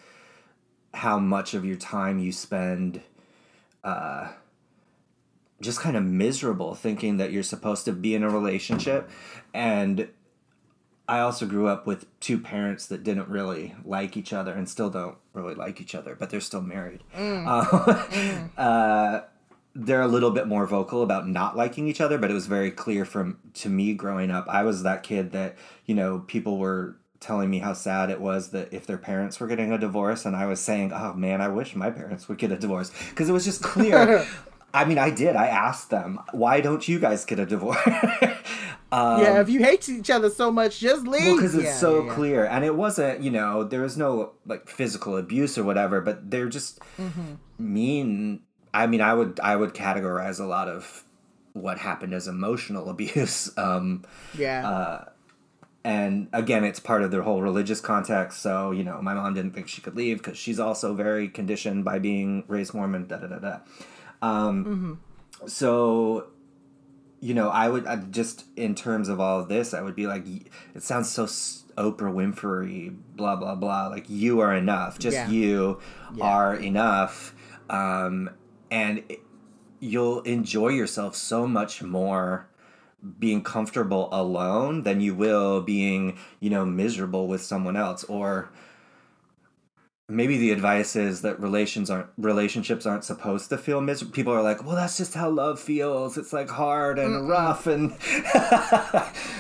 how 0.94 1.20
much 1.20 1.54
of 1.54 1.64
your 1.64 1.78
time 1.78 2.20
you 2.20 2.32
spend 2.32 3.02
uh 3.84 4.30
just 5.62 5.82
kind 5.82 5.98
of 5.98 6.04
miserable 6.04 6.74
thinking 6.74 7.18
that 7.18 7.32
you're 7.32 7.44
supposed 7.44 7.86
to 7.86 7.92
be 7.92 8.16
in 8.16 8.24
a 8.24 8.30
relationship 8.30 9.10
and 9.54 10.08
I 11.10 11.22
also 11.22 11.48
grew 11.48 11.68
up 11.68 11.88
with 11.88 12.06
two 12.20 12.38
parents 12.38 12.86
that 12.86 13.04
didn't 13.04 13.30
really 13.30 13.74
like 13.84 14.16
each 14.16 14.32
other 14.32 14.54
and 14.54 14.70
still 14.70 14.92
don't 14.92 15.18
really 15.34 15.56
like 15.56 15.82
each 15.82 15.96
other, 15.96 16.14
but 16.14 16.30
they're 16.30 16.40
still 16.40 16.62
married. 16.62 17.04
Mm. 17.18 17.40
Uh, 17.50 18.06
mm. 18.06 18.50
uh, 18.58 19.22
they're 19.86 20.02
a 20.02 20.08
little 20.08 20.32
bit 20.32 20.48
more 20.48 20.66
vocal 20.66 21.04
about 21.04 21.28
not 21.28 21.56
liking 21.56 21.88
each 21.88 22.02
other, 22.02 22.18
but 22.18 22.30
it 22.30 22.34
was 22.34 22.48
very 22.48 22.72
clear 22.72 23.06
from 23.06 23.40
to 23.56 23.70
me 23.70 23.94
growing 23.94 24.30
up. 24.30 24.46
I 24.50 24.64
was 24.64 24.84
that 24.84 25.04
kid 25.04 25.32
that, 25.32 25.56
you 25.86 25.96
know, 25.96 26.20
people 26.20 26.58
were 26.58 26.98
telling 27.20 27.50
me 27.50 27.60
how 27.60 27.74
sad 27.74 28.10
it 28.10 28.20
was 28.20 28.52
that 28.52 28.74
if 28.74 28.86
their 28.86 28.98
parents 28.98 29.40
were 29.40 29.48
getting 29.48 29.72
a 29.72 29.78
divorce 29.78 30.26
and 30.26 30.36
I 30.36 30.46
was 30.46 30.60
saying, 30.60 30.92
"Oh 30.94 31.14
man, 31.14 31.42
I 31.42 31.48
wish 31.48 31.76
my 31.76 31.90
parents 31.90 32.28
would 32.28 32.38
get 32.38 32.52
a 32.52 32.58
divorce." 32.58 32.92
Because 33.10 33.30
it 33.30 33.34
was 33.34 33.46
just 33.46 33.62
clear. 33.64 34.26
I 34.74 34.86
mean, 34.86 35.00
I 35.00 35.10
did. 35.10 35.36
I 35.36 35.48
asked 35.48 35.90
them, 35.90 36.20
"Why 36.32 36.62
don't 36.62 36.88
you 36.88 37.00
guys 37.00 37.26
get 37.26 37.40
a 37.40 37.46
divorce?" 37.46 37.78
um, 38.92 39.22
yeah, 39.22 39.42
if 39.42 39.50
you 39.50 39.60
hate 39.60 39.88
each 39.90 40.10
other 40.10 40.30
so 40.30 40.52
much, 40.52 40.80
just 40.80 41.08
leave. 41.08 41.26
Well, 41.26 41.36
because 41.36 41.56
it's 41.56 41.64
yeah, 41.66 41.76
so 41.76 42.06
yeah, 42.06 42.14
clear, 42.14 42.46
and 42.46 42.64
it 42.64 42.76
wasn't, 42.76 43.22
you 43.22 43.32
know, 43.32 43.64
there 43.64 43.82
was 43.82 43.98
no 43.98 44.34
like 44.46 44.70
physical 44.70 45.18
abuse 45.18 45.58
or 45.58 45.64
whatever, 45.64 46.02
but 46.02 46.30
they're 46.30 46.50
just 46.50 46.80
mm-hmm. 46.98 47.36
mean 47.58 48.42
I 48.74 48.88
mean, 48.88 49.02
I 49.02 49.14
would 49.14 49.40
I 49.40 49.56
would 49.56 49.74
categorize 49.74 50.40
a 50.40 50.46
lot 50.46 50.68
of 50.68 51.04
what 51.54 51.80
happened 51.80 52.14
as 52.14 52.28
emotional 52.28 52.90
abuse. 52.90 53.56
Um, 53.58 54.04
yeah. 54.38 54.68
Uh, 54.68 55.06
and 55.84 56.28
again, 56.34 56.66
it's 56.66 56.80
part 56.80 57.04
of 57.04 57.12
their 57.12 57.22
whole 57.22 57.42
religious 57.42 57.80
context. 57.80 58.42
So 58.42 58.72
you 58.72 58.84
know, 58.84 59.02
my 59.02 59.14
mom 59.14 59.34
didn't 59.34 59.54
think 59.54 59.68
she 59.68 59.82
could 59.82 59.96
leave 59.96 60.18
because 60.18 60.38
she's 60.38 60.60
also 60.60 60.94
very 60.94 61.30
conditioned 61.30 61.86
by 61.86 62.00
being 62.00 62.44
raised 62.48 62.74
Mormon. 62.74 63.08
Da 63.08 63.18
da 63.18 63.28
da 63.28 63.40
da. 63.40 63.60
Um, 64.22 64.66
mm-hmm. 64.66 65.48
So 65.48 66.28
you 67.22 67.34
know, 67.34 67.50
I 67.50 67.70
would 67.70 67.86
I 67.86 67.98
just 67.98 68.46
in 68.56 68.76
terms 68.76 69.10
of 69.10 69.20
all 69.20 69.40
of 69.40 69.48
this, 69.48 69.74
I 69.74 69.82
would 69.82 69.96
be 69.96 70.08
like, 70.08 70.24
it 70.76 70.84
sounds 70.84 71.10
so 71.10 71.26
Oprah 71.26 72.14
Winfrey, 72.14 72.96
blah 73.16 73.36
blah 73.36 73.56
blah. 73.56 73.88
Like 73.88 74.10
you 74.10 74.42
are 74.42 74.54
enough. 74.54 75.00
Just 75.00 75.16
yeah. 75.16 75.30
you 75.30 75.80
yeah. 76.14 76.24
are 76.26 76.56
enough. 76.56 77.34
Um, 77.70 78.30
and 78.72 79.04
you'll 79.80 80.22
enjoy 80.22 80.70
yourself 80.70 81.16
so 81.16 81.48
much 81.48 81.82
more 81.82 82.48
being 83.18 83.42
comfortable 83.44 84.10
alone 84.12 84.84
than 84.84 85.00
you 85.00 85.16
will 85.16 85.62
being, 85.62 86.18
you 86.40 86.50
know, 86.50 86.66
miserable 86.66 87.28
with 87.28 87.42
someone 87.42 87.78
else 87.78 88.04
or 88.06 88.50
maybe 90.10 90.38
the 90.38 90.52
advice 90.52 90.96
is 90.96 91.22
that 91.22 91.40
relations 91.40 91.90
aren't 91.90 92.08
relationships 92.18 92.86
aren't 92.86 93.04
supposed 93.04 93.50
to 93.50 93.58
feel 93.58 93.80
miserable. 93.80 94.14
People 94.14 94.34
are 94.34 94.42
like, 94.42 94.66
"Well, 94.66 94.76
that's 94.76 94.98
just 94.98 95.14
how 95.14 95.30
love 95.30 95.60
feels. 95.60 96.18
It's 96.18 96.34
like 96.34 96.50
hard 96.50 96.98
and 97.00 97.16
Mm-mm. 97.16 97.30
rough 97.30 97.68
and 97.68 97.92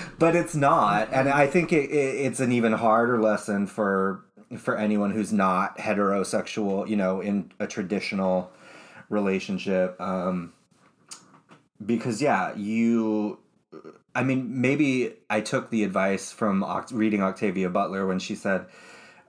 but 0.20 0.36
it's 0.36 0.56
not." 0.56 1.10
And 1.12 1.28
I 1.28 1.48
think 1.48 1.74
it, 1.74 1.90
it, 1.90 2.26
it's 2.26 2.40
an 2.40 2.52
even 2.52 2.74
harder 2.74 3.20
lesson 3.20 3.68
for 3.68 4.24
for 4.58 4.78
anyone 4.78 5.12
who's 5.12 5.34
not 5.34 5.78
heterosexual, 5.78 6.88
you 6.88 6.96
know, 6.96 7.20
in 7.20 7.52
a 7.60 7.68
traditional 7.68 8.52
relationship 9.10 10.00
um 10.00 10.54
because 11.86 12.22
yeah, 12.22 12.56
you 12.56 13.40
I 14.16 14.24
mean, 14.24 14.62
maybe 14.62 15.14
I 15.30 15.42
took 15.42 15.70
the 15.70 15.84
advice 15.84 16.32
from 16.32 16.66
reading 16.92 17.22
Octavia 17.22 17.70
Butler 17.70 18.08
when 18.08 18.20
she 18.20 18.36
said 18.36 18.66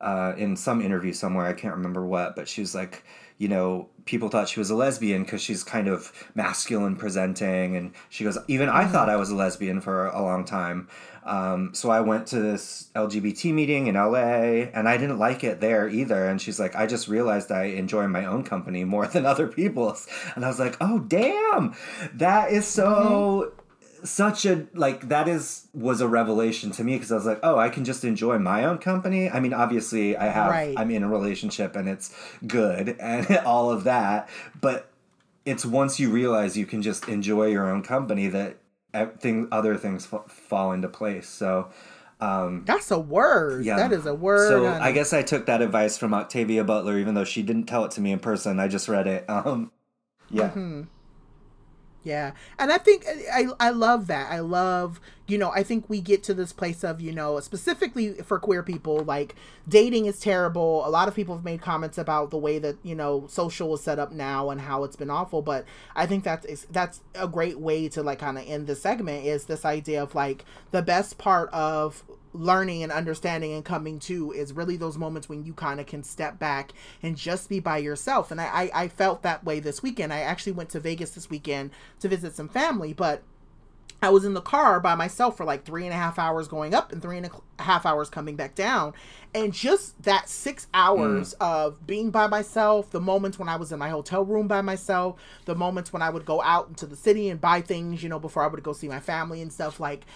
uh, 0.01 0.33
in 0.37 0.57
some 0.57 0.81
interview 0.81 1.13
somewhere, 1.13 1.47
I 1.47 1.53
can't 1.53 1.75
remember 1.75 2.05
what, 2.05 2.35
but 2.35 2.49
she 2.49 2.63
was 2.63 2.75
like, 2.75 3.05
you 3.37 3.49
know, 3.49 3.89
people 4.07 4.29
thought 4.29 4.49
she 4.49 4.59
was 4.59 4.71
a 4.71 4.75
lesbian 4.75 5.23
because 5.23 5.43
she's 5.43 5.63
kind 5.63 5.89
of 5.89 6.13
masculine 6.35 6.97
presenting. 6.97 7.77
And 7.77 7.93
she 8.09 8.25
goes, 8.25 8.39
even 8.49 8.69
I 8.69 8.87
thought 8.87 9.09
I 9.09 9.17
was 9.17 9.31
a 9.31 9.37
lesbian 9.37 9.81
for 9.81 10.07
a 10.07 10.23
long 10.23 10.45
time. 10.45 10.89
Um, 11.25 11.75
so 11.75 11.91
I 11.91 12.01
went 12.01 12.27
to 12.29 12.41
this 12.41 12.89
LGBT 12.95 13.53
meeting 13.53 13.87
in 13.87 13.95
LA 13.95 14.69
and 14.73 14.89
I 14.89 14.97
didn't 14.97 15.19
like 15.19 15.45
it 15.45 15.61
there 15.61 15.89
either. 15.89 16.27
And 16.27 16.41
she's 16.41 16.59
like, 16.59 16.75
I 16.75 16.87
just 16.87 17.09
realized 17.09 17.53
I 17.53 17.65
enjoy 17.65 18.07
my 18.09 18.25
own 18.25 18.43
company 18.45 18.85
more 18.85 19.07
than 19.07 19.27
other 19.33 19.47
people's. 19.47 20.07
And 20.35 20.45
I 20.45 20.49
was 20.49 20.59
like, 20.59 20.77
oh, 20.81 21.01
damn, 21.01 21.75
that 22.15 22.53
is 22.53 22.67
so. 22.67 22.87
Mm-hmm 23.51 23.57
such 24.03 24.47
a 24.47 24.67
like 24.75 25.09
that 25.09 25.29
is 25.29 25.69
was 25.75 26.01
a 26.01 26.09
revelation 26.09 26.71
to 26.71 26.85
me 26.85 26.95
because 26.95 27.13
I 27.13 27.17
was 27.17 27.27
like, 27.27 27.41
oh, 27.43 27.59
I 27.59 27.69
can 27.69 27.85
just 27.85 28.05
enjoy 28.05 28.39
my 28.39 28.65
own 28.65 28.79
company. 28.79 29.29
I 29.29 29.41
mean, 29.41 29.53
obviously, 29.53 30.17
I 30.17 30.29
have 30.29 30.51
right. 30.51 30.75
I'm 30.77 30.91
in 30.91 31.03
a 31.03 31.09
relationship 31.09 31.77
and 31.77 31.89
it's 31.89 32.15
good 32.47 32.97
and 32.99 33.31
all 33.45 33.71
of 33.71 33.85
that, 33.85 34.29
but 34.61 34.91
it's 35.45 35.65
once 35.65 35.99
you 35.99 36.11
realize 36.11 36.57
you 36.57 36.67
can 36.67 36.83
just 36.83 37.09
enjoy 37.09 37.47
your 37.47 37.69
own 37.69 37.83
company 37.83 38.29
that 38.29 38.57
thing 39.19 39.49
other 39.53 39.77
things 39.77 40.09
f- 40.13 40.31
fall 40.31 40.73
into 40.73 40.89
place. 40.89 41.29
So. 41.29 41.71
Um, 42.23 42.65
That's 42.67 42.91
a 42.91 42.99
word. 42.99 43.65
Yeah. 43.65 43.77
That 43.77 43.93
is 43.93 44.05
a 44.05 44.15
word. 44.15 44.49
So 44.49 44.67
I 44.67 44.93
guess 44.93 45.15
I 45.15 45.23
took 45.23 45.47
that 45.47 45.63
advice 45.63 45.97
from 45.97 46.13
Octavia 46.13 46.65
Butler, 46.65 46.99
even 46.99 47.15
though 47.15 47.25
she 47.25 47.43
didn't 47.43 47.65
tell 47.65 47.87
it 47.87 47.93
to 47.93 48.03
me 48.03 48.13
in 48.13 48.19
person. 48.19 48.61
I 48.61 48.69
just 48.69 48.89
read 48.89 49.07
it. 49.07 49.25
Um, 49.31 49.73
yeah. 50.29 50.51
Mm-hmm. 50.51 50.83
Yeah. 52.03 52.33
And 52.59 52.73
I 52.73 52.79
think 52.79 53.05
uh, 53.07 53.13
I 53.33 53.49
I 53.61 53.71
love 53.71 54.07
that. 54.07 54.33
I 54.33 54.39
love, 54.39 55.01
you 55.27 55.37
know, 55.37 55.51
I 55.51 55.63
think 55.63 55.85
we 55.91 56.01
get 56.01 56.23
to 56.25 56.35
this 56.35 56.51
place 56.51 56.83
of, 56.83 57.01
you 57.03 57.13
know, 57.13 57.39
specifically 57.41 58.15
for 58.15 58.39
queer 58.39 58.63
people, 58.63 59.01
like 59.01 59.35
dating 59.69 60.07
is 60.07 60.19
terrible. 60.19 60.87
A 60.87 60.89
lot 60.89 61.09
of 61.09 61.15
people 61.15 61.35
have 61.35 61.45
made 61.45 61.61
comments 61.61 61.99
about 61.99 62.31
the 62.31 62.39
way 62.39 62.59
that, 62.59 62.77
you 62.83 62.95
know, 62.95 63.27
social 63.29 63.75
is 63.75 63.83
set 63.83 63.99
up 63.99 64.13
now 64.13 64.49
and 64.49 64.63
how 64.63 64.83
it's 64.85 64.97
been 64.97 65.11
awful, 65.11 65.43
but 65.43 65.67
I 65.95 66.07
think 66.07 66.25
that's 66.25 66.65
that's 66.71 67.01
a 67.15 67.29
great 67.29 67.59
way 67.61 67.87
to 67.91 68.03
like 68.03 68.21
kind 68.21 68.39
of 68.39 68.49
end 68.49 68.67
the 68.67 68.77
segment 68.77 69.27
is 69.27 69.45
this 69.45 69.67
idea 69.67 70.03
of 70.03 70.15
like 70.15 70.47
the 70.71 70.81
best 70.83 71.19
part 71.19 71.51
of 71.53 72.03
learning 72.33 72.83
and 72.83 72.93
understanding 72.93 73.53
and 73.53 73.65
coming 73.65 73.99
to 73.99 74.33
is 74.33 74.53
really 74.53 74.77
those 74.77 74.97
moments 74.97 75.29
when 75.29 75.45
you 75.45 75.53
kind 75.53 75.81
of 75.81 75.87
can 75.87 76.03
step 76.03 76.39
back 76.39 76.73
and 77.03 77.17
just 77.17 77.49
be 77.49 77.61
by 77.61 77.79
yourself. 77.79 78.31
And 78.31 78.41
I, 78.41 78.45
I, 78.45 78.71
I, 78.75 78.89
felt 78.89 79.23
that 79.23 79.45
way 79.45 79.59
this 79.59 79.83
weekend. 79.83 80.13
I 80.13 80.21
actually 80.21 80.53
went 80.53 80.71
to 80.71 80.81
Vegas 80.81 81.11
this 81.11 81.29
weekend 81.29 81.71
to 81.99 82.09
visit 82.09 82.37
some 82.37 82.49
family, 82.49 82.93
but 82.93 83.23
I 84.03 84.09
was 84.09 84.25
in 84.25 84.33
the 84.33 84.41
car 84.41 84.81
by 84.81 84.95
myself 84.95 85.37
for 85.37 85.45
like 85.45 85.65
three 85.65 85.85
and 85.85 85.93
a 85.93 85.97
half 85.97 86.19
hours 86.19 86.49
going 86.49 86.73
up 86.73 86.91
and 86.91 87.03
three 87.03 87.19
and 87.19 87.27
a 87.27 87.63
half 87.63 87.85
hours 87.85 88.09
coming 88.09 88.35
back 88.35 88.55
down. 88.55 88.95
And 89.35 89.53
just 89.53 90.03
that 90.05 90.29
six 90.29 90.69
hours 90.73 91.35
mm. 91.35 91.47
of 91.47 91.87
being 91.87 92.11
by 92.11 92.27
myself, 92.27 92.91
the 92.91 93.01
moments 93.01 93.39
when 93.39 93.49
I 93.49 93.57
was 93.57 93.73
in 93.73 93.79
my 93.79 93.91
hotel 93.91 94.25
room 94.25 94.49
by 94.49 94.63
myself, 94.63 95.17
the 95.45 95.55
moments 95.55 95.93
when 95.93 96.01
I 96.01 96.09
would 96.09 96.25
go 96.25 96.41
out 96.43 96.69
into 96.69 96.87
the 96.87 96.97
city 96.97 97.29
and 97.29 97.41
buy 97.41 97.61
things, 97.61 98.03
you 98.03 98.09
know, 98.09 98.19
before 98.19 98.43
I 98.43 98.47
would 98.47 98.63
go 98.63 98.73
see 98.73 98.89
my 98.89 99.01
family 99.01 99.43
and 99.43 99.53
stuff 99.53 99.79
like 99.79 100.07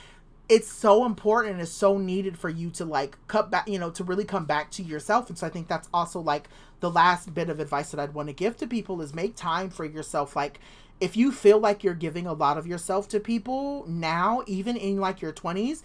it's 0.48 0.70
so 0.70 1.06
important 1.06 1.54
and 1.54 1.62
it's 1.62 1.70
so 1.70 1.96
needed 1.96 2.38
for 2.38 2.50
you 2.50 2.70
to 2.70 2.84
like 2.84 3.16
cut 3.28 3.50
back 3.50 3.66
you 3.68 3.78
know 3.78 3.90
to 3.90 4.04
really 4.04 4.24
come 4.24 4.44
back 4.44 4.70
to 4.72 4.82
yourself. 4.82 5.28
And 5.28 5.38
so 5.38 5.46
i 5.46 5.50
think 5.50 5.68
that's 5.68 5.88
also 5.92 6.20
like 6.20 6.48
the 6.80 6.90
last 6.90 7.32
bit 7.32 7.48
of 7.48 7.60
advice 7.60 7.90
that 7.90 8.00
i'd 8.00 8.14
want 8.14 8.28
to 8.28 8.34
give 8.34 8.56
to 8.58 8.66
people 8.66 9.00
is 9.00 9.14
make 9.14 9.36
time 9.36 9.70
for 9.70 9.84
yourself. 9.84 10.36
Like 10.36 10.60
if 11.00 11.16
you 11.16 11.32
feel 11.32 11.58
like 11.58 11.82
you're 11.82 11.94
giving 11.94 12.26
a 12.26 12.32
lot 12.32 12.58
of 12.58 12.66
yourself 12.66 13.08
to 13.08 13.20
people 13.20 13.84
now 13.86 14.42
even 14.46 14.76
in 14.76 14.98
like 14.98 15.20
your 15.20 15.32
20s 15.32 15.82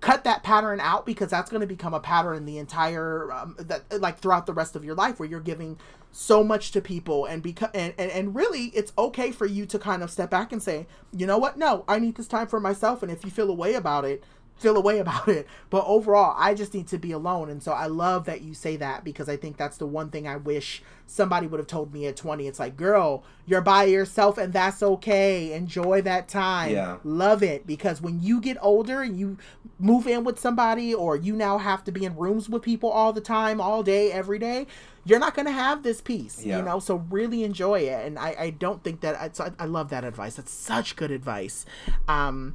cut 0.00 0.22
that 0.24 0.42
pattern 0.42 0.80
out 0.80 1.06
because 1.06 1.30
that's 1.30 1.50
going 1.50 1.62
to 1.62 1.66
become 1.66 1.94
a 1.94 2.00
pattern 2.00 2.44
the 2.44 2.58
entire 2.58 3.32
um, 3.32 3.56
that 3.58 3.82
like 4.00 4.18
throughout 4.18 4.44
the 4.44 4.52
rest 4.52 4.76
of 4.76 4.84
your 4.84 4.94
life 4.94 5.18
where 5.18 5.28
you're 5.28 5.40
giving 5.40 5.78
so 6.16 6.44
much 6.44 6.70
to 6.70 6.80
people 6.80 7.24
and 7.24 7.42
because 7.42 7.70
and, 7.74 7.92
and, 7.98 8.10
and 8.10 8.36
really 8.36 8.66
it's 8.66 8.92
okay 8.96 9.32
for 9.32 9.46
you 9.46 9.66
to 9.66 9.78
kind 9.80 10.00
of 10.00 10.10
step 10.10 10.30
back 10.30 10.52
and 10.52 10.62
say 10.62 10.86
you 11.12 11.26
know 11.26 11.38
what? 11.38 11.58
No 11.58 11.84
i 11.88 11.98
need 11.98 12.14
this 12.14 12.28
time 12.28 12.46
for 12.46 12.60
myself 12.60 13.02
and 13.02 13.10
if 13.10 13.24
you 13.24 13.30
feel 13.30 13.50
a 13.50 13.54
way 13.54 13.74
about 13.74 14.04
it 14.04 14.22
feel 14.56 14.76
a 14.76 14.80
way 14.80 14.98
about 14.98 15.28
it. 15.28 15.46
But 15.70 15.84
overall, 15.86 16.34
I 16.38 16.54
just 16.54 16.74
need 16.74 16.88
to 16.88 16.98
be 16.98 17.12
alone. 17.12 17.50
And 17.50 17.62
so 17.62 17.72
I 17.72 17.86
love 17.86 18.24
that 18.26 18.42
you 18.42 18.54
say 18.54 18.76
that 18.76 19.04
because 19.04 19.28
I 19.28 19.36
think 19.36 19.56
that's 19.56 19.76
the 19.76 19.86
one 19.86 20.10
thing 20.10 20.26
I 20.28 20.36
wish 20.36 20.82
somebody 21.06 21.46
would 21.46 21.58
have 21.58 21.66
told 21.66 21.92
me 21.92 22.06
at 22.06 22.16
20. 22.16 22.46
It's 22.46 22.58
like, 22.58 22.76
girl, 22.76 23.24
you're 23.46 23.60
by 23.60 23.84
yourself 23.84 24.38
and 24.38 24.52
that's 24.52 24.82
okay. 24.82 25.52
Enjoy 25.52 26.00
that 26.02 26.28
time. 26.28 26.72
Yeah. 26.72 26.98
Love 27.04 27.42
it. 27.42 27.66
Because 27.66 28.00
when 28.00 28.22
you 28.22 28.40
get 28.40 28.56
older 28.60 29.02
and 29.02 29.18
you 29.18 29.36
move 29.78 30.06
in 30.06 30.24
with 30.24 30.38
somebody 30.38 30.94
or 30.94 31.16
you 31.16 31.34
now 31.34 31.58
have 31.58 31.84
to 31.84 31.92
be 31.92 32.04
in 32.04 32.16
rooms 32.16 32.48
with 32.48 32.62
people 32.62 32.90
all 32.90 33.12
the 33.12 33.20
time, 33.20 33.60
all 33.60 33.82
day, 33.82 34.12
every 34.12 34.38
day, 34.38 34.66
you're 35.04 35.18
not 35.18 35.34
going 35.34 35.46
to 35.46 35.52
have 35.52 35.82
this 35.82 36.00
peace, 36.00 36.42
yeah. 36.44 36.58
you 36.58 36.62
know? 36.64 36.78
So 36.78 37.04
really 37.10 37.44
enjoy 37.44 37.80
it. 37.80 38.06
And 38.06 38.18
I, 38.18 38.36
I 38.38 38.50
don't 38.50 38.82
think 38.82 39.00
that, 39.00 39.16
I, 39.16 39.50
I 39.58 39.66
love 39.66 39.90
that 39.90 40.04
advice. 40.04 40.36
That's 40.36 40.52
such 40.52 40.96
good 40.96 41.10
advice. 41.10 41.66
Um, 42.08 42.54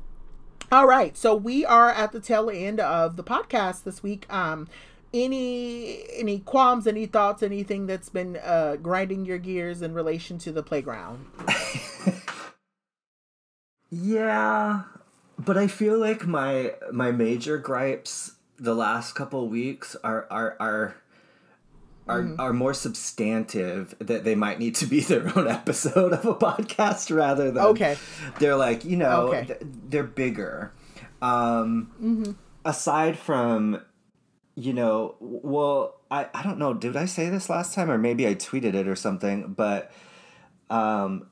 all 0.72 0.86
right, 0.86 1.18
so 1.18 1.36
we 1.36 1.66
are 1.66 1.90
at 1.90 2.12
the 2.12 2.20
tail 2.20 2.50
end 2.50 2.80
of 2.80 3.16
the 3.16 3.24
podcast 3.24 3.84
this 3.84 4.04
week. 4.04 4.32
Um, 4.32 4.68
any 5.14 6.04
any 6.14 6.40
qualms, 6.40 6.86
any 6.86 7.06
thoughts, 7.06 7.42
anything 7.42 7.88
that's 7.88 8.10
been 8.10 8.38
uh, 8.38 8.78
grinding 8.82 9.26
your 9.26 9.40
gears 9.40 9.82
in 9.82 9.94
relation 9.94 10.38
to 10.40 10.52
the 10.52 10.62
playground? 10.62 11.26
yeah, 13.90 14.84
but 15.38 15.58
I 15.58 15.68
feel 15.68 15.98
like 15.98 16.28
my 16.28 16.74
my 16.92 17.12
major 17.12 17.58
gripes 17.58 18.34
the 18.58 18.76
last 18.76 19.14
couple 19.14 19.48
weeks 19.48 19.96
are 20.04 20.28
are 20.30 20.56
are 20.60 20.96
are, 22.10 22.24
mm-hmm. 22.24 22.40
are 22.40 22.54
more 22.54 22.74
substantive 22.74 23.96
that 24.00 24.24
they 24.24 24.36
might 24.36 24.60
need 24.60 24.76
to 24.76 24.86
be 24.86 25.00
their 25.02 25.32
own 25.38 25.48
episode 25.48 26.14
of 26.14 26.26
a 26.26 26.36
podcast 26.36 27.16
rather 27.16 27.52
than 27.52 27.64
okay 27.64 27.98
they're 28.40 28.56
like 28.56 28.84
you 28.84 28.98
know 28.98 29.34
okay. 29.34 29.56
they're 29.62 30.04
bigger 30.04 30.74
um 31.22 31.92
mm-hmm. 32.02 32.32
aside 32.66 33.18
from 33.18 33.82
you 34.56 34.74
know 34.74 35.16
well 35.20 36.02
I, 36.12 36.28
I 36.34 36.44
don't 36.44 36.58
know 36.58 36.74
did 36.74 36.98
i 36.98 37.06
say 37.06 37.30
this 37.30 37.50
last 37.50 37.74
time 37.74 37.90
or 37.90 37.98
maybe 37.98 38.28
i 38.28 38.36
tweeted 38.36 38.74
it 38.74 38.88
or 38.88 38.96
something 38.96 39.54
but 39.54 39.92
um 40.70 41.28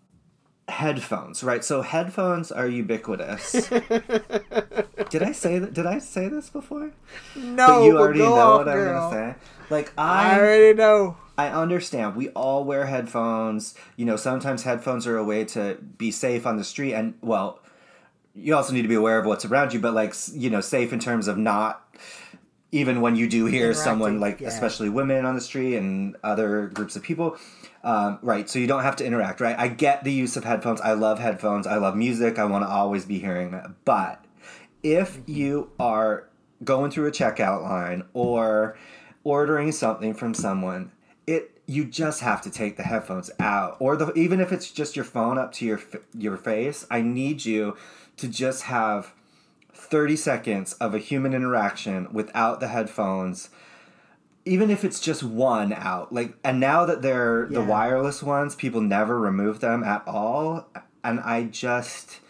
headphones 0.69 1.43
right 1.43 1.63
so 1.63 1.82
headphones 1.82 2.51
are 2.51 2.67
ubiquitous 2.67 3.51
did 5.09 5.23
i 5.23 5.32
say 5.32 5.59
that 5.59 5.73
did 5.73 5.86
i 5.86 5.97
say 5.97 6.28
this 6.28 6.49
before 6.49 6.91
no 7.36 7.67
but 7.67 7.84
you 7.84 7.97
already 7.97 8.19
know 8.19 8.34
off, 8.34 8.65
what 8.65 8.73
girl. 8.73 9.03
i'm 9.03 9.11
gonna 9.11 9.34
say 9.34 9.39
like 9.70 9.93
I, 9.97 10.32
I 10.32 10.39
already 10.39 10.74
know. 10.74 11.18
I 11.38 11.49
understand. 11.49 12.15
We 12.15 12.30
all 12.30 12.63
wear 12.63 12.88
headphones. 12.88 13.76
You 13.95 14.05
know, 14.05 14.15
sometimes 14.15 14.63
headphones 14.63 15.05
are 15.05 15.18
a 15.18 15.24
way 15.24 15.45
to 15.45 15.78
be 15.97 16.11
safe 16.11 16.47
on 16.47 16.57
the 16.57 16.63
street, 16.63 16.93
and 16.93 17.13
well, 17.22 17.59
you 18.34 18.55
also 18.55 18.74
need 18.74 18.84
to 18.84 18.88
be 18.88 18.95
aware 18.95 19.20
of 19.20 19.26
what's 19.26 19.45
around 19.45 19.74
you. 19.74 19.80
But 19.80 19.93
like, 19.93 20.13
you 20.34 20.49
know, 20.49 20.61
safe 20.61 20.93
in 20.93 20.99
terms 20.99 21.28
of 21.28 21.38
not 21.38 21.84
even 22.72 23.01
when 23.01 23.15
you 23.15 23.28
do 23.28 23.45
hear 23.45 23.74
someone 23.74 24.20
like, 24.20 24.41
yeah. 24.41 24.47
especially 24.47 24.89
women 24.89 25.26
on 25.26 25.36
the 25.36 25.41
street 25.41 25.78
and 25.78 26.15
other 26.24 26.68
groups 26.68 26.95
of 26.95 27.03
people. 27.03 27.38
Um, 27.84 28.20
right, 28.22 28.49
so 28.49 28.59
you 28.59 28.68
don't 28.68 28.84
have 28.84 28.97
to 28.97 29.05
interact, 29.05 29.39
right? 29.39 29.57
I 29.57 29.70
get 29.70 30.03
the 30.03 30.11
use 30.11 30.36
of 30.36 30.43
headphones. 30.43 30.82
I 30.82 30.93
love 30.93 31.20
headphones. 31.20 31.65
I 31.65 31.78
love 31.78 31.95
music. 31.95 32.38
I 32.38 32.45
want 32.45 32.65
to 32.65 32.70
always 32.70 33.05
be 33.05 33.20
hearing 33.20 33.53
it. 33.53 33.65
But 33.86 34.26
if 34.84 35.18
mm-hmm. 35.18 35.32
you 35.32 35.72
are 35.80 36.28
going 36.63 36.91
through 36.91 37.07
a 37.07 37.11
checkout 37.11 37.63
line 37.63 38.03
or 38.13 38.78
ordering 39.28 39.71
something 39.71 40.13
from 40.13 40.34
someone, 40.34 40.91
it 41.25 41.51
you 41.65 41.84
just 41.84 42.21
have 42.21 42.41
to 42.41 42.49
take 42.49 42.78
the 42.78 42.84
headphones 42.84 43.30
out, 43.39 43.75
or 43.80 43.95
the 43.97 44.13
even 44.13 44.39
if 44.39 44.51
it's 44.53 44.71
just 44.71 44.95
your 44.95 45.05
phone 45.05 45.38
up 45.38 45.51
to 45.53 45.65
your 45.65 45.82
your 46.13 46.38
face. 46.38 46.86
I 46.89 47.01
need 47.01 47.43
you 47.45 47.75
to 48.17 48.28
just 48.30 48.63
have 48.63 49.13
thirty 49.73 50.15
seconds 50.15 50.73
of 50.86 50.95
a 50.95 50.99
human 51.09 51.34
interaction 51.34 52.07
without 52.13 52.59
the 52.61 52.67
headphones. 52.69 53.49
even 54.45 54.69
if 54.71 54.86
it's 54.86 55.01
just 55.01 55.23
one 55.23 55.73
out, 55.73 56.13
like, 56.13 56.32
and 56.41 56.57
now 56.57 56.86
that 56.86 57.01
they're 57.01 57.47
the 57.51 57.61
wireless 57.61 58.23
ones, 58.23 58.55
people 58.55 58.80
never 58.80 59.19
remove 59.19 59.59
them 59.59 59.84
at 59.84 60.01
all, 60.07 60.65
and 61.03 61.19
I 61.19 61.43
just, 61.43 62.21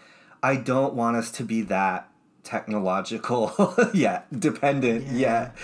I 0.41 0.55
don't 0.55 0.95
want 0.95 1.15
us 1.15 1.29
to 1.37 1.43
be 1.43 1.61
that 1.77 2.09
technological 2.43 3.75
yet, 3.93 4.25
dependent 4.39 5.05
Yeah. 5.05 5.13
yet. 5.13 5.55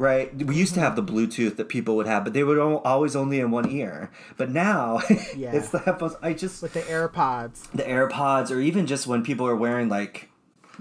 Right, 0.00 0.34
we 0.34 0.56
used 0.56 0.72
to 0.74 0.80
have 0.80 0.96
the 0.96 1.02
Bluetooth 1.02 1.56
that 1.56 1.68
people 1.68 1.94
would 1.96 2.06
have, 2.06 2.24
but 2.24 2.32
they 2.32 2.42
would 2.42 2.58
always 2.58 3.14
only 3.14 3.38
in 3.38 3.50
one 3.50 3.68
ear. 3.68 4.10
But 4.38 4.50
now, 4.50 5.00
Yeah. 5.36 5.52
it's 5.52 5.68
the 5.68 5.78
headphones. 5.80 6.14
I 6.22 6.32
just 6.32 6.62
with 6.62 6.72
the 6.72 6.80
AirPods. 6.80 7.70
the 7.72 7.82
AirPods, 7.82 8.50
or 8.50 8.60
even 8.60 8.86
just 8.86 9.06
when 9.06 9.22
people 9.22 9.46
are 9.46 9.54
wearing 9.54 9.90
like 9.90 10.30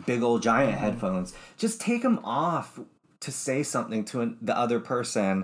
big 0.06 0.24
old 0.24 0.42
giant 0.42 0.76
Mm-hmm. 0.76 0.84
headphones, 0.86 1.34
just 1.58 1.82
take 1.82 2.02
them 2.02 2.20
off 2.24 2.80
to 3.20 3.30
say 3.32 3.62
something 3.62 4.06
to 4.06 4.22
an, 4.22 4.38
the 4.42 4.58
other 4.58 4.80
person. 4.80 5.44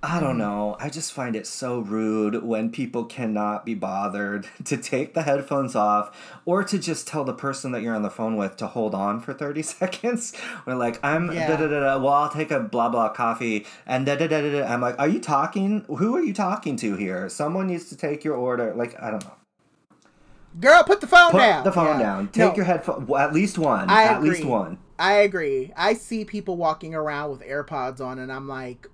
I 0.00 0.20
don't 0.20 0.38
know. 0.38 0.76
I 0.78 0.90
just 0.90 1.12
find 1.12 1.34
it 1.34 1.44
so 1.44 1.80
rude 1.80 2.44
when 2.44 2.70
people 2.70 3.04
cannot 3.04 3.66
be 3.66 3.74
bothered 3.74 4.46
to 4.64 4.76
take 4.76 5.14
the 5.14 5.22
headphones 5.22 5.74
off 5.74 6.40
or 6.44 6.62
to 6.62 6.78
just 6.78 7.08
tell 7.08 7.24
the 7.24 7.32
person 7.32 7.72
that 7.72 7.82
you're 7.82 7.96
on 7.96 8.02
the 8.02 8.10
phone 8.10 8.36
with 8.36 8.56
to 8.58 8.68
hold 8.68 8.94
on 8.94 9.20
for 9.20 9.34
30 9.34 9.60
seconds. 9.62 10.32
We're 10.66 10.76
like, 10.76 11.00
I'm 11.02 11.32
Yeah. 11.32 11.48
da 11.48 11.56
da 11.56 11.66
da 11.66 11.80
da. 11.80 11.98
Well, 11.98 12.12
I'll 12.12 12.28
take 12.30 12.52
a 12.52 12.60
blah 12.60 12.88
blah 12.88 13.08
coffee 13.08 13.66
and 13.86 14.06
da 14.06 14.14
da 14.14 14.28
da 14.28 14.40
da. 14.40 14.60
da. 14.60 14.66
I'm 14.72 14.80
like, 14.80 14.96
are 15.00 15.08
you 15.08 15.18
talking? 15.20 15.84
Who 15.88 16.14
are 16.14 16.22
you 16.22 16.32
talking 16.32 16.76
to 16.76 16.94
here? 16.94 17.28
Someone 17.28 17.66
needs 17.66 17.88
to 17.88 17.96
take 17.96 18.22
your 18.22 18.36
order. 18.36 18.72
Like, 18.74 19.00
I 19.02 19.10
don't 19.10 19.24
know. 19.24 19.34
Girl, 20.60 20.82
put 20.84 21.00
the 21.00 21.08
phone 21.08 21.32
Put 21.32 21.38
down. 21.38 21.64
the 21.64 21.72
phone 21.72 21.98
Yeah. 21.98 22.06
down. 22.06 22.28
Take 22.28 22.50
No, 22.50 22.54
your 22.54 22.64
headphone. 22.66 23.06
well, 23.08 23.20
At 23.20 23.34
least 23.34 23.58
one. 23.58 23.90
I 23.90 24.04
at 24.04 24.22
least 24.22 24.40
agree. 24.40 24.50
one. 24.50 24.78
I 24.98 25.14
agree. 25.14 25.72
I 25.76 25.94
see 25.94 26.24
people 26.24 26.56
walking 26.56 26.94
around 26.94 27.30
with 27.30 27.40
AirPods 27.42 28.00
on, 28.00 28.18
and 28.20 28.32
I'm 28.32 28.48
like, 28.48 28.86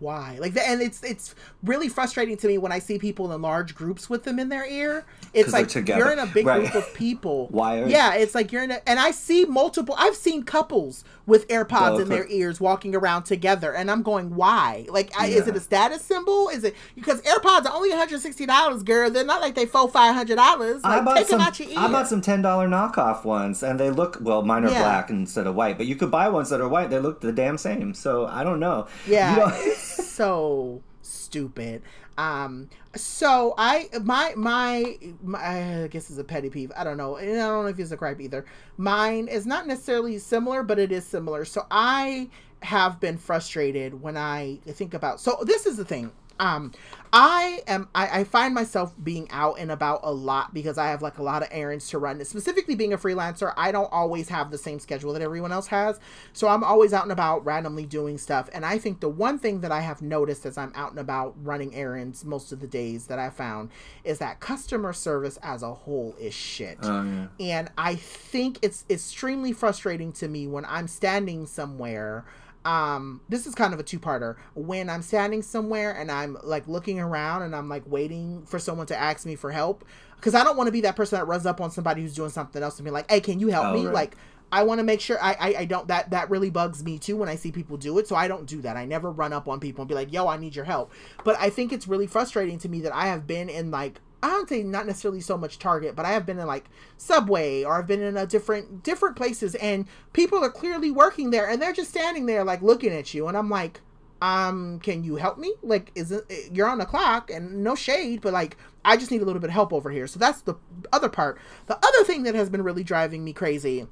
why? 0.00 0.36
Like, 0.40 0.56
and 0.56 0.80
it's 0.82 1.02
it's 1.02 1.34
really 1.62 1.88
frustrating 1.88 2.36
to 2.38 2.46
me 2.46 2.58
when 2.58 2.72
I 2.72 2.78
see 2.78 2.98
people 2.98 3.32
in 3.32 3.42
large 3.42 3.74
groups 3.74 4.08
with 4.10 4.24
them 4.24 4.38
in 4.38 4.48
their 4.48 4.66
ear. 4.66 5.04
it's 5.32 5.52
like 5.52 5.72
you're 5.74 6.10
in 6.12 6.18
a 6.18 6.26
big 6.26 6.46
Right. 6.46 6.60
group 6.70 6.74
of 6.74 6.94
people. 6.94 7.48
Wired. 7.50 7.90
Yeah, 7.90 8.14
it's 8.14 8.34
like 8.34 8.52
you're 8.52 8.62
in 8.64 8.70
a, 8.70 8.88
and 8.88 8.98
I 8.98 9.10
see 9.12 9.44
multiple. 9.44 9.94
I've 9.98 10.16
seen 10.16 10.42
couples 10.42 11.04
with 11.26 11.46
AirPods 11.48 12.00
in 12.02 12.08
their 12.08 12.22
are- 12.24 12.28
ears 12.28 12.60
walking 12.60 12.94
around 12.96 13.22
together, 13.24 13.72
and 13.72 13.90
I'm 13.90 14.02
going, 14.02 14.34
why? 14.34 14.86
Like, 14.90 15.10
I, 15.18 15.26
is 15.28 15.46
it 15.46 15.56
a 15.56 15.60
status 15.60 16.02
symbol? 16.02 16.48
Is 16.48 16.64
it 16.64 16.74
because 16.94 17.20
AirPods 17.22 17.66
are 17.66 17.72
only 17.74 17.90
160 17.90 18.44
dollars, 18.46 18.82
girl? 18.82 19.10
They're 19.10 19.24
not 19.24 19.40
like 19.40 19.54
they 19.54 19.66
four 19.66 19.88
five 19.88 20.14
hundred 20.14 20.36
dollars. 20.36 20.80
I 20.84 21.00
bought 21.00 21.26
some. 21.26 21.40
out 21.40 21.58
your 21.60 21.68
ear. 21.68 21.78
I 21.78 21.88
bought 21.90 22.08
some 22.08 22.20
ten 22.20 22.42
dollar 22.42 22.68
knockoff 22.68 23.24
ones, 23.24 23.62
and 23.62 23.78
they 23.78 23.90
look 23.90 24.18
well. 24.20 24.42
Mine 24.42 24.64
are 24.64 24.70
Yeah. 24.70 24.82
black 24.82 25.10
instead 25.10 25.46
of 25.46 25.54
white, 25.54 25.76
but 25.78 25.86
you 25.86 25.96
could 25.96 26.10
buy 26.10 26.28
ones 26.28 26.50
that 26.50 26.60
are 26.60 26.68
white. 26.68 26.90
They 26.90 26.98
look 26.98 27.20
the 27.20 27.32
damn 27.32 27.56
same. 27.58 27.94
So 27.94 28.26
I 28.26 28.42
don't 28.44 28.60
know. 28.60 28.86
Yeah, 29.06 29.30
You 29.34 29.40
don't- 29.40 29.54
it's 29.66 29.81
so 29.82 30.82
stupid. 31.02 31.82
Um, 32.18 32.68
so 32.94 33.54
I 33.56 33.88
my, 34.02 34.34
my 34.36 34.98
my 35.22 35.84
I 35.84 35.88
guess 35.88 36.10
it's 36.10 36.18
a 36.18 36.24
petty 36.24 36.50
peeve. 36.50 36.70
I 36.76 36.84
don't 36.84 36.96
know, 36.96 37.16
and 37.16 37.30
I 37.30 37.46
don't 37.46 37.64
know 37.64 37.70
if 37.70 37.78
it's 37.78 37.90
a 37.90 37.96
gripe 37.96 38.20
either. 38.20 38.44
Mine 38.76 39.28
is 39.28 39.46
not 39.46 39.66
necessarily 39.66 40.18
similar, 40.18 40.62
but 40.62 40.78
it 40.78 40.92
is 40.92 41.06
similar. 41.06 41.44
So 41.44 41.66
I 41.70 42.28
have 42.62 43.00
been 43.00 43.18
frustrated 43.18 44.00
when 44.00 44.16
I 44.16 44.58
think 44.66 44.94
about. 44.94 45.20
So 45.20 45.42
this 45.44 45.66
is 45.66 45.76
the 45.76 45.84
thing. 45.84 46.12
Um, 46.38 46.72
I 47.12 47.60
am 47.66 47.88
I, 47.94 48.20
I 48.20 48.24
find 48.24 48.54
myself 48.54 48.94
being 49.02 49.30
out 49.30 49.58
and 49.58 49.70
about 49.70 50.00
a 50.02 50.12
lot 50.12 50.54
because 50.54 50.78
I 50.78 50.86
have 50.86 51.02
like 51.02 51.18
a 51.18 51.22
lot 51.22 51.42
of 51.42 51.48
errands 51.50 51.88
to 51.90 51.98
run. 51.98 52.24
Specifically 52.24 52.74
being 52.74 52.94
a 52.94 52.98
freelancer, 52.98 53.52
I 53.56 53.70
don't 53.70 53.92
always 53.92 54.30
have 54.30 54.50
the 54.50 54.56
same 54.56 54.78
schedule 54.78 55.12
that 55.12 55.20
everyone 55.20 55.52
else 55.52 55.66
has. 55.66 56.00
So 56.32 56.48
I'm 56.48 56.64
always 56.64 56.94
out 56.94 57.02
and 57.02 57.12
about 57.12 57.44
randomly 57.44 57.84
doing 57.84 58.16
stuff. 58.16 58.48
And 58.54 58.64
I 58.64 58.78
think 58.78 59.00
the 59.00 59.10
one 59.10 59.38
thing 59.38 59.60
that 59.60 59.70
I 59.70 59.80
have 59.80 60.00
noticed 60.00 60.46
as 60.46 60.56
I'm 60.56 60.72
out 60.74 60.90
and 60.90 61.00
about 61.00 61.34
running 61.42 61.74
errands 61.74 62.24
most 62.24 62.50
of 62.50 62.60
the 62.60 62.66
days 62.66 63.08
that 63.08 63.18
I 63.18 63.28
found 63.28 63.70
is 64.04 64.18
that 64.18 64.40
customer 64.40 64.94
service 64.94 65.38
as 65.42 65.62
a 65.62 65.74
whole 65.74 66.14
is 66.18 66.32
shit. 66.32 66.78
Oh, 66.82 67.02
yeah. 67.02 67.26
And 67.38 67.70
I 67.76 67.94
think 67.94 68.58
it's 68.62 68.84
extremely 68.88 69.52
frustrating 69.52 70.12
to 70.12 70.28
me 70.28 70.46
when 70.46 70.64
I'm 70.64 70.88
standing 70.88 71.44
somewhere. 71.46 72.24
Um, 72.64 73.20
this 73.28 73.46
is 73.46 73.54
kind 73.54 73.74
of 73.74 73.80
a 73.80 73.82
two-parter. 73.82 74.36
When 74.54 74.88
I'm 74.88 75.02
standing 75.02 75.42
somewhere 75.42 75.92
and 75.92 76.10
I'm 76.10 76.36
like 76.44 76.68
looking 76.68 77.00
around 77.00 77.42
and 77.42 77.56
I'm 77.56 77.68
like 77.68 77.82
waiting 77.86 78.44
for 78.46 78.58
someone 78.58 78.86
to 78.86 78.96
ask 78.96 79.26
me 79.26 79.34
for 79.34 79.50
help, 79.50 79.84
because 80.16 80.34
I 80.34 80.44
don't 80.44 80.56
want 80.56 80.68
to 80.68 80.72
be 80.72 80.82
that 80.82 80.94
person 80.94 81.18
that 81.18 81.26
runs 81.26 81.46
up 81.46 81.60
on 81.60 81.70
somebody 81.70 82.02
who's 82.02 82.14
doing 82.14 82.30
something 82.30 82.62
else 82.62 82.78
and 82.78 82.84
be 82.84 82.90
like, 82.92 83.10
"Hey, 83.10 83.20
can 83.20 83.40
you 83.40 83.48
help 83.48 83.66
Oh, 83.66 83.74
me?" 83.74 83.86
right. 83.86 83.94
Like, 83.94 84.16
I 84.52 84.62
want 84.64 84.78
to 84.78 84.84
make 84.84 85.00
sure 85.00 85.18
I, 85.20 85.32
I 85.32 85.54
I 85.60 85.64
don't 85.64 85.88
that 85.88 86.10
that 86.10 86.30
really 86.30 86.50
bugs 86.50 86.84
me 86.84 86.98
too 86.98 87.16
when 87.16 87.28
I 87.28 87.36
see 87.36 87.50
people 87.50 87.76
do 87.76 87.98
it. 87.98 88.06
So 88.06 88.14
I 88.14 88.28
don't 88.28 88.46
do 88.46 88.60
that. 88.62 88.76
I 88.76 88.84
never 88.84 89.10
run 89.10 89.32
up 89.32 89.48
on 89.48 89.58
people 89.58 89.82
and 89.82 89.88
be 89.88 89.94
like, 89.94 90.12
"Yo, 90.12 90.28
I 90.28 90.36
need 90.36 90.54
your 90.54 90.66
help." 90.66 90.92
But 91.24 91.36
I 91.40 91.50
think 91.50 91.72
it's 91.72 91.88
really 91.88 92.06
frustrating 92.06 92.58
to 92.58 92.68
me 92.68 92.80
that 92.82 92.94
I 92.94 93.06
have 93.06 93.26
been 93.26 93.48
in 93.48 93.70
like 93.70 94.00
I 94.22 94.28
don't 94.28 94.48
say 94.48 94.62
not 94.62 94.86
necessarily 94.86 95.20
so 95.20 95.36
much 95.36 95.58
Target, 95.58 95.96
but 95.96 96.06
I 96.06 96.12
have 96.12 96.24
been 96.24 96.38
in 96.38 96.46
like 96.46 96.66
Subway 96.96 97.64
or 97.64 97.78
I've 97.78 97.86
been 97.86 98.02
in 98.02 98.16
a 98.16 98.26
different 98.26 98.82
different 98.82 99.16
places 99.16 99.54
and 99.56 99.86
people 100.12 100.42
are 100.44 100.50
clearly 100.50 100.90
working 100.90 101.30
there 101.30 101.48
and 101.48 101.60
they're 101.60 101.72
just 101.72 101.90
standing 101.90 102.26
there 102.26 102.44
like 102.44 102.62
looking 102.62 102.92
at 102.92 103.12
you 103.14 103.26
and 103.26 103.36
I'm 103.36 103.50
like, 103.50 103.80
um, 104.20 104.78
can 104.78 105.02
you 105.02 105.16
help 105.16 105.38
me? 105.38 105.52
Like, 105.62 105.90
is 105.96 106.12
it 106.12 106.24
you're 106.52 106.68
on 106.68 106.78
the 106.78 106.86
clock 106.86 107.30
and 107.30 107.64
no 107.64 107.74
shade, 107.74 108.20
but 108.20 108.32
like 108.32 108.56
I 108.84 108.96
just 108.96 109.10
need 109.10 109.22
a 109.22 109.24
little 109.24 109.40
bit 109.40 109.50
of 109.50 109.54
help 109.54 109.72
over 109.72 109.90
here. 109.90 110.06
So 110.06 110.18
that's 110.18 110.42
the 110.42 110.54
other 110.92 111.08
part. 111.08 111.38
The 111.66 111.76
other 111.76 112.04
thing 112.04 112.22
that 112.22 112.34
has 112.34 112.48
been 112.48 112.62
really 112.62 112.84
driving 112.84 113.24
me 113.24 113.32
crazy 113.32 113.88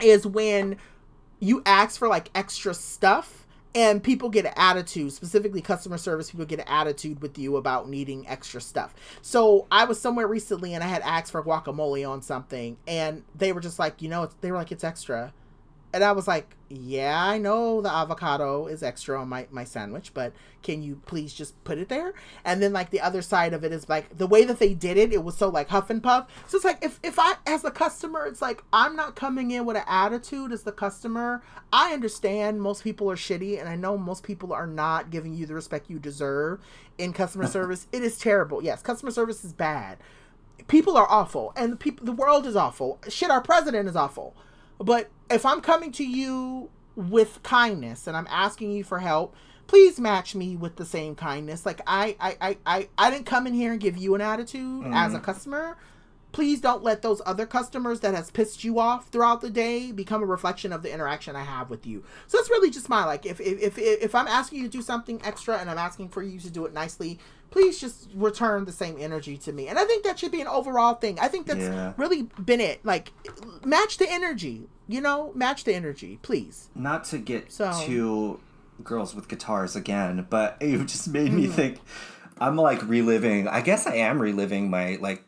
is 0.00 0.26
when 0.26 0.76
you 1.38 1.62
ask 1.64 1.98
for 1.98 2.08
like 2.08 2.30
extra 2.34 2.74
stuff 2.74 3.43
and 3.74 4.02
people 4.02 4.28
get 4.28 4.46
an 4.46 4.52
attitude 4.56 5.12
specifically 5.12 5.60
customer 5.60 5.98
service 5.98 6.30
people 6.30 6.46
get 6.46 6.60
an 6.60 6.68
attitude 6.68 7.20
with 7.20 7.38
you 7.38 7.56
about 7.56 7.88
needing 7.88 8.26
extra 8.28 8.60
stuff. 8.60 8.94
So 9.22 9.66
i 9.70 9.84
was 9.84 10.00
somewhere 10.00 10.26
recently 10.26 10.74
and 10.74 10.84
i 10.84 10.86
had 10.86 11.02
asked 11.02 11.32
for 11.32 11.42
guacamole 11.42 12.08
on 12.08 12.22
something 12.22 12.76
and 12.86 13.22
they 13.34 13.52
were 13.52 13.60
just 13.60 13.78
like 13.78 14.02
you 14.02 14.08
know 14.08 14.28
they 14.40 14.50
were 14.50 14.58
like 14.58 14.72
it's 14.72 14.84
extra 14.84 15.32
and 15.94 16.04
i 16.04 16.12
was 16.12 16.28
like 16.28 16.56
yeah 16.68 17.24
i 17.24 17.38
know 17.38 17.80
the 17.80 17.90
avocado 17.90 18.66
is 18.66 18.82
extra 18.82 19.20
on 19.20 19.28
my, 19.28 19.46
my 19.50 19.64
sandwich 19.64 20.12
but 20.12 20.32
can 20.64 20.82
you 20.82 21.00
please 21.06 21.32
just 21.32 21.62
put 21.62 21.78
it 21.78 21.88
there? 21.88 22.14
And 22.44 22.60
then 22.60 22.72
like 22.72 22.90
the 22.90 23.02
other 23.02 23.22
side 23.22 23.52
of 23.52 23.62
it 23.62 23.70
is 23.70 23.88
like 23.88 24.16
the 24.16 24.26
way 24.26 24.44
that 24.44 24.58
they 24.58 24.74
did 24.74 24.96
it 24.96 25.12
it 25.12 25.22
was 25.22 25.36
so 25.36 25.48
like 25.48 25.68
huff 25.68 25.90
and 25.90 26.02
puff. 26.02 26.26
So 26.48 26.56
it's 26.56 26.64
like 26.64 26.82
if, 26.82 26.98
if 27.04 27.18
i 27.18 27.34
as 27.46 27.64
a 27.64 27.70
customer 27.70 28.26
it's 28.26 28.42
like 28.42 28.64
i'm 28.72 28.96
not 28.96 29.14
coming 29.14 29.52
in 29.52 29.66
with 29.66 29.76
an 29.76 29.84
attitude 29.86 30.50
as 30.50 30.64
the 30.64 30.72
customer. 30.72 31.42
I 31.72 31.92
understand 31.92 32.60
most 32.60 32.82
people 32.82 33.10
are 33.10 33.16
shitty 33.16 33.60
and 33.60 33.68
i 33.68 33.76
know 33.76 33.96
most 33.96 34.24
people 34.24 34.52
are 34.52 34.66
not 34.66 35.10
giving 35.10 35.34
you 35.34 35.46
the 35.46 35.54
respect 35.54 35.90
you 35.90 35.98
deserve 36.00 36.60
in 36.98 37.12
customer 37.12 37.46
service. 37.58 37.86
It 37.92 38.02
is 38.02 38.18
terrible. 38.18 38.64
Yes 38.64 38.82
customer 38.82 39.12
service 39.12 39.44
is 39.44 39.52
bad. 39.52 39.98
People 40.66 40.96
are 40.96 41.10
awful 41.10 41.52
and 41.56 41.72
the 41.72 41.76
people 41.76 42.06
the 42.06 42.12
world 42.12 42.46
is 42.46 42.56
awful. 42.56 42.98
Shit 43.08 43.30
our 43.30 43.42
president 43.42 43.86
is 43.88 43.96
awful 43.96 44.34
but 44.78 45.10
if 45.30 45.44
i'm 45.46 45.60
coming 45.60 45.92
to 45.92 46.04
you 46.04 46.70
with 46.96 47.42
kindness 47.42 48.06
and 48.06 48.16
i'm 48.16 48.26
asking 48.30 48.70
you 48.70 48.84
for 48.84 49.00
help 49.00 49.34
please 49.66 49.98
match 49.98 50.34
me 50.34 50.56
with 50.56 50.76
the 50.76 50.84
same 50.84 51.14
kindness. 51.14 51.64
Like 51.66 51.80
i 51.86 52.16
i 52.20 52.36
i 52.40 52.56
i, 52.66 52.88
I 52.98 53.10
didn't 53.10 53.26
come 53.26 53.46
in 53.46 53.54
here 53.54 53.72
and 53.72 53.80
give 53.80 53.96
you 53.96 54.14
an 54.14 54.20
attitude 54.20 54.86
as 54.86 55.12
a 55.12 55.16
mm-hmm. 55.16 55.24
customer 55.24 55.76
please 56.34 56.60
don't 56.60 56.82
let 56.82 57.00
those 57.00 57.22
other 57.24 57.46
customers 57.46 58.00
that 58.00 58.12
has 58.12 58.28
pissed 58.32 58.64
you 58.64 58.80
off 58.80 59.06
throughout 59.08 59.40
the 59.40 59.48
day 59.48 59.92
become 59.92 60.20
a 60.20 60.26
reflection 60.26 60.72
of 60.72 60.82
the 60.82 60.92
interaction 60.92 61.36
I 61.36 61.44
have 61.44 61.70
with 61.70 61.86
you. 61.86 62.02
So 62.26 62.38
it's 62.40 62.50
really 62.50 62.70
just 62.70 62.88
my 62.88 63.04
like 63.04 63.24
if 63.24 63.40
if 63.40 63.78
if, 63.78 63.78
if 63.78 64.14
I'm 64.16 64.26
asking 64.26 64.58
you 64.58 64.64
to 64.64 64.70
do 64.70 64.82
something 64.82 65.20
extra 65.24 65.56
and 65.58 65.70
I'm 65.70 65.78
asking 65.78 66.08
for 66.08 66.24
you 66.24 66.40
to 66.40 66.50
do 66.50 66.66
it 66.66 66.74
nicely, 66.74 67.20
please 67.52 67.80
just 67.80 68.08
return 68.16 68.64
the 68.64 68.72
same 68.72 68.96
energy 68.98 69.36
to 69.38 69.52
me. 69.52 69.68
And 69.68 69.78
I 69.78 69.84
think 69.84 70.02
that 70.02 70.18
should 70.18 70.32
be 70.32 70.40
an 70.40 70.48
overall 70.48 70.94
thing. 70.94 71.20
I 71.20 71.28
think 71.28 71.46
that's 71.46 71.60
Yeah. 71.60 71.92
really 71.96 72.22
been 72.44 72.60
it. 72.60 72.84
Like 72.84 73.12
match 73.64 73.98
the 73.98 74.10
energy, 74.10 74.68
you 74.88 75.00
know, 75.00 75.30
match 75.36 75.62
the 75.62 75.72
energy, 75.74 76.18
please. 76.22 76.68
Not 76.74 77.04
to 77.04 77.18
get 77.18 77.52
So- 77.52 77.70
to 77.86 78.40
girls 78.82 79.14
with 79.14 79.28
guitars 79.28 79.76
again, 79.76 80.26
but 80.30 80.56
it 80.60 80.78
just 80.86 81.06
made 81.06 81.32
me 81.32 81.46
Hmm. 81.46 81.52
think. 81.52 81.78
I'm 82.40 82.56
like 82.56 82.82
reliving. 82.88 83.46
I 83.46 83.60
guess 83.60 83.86
I 83.86 83.94
am 83.94 84.20
reliving 84.20 84.68
my 84.68 84.98
like 85.00 85.22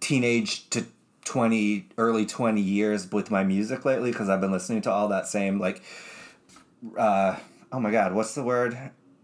teenage 0.00 0.68
to 0.70 0.86
20 1.24 1.88
early 1.98 2.24
20 2.24 2.60
years 2.60 3.10
with 3.10 3.30
my 3.30 3.42
music 3.42 3.84
lately 3.84 4.12
because 4.12 4.28
i've 4.28 4.40
been 4.40 4.52
listening 4.52 4.80
to 4.80 4.90
all 4.90 5.08
that 5.08 5.26
same 5.26 5.58
like 5.58 5.82
uh 6.98 7.36
oh 7.72 7.80
my 7.80 7.90
god 7.90 8.14
what's 8.14 8.34
the 8.34 8.42
word 8.42 8.78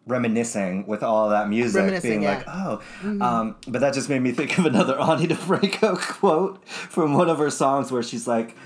reminiscing 0.06 0.84
with 0.88 1.02
all 1.04 1.28
that 1.28 1.48
music 1.48 2.02
being 2.02 2.22
yeah. 2.22 2.42
Mm-hmm. 2.42 3.18
like 3.20 3.22
oh 3.22 3.24
um 3.24 3.56
but 3.68 3.80
that 3.82 3.94
just 3.94 4.08
made 4.08 4.18
me 4.20 4.32
think 4.32 4.58
of 4.58 4.66
another 4.66 4.98
Ani 5.00 5.28
DiFranco 5.28 5.96
quote 5.96 6.66
from 6.68 7.14
one 7.14 7.28
of 7.30 7.38
her 7.38 7.50
songs 7.50 7.92
where 7.92 8.02
she's 8.02 8.26
like 8.26 8.56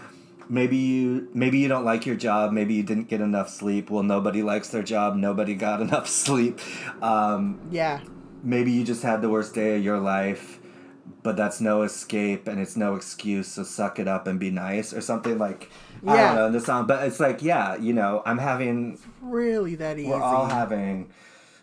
maybe 0.49 0.77
you 0.78 1.28
maybe 1.35 1.59
you 1.59 1.69
don't 1.69 1.85
like 1.85 2.07
your 2.07 2.16
job 2.16 2.53
maybe 2.53 2.73
you 2.73 2.83
didn't 2.83 3.09
get 3.09 3.20
enough 3.20 3.51
sleep 3.51 3.91
well 3.91 4.03
nobody 4.03 4.43
likes 4.43 4.69
their 4.69 4.83
job 4.83 5.15
nobody 5.15 5.55
got 5.55 5.81
enough 5.87 6.09
sleep 6.09 6.59
um 7.03 7.61
Yeah. 7.70 8.01
maybe 8.43 8.73
you 8.73 8.83
just 8.83 9.03
had 9.03 9.20
the 9.20 9.28
worst 9.28 9.55
day 9.55 9.77
of 9.77 9.85
your 9.85 9.99
life, 9.99 10.59
but 11.27 11.36
that's 11.36 11.61
no 11.61 11.82
escape 11.82 12.47
and 12.47 12.61
it's 12.61 12.77
no 12.77 12.94
excuse, 12.94 13.48
so 13.48 13.65
suck 13.65 13.98
it 13.98 14.07
up 14.07 14.28
and 14.28 14.39
be 14.39 14.48
nice 14.53 14.93
or 14.94 15.01
something 15.01 15.36
like 15.39 15.69
I 16.07 16.15
Yeah. 16.15 16.27
don't 16.28 16.35
know 16.36 16.51
the 16.53 16.65
song, 16.65 16.86
but 16.86 17.03
it's 17.05 17.19
like, 17.19 17.43
yeah, 17.43 17.74
you 17.77 17.93
know, 17.93 18.23
I'm 18.24 18.39
having, 18.39 18.97
Really 19.20 19.74
that 19.74 19.98
easy. 19.98 20.09
we're 20.09 20.23
all 20.23 20.47
having. 20.47 21.09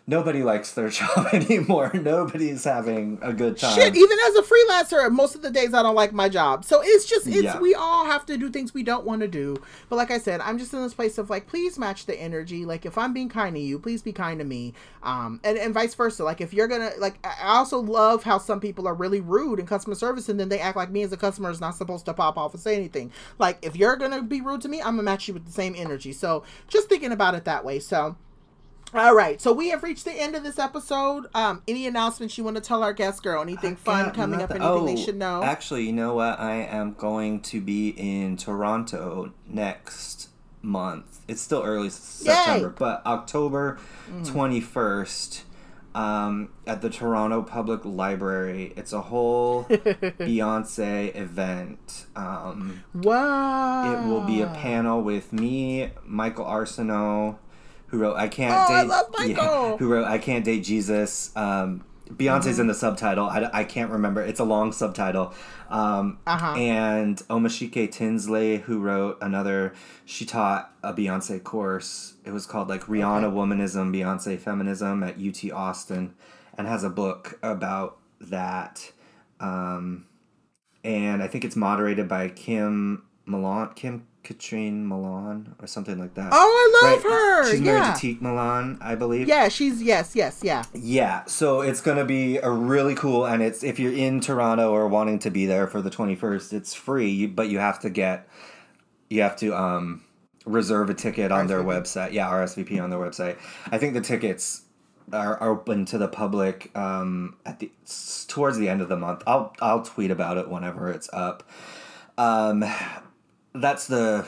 Nobody 0.06 0.42
likes 0.42 0.72
their 0.74 0.88
job 0.90 1.28
anymore. 1.32 1.90
Nobody's 1.94 2.64
having 2.64 3.18
a 3.22 3.32
good 3.32 3.56
time. 3.56 3.74
Shit, 3.74 3.96
even 3.96 4.18
as 4.26 4.34
a 4.36 4.42
freelancer, 4.42 5.10
most 5.10 5.34
of 5.34 5.40
the 5.40 5.50
days 5.50 5.72
I 5.72 5.82
don't 5.82 5.94
like 5.94 6.12
my 6.12 6.28
job. 6.28 6.64
So 6.64 6.82
it's 6.84 7.06
just 7.06 7.26
it's 7.26 7.42
Yeah. 7.42 7.58
we 7.58 7.74
all 7.74 8.04
have 8.04 8.26
to 8.26 8.36
do 8.36 8.50
things 8.50 8.74
we 8.74 8.82
don't 8.82 9.06
want 9.06 9.22
to 9.22 9.28
do. 9.28 9.56
But 9.88 9.96
like 9.96 10.10
I 10.10 10.18
said, 10.18 10.42
I'm 10.42 10.58
just 10.58 10.74
in 10.74 10.82
this 10.82 10.92
place 10.92 11.16
of 11.16 11.30
like, 11.30 11.46
please 11.46 11.78
match 11.78 12.04
the 12.04 12.14
energy. 12.20 12.66
Like 12.66 12.84
if 12.84 12.98
I'm 12.98 13.14
being 13.14 13.30
kind 13.30 13.54
to 13.56 13.60
you, 13.60 13.78
please 13.78 14.02
be 14.02 14.12
kind 14.12 14.38
to 14.40 14.44
me. 14.44 14.74
Um, 15.02 15.40
and, 15.42 15.56
and 15.56 15.72
vice 15.72 15.94
versa. 15.94 16.22
Like 16.22 16.42
if 16.42 16.52
you're 16.52 16.68
gonna 16.68 16.90
like 16.98 17.18
I 17.24 17.34
I 17.54 17.56
also 17.56 17.78
love 17.78 18.24
how 18.24 18.36
some 18.38 18.60
people 18.60 18.86
are 18.86 18.94
really 18.94 19.20
rude 19.20 19.58
in 19.58 19.66
customer 19.66 19.94
service 19.94 20.28
and 20.28 20.38
then 20.38 20.48
they 20.50 20.60
act 20.60 20.76
like 20.76 20.90
me 20.90 21.02
as 21.02 21.12
a 21.12 21.16
customer 21.16 21.50
is 21.50 21.60
not 21.60 21.76
supposed 21.76 22.04
to 22.06 22.12
pop 22.14 22.36
off 22.36 22.52
and 22.52 22.62
say 22.62 22.76
anything. 22.76 23.10
Like 23.38 23.58
if 23.62 23.74
you're 23.74 23.96
gonna 23.96 24.22
be 24.22 24.42
rude 24.42 24.60
to 24.62 24.68
me, 24.68 24.80
I'm 24.80 24.92
gonna 24.96 25.02
match 25.02 25.28
you 25.28 25.34
with 25.34 25.46
the 25.46 25.52
same 25.52 25.74
energy. 25.76 26.12
So 26.12 26.44
just 26.68 26.90
thinking 26.90 27.12
about 27.12 27.34
it 27.34 27.44
that 27.46 27.64
way. 27.64 27.78
So 27.78 28.16
all 28.92 29.14
right, 29.14 29.40
so 29.40 29.52
we 29.52 29.70
have 29.70 29.82
reached 29.82 30.04
the 30.04 30.12
end 30.12 30.36
of 30.36 30.44
this 30.44 30.58
episode. 30.58 31.26
Um, 31.34 31.62
any 31.66 31.86
announcements 31.86 32.38
you 32.38 32.44
want 32.44 32.56
to 32.56 32.60
tell 32.62 32.82
our 32.82 32.92
guest 32.92 33.22
girl? 33.22 33.42
Anything 33.42 33.74
fun 33.76 34.12
coming 34.12 34.40
up? 34.40 34.50
Anything 34.50 34.66
oh, 34.68 34.84
they 34.86 34.96
should 34.96 35.16
know? 35.16 35.42
Actually, 35.42 35.84
you 35.84 35.92
know 35.92 36.14
what? 36.14 36.38
I 36.38 36.56
am 36.56 36.92
going 36.94 37.40
to 37.42 37.60
be 37.60 37.88
in 37.88 38.36
Toronto 38.36 39.32
next 39.48 40.28
month. 40.62 41.20
It's 41.26 41.40
still 41.40 41.62
early 41.62 41.90
September, 41.90 42.70
but 42.70 43.04
October 43.06 43.78
Mm. 44.10 44.26
21st 44.26 45.42
um, 45.94 46.50
at 46.66 46.82
the 46.82 46.90
Toronto 46.90 47.42
Public 47.42 47.84
Library. 47.84 48.72
It's 48.76 48.92
a 48.92 49.00
whole 49.00 49.64
Beyonce 49.68 51.14
event. 51.16 52.06
Um, 52.14 52.84
wow! 52.94 53.92
it 53.92 54.06
will 54.06 54.20
be 54.22 54.40
a 54.42 54.46
panel 54.48 55.02
with 55.02 55.32
me, 55.32 55.90
Michael 56.04 56.44
Arceneaux, 56.44 57.38
who 57.94 58.00
wrote 58.02 58.16
"I 58.16 58.28
Can't 58.28 58.52
Oh, 58.54 58.68
Date." 58.68 58.74
I 58.74 58.82
love 58.82 59.06
Michael! 59.16 59.76
who 59.78 59.88
wrote 59.88 60.06
"I 60.06 60.18
Can't 60.18 60.44
Date 60.44 60.64
Jesus." 60.64 61.30
Um, 61.36 61.84
Beyonce's 62.10 62.46
Mm-hmm. 62.46 62.60
in 62.62 62.66
the 62.66 62.74
subtitle. 62.74 63.26
I, 63.28 63.48
I 63.52 63.64
can't 63.64 63.90
remember. 63.90 64.20
It's 64.20 64.38
a 64.40 64.44
long 64.44 64.72
subtitle. 64.72 65.32
Um, 65.70 66.18
Uh-huh. 66.26 66.52
And 66.54 67.16
Omise'eke 67.30 67.90
Tinsley, 67.90 68.58
who 68.58 68.78
wrote 68.80 69.16
another, 69.22 69.72
she 70.04 70.26
taught 70.26 70.70
a 70.82 70.92
Beyonce 70.92 71.42
course. 71.42 72.14
It 72.24 72.32
was 72.32 72.44
called 72.44 72.68
like 72.68 72.82
Rihanna 72.82 73.32
Womanism, 73.32 73.90
Beyonce 73.90 74.38
Feminism 74.38 75.02
at 75.02 75.16
UT 75.18 75.50
Austin, 75.52 76.14
and 76.58 76.66
has 76.68 76.84
a 76.84 76.90
book 76.90 77.38
about 77.42 77.96
that. 78.20 78.92
Um, 79.40 80.04
and 80.84 81.22
I 81.22 81.26
think 81.26 81.44
it's 81.44 81.56
moderated 81.56 82.06
by 82.06 82.28
Kim 82.28 83.04
Milan, 83.24 83.70
Kim 83.74 84.06
Katrin 84.24 84.88
Milan, 84.88 85.54
or 85.60 85.66
something 85.68 85.98
like 85.98 86.14
that. 86.14 86.30
Oh, 86.32 86.36
I 86.82 86.86
love 86.90 87.04
Right? 87.04 87.12
her. 87.12 87.50
She's 87.52 87.60
married 87.60 87.78
yeah, 87.78 87.94
to 87.94 88.06
Tiq 88.06 88.20
Milan, 88.20 88.78
I 88.80 88.94
believe. 88.96 89.28
yeah. 89.28 89.48
She's 89.48 89.80
yes, 89.82 90.16
yes, 90.16 90.40
yeah. 90.42 90.64
Yeah, 90.74 91.24
so 91.26 91.60
it's 91.60 91.80
gonna 91.80 92.04
be 92.04 92.38
a 92.38 92.50
really 92.50 92.94
cool, 92.94 93.26
and 93.26 93.42
it's 93.42 93.62
if 93.62 93.78
you're 93.78 93.92
in 93.92 94.20
Toronto 94.20 94.72
or 94.72 94.88
wanting 94.88 95.18
to 95.20 95.30
be 95.30 95.46
there 95.46 95.66
for 95.68 95.80
the 95.80 95.90
21st, 95.90 96.52
it's 96.52 96.74
free, 96.74 97.26
but 97.26 97.48
you 97.48 97.58
have 97.60 97.78
to 97.80 97.90
get, 97.90 98.26
you 99.10 99.22
have 99.22 99.36
to 99.36 99.54
um 99.56 100.02
reserve 100.46 100.90
a 100.90 100.94
ticket 100.94 101.30
on 101.30 101.46
their 101.46 101.62
website. 101.62 102.12
Yeah, 102.12 102.28
RSVP 102.30 102.82
on 102.82 102.90
their 102.90 102.98
website. 102.98 103.36
I 103.70 103.78
think 103.78 103.94
the 103.94 104.00
tickets 104.00 104.62
are 105.12 105.36
are 105.38 105.50
open 105.50 105.84
to 105.84 105.98
the 105.98 106.08
public 106.08 106.74
um 106.76 107.36
at 107.44 107.58
the 107.60 107.70
towards 108.26 108.56
the 108.56 108.68
end 108.70 108.80
of 108.80 108.88
the 108.88 108.96
month. 108.96 109.22
I'll 109.26 109.54
I'll 109.60 109.82
tweet 109.82 110.10
about 110.10 110.38
it 110.38 110.48
whenever 110.48 110.90
it's 110.90 111.10
up. 111.12 111.42
Um, 112.16 112.64
that's 113.54 113.86
the 113.86 114.26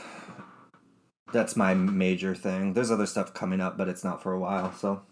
that's 1.32 1.56
my 1.56 1.74
major 1.74 2.34
thing. 2.34 2.72
There's 2.72 2.90
other 2.90 3.06
stuff 3.06 3.34
coming 3.34 3.60
up, 3.60 3.76
but 3.76 3.88
it's 3.88 4.04
not 4.04 4.22
for 4.22 4.32
a 4.32 4.38
while. 4.38 4.72
So 4.72 5.02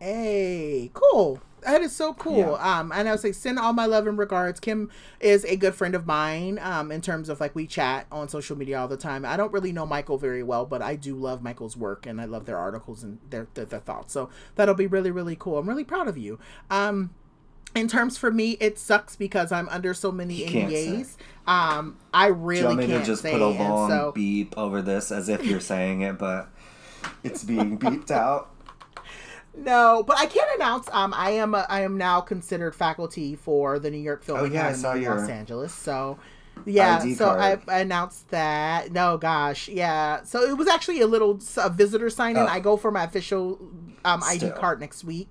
Hey, 0.00 0.90
cool. 0.92 1.40
That 1.62 1.80
is 1.80 1.96
so 1.96 2.12
cool. 2.14 2.38
Yeah. 2.38 2.78
Um, 2.78 2.92
and 2.92 3.08
I 3.08 3.12
would 3.12 3.20
say 3.20 3.32
send 3.32 3.58
all 3.58 3.72
my 3.72 3.86
love 3.86 4.06
and 4.06 4.18
regards. 4.18 4.60
Kim 4.60 4.90
is 5.20 5.44
a 5.46 5.56
good 5.56 5.74
friend 5.74 5.94
of 5.94 6.06
mine. 6.06 6.58
Um, 6.60 6.92
in 6.92 7.00
terms 7.00 7.28
of 7.28 7.40
like 7.40 7.54
we 7.54 7.66
chat 7.66 8.06
on 8.12 8.28
social 8.28 8.56
media 8.56 8.78
all 8.78 8.88
the 8.88 8.96
time. 8.96 9.24
I 9.24 9.36
don't 9.36 9.52
really 9.52 9.72
know 9.72 9.86
Michael 9.86 10.18
very 10.18 10.42
well, 10.42 10.66
but 10.66 10.82
I 10.82 10.96
do 10.96 11.16
love 11.16 11.42
Michael's 11.42 11.76
work 11.76 12.06
and 12.06 12.20
I 12.20 12.24
love 12.26 12.44
their 12.44 12.58
articles 12.58 13.02
and 13.02 13.18
their 13.30 13.48
their, 13.54 13.64
their 13.64 13.80
thoughts. 13.80 14.12
So 14.12 14.28
that'll 14.54 14.74
be 14.74 14.86
really 14.86 15.10
really 15.10 15.36
cool. 15.36 15.58
I'm 15.58 15.68
really 15.68 15.84
proud 15.84 16.08
of 16.08 16.18
you. 16.18 16.38
Um, 16.70 17.10
in 17.76 17.88
terms 17.88 18.16
for 18.16 18.30
me, 18.30 18.52
it 18.60 18.78
sucks 18.78 19.16
because 19.16 19.52
I'm 19.52 19.68
under 19.68 19.94
so 19.94 20.10
many 20.10 20.34
You. 20.34 20.46
NDAs. 20.46 21.16
Um, 21.46 21.96
I 22.12 22.26
really 22.26 22.56
Do 22.56 22.62
you 22.62 22.66
want 22.66 22.78
me 22.80 22.86
can't 22.86 23.04
to 23.04 23.10
just 23.10 23.22
put 23.22 23.40
a 23.40 23.46
long 23.46 23.90
so 23.90 24.12
beep 24.12 24.56
over 24.56 24.82
this 24.82 25.12
as 25.12 25.28
if 25.28 25.44
you're 25.44 25.60
saying 25.60 26.00
it, 26.00 26.18
but 26.18 26.48
it's 27.22 27.44
being 27.44 27.78
beeped 27.78 28.10
out? 28.10 28.50
No, 29.56 30.02
but 30.06 30.18
I 30.18 30.26
can 30.26 30.46
announce. 30.56 30.88
Um, 30.92 31.14
I 31.14 31.30
am 31.30 31.54
a, 31.54 31.66
I 31.68 31.80
am 31.82 31.96
now 31.96 32.20
considered 32.20 32.74
faculty 32.74 33.36
for 33.36 33.78
the 33.78 33.90
New 33.90 33.98
York 33.98 34.22
Film 34.22 34.40
Oh, 34.40 34.44
yeah, 34.44 34.66
I 34.66 34.70
Academy 34.70 34.82
saw 34.82 34.92
in 34.94 35.02
your 35.02 35.20
Los 35.20 35.28
Angeles. 35.30 35.74
So, 35.74 36.18
yeah, 36.66 36.98
ID 36.98 37.14
so 37.14 37.30
I. 37.30 37.58
I 37.68 37.80
announced 37.80 38.28
that. 38.30 38.92
No, 38.92 39.16
gosh, 39.16 39.68
yeah. 39.68 40.22
So 40.24 40.42
it 40.42 40.56
was 40.58 40.68
actually 40.68 41.00
a 41.00 41.06
little 41.06 41.40
a 41.56 41.70
visitor 41.70 42.10
sign 42.10 42.36
in. 42.36 42.42
Oh. 42.42 42.46
I 42.46 42.60
go 42.60 42.76
for 42.76 42.90
my 42.90 43.04
official 43.04 43.58
um, 44.04 44.22
ID 44.22 44.38
Still. 44.38 44.52
card 44.52 44.80
next 44.80 45.04
week. 45.04 45.30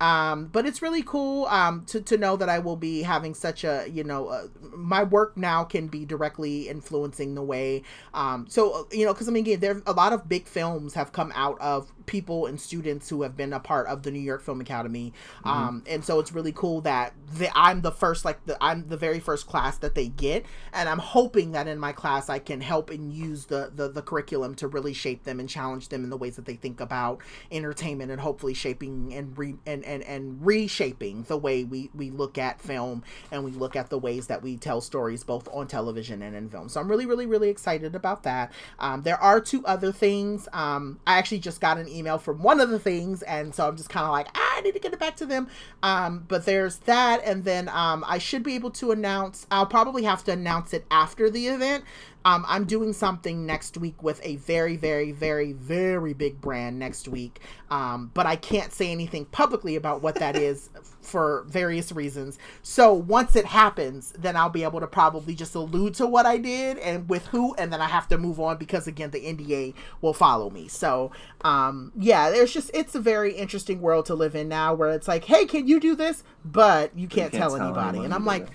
Um, 0.00 0.46
but 0.46 0.66
it's 0.66 0.82
really 0.82 1.02
cool 1.02 1.46
um, 1.46 1.84
to, 1.86 2.00
to 2.02 2.18
know 2.18 2.36
that 2.36 2.48
I 2.48 2.58
will 2.58 2.76
be 2.76 3.02
having 3.02 3.34
such 3.34 3.64
a, 3.64 3.86
you 3.90 4.04
know, 4.04 4.28
uh, 4.28 4.48
my 4.74 5.02
work 5.02 5.36
now 5.36 5.64
can 5.64 5.86
be 5.86 6.04
directly 6.04 6.68
influencing 6.68 7.34
the 7.34 7.42
way. 7.42 7.82
Um, 8.12 8.46
so, 8.48 8.72
uh, 8.72 8.82
you 8.92 9.06
know, 9.06 9.14
because 9.14 9.28
I 9.28 9.32
mean, 9.32 9.44
again, 9.44 9.60
there 9.60 9.82
a 9.86 9.92
lot 9.92 10.12
of 10.12 10.28
big 10.28 10.46
films 10.46 10.94
have 10.94 11.12
come 11.12 11.32
out 11.34 11.58
of 11.60 11.90
people 12.06 12.46
and 12.46 12.60
students 12.60 13.08
who 13.08 13.22
have 13.22 13.36
been 13.36 13.52
a 13.52 13.60
part 13.60 13.86
of 13.88 14.02
the 14.02 14.10
New 14.10 14.20
York 14.20 14.42
Film 14.42 14.60
Academy. 14.60 15.12
Um, 15.44 15.82
and 15.86 16.04
so 16.04 16.18
it's 16.20 16.32
really 16.32 16.52
cool 16.52 16.80
that 16.82 17.12
the, 17.34 17.50
I'm 17.56 17.82
the 17.82 17.92
first, 17.92 18.24
like, 18.24 18.44
the, 18.46 18.56
I'm 18.60 18.88
the 18.88 18.96
very 18.96 19.20
first 19.20 19.46
class 19.46 19.78
that 19.78 19.94
they 19.94 20.08
get. 20.08 20.46
And 20.72 20.88
I'm 20.88 20.98
hoping 20.98 21.52
that 21.52 21.68
in 21.68 21.78
my 21.78 21.92
class 21.92 22.28
I 22.28 22.38
can 22.38 22.60
help 22.60 22.90
and 22.90 23.12
use 23.12 23.46
the, 23.46 23.70
the, 23.74 23.88
the 23.88 24.02
curriculum 24.02 24.54
to 24.56 24.68
really 24.68 24.92
shape 24.92 25.24
them 25.24 25.40
and 25.40 25.48
challenge 25.48 25.88
them 25.88 26.04
in 26.04 26.10
the 26.10 26.16
ways 26.16 26.36
that 26.36 26.44
they 26.44 26.54
think 26.54 26.80
about 26.80 27.20
entertainment 27.50 28.10
and 28.10 28.20
hopefully 28.20 28.54
shaping 28.54 29.12
and 29.14 29.36
re 29.36 29.54
and, 29.66 29.84
and, 29.84 30.02
and 30.04 30.44
reshaping 30.44 31.24
the 31.24 31.36
way 31.36 31.64
we, 31.64 31.90
we 31.94 32.10
look 32.10 32.38
at 32.38 32.60
film 32.60 33.02
and 33.30 33.44
we 33.44 33.50
look 33.50 33.76
at 33.76 33.90
the 33.90 33.98
ways 33.98 34.26
that 34.28 34.42
we 34.42 34.56
tell 34.56 34.80
stories 34.80 35.24
both 35.24 35.48
on 35.52 35.66
television 35.66 36.22
and 36.22 36.36
in 36.36 36.48
film. 36.48 36.68
So 36.68 36.80
I'm 36.80 36.88
really, 36.88 37.06
really, 37.06 37.26
really 37.26 37.48
excited 37.48 37.94
about 37.94 38.22
that. 38.24 38.52
Um, 38.78 39.02
there 39.02 39.20
are 39.20 39.40
two 39.40 39.64
other 39.66 39.92
things. 39.92 40.48
Um, 40.52 41.00
I 41.06 41.18
actually 41.18 41.40
just 41.40 41.60
got 41.60 41.78
an 41.78 41.88
email 41.96 42.18
from 42.18 42.42
one 42.42 42.60
of 42.60 42.70
the 42.70 42.78
things, 42.78 43.22
and 43.22 43.54
so 43.54 43.68
I'm 43.68 43.76
just 43.76 43.88
kind 43.88 44.04
of 44.04 44.12
like, 44.12 44.28
ah, 44.34 44.54
I 44.56 44.60
need 44.60 44.74
to 44.74 44.80
get 44.80 44.92
it 44.92 44.98
back 44.98 45.16
to 45.16 45.26
them. 45.26 45.48
Um, 45.82 46.24
but 46.28 46.44
there's 46.44 46.78
that, 46.80 47.22
and 47.24 47.44
then 47.44 47.68
um, 47.68 48.04
I 48.06 48.18
should 48.18 48.42
be 48.42 48.54
able 48.54 48.70
to 48.72 48.92
announce. 48.92 49.46
I'll 49.50 49.66
probably 49.66 50.04
have 50.04 50.24
to 50.24 50.32
announce 50.32 50.72
it 50.72 50.84
after 50.90 51.30
the 51.30 51.48
event. 51.48 51.84
Um, 52.26 52.44
I'm 52.48 52.64
doing 52.64 52.92
something 52.92 53.46
next 53.46 53.78
week 53.78 54.02
with 54.02 54.20
a 54.24 54.34
very, 54.36 54.76
very, 54.76 55.12
very, 55.12 55.52
very 55.52 56.12
big 56.12 56.40
brand 56.40 56.76
next 56.76 57.06
week. 57.06 57.38
Um, 57.70 58.10
but 58.14 58.26
I 58.26 58.34
can't 58.34 58.72
say 58.72 58.90
anything 58.90 59.26
publicly 59.26 59.76
about 59.76 60.02
what 60.02 60.16
that 60.16 60.34
is 60.34 60.68
for 61.06 61.44
various 61.48 61.92
reasons. 61.92 62.38
So 62.62 62.92
once 62.92 63.36
it 63.36 63.46
happens, 63.46 64.12
then 64.18 64.36
I'll 64.36 64.50
be 64.50 64.64
able 64.64 64.80
to 64.80 64.86
probably 64.86 65.34
just 65.34 65.54
allude 65.54 65.94
to 65.94 66.06
what 66.06 66.26
I 66.26 66.38
did 66.38 66.78
and 66.78 67.08
with 67.08 67.26
who, 67.26 67.54
and 67.54 67.72
then 67.72 67.80
I 67.80 67.86
have 67.86 68.08
to 68.08 68.18
move 68.18 68.40
on 68.40 68.56
because 68.56 68.86
again, 68.86 69.10
the 69.10 69.20
NDA 69.20 69.74
will 70.00 70.14
follow 70.14 70.50
me. 70.50 70.68
So, 70.68 71.12
um, 71.42 71.92
yeah, 71.96 72.30
there's 72.30 72.52
just 72.52 72.70
it's 72.74 72.94
a 72.94 73.00
very 73.00 73.32
interesting 73.32 73.80
world 73.80 74.06
to 74.06 74.14
live 74.14 74.34
in 74.34 74.48
now, 74.48 74.74
where 74.74 74.90
it's 74.90 75.08
like, 75.08 75.24
hey, 75.24 75.46
can 75.46 75.66
you 75.66 75.80
do 75.80 75.94
this? 75.94 76.24
But 76.44 76.96
you 76.96 77.08
can't, 77.08 77.32
can't 77.32 77.42
tell, 77.42 77.56
tell 77.56 77.66
anybody, 77.66 78.04
and 78.04 78.12
I'm 78.12 78.24
like 78.24 78.42
it. 78.42 78.50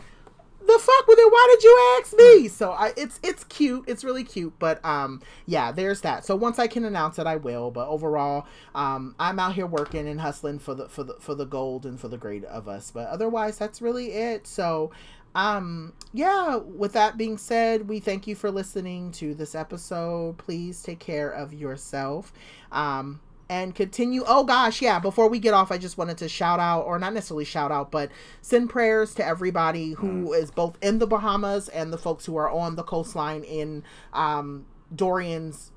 The 0.65 0.79
fuck 0.79 1.07
with 1.07 1.19
it? 1.19 1.31
Why 1.31 1.47
did 1.55 1.63
you 1.63 1.97
ask 1.99 2.17
me? 2.17 2.47
So 2.47 2.71
i 2.71 2.93
it's 2.97 3.19
it's 3.23 3.43
cute. 3.45 3.85
It's 3.87 4.03
really 4.03 4.23
cute. 4.23 4.53
But 4.59 4.83
um 4.85 5.21
yeah 5.45 5.71
there's 5.71 6.01
that. 6.01 6.25
So 6.25 6.35
once 6.35 6.59
i 6.59 6.67
can 6.67 6.85
announce 6.85 7.19
it 7.19 7.27
i 7.27 7.35
will. 7.35 7.71
But 7.71 7.87
overall 7.87 8.47
um 8.75 9.15
i'm 9.19 9.39
out 9.39 9.53
here 9.53 9.67
working 9.67 10.07
and 10.07 10.21
hustling 10.21 10.59
for 10.59 10.75
the 10.75 10.89
for 10.89 11.03
the 11.03 11.15
for 11.19 11.35
the 11.35 11.45
gold 11.45 11.85
and 11.85 11.99
for 11.99 12.07
the 12.07 12.17
great 12.17 12.43
of 12.45 12.67
us. 12.67 12.91
But 12.91 13.07
otherwise 13.07 13.57
that's 13.57 13.81
really 13.81 14.11
it. 14.13 14.47
So 14.47 14.91
um 15.33 15.93
yeah 16.13 16.57
with 16.57 16.93
that 16.93 17.17
being 17.17 17.37
said 17.37 17.87
we 17.87 17.99
thank 17.99 18.27
you 18.27 18.35
for 18.35 18.51
listening 18.51 19.11
to 19.13 19.33
this 19.33 19.55
episode. 19.55 20.37
Please 20.37 20.83
take 20.83 20.99
care 20.99 21.29
of 21.29 21.53
yourself. 21.53 22.33
Um 22.71 23.19
and 23.51 23.75
continue. 23.75 24.23
Oh 24.25 24.45
gosh, 24.45 24.81
yeah. 24.81 24.97
Before 24.97 25.27
we 25.27 25.37
get 25.37 25.53
off, 25.53 25.73
I 25.73 25.77
just 25.77 25.97
wanted 25.97 26.17
to 26.19 26.29
shout 26.29 26.61
out, 26.61 26.83
or 26.83 26.97
not 26.97 27.13
necessarily 27.13 27.43
shout 27.43 27.69
out, 27.69 27.91
but 27.91 28.09
send 28.41 28.69
prayers 28.69 29.13
to 29.15 29.25
everybody 29.25 29.91
who 29.91 30.31
is 30.31 30.49
both 30.49 30.77
in 30.81 30.99
the 30.99 31.05
Bahamas 31.05 31.67
and 31.67 31.91
the 31.91 31.97
folks 31.97 32.25
who 32.25 32.37
are 32.37 32.49
on 32.49 32.77
the 32.77 32.83
coastline 32.83 33.43
in 33.43 33.83
um, 34.13 34.65
Dorian's 34.95 35.73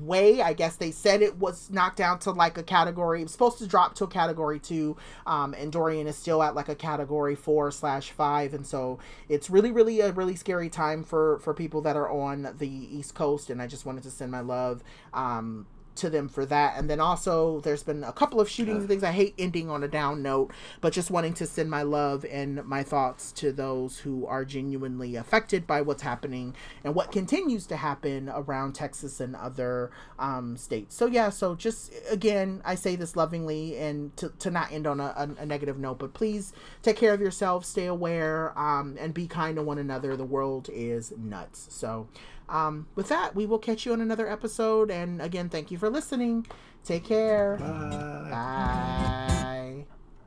way. 0.00 0.40
I 0.40 0.52
guess 0.52 0.76
they 0.76 0.92
said 0.92 1.20
it 1.20 1.36
was 1.38 1.68
knocked 1.68 1.96
down 1.96 2.20
to 2.20 2.30
like 2.30 2.56
a 2.58 2.62
category. 2.62 3.22
It 3.22 3.24
was 3.24 3.32
supposed 3.32 3.58
to 3.58 3.66
drop 3.66 3.96
to 3.96 4.04
a 4.04 4.08
category 4.08 4.60
two, 4.60 4.96
um, 5.26 5.52
and 5.54 5.72
Dorian 5.72 6.06
is 6.06 6.14
still 6.14 6.44
at 6.44 6.54
like 6.54 6.68
a 6.68 6.76
category 6.76 7.34
four 7.34 7.72
slash 7.72 8.12
five, 8.12 8.54
and 8.54 8.64
so 8.64 9.00
it's 9.28 9.50
really, 9.50 9.72
really 9.72 9.98
a 9.98 10.12
really 10.12 10.36
scary 10.36 10.68
time 10.68 11.02
for 11.02 11.40
for 11.40 11.52
people 11.52 11.80
that 11.80 11.96
are 11.96 12.08
on 12.08 12.54
the 12.56 12.68
East 12.68 13.16
Coast. 13.16 13.50
And 13.50 13.60
I 13.60 13.66
just 13.66 13.84
wanted 13.84 14.04
to 14.04 14.12
send 14.12 14.30
my 14.30 14.42
love. 14.42 14.84
Um, 15.12 15.66
to 15.96 16.10
them 16.10 16.28
for 16.28 16.46
that. 16.46 16.76
And 16.76 16.88
then 16.88 17.00
also, 17.00 17.60
there's 17.60 17.82
been 17.82 18.04
a 18.04 18.12
couple 18.12 18.40
of 18.40 18.48
shootings 18.48 18.80
and 18.80 18.88
things. 18.88 19.02
I 19.02 19.12
hate 19.12 19.34
ending 19.38 19.70
on 19.70 19.82
a 19.82 19.88
down 19.88 20.22
note, 20.22 20.52
but 20.80 20.92
just 20.92 21.10
wanting 21.10 21.34
to 21.34 21.46
send 21.46 21.70
my 21.70 21.82
love 21.82 22.24
and 22.30 22.64
my 22.64 22.82
thoughts 22.82 23.32
to 23.32 23.52
those 23.52 23.98
who 23.98 24.26
are 24.26 24.44
genuinely 24.44 25.16
affected 25.16 25.66
by 25.66 25.80
what's 25.80 26.02
happening 26.02 26.54
and 26.84 26.94
what 26.94 27.12
continues 27.12 27.66
to 27.66 27.76
happen 27.76 28.30
around 28.32 28.74
Texas 28.74 29.20
and 29.20 29.34
other 29.36 29.90
um, 30.18 30.56
states. 30.56 30.94
So, 30.94 31.06
yeah, 31.06 31.30
so 31.30 31.54
just 31.54 31.92
again, 32.10 32.62
I 32.64 32.74
say 32.74 32.96
this 32.96 33.16
lovingly 33.16 33.76
and 33.76 34.16
to, 34.16 34.30
to 34.40 34.50
not 34.50 34.72
end 34.72 34.86
on 34.86 35.00
a, 35.00 35.34
a, 35.38 35.46
negative 35.46 35.78
note, 35.78 35.98
but 35.98 36.14
please 36.14 36.52
take 36.82 36.96
care 36.96 37.14
of 37.14 37.20
yourself, 37.20 37.64
stay 37.64 37.86
aware, 37.86 38.56
um, 38.58 38.96
and 38.98 39.14
be 39.14 39.26
kind 39.26 39.56
to 39.56 39.62
one 39.62 39.78
another. 39.78 40.16
The 40.16 40.24
world 40.24 40.68
is 40.72 41.12
nuts. 41.16 41.66
So, 41.70 42.08
um, 42.48 42.86
with 42.94 43.08
that, 43.08 43.34
we 43.34 43.46
will 43.46 43.58
catch 43.58 43.86
you 43.86 43.92
on 43.92 44.00
another 44.00 44.28
episode. 44.28 44.90
And 44.90 45.20
again, 45.20 45.48
thank 45.48 45.70
you 45.70 45.78
for 45.78 45.90
listening. 45.90 46.46
Take 46.84 47.04
care. 47.04 47.56
Bye. 47.58 48.28
Bye. 48.30 49.84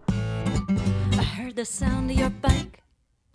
I 0.08 1.24
heard 1.24 1.56
the 1.56 1.66
sound 1.66 2.12
of 2.12 2.18
your 2.18 2.30
bike 2.30 2.82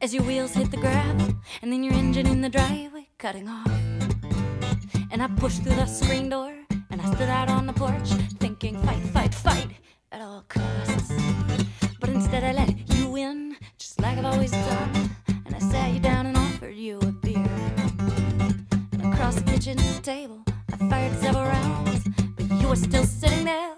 as 0.01 0.13
your 0.13 0.23
wheels 0.25 0.53
hit 0.53 0.71
the 0.71 0.77
gravel, 0.77 1.35
and 1.63 1.73
then 1.73 1.83
your 1.83 1.95
engine 1.95 2.27
in 2.27 2.43
the 2.43 2.49
driveway 2.51 3.09
cutting 3.19 3.49
off. 3.49 3.71
And 5.11 5.23
I 5.23 5.29
pushed 5.37 5.63
through 5.63 5.77
the 5.77 5.87
screen 5.87 6.29
door 6.29 6.55
and 6.91 7.01
I 7.01 7.15
stood 7.15 7.29
out 7.29 7.49
on 7.49 7.67
the 7.67 7.73
porch, 7.73 8.11
thinking, 8.39 8.77
fight, 8.83 9.03
fight, 9.15 9.35
fight 9.35 9.69
at 10.13 10.21
all 10.21 10.45
costs. 10.49 11.13
But 12.01 12.11
instead, 12.11 12.45
I 12.45 12.53
let 12.53 12.95
you 12.95 13.17
in, 13.17 13.57
just 13.79 14.01
like 14.01 14.19
I've 14.19 14.25
always 14.27 14.51
done. 14.51 15.11
And 15.47 15.55
I 15.55 15.59
sat 15.59 15.93
you 15.93 16.01
down 16.01 16.27
and 16.27 16.37
offered 16.37 16.77
you 16.77 16.99
a 16.99 17.07
beer. 17.07 17.13
And 17.13 17.14
across 19.15 19.37
the 19.37 19.43
kitchen 19.43 19.77
table, 20.03 20.43
I 20.73 20.77
fired 20.89 21.17
several 21.21 21.45
rounds, 21.45 22.05
but 22.37 22.51
you 22.51 22.69
were 22.69 22.77
still 22.77 23.05
sitting 23.05 23.45
there 23.45 23.75